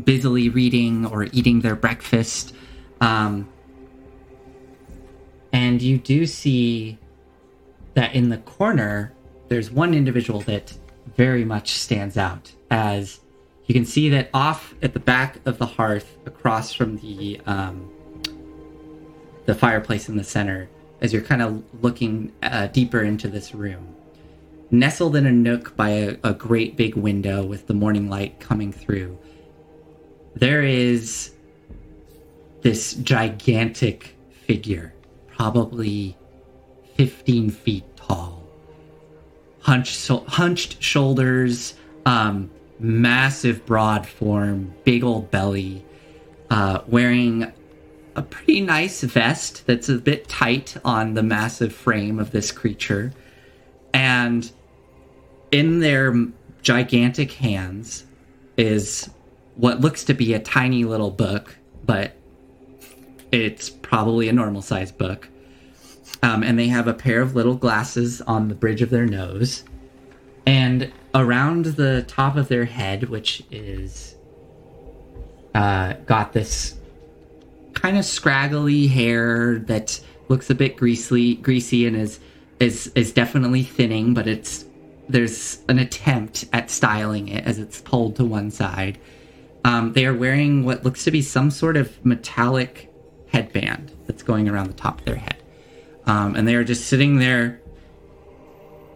busily 0.02 0.48
reading 0.48 1.06
or 1.06 1.24
eating 1.24 1.60
their 1.60 1.76
breakfast. 1.76 2.54
Um, 3.00 3.48
and 5.52 5.80
you 5.80 5.98
do 5.98 6.26
see 6.26 6.98
that 7.94 8.14
in 8.14 8.28
the 8.28 8.38
corner 8.38 9.12
there's 9.48 9.70
one 9.70 9.94
individual 9.94 10.40
that 10.40 10.76
very 11.16 11.44
much 11.44 11.70
stands 11.72 12.16
out 12.16 12.52
as 12.70 13.20
you 13.66 13.74
can 13.74 13.84
see 13.84 14.08
that 14.10 14.30
off 14.34 14.74
at 14.82 14.92
the 14.92 15.00
back 15.00 15.38
of 15.46 15.58
the 15.58 15.66
hearth 15.66 16.16
across 16.26 16.72
from 16.72 16.96
the 16.98 17.40
um, 17.46 17.90
the 19.46 19.54
fireplace 19.54 20.08
in 20.08 20.16
the 20.16 20.24
center 20.24 20.68
as 21.00 21.12
you're 21.12 21.22
kind 21.22 21.42
of 21.42 21.62
looking 21.82 22.32
uh, 22.42 22.66
deeper 22.68 23.02
into 23.02 23.28
this 23.28 23.54
room. 23.54 23.94
Nestled 24.70 25.16
in 25.16 25.26
a 25.26 25.32
nook 25.32 25.76
by 25.76 25.90
a, 25.90 26.16
a 26.24 26.32
great 26.32 26.76
big 26.76 26.94
window 26.94 27.44
with 27.44 27.66
the 27.66 27.74
morning 27.74 28.08
light 28.08 28.40
coming 28.40 28.72
through 28.72 29.18
there 30.34 30.62
is 30.62 31.32
this 32.62 32.94
gigantic 32.94 34.16
figure 34.46 34.94
probably 35.36 36.16
15 36.96 37.50
feet 37.50 37.84
tall. 37.96 38.42
Hunched 39.60 39.96
so, 39.96 40.18
hunched 40.28 40.82
shoulders, 40.82 41.74
um, 42.06 42.50
massive 42.78 43.64
broad 43.66 44.06
form, 44.06 44.74
big 44.84 45.02
old 45.02 45.30
belly, 45.30 45.84
uh, 46.50 46.80
wearing 46.86 47.50
a 48.16 48.22
pretty 48.22 48.60
nice 48.60 49.02
vest 49.02 49.66
that's 49.66 49.88
a 49.88 49.96
bit 49.96 50.28
tight 50.28 50.76
on 50.84 51.14
the 51.14 51.22
massive 51.22 51.74
frame 51.74 52.18
of 52.18 52.30
this 52.30 52.52
creature, 52.52 53.12
and 53.92 54.52
in 55.50 55.80
their 55.80 56.14
gigantic 56.62 57.32
hands 57.32 58.04
is 58.56 59.10
what 59.56 59.80
looks 59.80 60.04
to 60.04 60.14
be 60.14 60.34
a 60.34 60.38
tiny 60.38 60.84
little 60.84 61.10
book, 61.10 61.56
but 61.84 62.16
it's 63.32 63.70
probably 63.70 64.28
a 64.28 64.32
normal 64.32 64.62
sized 64.62 64.98
book 64.98 65.28
um, 66.24 66.42
and 66.42 66.58
they 66.58 66.68
have 66.68 66.88
a 66.88 66.94
pair 66.94 67.20
of 67.20 67.36
little 67.36 67.54
glasses 67.54 68.22
on 68.22 68.48
the 68.48 68.54
bridge 68.54 68.80
of 68.80 68.88
their 68.88 69.04
nose. 69.04 69.62
And 70.46 70.90
around 71.14 71.66
the 71.66 72.02
top 72.08 72.36
of 72.36 72.48
their 72.48 72.64
head, 72.64 73.10
which 73.10 73.42
is 73.50 74.14
uh, 75.54 75.94
got 76.06 76.32
this 76.32 76.76
kind 77.74 77.98
of 77.98 78.06
scraggly 78.06 78.86
hair 78.86 79.58
that 79.66 80.00
looks 80.28 80.48
a 80.48 80.54
bit 80.54 80.78
greasy, 80.78 81.34
greasy, 81.36 81.86
and 81.86 81.94
is 81.94 82.20
is 82.58 82.90
is 82.94 83.12
definitely 83.12 83.62
thinning, 83.62 84.14
but 84.14 84.26
it's 84.26 84.64
there's 85.08 85.62
an 85.68 85.78
attempt 85.78 86.46
at 86.54 86.70
styling 86.70 87.28
it 87.28 87.44
as 87.44 87.58
it's 87.58 87.82
pulled 87.82 88.16
to 88.16 88.24
one 88.24 88.50
side. 88.50 88.98
Um, 89.64 89.92
they 89.92 90.06
are 90.06 90.14
wearing 90.14 90.64
what 90.64 90.84
looks 90.84 91.04
to 91.04 91.10
be 91.10 91.22
some 91.22 91.50
sort 91.50 91.76
of 91.76 92.04
metallic 92.04 92.90
headband 93.28 93.92
that's 94.06 94.22
going 94.22 94.48
around 94.48 94.68
the 94.68 94.74
top 94.74 95.00
of 95.00 95.04
their 95.06 95.16
head. 95.16 95.42
Um, 96.06 96.36
and 96.36 96.46
they 96.46 96.54
are 96.54 96.64
just 96.64 96.86
sitting 96.86 97.18
there 97.18 97.60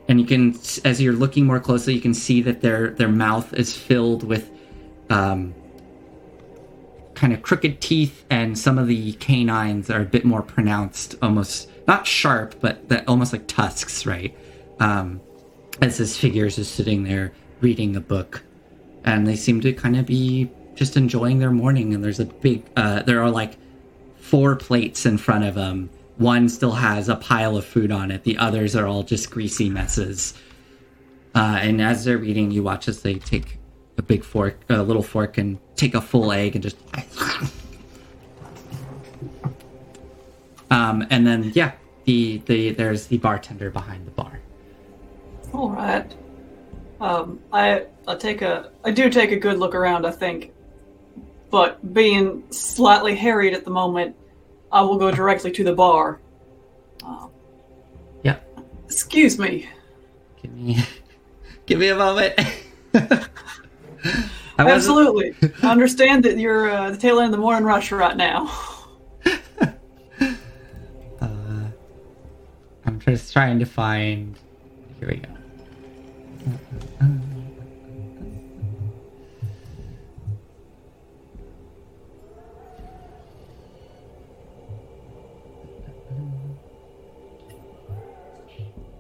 and 0.09 0.21
you 0.21 0.27
can 0.27 0.59
as 0.85 1.01
you're 1.01 1.15
looking 1.15 1.47
more 1.47 1.61
closely 1.61 1.95
you 1.95 2.01
can 2.01 2.15
see 2.15 2.41
that 2.43 2.61
their 2.61 2.91
their 2.91 3.09
mouth 3.09 3.53
is 3.55 3.77
filled 3.77 4.23
with 4.23 4.51
um, 5.11 5.55
kind 7.15 7.33
of 7.33 7.43
crooked 7.43 7.81
teeth 7.81 8.25
and 8.31 8.59
some 8.59 8.79
of 8.79 8.87
the 8.87 9.13
canines 9.15 9.91
are 9.91 10.01
a 10.03 10.07
bit 10.07 10.25
more 10.25 10.43
pronounced 10.43 11.15
almost 11.23 11.71
not 11.87 12.07
sharp 12.07 12.55
but 12.61 12.89
that 12.89 13.07
almost 13.09 13.33
like 13.33 13.47
tusks 13.47 14.05
right? 14.07 14.37
Um, 14.81 15.21
as 15.81 15.99
this 15.99 16.17
figure 16.17 16.47
is 16.47 16.57
just 16.57 16.75
sitting 16.75 17.05
there 17.05 17.33
reading 17.61 17.97
a 17.97 18.01
book. 18.01 18.43
And 19.05 19.27
they 19.27 19.37
seem 19.37 19.61
to 19.63 19.73
kind 19.73 19.97
of 19.97 20.07
be 20.07 20.51
just 20.79 20.97
enjoying 20.97 21.39
their 21.39 21.51
morning 21.51 21.93
and 21.93 22.03
there's 22.05 22.21
a 22.21 22.25
big 22.25 22.65
uh, 22.77 23.03
there 23.03 23.21
are 23.23 23.31
like 23.31 23.57
four 24.17 24.57
plates 24.57 25.05
in 25.05 25.19
front 25.19 25.45
of 25.45 25.55
them 25.55 25.91
one 26.19 26.49
still 26.49 26.73
has 26.73 27.09
a 27.09 27.17
pile 27.17 27.57
of 27.57 27.65
food 27.65 27.91
on 27.93 28.11
it. 28.11 28.25
The 28.25 28.37
others 28.39 28.77
are 28.77 28.87
all 28.87 29.05
just 29.05 29.31
greasy 29.31 29.71
messes. 29.71 30.35
Uh, 31.35 31.59
and 31.61 31.81
as 31.81 32.05
they're 32.05 32.23
eating, 32.23 32.51
you 32.51 32.63
watch 32.63 32.89
as 32.89 33.03
they 33.03 33.15
take 33.15 33.59
a 33.97 34.03
big 34.03 34.25
fork, 34.25 34.61
a 34.69 34.83
little 34.83 35.03
fork, 35.03 35.39
and 35.39 35.59
take 35.77 35.95
a 35.95 36.01
full 36.01 36.33
egg 36.33 36.57
and 36.57 36.63
just. 36.63 36.77
um, 40.71 41.07
and 41.11 41.27
then 41.27 41.53
yeah, 41.55 41.73
the 42.05 42.39
the 42.47 42.71
there's 42.73 43.07
the 43.07 43.19
bartender 43.19 43.71
behind 43.71 44.07
the 44.07 44.11
bar. 44.11 44.41
All 45.53 45.71
right. 45.71 46.13
Um, 47.01 47.39
I 47.53 47.87
I 48.09 48.17
take 48.17 48.43
a 48.43 48.73
I 48.85 48.91
do 48.91 49.09
take 49.09 49.31
a 49.31 49.37
good 49.37 49.59
look 49.59 49.77
around. 49.77 50.05
I 50.05 50.11
think, 50.11 50.53
but 51.51 51.95
being 51.95 52.45
slightly 52.51 53.15
harried 53.15 53.55
at 53.55 53.65
the 53.65 53.71
moment, 53.71 54.17
I 54.71 54.83
will 54.83 54.99
go 54.99 55.11
directly 55.11 55.51
to 55.53 55.65
the 55.65 55.75
bar. 55.75 56.21
Um, 57.05 57.31
yeah. 58.23 58.37
Excuse 58.85 59.39
me. 59.39 59.69
Give 60.43 60.53
me, 60.53 60.79
give 61.67 61.79
me 61.79 61.89
a 61.89 61.97
moment. 61.97 62.39
Absolutely. 64.59 65.35
I 65.63 65.71
understand 65.71 66.25
that 66.25 66.39
you're 66.39 66.71
uh, 66.71 66.91
the 66.91 66.97
tail 66.97 67.19
end 67.21 67.27
of 67.27 67.33
the 67.33 67.39
morning 67.39 67.65
rush 67.65 67.93
right 67.93 68.17
now. 68.17 68.51
uh, 71.21 71.69
I'm 72.85 73.01
just 73.01 73.33
trying 73.33 73.59
to 73.61 73.65
find. 73.65 74.37
Here 74.99 75.09
we 75.09 75.17
go. 75.17 75.38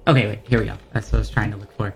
Okay, 0.09 0.26
wait, 0.26 0.39
here 0.48 0.59
we 0.59 0.64
go. 0.64 0.74
That's 0.94 1.12
what 1.12 1.18
I 1.18 1.20
was 1.20 1.28
trying 1.28 1.51
to 1.51 1.59
look 1.59 1.70
for. 1.76 1.94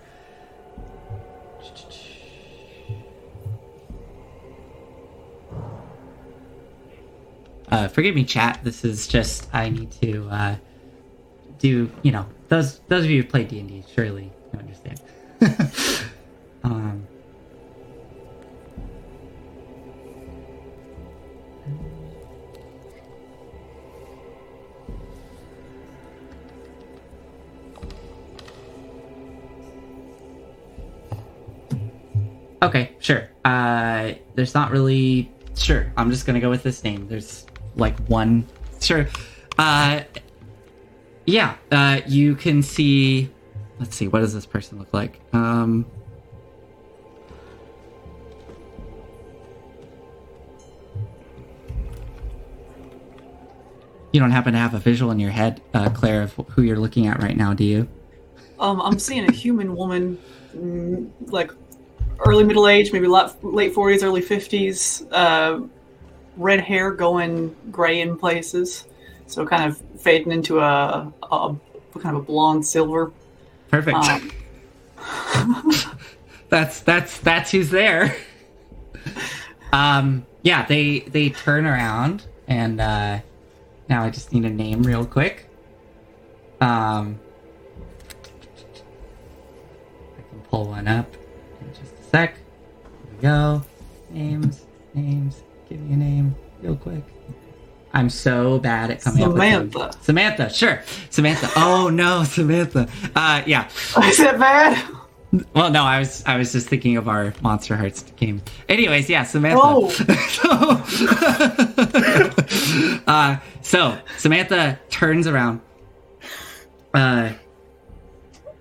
Uh, 7.71 7.87
forgive 7.87 8.13
me, 8.13 8.23
chat. 8.23 8.59
This 8.63 8.85
is 8.85 9.07
just 9.07 9.49
I 9.51 9.69
need 9.69 9.91
to 10.03 10.29
uh, 10.29 10.55
do. 11.57 11.91
You 12.03 12.11
know, 12.11 12.27
those 12.49 12.81
those 12.87 13.03
of 13.03 13.09
you 13.09 13.23
who 13.23 13.27
play 13.27 13.45
D 13.45 13.59
and 13.59 13.67
D 13.67 13.83
surely 13.95 14.31
understand. 14.55 15.01
Uh, 33.45 34.13
there's 34.35 34.53
not 34.53 34.71
really. 34.71 35.31
Sure, 35.55 35.91
I'm 35.97 36.09
just 36.09 36.25
gonna 36.25 36.39
go 36.39 36.49
with 36.49 36.63
this 36.63 36.83
name. 36.83 37.07
There's 37.07 37.45
like 37.75 37.97
one. 38.07 38.47
Sure. 38.81 39.07
Uh, 39.57 40.01
yeah. 41.25 41.55
Uh, 41.71 42.01
you 42.07 42.35
can 42.35 42.63
see. 42.63 43.29
Let's 43.79 43.95
see. 43.95 44.07
What 44.07 44.19
does 44.19 44.33
this 44.33 44.45
person 44.45 44.79
look 44.79 44.93
like? 44.93 45.19
Um. 45.33 45.85
You 54.11 54.19
don't 54.19 54.29
happen 54.31 54.53
to 54.53 54.59
have 54.59 54.75
a 54.75 54.79
visual 54.79 55.11
in 55.11 55.19
your 55.19 55.31
head, 55.31 55.59
uh, 55.73 55.89
Claire, 55.89 56.21
of 56.21 56.33
who 56.49 56.61
you're 56.61 56.77
looking 56.77 57.07
at 57.07 57.23
right 57.23 57.35
now, 57.35 57.55
do 57.55 57.63
you? 57.63 57.87
Um, 58.59 58.79
I'm 58.79 58.99
seeing 58.99 59.27
a 59.27 59.31
human 59.31 59.75
woman, 59.75 60.19
mm, 60.55 61.09
like 61.31 61.51
early 62.25 62.43
middle 62.43 62.67
age, 62.67 62.91
maybe 62.93 63.07
late 63.07 63.31
late 63.41 63.73
40s, 63.73 64.03
early 64.03 64.21
50s. 64.21 65.07
Uh, 65.11 65.67
red 66.37 66.61
hair 66.61 66.91
going 66.91 67.55
gray 67.71 68.01
in 68.01 68.17
places, 68.17 68.85
so 69.27 69.45
kind 69.45 69.69
of 69.69 69.81
fading 70.01 70.31
into 70.31 70.59
a, 70.59 71.11
a 71.31 71.55
kind 71.99 72.15
of 72.15 72.23
a 72.23 72.25
blonde 72.25 72.65
silver. 72.65 73.11
Perfect. 73.69 73.97
Um, 73.97 74.31
that's 76.49 76.81
that's 76.81 77.19
that's 77.19 77.51
who's 77.51 77.69
there. 77.69 78.15
um, 79.73 80.25
yeah, 80.41 80.65
they 80.65 80.99
they 81.01 81.29
turn 81.29 81.65
around 81.65 82.25
and 82.47 82.81
uh, 82.81 83.19
now 83.89 84.03
I 84.03 84.09
just 84.09 84.33
need 84.33 84.45
a 84.45 84.49
name 84.49 84.83
real 84.83 85.05
quick. 85.05 85.49
Um, 86.61 87.19
I 90.17 90.21
can 90.29 90.41
pull 90.49 90.67
one 90.67 90.87
up 90.87 91.13
in 91.15 91.19
just 91.19 91.19
a 91.19 91.22
sec. 92.13 92.35
Here 92.35 93.11
we 93.11 93.21
go. 93.21 93.63
Names, 94.11 94.65
names. 94.93 95.41
Give 95.67 95.79
me 95.81 95.93
a 95.93 95.97
name 95.97 96.35
real 96.61 96.75
quick. 96.75 97.03
I'm 97.93 98.09
so 98.09 98.59
bad 98.59 98.91
at 98.91 99.01
coming 99.01 99.23
up 99.23 99.29
with 99.33 99.37
Samantha. 99.37 99.79
names. 99.79 99.97
Samantha, 100.01 100.49
sure. 100.49 100.81
Samantha. 101.09 101.49
Oh 101.55 101.89
no, 101.89 102.23
Samantha. 102.23 102.87
Uh, 103.15 103.41
yeah. 103.47 103.67
Is 104.03 104.17
that 104.17 104.37
bad? 104.39 104.83
Well, 105.55 105.71
no, 105.71 105.83
I 105.83 105.97
was 105.99 106.23
I 106.27 106.37
was 106.37 106.51
just 106.51 106.67
thinking 106.67 106.97
of 106.97 107.07
our 107.07 107.33
Monster 107.41 107.75
Hearts 107.75 108.03
game. 108.15 108.43
Anyways, 108.69 109.09
yeah, 109.09 109.23
Samantha. 109.23 109.59
Oh. 109.63 109.89
so, 109.89 110.49
uh, 113.11 113.37
so 113.63 113.97
Samantha 114.17 114.79
turns 114.91 115.25
around. 115.25 115.61
Uh, 116.93 117.31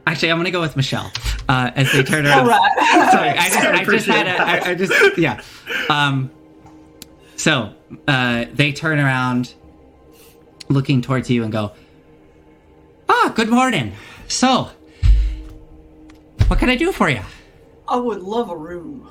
actually, 0.06 0.30
I'm 0.30 0.38
gonna 0.38 0.50
go 0.50 0.62
with 0.62 0.74
Michelle 0.76 1.12
uh, 1.48 1.70
as 1.74 1.92
they 1.92 2.02
turn 2.02 2.26
around. 2.26 2.46
Right. 2.46 3.10
Sorry, 3.12 3.28
I 3.30 3.48
just, 3.48 3.66
I 3.66 3.84
just 3.84 4.06
had 4.06 4.26
a, 4.26 4.42
I, 4.42 4.70
I 4.70 4.74
just, 4.74 5.18
yeah. 5.18 5.42
Um, 5.88 6.30
so 7.36 7.74
uh, 8.06 8.46
they 8.52 8.72
turn 8.72 8.98
around, 8.98 9.54
looking 10.68 11.02
towards 11.02 11.28
you, 11.30 11.42
and 11.42 11.52
go, 11.52 11.72
"Ah, 13.08 13.32
good 13.34 13.48
morning. 13.48 13.92
So, 14.28 14.70
what 16.46 16.58
can 16.58 16.70
I 16.70 16.76
do 16.76 16.92
for 16.92 17.08
you?" 17.08 17.22
I 17.88 17.96
would 17.96 18.22
love 18.22 18.50
a 18.50 18.56
room. 18.56 19.08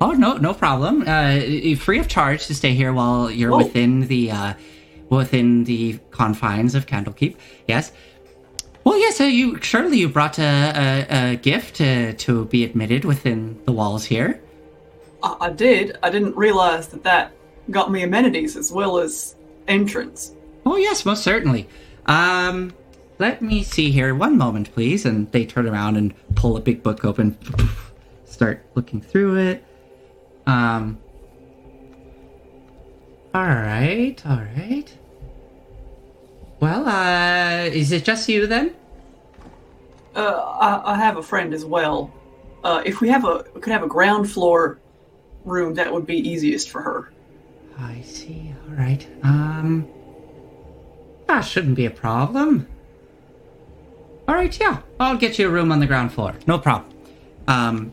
Oh 0.00 0.12
no, 0.12 0.36
no 0.36 0.52
problem. 0.52 1.04
Uh, 1.06 1.76
free 1.76 1.98
of 1.98 2.08
charge 2.08 2.46
to 2.46 2.54
stay 2.54 2.74
here 2.74 2.92
while 2.92 3.30
you're 3.30 3.50
Whoa. 3.50 3.58
within 3.58 4.06
the 4.08 4.30
uh, 4.30 4.54
within 5.08 5.64
the 5.64 5.98
confines 6.10 6.74
of 6.74 6.86
Candlekeep. 6.86 7.36
Yes. 7.66 7.92
Well, 8.86 8.96
yes. 9.00 9.16
So 9.16 9.24
you 9.24 9.60
surely 9.62 9.98
you 9.98 10.08
brought 10.08 10.38
a, 10.38 10.44
a, 11.10 11.32
a 11.32 11.36
gift 11.36 11.80
uh, 11.80 12.12
to 12.18 12.44
be 12.44 12.62
admitted 12.62 13.04
within 13.04 13.60
the 13.64 13.72
walls 13.72 14.04
here. 14.04 14.40
I, 15.24 15.36
I 15.40 15.50
did. 15.50 15.98
I 16.04 16.10
didn't 16.10 16.36
realize 16.36 16.86
that 16.88 17.02
that 17.02 17.32
got 17.68 17.90
me 17.90 18.04
amenities 18.04 18.56
as 18.56 18.70
well 18.70 18.98
as 18.98 19.34
entrance. 19.66 20.36
Oh 20.64 20.76
yes, 20.76 21.04
most 21.04 21.24
certainly. 21.24 21.68
Um, 22.06 22.72
let 23.18 23.42
me 23.42 23.64
see 23.64 23.90
here. 23.90 24.14
One 24.14 24.38
moment, 24.38 24.72
please. 24.72 25.04
And 25.04 25.32
they 25.32 25.44
turn 25.44 25.66
around 25.66 25.96
and 25.96 26.14
pull 26.36 26.56
a 26.56 26.60
big 26.60 26.84
book 26.84 27.04
open. 27.04 27.36
Start 28.24 28.64
looking 28.76 29.00
through 29.00 29.38
it. 29.38 29.64
Um. 30.46 30.98
All 33.34 33.42
right, 33.42 34.14
all 34.24 34.42
right. 34.56 34.96
Well, 36.60 36.88
uh, 36.88 37.64
is 37.64 37.92
it 37.92 38.04
just 38.04 38.28
you 38.28 38.46
then? 38.46 38.74
Uh, 40.14 40.20
I, 40.60 40.92
I 40.92 40.96
have 40.96 41.18
a 41.18 41.22
friend 41.22 41.52
as 41.52 41.64
well. 41.64 42.12
Uh, 42.64 42.82
if 42.84 43.00
we 43.00 43.08
have 43.08 43.24
a 43.24 43.42
could 43.60 43.72
have 43.72 43.82
a 43.82 43.88
ground 43.88 44.30
floor 44.30 44.78
room, 45.44 45.74
that 45.74 45.92
would 45.92 46.06
be 46.06 46.16
easiest 46.16 46.70
for 46.70 46.80
her. 46.82 47.12
I 47.78 48.00
see. 48.00 48.54
All 48.68 48.74
right. 48.74 49.06
Um. 49.22 49.86
That 51.26 51.42
shouldn't 51.42 51.74
be 51.76 51.86
a 51.86 51.90
problem. 51.90 52.66
All 54.26 54.34
right. 54.34 54.58
Yeah, 54.58 54.80
I'll 54.98 55.18
get 55.18 55.38
you 55.38 55.48
a 55.48 55.50
room 55.50 55.70
on 55.70 55.80
the 55.80 55.86
ground 55.86 56.12
floor. 56.12 56.34
No 56.46 56.58
problem. 56.58 56.92
Um. 57.46 57.92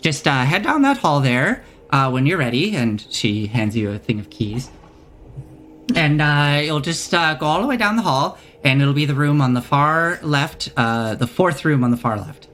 Just 0.00 0.26
uh, 0.26 0.44
head 0.44 0.62
down 0.62 0.82
that 0.82 0.98
hall 0.98 1.20
there 1.20 1.62
uh, 1.90 2.10
when 2.10 2.26
you're 2.26 2.38
ready, 2.38 2.74
and 2.74 3.04
she 3.10 3.46
hands 3.46 3.76
you 3.76 3.90
a 3.90 3.98
thing 3.98 4.18
of 4.18 4.30
keys. 4.30 4.70
And 5.96 6.20
uh, 6.20 6.60
you'll 6.64 6.80
just 6.80 7.12
uh, 7.14 7.34
go 7.34 7.46
all 7.46 7.60
the 7.60 7.66
way 7.66 7.76
down 7.76 7.96
the 7.96 8.02
hall, 8.02 8.38
and 8.64 8.80
it'll 8.80 8.94
be 8.94 9.06
the 9.06 9.14
room 9.14 9.40
on 9.40 9.54
the 9.54 9.62
far 9.62 10.18
left, 10.22 10.70
uh, 10.76 11.14
the 11.14 11.26
fourth 11.26 11.64
room 11.64 11.82
on 11.84 11.90
the 11.90 11.96
far 11.96 12.16
left. 12.18 12.48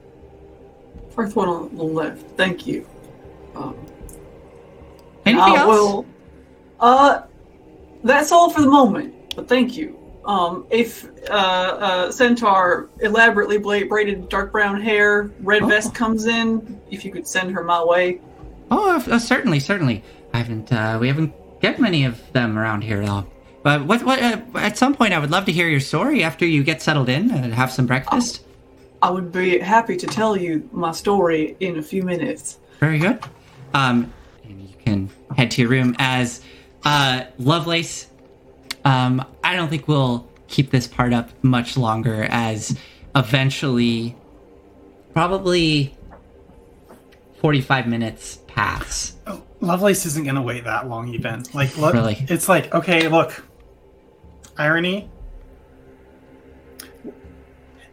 Fourth 1.11 1.35
one 1.35 1.49
on 1.49 1.75
the 1.75 1.83
left. 1.83 2.23
Thank 2.37 2.67
you. 2.67 2.87
Um, 3.55 3.75
Anything 5.25 5.43
I 5.53 5.55
else? 5.57 5.67
will- 5.67 6.05
Uh, 6.79 7.21
that's 8.03 8.31
all 8.31 8.49
for 8.49 8.61
the 8.61 8.69
moment. 8.69 9.13
But 9.35 9.47
thank 9.49 9.75
you. 9.75 9.97
Um, 10.25 10.65
if 10.69 11.07
uh, 11.29 11.33
uh, 11.33 12.11
Centaur 12.11 12.89
elaborately 12.99 13.57
braided 13.57 14.29
dark 14.29 14.51
brown 14.51 14.79
hair, 14.81 15.31
red 15.41 15.63
Oh. 15.63 15.67
vest 15.67 15.93
comes 15.95 16.25
in, 16.25 16.79
if 16.91 17.03
you 17.05 17.11
could 17.11 17.27
send 17.27 17.51
her 17.51 17.63
my 17.63 17.83
way. 17.83 18.19
Oh, 18.69 18.95
uh, 19.09 19.19
certainly, 19.19 19.59
certainly. 19.59 20.03
I 20.33 20.37
haven't. 20.39 20.71
Uh, 20.71 20.97
we 20.99 21.07
haven't 21.07 21.33
get 21.61 21.79
many 21.79 22.05
of 22.05 22.21
them 22.33 22.57
around 22.57 22.83
here, 22.83 23.05
though. 23.05 23.25
But 23.63 23.85
what? 23.85 24.03
What? 24.03 24.21
Uh, 24.21 24.41
at 24.55 24.77
some 24.77 24.95
point, 24.95 25.13
I 25.13 25.19
would 25.19 25.31
love 25.31 25.45
to 25.45 25.51
hear 25.51 25.67
your 25.67 25.79
story 25.79 26.23
after 26.23 26.45
you 26.45 26.63
get 26.63 26.81
settled 26.81 27.09
in 27.09 27.31
and 27.31 27.53
have 27.53 27.71
some 27.71 27.85
breakfast. 27.85 28.43
I 29.01 29.11
would 29.11 29.31
be 29.31 29.59
happy 29.59 29.95
to 29.97 30.07
tell 30.07 30.37
you 30.37 30.67
my 30.71 30.91
story 30.91 31.55
in 31.59 31.77
a 31.77 31.83
few 31.83 32.03
minutes. 32.03 32.59
Very 32.79 32.99
good. 32.99 33.19
Um, 33.73 34.13
and 34.43 34.61
you 34.61 34.75
can 34.83 35.09
head 35.35 35.51
to 35.51 35.61
your 35.61 35.69
room 35.69 35.95
as 35.99 36.41
uh, 36.83 37.25
Lovelace. 37.37 38.07
Um, 38.85 39.23
I 39.43 39.55
don't 39.55 39.69
think 39.69 39.87
we'll 39.87 40.27
keep 40.47 40.71
this 40.71 40.87
part 40.87 41.13
up 41.13 41.29
much 41.43 41.75
longer, 41.75 42.25
as 42.29 42.77
eventually, 43.15 44.15
probably 45.13 45.95
forty-five 47.41 47.87
minutes 47.87 48.39
pass. 48.57 49.15
Oh, 49.27 49.43
Lovelace 49.61 50.05
isn't 50.07 50.25
gonna 50.25 50.41
wait 50.41 50.63
that 50.63 50.89
long, 50.89 51.09
even. 51.09 51.43
Like, 51.53 51.77
look, 51.77 51.93
Really? 51.93 52.25
it's 52.27 52.49
like, 52.49 52.73
okay, 52.73 53.07
look, 53.07 53.43
irony. 54.57 55.09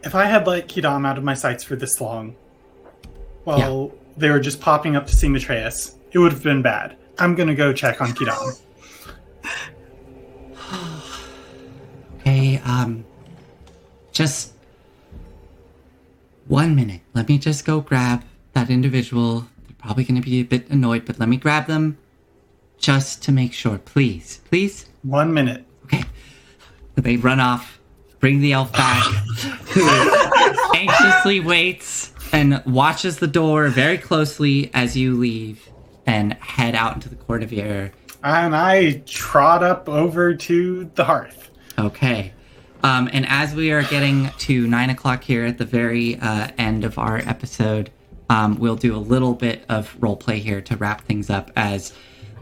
If 0.03 0.15
I 0.15 0.25
had 0.25 0.47
let 0.47 0.69
Kidam 0.69 1.07
out 1.07 1.19
of 1.19 1.25
my 1.25 1.35
sights 1.35 1.63
for 1.65 1.77
this 1.77 2.01
long, 2.01 2.35
well, 3.45 3.93
they 4.17 4.31
were 4.31 4.41
just 4.41 4.59
popping 4.61 4.97
up 4.97 5.07
to 5.07 5.15
see 5.15 5.29
Matreus, 5.29 5.97
it 6.13 6.19
would 6.19 6.33
have 6.33 6.43
been 6.43 6.63
bad. 6.63 6.97
I'm 7.19 7.35
gonna 7.35 7.55
go 7.55 7.73
check 7.73 8.01
on 8.01 8.09
Kidam. 8.13 8.61
Okay, 12.27 12.57
um, 12.65 13.05
just 14.13 14.55
one 16.47 16.75
minute. 16.75 17.03
Let 17.13 17.29
me 17.29 17.37
just 17.37 17.67
go 17.67 17.83
grab 17.83 18.25
that 18.55 18.71
individual. 18.71 19.47
Probably 19.85 20.05
going 20.05 20.21
to 20.21 20.25
be 20.27 20.41
a 20.41 20.45
bit 20.45 20.71
annoyed, 20.71 21.05
but 21.05 21.21
let 21.21 21.29
me 21.29 21.37
grab 21.37 21.67
them 21.67 21.99
just 22.79 23.23
to 23.25 23.33
make 23.33 23.53
sure. 23.53 23.77
Please, 23.77 24.41
please. 24.47 24.87
One 25.03 25.35
minute. 25.35 25.67
Okay. 25.85 26.05
They 26.95 27.17
run 27.19 27.39
off, 27.39 27.79
bring 28.19 28.41
the 28.41 28.55
elf 28.55 28.73
back, 28.73 29.05
who 29.75 29.87
anxiously 30.75 31.41
waits 31.41 32.15
and 32.33 32.63
watches 32.65 33.19
the 33.19 33.27
door 33.27 33.69
very 33.69 33.99
closely 33.99 34.71
as 34.73 34.97
you 34.97 35.19
leave 35.19 35.69
and 36.07 36.33
head 36.33 36.75
out 36.75 36.95
into 36.95 37.11
the 37.11 37.17
court 37.17 37.43
of 37.43 37.53
air. 37.53 37.93
And 38.23 38.57
I 38.57 39.03
trot 39.05 39.63
up 39.63 39.87
over 39.87 40.35
to 40.35 40.91
the 40.95 41.05
hearth. 41.05 41.51
Okay. 41.79 42.33
Um, 42.83 43.11
and 43.13 43.27
as 43.29 43.55
we 43.55 43.71
are 43.71 43.83
getting 43.83 44.31
to 44.39 44.67
nine 44.67 44.89
o'clock 44.89 45.25
here 45.25 45.45
at 45.45 45.59
the 45.59 45.67
very 45.67 46.19
uh, 46.21 46.49
end 46.57 46.85
of 46.85 46.99
our 46.99 47.19
episode, 47.19 47.91
um, 48.35 48.59
we'll 48.59 48.77
do 48.77 48.95
a 48.97 48.99
little 49.13 49.35
bit 49.35 49.65
of 49.69 49.97
role 50.01 50.17
play 50.17 50.39
here 50.41 50.61
to 50.63 50.77
wrap 50.77 51.03
things 51.05 51.31
up. 51.31 51.51
As 51.57 51.93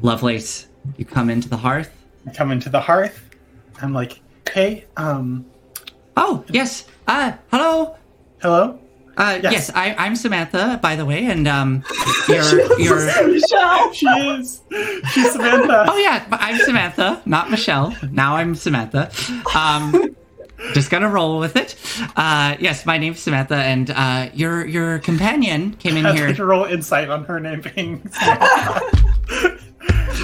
Lovelace, 0.01 0.67
you 0.97 1.05
come 1.05 1.29
into 1.31 1.49
the 1.49 1.57
hearth. 1.57 1.91
I 2.27 2.33
come 2.33 2.51
into 2.51 2.69
the 2.71 2.81
hearth. 2.81 3.29
I'm 3.81 3.93
like, 3.93 4.21
hey, 4.53 4.87
um, 4.97 5.45
Oh 6.17 6.45
yes. 6.49 6.87
Uh, 7.07 7.33
hello. 7.51 7.97
hello? 8.41 8.79
Uh, 9.17 9.39
yes, 9.43 9.53
Yes. 9.53 9.71
I, 9.75 9.95
I'm 9.99 10.17
Samantha, 10.17 10.79
by 10.83 10.97
the 10.97 11.05
way, 11.05 11.27
and 11.27 11.47
um, 11.47 11.85
you're 12.29 12.79
you're. 12.81 13.27
Michelle! 13.29 13.93
She 13.93 14.07
is. 14.07 14.63
She's 15.13 15.33
Samantha. 15.33 15.85
Oh 15.89 15.99
yeah, 15.99 16.27
I'm 16.33 16.57
Samantha, 16.65 17.21
not 17.27 17.51
Michelle. 17.51 17.95
Now 18.11 18.37
I'm 18.37 18.55
Samantha. 18.55 19.11
Um, 19.55 20.17
just 20.73 20.91
gonna 20.91 21.09
roll 21.09 21.39
with 21.39 21.57
it. 21.57 21.77
Uh, 22.17 22.57
yes, 22.59 22.87
my 22.87 22.99
name's 22.99 23.21
Samantha, 23.21 23.57
and 23.57 23.91
uh, 23.91 24.31
your 24.35 24.67
your 24.67 24.99
companion 24.99 25.75
came 25.75 25.97
in 25.97 26.07
I'd 26.07 26.15
here. 26.15 26.27
like 26.29 26.37
to 26.37 26.45
roll 26.45 26.65
insight 26.65 27.11
on 27.11 27.25
her 27.25 27.41
name 27.41 27.63
being 27.75 28.03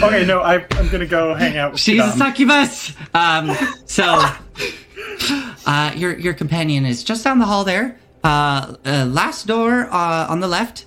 Okay, 0.02 0.24
no, 0.24 0.40
I, 0.40 0.64
I'm 0.72 0.88
gonna 0.90 1.06
go 1.06 1.34
hang 1.34 1.56
out 1.56 1.72
with 1.72 1.80
She's 1.80 2.00
a 2.00 2.12
succubus. 2.12 2.94
Um, 3.14 3.50
so, 3.84 4.04
uh, 5.66 5.92
your 5.96 6.16
your 6.16 6.34
companion 6.34 6.86
is 6.86 7.02
just 7.02 7.24
down 7.24 7.38
the 7.40 7.46
hall 7.46 7.64
there. 7.64 7.98
Uh, 8.22 8.76
uh 8.84 9.06
last 9.06 9.46
door 9.46 9.88
uh, 9.90 10.26
on 10.28 10.40
the 10.40 10.46
left, 10.46 10.86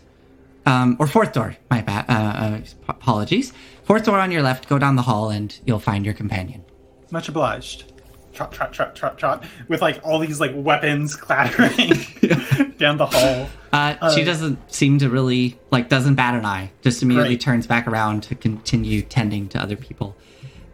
um, 0.65 0.95
or 0.99 1.07
fourth 1.07 1.33
door. 1.33 1.57
My 1.69 1.81
bad. 1.81 2.05
Uh, 2.07 2.13
uh, 2.13 2.61
apologies. 2.87 3.51
Fourth 3.83 4.05
door 4.05 4.19
on 4.19 4.31
your 4.31 4.43
left. 4.43 4.69
Go 4.69 4.79
down 4.79 4.95
the 4.95 5.01
hall, 5.01 5.29
and 5.29 5.57
you'll 5.65 5.79
find 5.79 6.05
your 6.05 6.13
companion. 6.13 6.63
Much 7.11 7.27
obliged. 7.27 7.90
Trot, 8.49 8.51
trot, 8.53 8.73
trot, 8.73 8.95
trot, 8.95 9.18
trot. 9.19 9.43
With 9.68 9.81
like 9.81 9.99
all 10.03 10.18
these 10.18 10.39
like 10.39 10.51
weapons 10.55 11.15
clattering 11.15 11.89
down 12.80 12.97
the 12.97 13.05
hall. 13.05 13.47
Uh, 13.72 14.09
she 14.15 14.22
Uh, 14.23 14.26
doesn't 14.26 14.73
seem 14.73 14.97
to 14.99 15.09
really 15.09 15.59
like 15.69 15.89
doesn't 15.89 16.15
bat 16.15 16.34
an 16.34 16.43
eye. 16.45 16.72
Just 16.81 17.03
immediately 17.03 17.35
Great. 17.35 17.41
turns 17.41 17.68
back 17.68 17.88
around 17.88 18.23
to 18.23 18.35
continue 18.35 19.03
tending 19.03 19.47
to 19.49 19.61
other 19.61 19.76
people. 19.76 20.15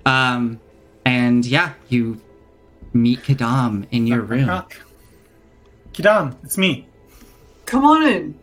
Um, 0.06 0.61
and 1.03 1.45
yeah, 1.45 1.73
you 1.89 2.22
meet 2.94 3.23
Kadam 3.23 3.85
in 3.91 4.07
your 4.07 4.22
room. 4.22 4.48
Rock. 4.48 4.77
Kidam, 5.91 6.35
it's 6.44 6.57
me. 6.57 6.88
Come 7.65 7.84
on 7.84 8.07
in. 8.07 8.39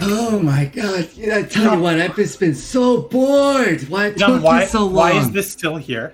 Oh 0.00 0.40
my 0.40 0.64
god! 0.64 1.08
I 1.32 1.42
tell 1.42 1.76
you 1.76 1.80
what, 1.80 2.00
I've 2.00 2.16
just 2.16 2.40
been 2.40 2.54
so 2.56 3.02
bored. 3.02 3.82
Why 3.88 4.06
it 4.08 4.16
took 4.18 4.42
why, 4.42 4.62
you 4.62 4.66
so 4.66 4.80
long? 4.84 4.94
why 4.94 5.12
is 5.12 5.30
this 5.30 5.50
still 5.50 5.76
here? 5.76 6.12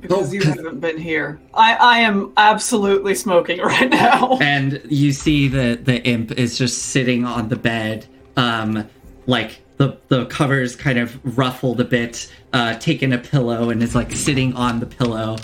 Because 0.00 0.30
Oh, 0.30 0.32
you 0.32 0.40
'cause- 0.40 0.54
haven't 0.56 0.80
been 0.80 0.98
here. 0.98 1.38
I, 1.54 1.74
I 1.74 1.98
am 2.00 2.32
absolutely 2.36 3.14
smoking 3.14 3.60
right 3.72 3.90
now. 3.90 4.38
and 4.40 4.80
you 4.88 5.12
see 5.12 5.48
the 5.48 5.78
the 5.82 6.02
imp 6.04 6.32
is 6.32 6.56
just 6.58 6.78
sitting 6.94 7.24
on 7.24 7.48
the 7.48 7.56
bed 7.56 8.06
um 8.36 8.88
like 9.26 9.60
the 9.78 9.96
the 10.08 10.26
covers 10.26 10.74
kind 10.76 10.98
of 10.98 11.18
ruffled 11.38 11.80
a 11.80 11.84
bit 11.84 12.32
uh 12.52 12.74
taking 12.78 13.12
a 13.12 13.18
pillow 13.18 13.70
and 13.70 13.82
is 13.82 13.94
like 13.94 14.12
sitting 14.12 14.52
on 14.54 14.80
the 14.80 14.86
pillow 14.86 15.36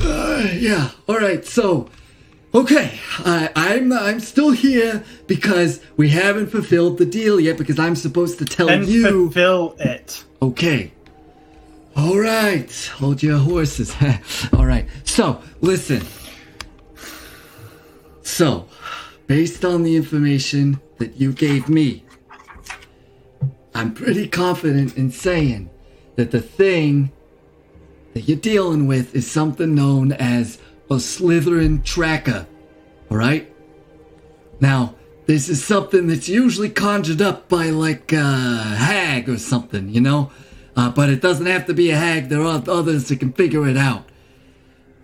Uh, 0.00 0.48
yeah. 0.54 0.90
All 1.08 1.16
right. 1.18 1.44
So, 1.44 1.88
okay, 2.54 2.98
I 3.24 3.50
I'm 3.56 3.92
I'm 3.92 4.20
still 4.20 4.50
here 4.50 5.02
because 5.26 5.80
we 5.96 6.08
haven't 6.10 6.48
fulfilled 6.48 6.98
the 6.98 7.04
deal 7.06 7.40
yet. 7.40 7.58
Because 7.58 7.78
I'm 7.80 7.96
supposed 7.96 8.38
to 8.38 8.44
tell 8.44 8.68
Then 8.68 8.86
you. 8.86 9.02
fulfill 9.08 9.74
it. 9.80 10.24
Okay. 10.40 10.92
All 11.98 12.16
right. 12.16 12.72
Hold 12.98 13.24
your 13.24 13.38
horses. 13.38 13.92
All 14.52 14.64
right. 14.64 14.86
So, 15.02 15.42
listen. 15.60 16.06
So, 18.22 18.68
based 19.26 19.64
on 19.64 19.82
the 19.82 19.96
information 19.96 20.80
that 20.98 21.16
you 21.16 21.32
gave 21.32 21.68
me, 21.68 22.04
I'm 23.74 23.94
pretty 23.94 24.28
confident 24.28 24.96
in 24.96 25.10
saying 25.10 25.70
that 26.14 26.30
the 26.30 26.40
thing 26.40 27.10
that 28.14 28.28
you're 28.28 28.38
dealing 28.38 28.86
with 28.86 29.16
is 29.16 29.28
something 29.28 29.74
known 29.74 30.12
as 30.12 30.58
a 30.88 31.00
slithering 31.00 31.82
tracker. 31.82 32.46
All 33.10 33.16
right? 33.16 33.52
Now, 34.60 34.94
this 35.26 35.48
is 35.48 35.64
something 35.64 36.06
that's 36.06 36.28
usually 36.28 36.70
conjured 36.70 37.20
up 37.20 37.48
by 37.48 37.70
like 37.70 38.12
a 38.12 38.22
hag 38.22 39.28
or 39.28 39.38
something, 39.38 39.88
you 39.88 40.00
know? 40.00 40.30
Uh, 40.78 40.88
but 40.88 41.10
it 41.10 41.20
doesn't 41.20 41.46
have 41.46 41.66
to 41.66 41.74
be 41.74 41.90
a 41.90 41.96
hag. 41.96 42.28
There 42.28 42.40
are 42.40 42.62
others 42.68 43.08
that 43.08 43.18
can 43.18 43.32
figure 43.32 43.66
it 43.66 43.76
out. 43.76 44.08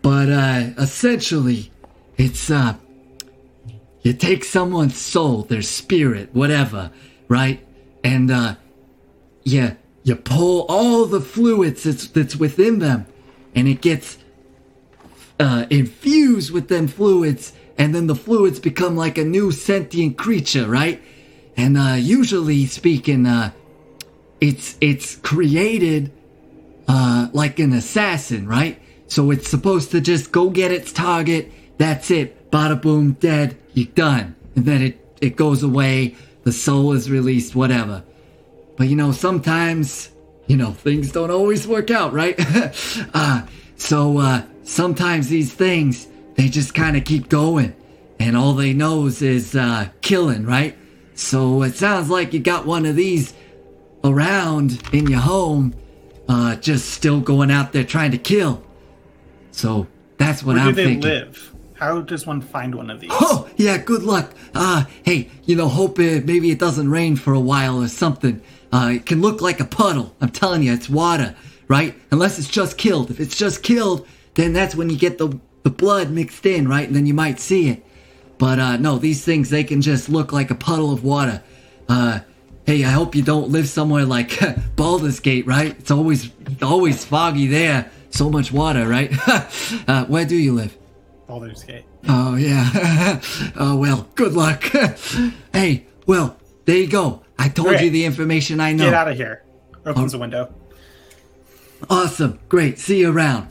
But 0.02 0.28
uh, 0.28 0.70
essentially, 0.78 1.72
it's 2.16 2.48
uh, 2.48 2.74
you 4.02 4.12
take 4.12 4.44
someone's 4.44 4.96
soul, 4.96 5.42
their 5.42 5.62
spirit, 5.62 6.28
whatever, 6.32 6.92
right? 7.26 7.66
And 8.04 8.30
uh, 8.30 8.54
you 9.42 9.76
you 10.04 10.14
pull 10.14 10.64
all 10.68 11.06
the 11.06 11.20
fluids 11.20 11.82
that's 11.82 12.06
that's 12.06 12.36
within 12.36 12.78
them, 12.78 13.06
and 13.56 13.66
it 13.66 13.80
gets 13.80 14.18
uh, 15.40 15.66
infused 15.70 16.52
with 16.52 16.68
them 16.68 16.86
fluids, 16.86 17.52
and 17.76 17.92
then 17.92 18.06
the 18.06 18.14
fluids 18.14 18.60
become 18.60 18.96
like 18.96 19.18
a 19.18 19.24
new 19.24 19.50
sentient 19.50 20.16
creature, 20.18 20.68
right? 20.68 21.02
And 21.56 21.76
uh, 21.76 21.96
usually 21.98 22.66
speaking, 22.66 23.26
uh, 23.26 23.50
it's 24.48 24.76
it's 24.80 25.16
created 25.16 26.12
uh, 26.86 27.28
like 27.32 27.58
an 27.58 27.72
assassin, 27.72 28.46
right? 28.46 28.78
So 29.06 29.30
it's 29.30 29.48
supposed 29.48 29.90
to 29.92 30.00
just 30.02 30.32
go 30.32 30.50
get 30.50 30.70
its 30.70 30.92
target. 30.92 31.50
That's 31.78 32.10
it. 32.10 32.50
Bada 32.50 32.80
boom, 32.80 33.12
dead. 33.12 33.56
You're 33.72 33.86
done. 33.86 34.36
And 34.54 34.66
then 34.66 34.82
it 34.82 35.16
it 35.20 35.36
goes 35.36 35.62
away. 35.62 36.16
The 36.42 36.52
soul 36.52 36.92
is 36.92 37.10
released. 37.10 37.54
Whatever. 37.54 38.04
But 38.76 38.88
you 38.88 38.96
know, 38.96 39.12
sometimes 39.12 40.10
you 40.46 40.58
know 40.58 40.72
things 40.72 41.10
don't 41.10 41.30
always 41.30 41.66
work 41.66 41.90
out, 41.90 42.12
right? 42.12 42.34
uh, 43.14 43.46
so 43.76 44.18
uh, 44.18 44.42
sometimes 44.62 45.28
these 45.28 45.54
things 45.54 46.06
they 46.36 46.48
just 46.48 46.74
kind 46.74 46.98
of 46.98 47.04
keep 47.04 47.30
going, 47.30 47.74
and 48.20 48.36
all 48.36 48.52
they 48.52 48.74
knows 48.74 49.22
is 49.22 49.56
uh, 49.56 49.88
killing, 50.02 50.44
right? 50.44 50.76
So 51.14 51.62
it 51.62 51.76
sounds 51.76 52.10
like 52.10 52.34
you 52.34 52.40
got 52.40 52.66
one 52.66 52.84
of 52.84 52.94
these 52.96 53.32
around 54.04 54.80
in 54.92 55.06
your 55.08 55.20
home, 55.20 55.74
uh, 56.28 56.56
just 56.56 56.90
still 56.90 57.20
going 57.20 57.50
out 57.50 57.72
there 57.72 57.84
trying 57.84 58.10
to 58.12 58.18
kill. 58.18 58.62
So 59.50 59.86
that's 60.18 60.42
what 60.42 60.54
Where 60.56 60.64
do 60.64 60.68
I'm 60.68 60.74
they 60.74 60.84
thinking. 60.84 61.10
live? 61.10 61.54
How 61.74 62.00
does 62.00 62.26
one 62.26 62.40
find 62.40 62.74
one 62.74 62.88
of 62.90 63.00
these? 63.00 63.10
Oh, 63.12 63.48
yeah, 63.56 63.78
good 63.78 64.04
luck. 64.04 64.32
Uh, 64.54 64.84
hey, 65.02 65.28
you 65.44 65.56
know, 65.56 65.68
hope 65.68 65.98
it, 65.98 66.24
maybe 66.24 66.50
it 66.50 66.58
doesn't 66.58 66.88
rain 66.88 67.16
for 67.16 67.32
a 67.32 67.40
while 67.40 67.82
or 67.82 67.88
something. 67.88 68.40
Uh, 68.72 68.92
it 68.94 69.06
can 69.06 69.20
look 69.20 69.40
like 69.40 69.60
a 69.60 69.64
puddle. 69.64 70.14
I'm 70.20 70.30
telling 70.30 70.62
you, 70.62 70.72
it's 70.72 70.88
water, 70.88 71.34
right? 71.66 71.94
Unless 72.10 72.38
it's 72.38 72.48
just 72.48 72.78
killed. 72.78 73.10
If 73.10 73.20
it's 73.20 73.36
just 73.36 73.62
killed, 73.62 74.06
then 74.34 74.52
that's 74.52 74.74
when 74.74 74.88
you 74.88 74.96
get 74.96 75.18
the, 75.18 75.38
the 75.62 75.70
blood 75.70 76.10
mixed 76.10 76.46
in, 76.46 76.68
right? 76.68 76.86
And 76.86 76.94
then 76.94 77.06
you 77.06 77.14
might 77.14 77.40
see 77.40 77.68
it. 77.68 77.84
But, 78.38 78.58
uh, 78.58 78.76
no, 78.76 78.98
these 78.98 79.24
things, 79.24 79.50
they 79.50 79.64
can 79.64 79.80
just 79.82 80.08
look 80.08 80.32
like 80.32 80.50
a 80.50 80.56
puddle 80.56 80.92
of 80.92 81.04
water. 81.04 81.42
Uh, 81.88 82.20
hey, 82.66 82.84
I 82.84 82.90
hope 82.90 83.14
you 83.14 83.22
don't 83.22 83.50
live 83.50 83.68
somewhere 83.68 84.04
like 84.04 84.38
Baldur's 84.76 85.20
Gate, 85.20 85.46
right? 85.46 85.76
It's 85.78 85.90
always, 85.90 86.30
always 86.62 87.04
foggy 87.04 87.46
there. 87.46 87.90
So 88.10 88.30
much 88.30 88.52
water, 88.52 88.86
right? 88.86 89.10
uh, 89.88 90.04
where 90.06 90.24
do 90.24 90.36
you 90.36 90.54
live? 90.54 90.76
Baldur's 91.26 91.64
Gate. 91.64 91.84
Oh 92.08 92.36
yeah. 92.36 93.20
oh 93.56 93.76
well. 93.76 94.08
Good 94.14 94.34
luck. 94.34 94.62
hey, 95.52 95.86
well, 96.06 96.36
there 96.64 96.76
you 96.76 96.86
go. 96.88 97.22
I 97.38 97.48
told 97.48 97.68
Okay. 97.68 97.86
you 97.86 97.90
the 97.90 98.04
information 98.04 98.60
I 98.60 98.72
know. 98.72 98.84
Get 98.84 98.94
out 98.94 99.08
of 99.08 99.16
here. 99.16 99.42
Opens 99.84 100.12
the 100.12 100.18
window. 100.18 100.54
Awesome. 101.90 102.38
Great. 102.48 102.78
See 102.78 103.00
you 103.00 103.10
around. 103.10 103.48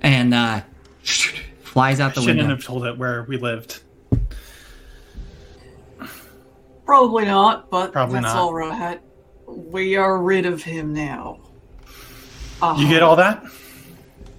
and 0.00 0.32
uh 0.32 0.60
flies 1.62 2.00
out 2.00 2.14
the 2.14 2.20
window. 2.20 2.32
Shouldn't 2.32 2.48
window 2.48 2.54
have 2.56 2.64
told 2.64 2.84
it 2.86 2.98
where 2.98 3.24
we 3.24 3.36
lived. 3.36 3.82
Probably 6.84 7.24
not, 7.24 7.70
but 7.70 7.92
Probably 7.92 8.14
that's 8.20 8.34
not. 8.34 8.36
all 8.36 8.52
right. 8.54 9.00
We 9.46 9.96
are 9.96 10.18
rid 10.22 10.46
of 10.46 10.62
him 10.62 10.92
now. 10.92 11.40
Uh, 12.60 12.76
You 12.78 12.88
get 12.88 13.02
all 13.02 13.16
that? 13.16 13.44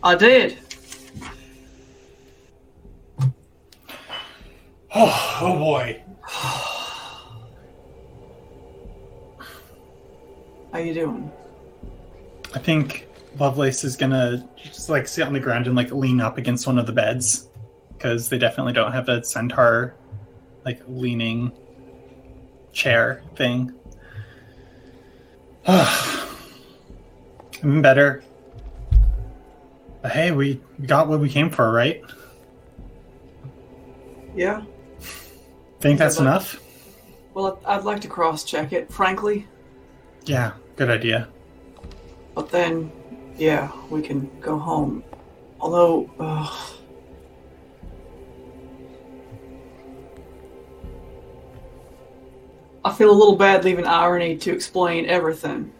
I 0.03 0.15
did. 0.15 0.57
Oh, 4.95 5.40
oh 5.41 5.57
boy. 5.57 6.03
How 10.72 10.78
you 10.80 10.94
doing? 10.94 11.32
I 12.53 12.60
think 12.60 13.07
Lovelace 13.40 13.84
is 13.84 13.95
gonna 13.98 14.48
just 14.56 14.90
like 14.90 15.07
sit 15.07 15.26
on 15.26 15.34
the 15.34 15.40
ground 15.40 15.65
and 15.65 15.76
like 15.76 15.91
lean 15.91 16.22
up 16.22 16.38
against 16.38 16.68
one 16.68 16.78
of 16.78 16.86
the 16.86 16.91
beds 16.94 17.49
because 17.98 18.30
they 18.30 18.38
definitely 18.38 18.74
don't 18.74 18.91
have 18.91 19.10
a 19.10 19.24
centaur 19.24 19.95
like 20.64 20.80
leaning 20.88 21.52
chair 22.73 23.21
thing. 23.35 23.73
I'm 25.67 26.31
better. 27.81 28.23
But 30.01 30.11
hey, 30.11 30.31
we 30.31 30.59
got 30.85 31.07
what 31.07 31.21
we 31.21 31.29
came 31.29 31.49
for, 31.49 31.71
right? 31.71 32.03
Yeah. 34.35 34.63
Think 35.79 35.97
that's 35.99 36.17
but- 36.17 36.23
enough? 36.23 36.59
Well, 37.33 37.59
I'd 37.65 37.83
like 37.83 37.99
to 38.01 38.07
cross-check 38.07 38.73
it, 38.73 38.91
frankly. 38.91 39.47
Yeah, 40.25 40.51
good 40.75 40.91
idea. 40.91 41.29
But 42.35 42.49
then, 42.49 42.91
yeah, 43.37 43.71
we 43.89 44.03
can 44.03 44.29
go 44.39 44.59
home. 44.59 45.03
Although, 45.59 46.11
ugh. 46.19 46.73
I 52.85 52.91
feel 52.93 53.10
a 53.10 53.14
little 53.14 53.35
bad 53.35 53.64
leaving 53.64 53.85
irony 53.85 54.35
to 54.38 54.51
explain 54.51 55.05
everything. 55.05 55.72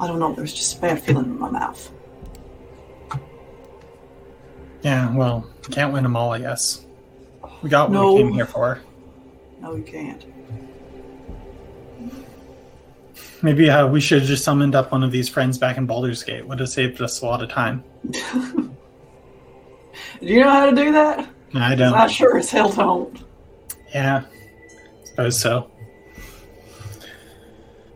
I 0.00 0.06
don't 0.06 0.18
know, 0.18 0.32
there's 0.32 0.52
just 0.54 0.78
a 0.78 0.80
bad 0.80 1.00
feeling 1.02 1.24
in 1.24 1.38
my 1.38 1.50
mouth. 1.50 1.90
Yeah, 4.82 5.14
well, 5.14 5.48
can't 5.70 5.92
win 5.92 6.04
them 6.04 6.16
all, 6.16 6.32
I 6.32 6.38
guess. 6.38 6.84
We 7.62 7.68
got 7.68 7.90
what 7.90 7.94
No. 7.94 8.14
we 8.14 8.22
came 8.22 8.32
here 8.32 8.46
for. 8.46 8.80
No, 9.60 9.74
you 9.74 9.82
can't. 9.82 10.24
Maybe 13.42 13.70
uh, 13.70 13.86
we 13.86 14.00
should 14.00 14.20
have 14.20 14.28
just 14.28 14.42
summoned 14.44 14.74
up 14.74 14.90
one 14.90 15.04
of 15.04 15.12
these 15.12 15.28
friends 15.28 15.58
back 15.58 15.76
in 15.76 15.86
Baldur's 15.86 16.22
Gate. 16.24 16.46
Would 16.46 16.58
have 16.60 16.68
saved 16.68 17.00
us 17.00 17.20
a 17.22 17.26
lot 17.26 17.42
of 17.42 17.48
time. 17.48 17.84
Do 20.20 20.26
you 20.26 20.40
know 20.40 20.50
how 20.50 20.66
to 20.70 20.74
do 20.74 20.90
that? 20.92 21.28
I 21.54 21.72
I'm 21.72 21.78
don't. 21.78 21.92
not 21.92 22.10
sure 22.10 22.36
as 22.38 22.50
hell 22.50 22.70
don't. 22.70 23.22
Yeah, 23.94 24.22
suppose 25.04 25.40
so. 25.40 25.70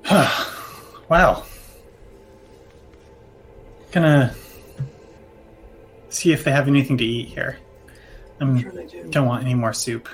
wow. 1.09 1.45
Gonna 3.93 4.35
see 6.09 6.33
if 6.33 6.45
they 6.45 6.51
have 6.53 6.69
anything 6.69 6.97
to 6.99 7.05
eat 7.05 7.29
here. 7.29 7.59
I 8.41 8.45
I'm 8.45 8.59
sure 8.61 8.71
do. 8.87 9.05
don't 9.11 9.27
want 9.27 9.45
any 9.45 9.55
more 9.55 9.73
soup. 9.73 10.09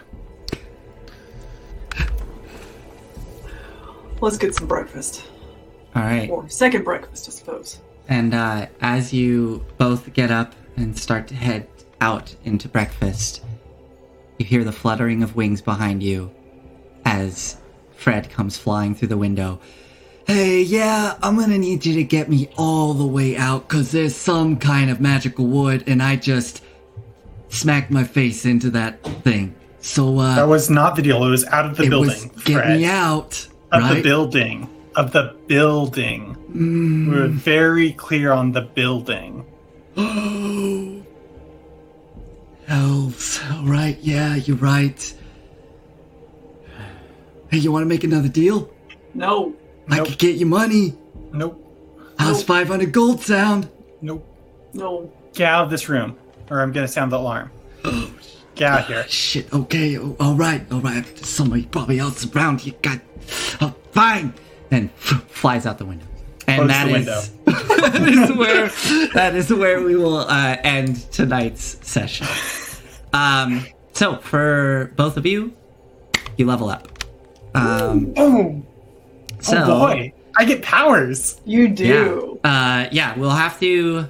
Let's 4.21 4.37
get 4.39 4.55
some 4.55 4.67
breakfast. 4.67 5.25
All 5.95 6.03
right. 6.03 6.29
Or 6.31 6.49
second 6.49 6.85
breakfast, 6.85 7.29
I 7.29 7.33
suppose. 7.33 7.79
And 8.09 8.35
uh, 8.35 8.67
as 8.81 9.13
you 9.13 9.65
both 9.77 10.13
get 10.13 10.31
up 10.31 10.55
and 10.77 10.97
start 10.99 11.29
to 11.29 11.35
head 11.35 11.67
out 12.01 12.35
into 12.45 12.69
breakfast, 12.69 13.43
you 14.39 14.47
hear 14.47 14.65
the 14.65 14.73
fluttering 14.73 15.23
of 15.23 15.37
wings 15.37 15.61
behind 15.61 16.03
you 16.03 16.31
as 17.05 17.57
Fred 17.97 18.31
comes 18.31 18.57
flying 18.57 18.95
through 18.95 19.09
the 19.09 19.17
window. 19.17 19.61
Hey, 20.27 20.61
yeah, 20.63 21.17
I'm 21.23 21.37
gonna 21.37 21.59
need 21.59 21.87
you 21.87 21.95
to 21.95 22.05
get 22.05 22.29
me 22.29 22.51
all 22.57 22.93
the 22.95 23.07
way 23.07 23.37
out 23.37 23.67
because 23.69 23.93
there's 23.93 24.15
some 24.15 24.57
kind 24.59 24.91
of 24.91 25.01
magical 25.01 25.47
wood 25.47 25.85
and 25.87 26.03
I 26.03 26.17
just 26.17 26.63
smacked 27.49 27.91
my 27.91 28.05
face 28.05 28.45
into 28.45 28.71
that 28.71 29.03
thing. 29.25 29.55
So, 29.81 30.19
uh, 30.19 30.37
That 30.37 30.49
was 30.49 30.69
not 30.69 30.97
the 30.97 31.03
deal. 31.03 31.25
It 31.25 31.31
was 31.31 31.47
out 31.47 31.65
of 31.65 31.77
the 31.79 31.85
it 31.85 31.89
building. 31.91 32.11
was 32.11 32.45
get 32.45 32.63
Fred. 32.63 32.79
me 32.79 32.85
out, 32.85 33.49
of 33.73 33.83
right? 33.83 33.95
the 33.95 34.03
building. 34.03 34.69
Of 34.97 35.13
the 35.13 35.37
building. 35.47 36.37
Mm. 36.53 37.09
We're 37.11 37.29
very 37.29 37.93
clear 37.93 38.33
on 38.33 38.53
the 38.53 38.63
building. 38.63 39.45
Oh. 40.01 41.03
Elves. 42.69 43.41
All 43.51 43.65
right, 43.65 43.99
yeah, 44.03 44.35
you're 44.37 44.57
right. 44.59 45.15
Hey, 47.51 47.59
you 47.59 47.73
want 47.73 47.83
to 47.83 47.87
make 47.89 48.05
another 48.05 48.29
deal? 48.29 48.71
No. 49.15 49.55
I 49.89 49.97
Nope. 49.99 50.09
could 50.09 50.19
get 50.19 50.37
you 50.37 50.45
money. 50.47 50.95
Nope. 51.33 51.65
How's 52.19 52.39
Nope. 52.39 52.47
500 52.47 52.93
gold 52.93 53.21
sound? 53.23 53.71
Nope. 54.03 54.27
No. 54.75 55.11
Get 55.33 55.49
out 55.51 55.65
of 55.65 55.71
this 55.71 55.89
room, 55.89 56.17
or 56.51 56.61
I'm 56.61 56.73
gonna 56.73 56.89
sound 56.89 57.11
the 57.11 57.19
alarm. 57.19 57.51
Oh, 57.85 58.11
Get 58.55 58.71
out 58.71 58.87
here. 58.87 59.05
Shit, 59.09 59.53
okay, 59.53 59.97
oh, 59.99 60.15
all 60.21 60.35
right, 60.35 60.61
all 60.71 60.81
right. 60.81 61.05
There's 61.07 61.27
somebody 61.29 61.65
probably 61.65 61.99
else 62.01 62.27
around 62.37 62.67
you. 62.67 62.73
God, 62.83 63.01
oh, 63.61 63.75
fine. 63.93 64.35
and 64.71 64.91
flies 64.93 65.67
out 65.67 65.79
the 65.79 65.85
window. 65.85 66.05
And 66.47 66.63
Close 66.63 66.69
that 66.71 66.87
the 66.87 66.97
is 66.97 67.31
that 67.83 68.09
is 68.09 68.33
where 68.37 69.09
that 69.15 69.35
is 69.35 69.53
where 69.53 69.83
we 69.83 69.97
will 69.97 70.19
uh, 70.19 70.57
end 70.63 71.11
tonight's 71.13 71.77
session. 71.87 72.27
Um, 73.13 73.67
so 73.93 74.17
for 74.19 74.93
both 74.97 75.17
of 75.19 75.27
you, 75.27 75.53
you 76.37 76.47
level 76.47 76.71
up. 76.71 76.89
Um, 77.55 78.15
Oh, 78.17 78.63
so 79.41 79.63
oh 79.63 79.67
boy. 79.67 80.13
I 80.37 80.45
get 80.45 80.63
powers. 80.63 81.41
You 81.45 81.69
do. 81.69 82.39
Yeah. 82.45 82.51
Uh, 82.51 82.89
yeah, 82.93 83.19
we'll 83.19 83.31
have 83.31 83.59
to. 83.61 84.09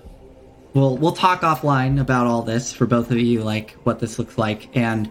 We'll 0.75 0.97
we'll 0.97 1.13
talk 1.13 1.41
offline 1.41 2.01
about 2.01 2.27
all 2.27 2.43
this 2.43 2.73
for 2.73 2.87
both 2.87 3.11
of 3.11 3.19
you, 3.19 3.43
like 3.43 3.73
what 3.85 3.99
this 3.99 4.19
looks 4.19 4.37
like, 4.39 4.69
and 4.77 5.11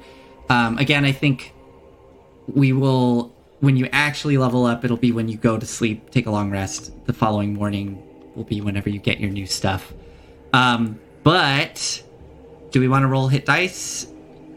um, 0.49 0.77
again, 0.77 1.03
I 1.03 1.11
think 1.11 1.53
we 2.47 2.71
will. 2.71 3.33
When 3.59 3.75
you 3.75 3.89
actually 3.91 4.37
level 4.37 4.65
up, 4.65 4.85
it'll 4.85 4.97
be 4.97 5.11
when 5.11 5.27
you 5.27 5.37
go 5.37 5.57
to 5.57 5.65
sleep, 5.65 6.11
take 6.11 6.27
a 6.27 6.31
long 6.31 6.51
rest. 6.51 6.91
The 7.07 7.13
following 7.13 7.53
morning 7.53 8.01
will 8.35 8.43
be 8.43 8.61
whenever 8.61 8.89
you 8.89 8.99
get 8.99 9.19
your 9.19 9.31
new 9.31 9.47
stuff. 9.47 9.93
Um, 10.53 10.99
but 11.23 12.03
do 12.71 12.79
we 12.79 12.87
want 12.87 13.03
to 13.03 13.07
roll 13.07 13.27
hit 13.27 13.45
dice? 13.45 14.07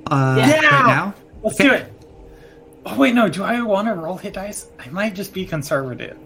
Uh, 0.06 0.36
Yeah. 0.38 0.52
Right 0.54 0.86
now. 0.86 1.14
Let's 1.42 1.58
Okay. 1.58 1.68
do 1.68 1.74
it. 1.74 1.92
Oh 2.86 2.98
wait, 2.98 3.14
no. 3.14 3.28
Do 3.28 3.42
I 3.42 3.62
want 3.62 3.88
to 3.88 3.94
roll 3.94 4.16
hit 4.18 4.34
dice? 4.34 4.66
I 4.78 4.88
might 4.90 5.14
just 5.14 5.32
be 5.32 5.46
conservative. 5.46 6.18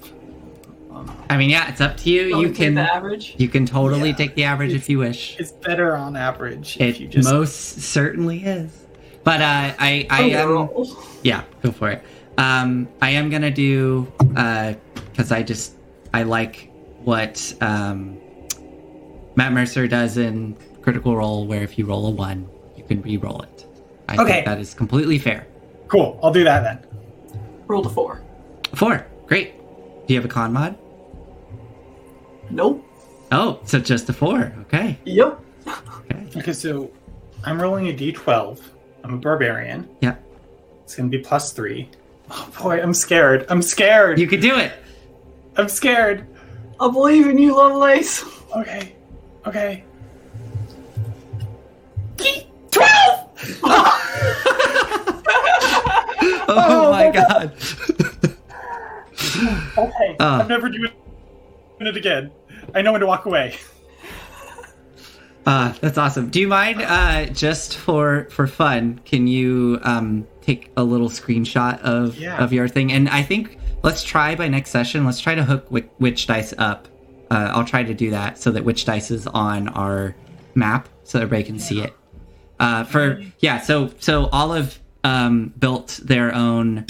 I 1.28 1.36
mean, 1.36 1.50
yeah, 1.50 1.68
it's 1.68 1.80
up 1.80 1.96
to 1.98 2.10
you. 2.10 2.30
Don't 2.30 2.40
You 2.42 2.50
can 2.50 2.74
the 2.74 2.82
average. 2.94 3.34
you 3.36 3.48
can 3.48 3.66
totally 3.66 4.10
Yeah. 4.10 4.14
take 4.16 4.34
the 4.36 4.44
average 4.44 4.72
if 4.72 4.88
you 4.88 4.98
wish. 4.98 5.36
It's 5.40 5.50
better 5.50 5.96
on 5.96 6.14
average 6.16 6.76
if 6.78 6.96
It 6.96 7.00
you 7.00 7.08
just. 7.08 7.28
most 7.32 7.80
certainly 7.82 8.44
is. 8.44 8.70
But 9.24 9.40
uh, 9.40 9.74
I 9.78 10.06
I 10.10 10.22
am 10.30 10.48
Overall. 10.50 10.96
yeah, 11.22 11.42
go 11.62 11.72
for 11.72 11.90
it. 11.90 12.02
Um, 12.38 12.88
I 13.00 13.10
am 13.10 13.30
gonna 13.30 13.50
do 13.50 14.10
because 14.18 15.30
I 15.30 15.42
just 15.42 15.74
I 16.12 16.22
like 16.24 16.70
what 17.04 17.54
um, 17.60 18.18
Matt 19.36 19.52
Mercer 19.52 19.86
does 19.86 20.16
in 20.16 20.56
Critical 20.82 21.16
Role, 21.16 21.46
where 21.46 21.62
if 21.62 21.78
you 21.78 21.86
roll 21.86 22.06
a 22.06 22.10
one, 22.10 22.48
you 22.76 22.84
can 22.84 23.00
re-roll 23.02 23.42
it. 23.42 23.66
I 24.08 24.16
Okay. 24.16 24.32
think 24.32 24.46
that 24.46 24.58
is 24.60 24.74
completely 24.74 25.18
fair. 25.18 25.46
Cool. 25.88 26.18
I'll 26.22 26.32
do 26.32 26.44
that 26.44 26.62
then. 26.62 27.40
Rolled 27.66 27.86
a 27.86 27.88
four. 27.90 28.20
Four, 28.74 29.06
great. 29.26 29.54
Do 30.06 30.14
you 30.14 30.20
have 30.20 30.24
a 30.24 30.32
con 30.32 30.52
mod? 30.52 30.76
Nope. 32.50 32.84
Oh, 33.32 33.60
so 33.64 33.78
just 33.78 34.08
a 34.08 34.12
four. 34.12 34.52
Okay. 34.62 34.98
Yep. 35.04 35.40
Okay. 35.66 36.26
Okay, 36.36 36.52
so 36.52 36.90
I'm 37.44 37.60
rolling 37.60 37.88
a 37.88 37.92
d12. 37.92 38.60
I'm 39.02 39.14
a 39.14 39.16
barbarian. 39.16 39.88
Yeah, 40.00 40.16
It's 40.82 40.94
gonna 40.94 41.08
be 41.08 41.18
plus 41.18 41.52
three. 41.52 41.88
Oh 42.30 42.50
boy, 42.60 42.80
I'm 42.80 42.94
scared. 42.94 43.46
I'm 43.48 43.62
scared. 43.62 44.18
you 44.18 44.26
could 44.26 44.40
do 44.40 44.56
it. 44.56 44.72
I'm 45.56 45.68
scared. 45.68 46.26
I 46.80 46.90
believe 46.90 47.26
in 47.26 47.38
you, 47.38 47.54
Lovelace. 47.54 48.24
Okay. 48.56 48.94
Okay. 49.46 49.84
D12! 52.16 53.60
Oh, 56.46 56.56
Oh 56.56 56.90
my 56.90 57.06
my 57.06 57.10
god. 57.10 57.52
Okay. 59.76 60.16
Uh. 60.20 60.38
I'm 60.42 60.48
never 60.48 60.68
doing 60.68 60.90
it 61.80 61.96
again. 61.96 62.30
I 62.74 62.82
know 62.82 62.92
when 62.92 63.00
to 63.00 63.06
walk 63.06 63.26
away. 63.26 63.56
Uh, 65.46 65.72
that's 65.80 65.98
awesome. 65.98 66.30
Do 66.30 66.40
you 66.40 66.48
mind, 66.48 66.80
uh, 66.80 67.26
just 67.26 67.76
for 67.76 68.28
for 68.30 68.46
fun, 68.46 69.00
can 69.04 69.26
you 69.26 69.78
um, 69.82 70.26
take 70.44 70.70
a 70.76 70.84
little 70.84 71.08
screenshot 71.08 71.80
of 71.80 72.18
Yeah. 72.18 72.42
of 72.42 72.52
your 72.52 72.68
thing? 72.68 72.92
And 72.92 73.08
I 73.08 73.22
think 73.22 73.58
let's 73.82 74.02
try 74.02 74.34
by 74.34 74.48
next 74.48 74.70
session. 74.70 75.04
Let's 75.04 75.20
try 75.20 75.34
to 75.34 75.44
hook 75.44 75.64
Wi- 75.66 75.88
Witch 75.98 76.26
Dice 76.26 76.54
up. 76.58 76.88
Uh, 77.30 77.50
I'll 77.54 77.64
try 77.64 77.82
to 77.82 77.94
do 77.94 78.10
that 78.10 78.38
so 78.38 78.50
that 78.52 78.64
Witch 78.64 78.84
Dice 78.84 79.10
is 79.10 79.26
on 79.26 79.68
our 79.68 80.14
map 80.54 80.88
so 81.04 81.18
everybody 81.20 81.44
can 81.44 81.58
see 81.58 81.80
it. 81.80 81.92
Uh, 82.60 82.84
for 82.84 83.20
yeah, 83.40 83.60
so 83.60 83.90
so 83.98 84.26
Olive 84.26 84.78
um, 85.02 85.52
built 85.58 86.00
their 86.02 86.34
own 86.34 86.86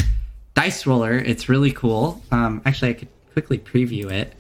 dice 0.55 0.87
roller. 0.87 1.17
It's 1.17 1.49
really 1.49 1.73
cool. 1.73 2.23
Um, 2.31 2.61
actually, 2.65 2.91
I 2.91 2.95
could 2.95 3.09
quickly 3.33 3.59
preview 3.59 4.11
it. 4.11 4.35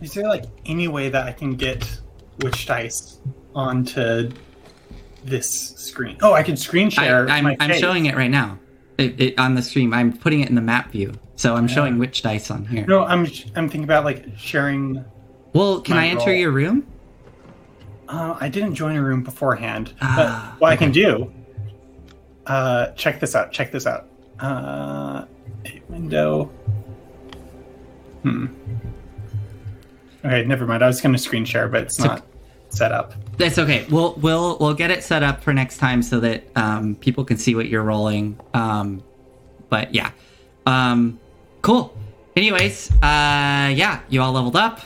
Is 0.00 0.12
there 0.14 0.26
like 0.28 0.44
any 0.66 0.88
way 0.88 1.08
that 1.08 1.26
I 1.26 1.32
can 1.32 1.54
get 1.56 2.00
Witch 2.40 2.66
Dice 2.66 3.18
onto 3.54 4.30
this 5.24 5.50
screen? 5.76 6.16
Oh, 6.22 6.32
I 6.32 6.42
can 6.42 6.56
screen 6.56 6.90
share. 6.90 7.28
I'm, 7.28 7.44
my 7.44 7.56
I'm 7.60 7.72
showing 7.74 8.06
it 8.06 8.14
right 8.16 8.30
now 8.30 8.58
it, 8.98 9.20
it, 9.20 9.38
on 9.38 9.54
the 9.54 9.62
stream. 9.62 9.92
I'm 9.92 10.16
putting 10.16 10.40
it 10.40 10.48
in 10.48 10.54
the 10.54 10.60
map 10.60 10.90
view, 10.92 11.12
so 11.36 11.54
I'm 11.56 11.68
showing 11.68 11.98
Witch 11.98 12.22
Dice 12.22 12.50
on 12.50 12.64
here. 12.66 12.86
No, 12.86 13.04
I'm 13.04 13.26
I'm 13.56 13.68
thinking 13.68 13.84
about 13.84 14.04
like 14.04 14.26
sharing. 14.36 15.04
well, 15.52 15.80
can 15.80 15.96
I 15.96 16.08
enter 16.08 16.30
roll. 16.30 16.38
your 16.38 16.50
room? 16.52 16.86
Uh, 18.08 18.36
I 18.38 18.48
didn't 18.48 18.74
join 18.74 18.96
a 18.96 19.02
room 19.02 19.22
beforehand, 19.22 19.94
Ah, 20.00 20.52
but 20.54 20.60
what 20.60 20.72
I 20.72 20.76
can 20.76 20.92
do. 20.92 21.32
Uh, 22.46 22.88
check 22.88 23.18
this 23.20 23.34
out. 23.34 23.50
Check 23.52 23.72
this 23.72 23.86
out. 23.86 24.06
Uh, 24.38 25.24
window. 25.88 26.44
Hmm. 28.22 28.46
Okay, 30.24 30.44
never 30.44 30.66
mind. 30.66 30.82
I 30.82 30.86
was 30.86 31.00
going 31.00 31.12
to 31.14 31.18
screen 31.18 31.44
share, 31.44 31.68
but 31.68 31.84
it's 31.84 31.96
So- 31.96 32.04
not 32.06 32.26
set 32.76 32.92
up. 32.92 33.14
That's 33.36 33.58
okay. 33.58 33.86
We'll 33.90 34.14
we'll 34.14 34.58
we'll 34.58 34.74
get 34.74 34.90
it 34.90 35.02
set 35.02 35.22
up 35.22 35.42
for 35.42 35.52
next 35.52 35.78
time 35.78 36.02
so 36.02 36.20
that 36.20 36.44
um, 36.56 36.94
people 36.96 37.24
can 37.24 37.36
see 37.38 37.54
what 37.54 37.68
you're 37.68 37.82
rolling. 37.82 38.38
Um, 38.52 39.02
but 39.68 39.94
yeah, 39.94 40.10
um, 40.66 41.18
cool. 41.62 41.96
Anyways, 42.36 42.90
uh, 43.02 43.70
yeah, 43.74 44.00
you 44.08 44.20
all 44.22 44.32
leveled 44.32 44.56
up. 44.56 44.80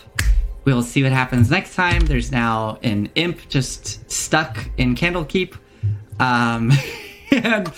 We'll 0.65 0.83
see 0.83 1.03
what 1.03 1.13
happens 1.13 1.51
next 1.51 1.75
time. 1.75 2.01
There's 2.07 2.31
now 2.31 2.79
an 2.83 3.09
imp 3.15 3.49
just 3.49 4.11
stuck 4.11 4.69
in 4.77 4.95
Candlekeep. 4.95 5.57
Um, 6.21 6.73
and 7.31 7.69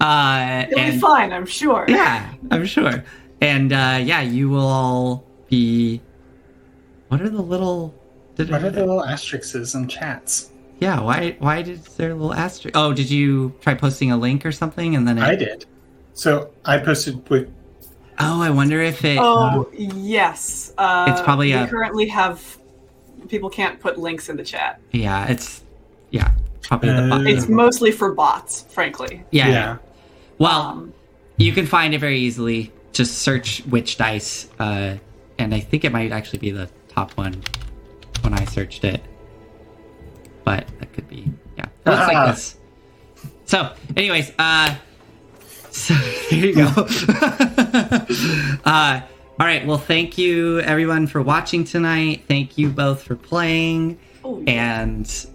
uh, 0.00 0.66
It'll 0.68 0.80
and 0.80 0.94
be 0.94 0.98
fine, 1.00 1.32
I'm 1.32 1.46
sure. 1.46 1.84
yeah, 1.88 2.32
I'm 2.50 2.66
sure. 2.66 3.04
And 3.40 3.72
uh, 3.72 4.00
yeah, 4.02 4.22
you 4.22 4.48
will 4.48 4.66
all 4.66 5.26
be. 5.48 6.00
What 7.08 7.20
are 7.20 7.28
the 7.28 7.40
little? 7.42 7.94
What 8.46 8.62
are 8.64 8.70
the 8.70 8.80
little 8.80 9.04
asterisks 9.04 9.74
and 9.74 9.90
chats? 9.90 10.50
Yeah, 10.80 11.00
why 11.00 11.36
why 11.40 11.62
did 11.62 11.84
there 11.96 12.14
little 12.14 12.32
asterisk? 12.34 12.76
Oh, 12.76 12.92
did 12.92 13.10
you 13.10 13.52
try 13.60 13.74
posting 13.74 14.12
a 14.12 14.16
link 14.16 14.46
or 14.46 14.52
something 14.52 14.94
and 14.94 15.06
then 15.08 15.18
it, 15.18 15.24
I 15.24 15.34
did. 15.34 15.66
So 16.14 16.50
I 16.64 16.78
posted 16.78 17.28
with 17.28 17.50
Oh, 18.20 18.40
I 18.42 18.50
wonder 18.50 18.80
if 18.80 19.04
it 19.04 19.18
Oh 19.20 19.68
yes, 19.76 20.72
uh, 20.78 21.06
It's 21.10 21.20
probably 21.22 21.48
we 21.48 21.52
a- 21.54 21.66
currently 21.66 22.06
have 22.08 22.58
people 23.28 23.50
can't 23.50 23.80
put 23.80 23.98
links 23.98 24.28
in 24.28 24.36
the 24.36 24.44
chat. 24.44 24.80
Yeah, 24.92 25.26
it's 25.26 25.62
yeah, 26.10 26.30
probably 26.62 26.90
the 26.90 27.02
Uh, 27.04 27.08
button. 27.08 27.26
It's 27.26 27.48
mostly 27.48 27.90
for 27.90 28.12
bots, 28.12 28.62
frankly. 28.70 29.24
yeah. 29.32 29.48
yeah. 29.48 29.76
Well, 30.38 30.60
Um, 30.62 30.92
you 31.36 31.52
can 31.52 31.66
find 31.66 31.92
it 31.94 31.98
very 31.98 32.18
easily. 32.20 32.72
Just 32.92 33.18
search 33.18 33.62
Witch 33.66 33.96
Dice, 33.98 34.48
uh, 34.60 34.94
and 35.38 35.52
I 35.54 35.60
think 35.60 35.84
it 35.84 35.92
might 35.92 36.10
actually 36.12 36.38
be 36.38 36.50
the 36.52 36.68
top 36.88 37.12
one 37.12 37.42
when 38.22 38.34
I 38.34 38.44
searched 38.46 38.84
it. 38.84 39.00
But 40.44 40.66
that 40.80 40.92
could 40.92 41.08
be 41.08 41.30
yeah. 41.56 41.64
It 41.64 41.90
looks 41.90 42.02
Ah. 42.02 42.06
like 42.12 42.34
this. 42.34 42.56
So, 43.44 43.72
anyways, 43.96 44.32
uh, 44.38 44.74
so 45.70 45.94
here 46.30 46.46
you 46.46 46.54
go. 46.54 46.66
uh, 48.64 49.00
all 49.40 49.46
right. 49.46 49.66
Well, 49.66 49.78
thank 49.78 50.18
you 50.18 50.60
everyone 50.60 51.06
for 51.06 51.22
watching 51.22 51.64
tonight. 51.64 52.24
Thank 52.28 52.58
you 52.58 52.68
both 52.68 53.02
for 53.02 53.16
playing, 53.16 53.98
oh, 54.24 54.40
yeah. 54.46 54.80
and 54.82 55.26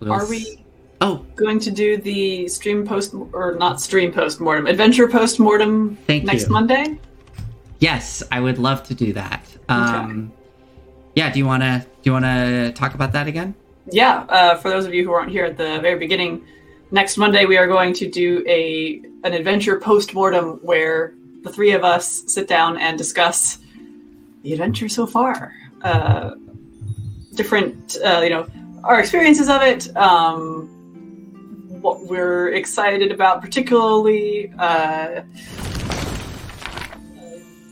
we'll 0.00 0.12
are 0.12 0.22
s- 0.22 0.30
we 0.30 0.62
Oh, 1.02 1.26
going 1.34 1.58
to 1.60 1.70
do 1.70 1.98
the 1.98 2.48
stream 2.48 2.86
post 2.86 3.14
or 3.32 3.54
not 3.56 3.82
stream 3.82 4.10
post 4.12 4.40
mortem 4.40 4.66
adventure 4.66 5.06
post 5.06 5.38
mortem 5.38 5.96
Thank 6.06 6.24
next 6.24 6.46
you. 6.46 6.52
Monday? 6.52 6.98
Yes, 7.80 8.22
I 8.32 8.40
would 8.40 8.56
love 8.58 8.82
to 8.84 8.94
do 8.94 9.12
that. 9.12 9.44
Um, 9.68 10.32
yeah, 11.16 11.32
do 11.32 11.38
you 11.38 11.46
want 11.46 11.62
to 11.62 11.80
do 12.02 12.10
you 12.10 12.12
want 12.12 12.26
to 12.26 12.72
talk 12.72 12.94
about 12.94 13.12
that 13.12 13.26
again? 13.26 13.54
Yeah. 13.90 14.26
Uh, 14.28 14.56
for 14.56 14.68
those 14.68 14.84
of 14.84 14.92
you 14.92 15.02
who 15.02 15.12
aren't 15.12 15.30
here 15.30 15.46
at 15.46 15.56
the 15.56 15.80
very 15.80 15.98
beginning, 15.98 16.46
next 16.90 17.16
Monday 17.16 17.46
we 17.46 17.56
are 17.56 17.66
going 17.66 17.94
to 17.94 18.08
do 18.08 18.44
a 18.46 19.02
an 19.24 19.32
adventure 19.32 19.80
post 19.80 20.12
mortem 20.12 20.60
where 20.62 21.14
the 21.42 21.50
three 21.50 21.72
of 21.72 21.84
us 21.84 22.22
sit 22.32 22.46
down 22.46 22.76
and 22.76 22.98
discuss 22.98 23.58
the 24.42 24.52
adventure 24.52 24.90
so 24.90 25.06
far. 25.06 25.54
Uh, 25.80 26.32
different, 27.34 27.96
uh, 28.04 28.20
you 28.22 28.30
know, 28.30 28.46
our 28.84 29.00
experiences 29.00 29.48
of 29.48 29.62
it. 29.62 29.96
Um, 29.96 30.68
what 31.80 32.02
we're 32.02 32.52
excited 32.52 33.10
about, 33.10 33.40
particularly. 33.40 34.52
Uh, 34.58 35.22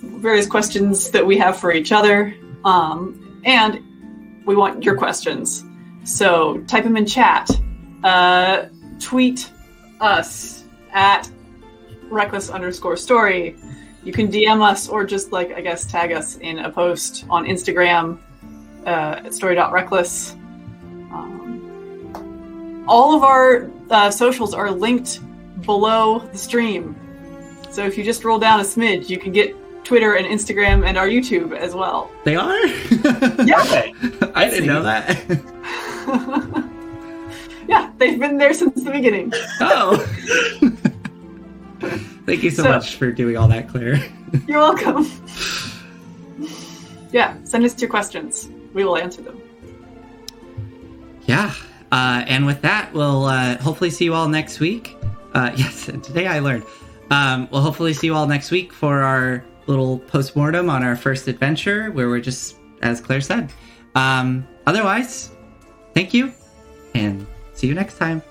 various 0.01 0.47
questions 0.47 1.11
that 1.11 1.27
we 1.27 1.37
have 1.37 1.59
for 1.59 1.73
each 1.73 1.93
other. 1.93 2.35
Um, 2.65 3.24
and 3.45 4.43
we 4.47 4.57
want 4.57 4.85
your 4.85 4.97
questions. 4.97 5.65
So 6.05 6.59
type 6.67 6.85
them 6.85 6.97
in 6.97 7.07
chat. 7.07 7.49
Uh, 8.03 8.67
tweet 9.01 9.51
us 10.01 10.65
at 10.93 11.31
reckless 12.11 12.51
underscore 12.51 12.97
story. 12.97 13.57
You 14.03 14.13
can 14.13 14.31
DM 14.31 14.63
us 14.63 14.89
or 14.89 15.05
just 15.05 15.33
like 15.33 15.53
I 15.55 15.61
guess 15.61 15.87
tag 15.87 16.13
us 16.13 16.37
in 16.37 16.59
a 16.59 16.71
post 16.71 17.25
on 17.31 17.47
Instagram 17.47 18.19
uh, 18.87 19.31
story.reckless. 19.31 20.33
Um, 21.13 22.85
all 22.87 23.17
of 23.17 23.23
our 23.23 23.71
uh, 23.91 24.11
socials 24.11 24.53
are 24.53 24.71
linked 24.71 25.21
below 25.63 26.19
the 26.19 26.39
stream. 26.39 26.95
So 27.71 27.85
if 27.85 27.97
you 27.97 28.05
just 28.05 28.25
roll 28.25 28.39
down 28.39 28.61
a 28.61 28.63
smidge, 28.63 29.09
you 29.09 29.19
can 29.19 29.33
get 29.33 29.57
Twitter 29.85 30.15
and 30.15 30.27
Instagram 30.27 30.87
and 30.87 30.97
our 30.97 31.07
YouTube 31.07 31.57
as 31.57 31.75
well. 31.75 32.11
They 32.25 32.37
are. 32.37 32.59
Yeah. 33.45 33.61
Okay. 33.63 33.93
I 34.35 34.49
didn't 34.49 34.67
know 34.67 34.83
that. 34.83 35.19
yeah, 37.69 37.93
they've 37.99 38.19
been 38.19 38.39
there 38.39 38.55
since 38.55 38.83
the 38.83 38.91
beginning. 38.91 39.33
oh. 39.61 39.97
Thank 42.27 42.43
you 42.43 42.51
so, 42.51 42.63
So- 42.63 42.69
much 42.71 42.97
for 42.97 43.13
doing 43.13 43.37
all 43.37 43.49
that, 43.49 43.69
Claire. 43.69 44.03
You're 44.49 44.59
welcome. 44.61 45.05
yeah, 47.13 47.37
send 47.45 47.65
us 47.65 47.79
your 47.81 47.91
questions. 47.91 48.49
We 48.73 48.85
will 48.85 48.97
answer 48.97 49.21
them. 49.23 49.41
Yeah. 51.27 51.53
Uh, 51.93 52.25
and 52.27 52.47
with 52.47 52.63
that, 52.63 52.93
we'll 52.95 53.27
uh, 53.27 53.59
hopefully 53.59 53.91
see 53.91 54.07
you 54.07 54.15
all 54.15 54.29
next 54.29 54.59
week. 54.59 54.97
Uh, 55.35 55.53
yes, 55.55 55.89
and 55.89 56.03
today 56.03 56.27
I 56.27 56.39
learned. 56.39 56.65
Um, 57.11 57.47
we'll 57.53 57.61
hopefully 57.61 57.93
see 57.93 58.07
you 58.07 58.15
all 58.15 58.27
next 58.27 58.51
week 58.51 58.73
for 58.73 59.03
our 59.03 59.45
little 59.67 59.99
postmortem 59.99 60.69
on 60.71 60.83
our 60.83 60.97
first 60.97 61.29
adventure, 61.29 61.91
where 61.91 62.09
we're 62.09 62.21
just, 62.21 62.57
as 62.83 63.01
Claire 63.01 63.21
said. 63.21 63.53
Um, 63.95 64.47
otherwise, 64.67 65.31
thank 65.95 66.13
you, 66.13 66.33
and 66.95 67.27
see 67.55 67.67
you 67.67 67.75
next 67.75 67.99
time. 67.99 68.23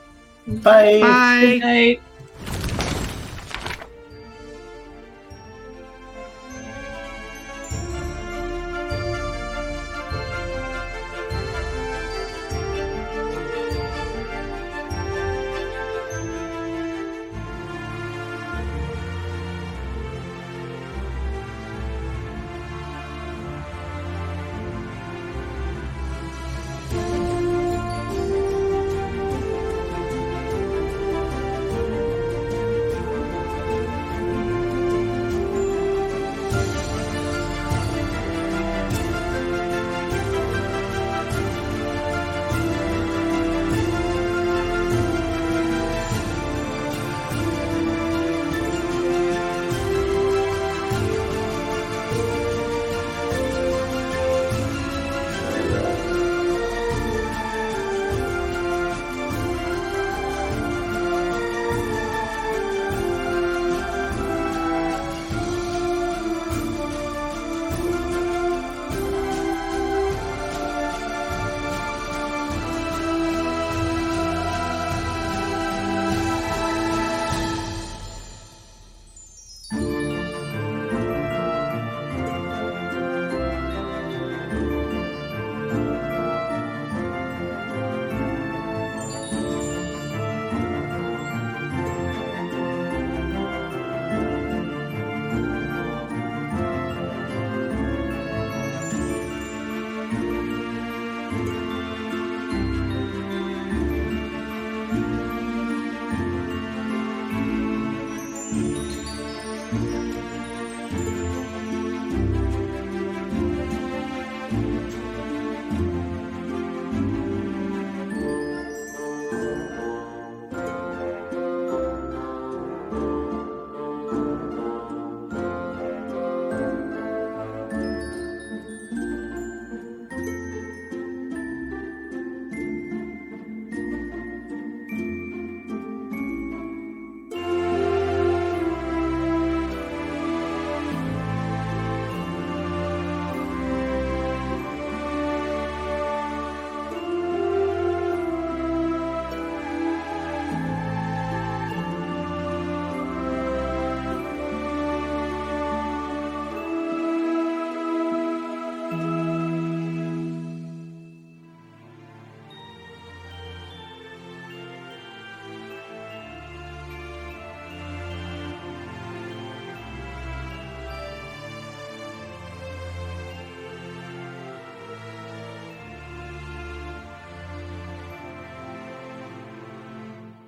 Bye. 0.47 1.59
Bye. 1.59 2.89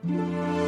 Night. 0.07 0.55
Bye. 0.55 0.64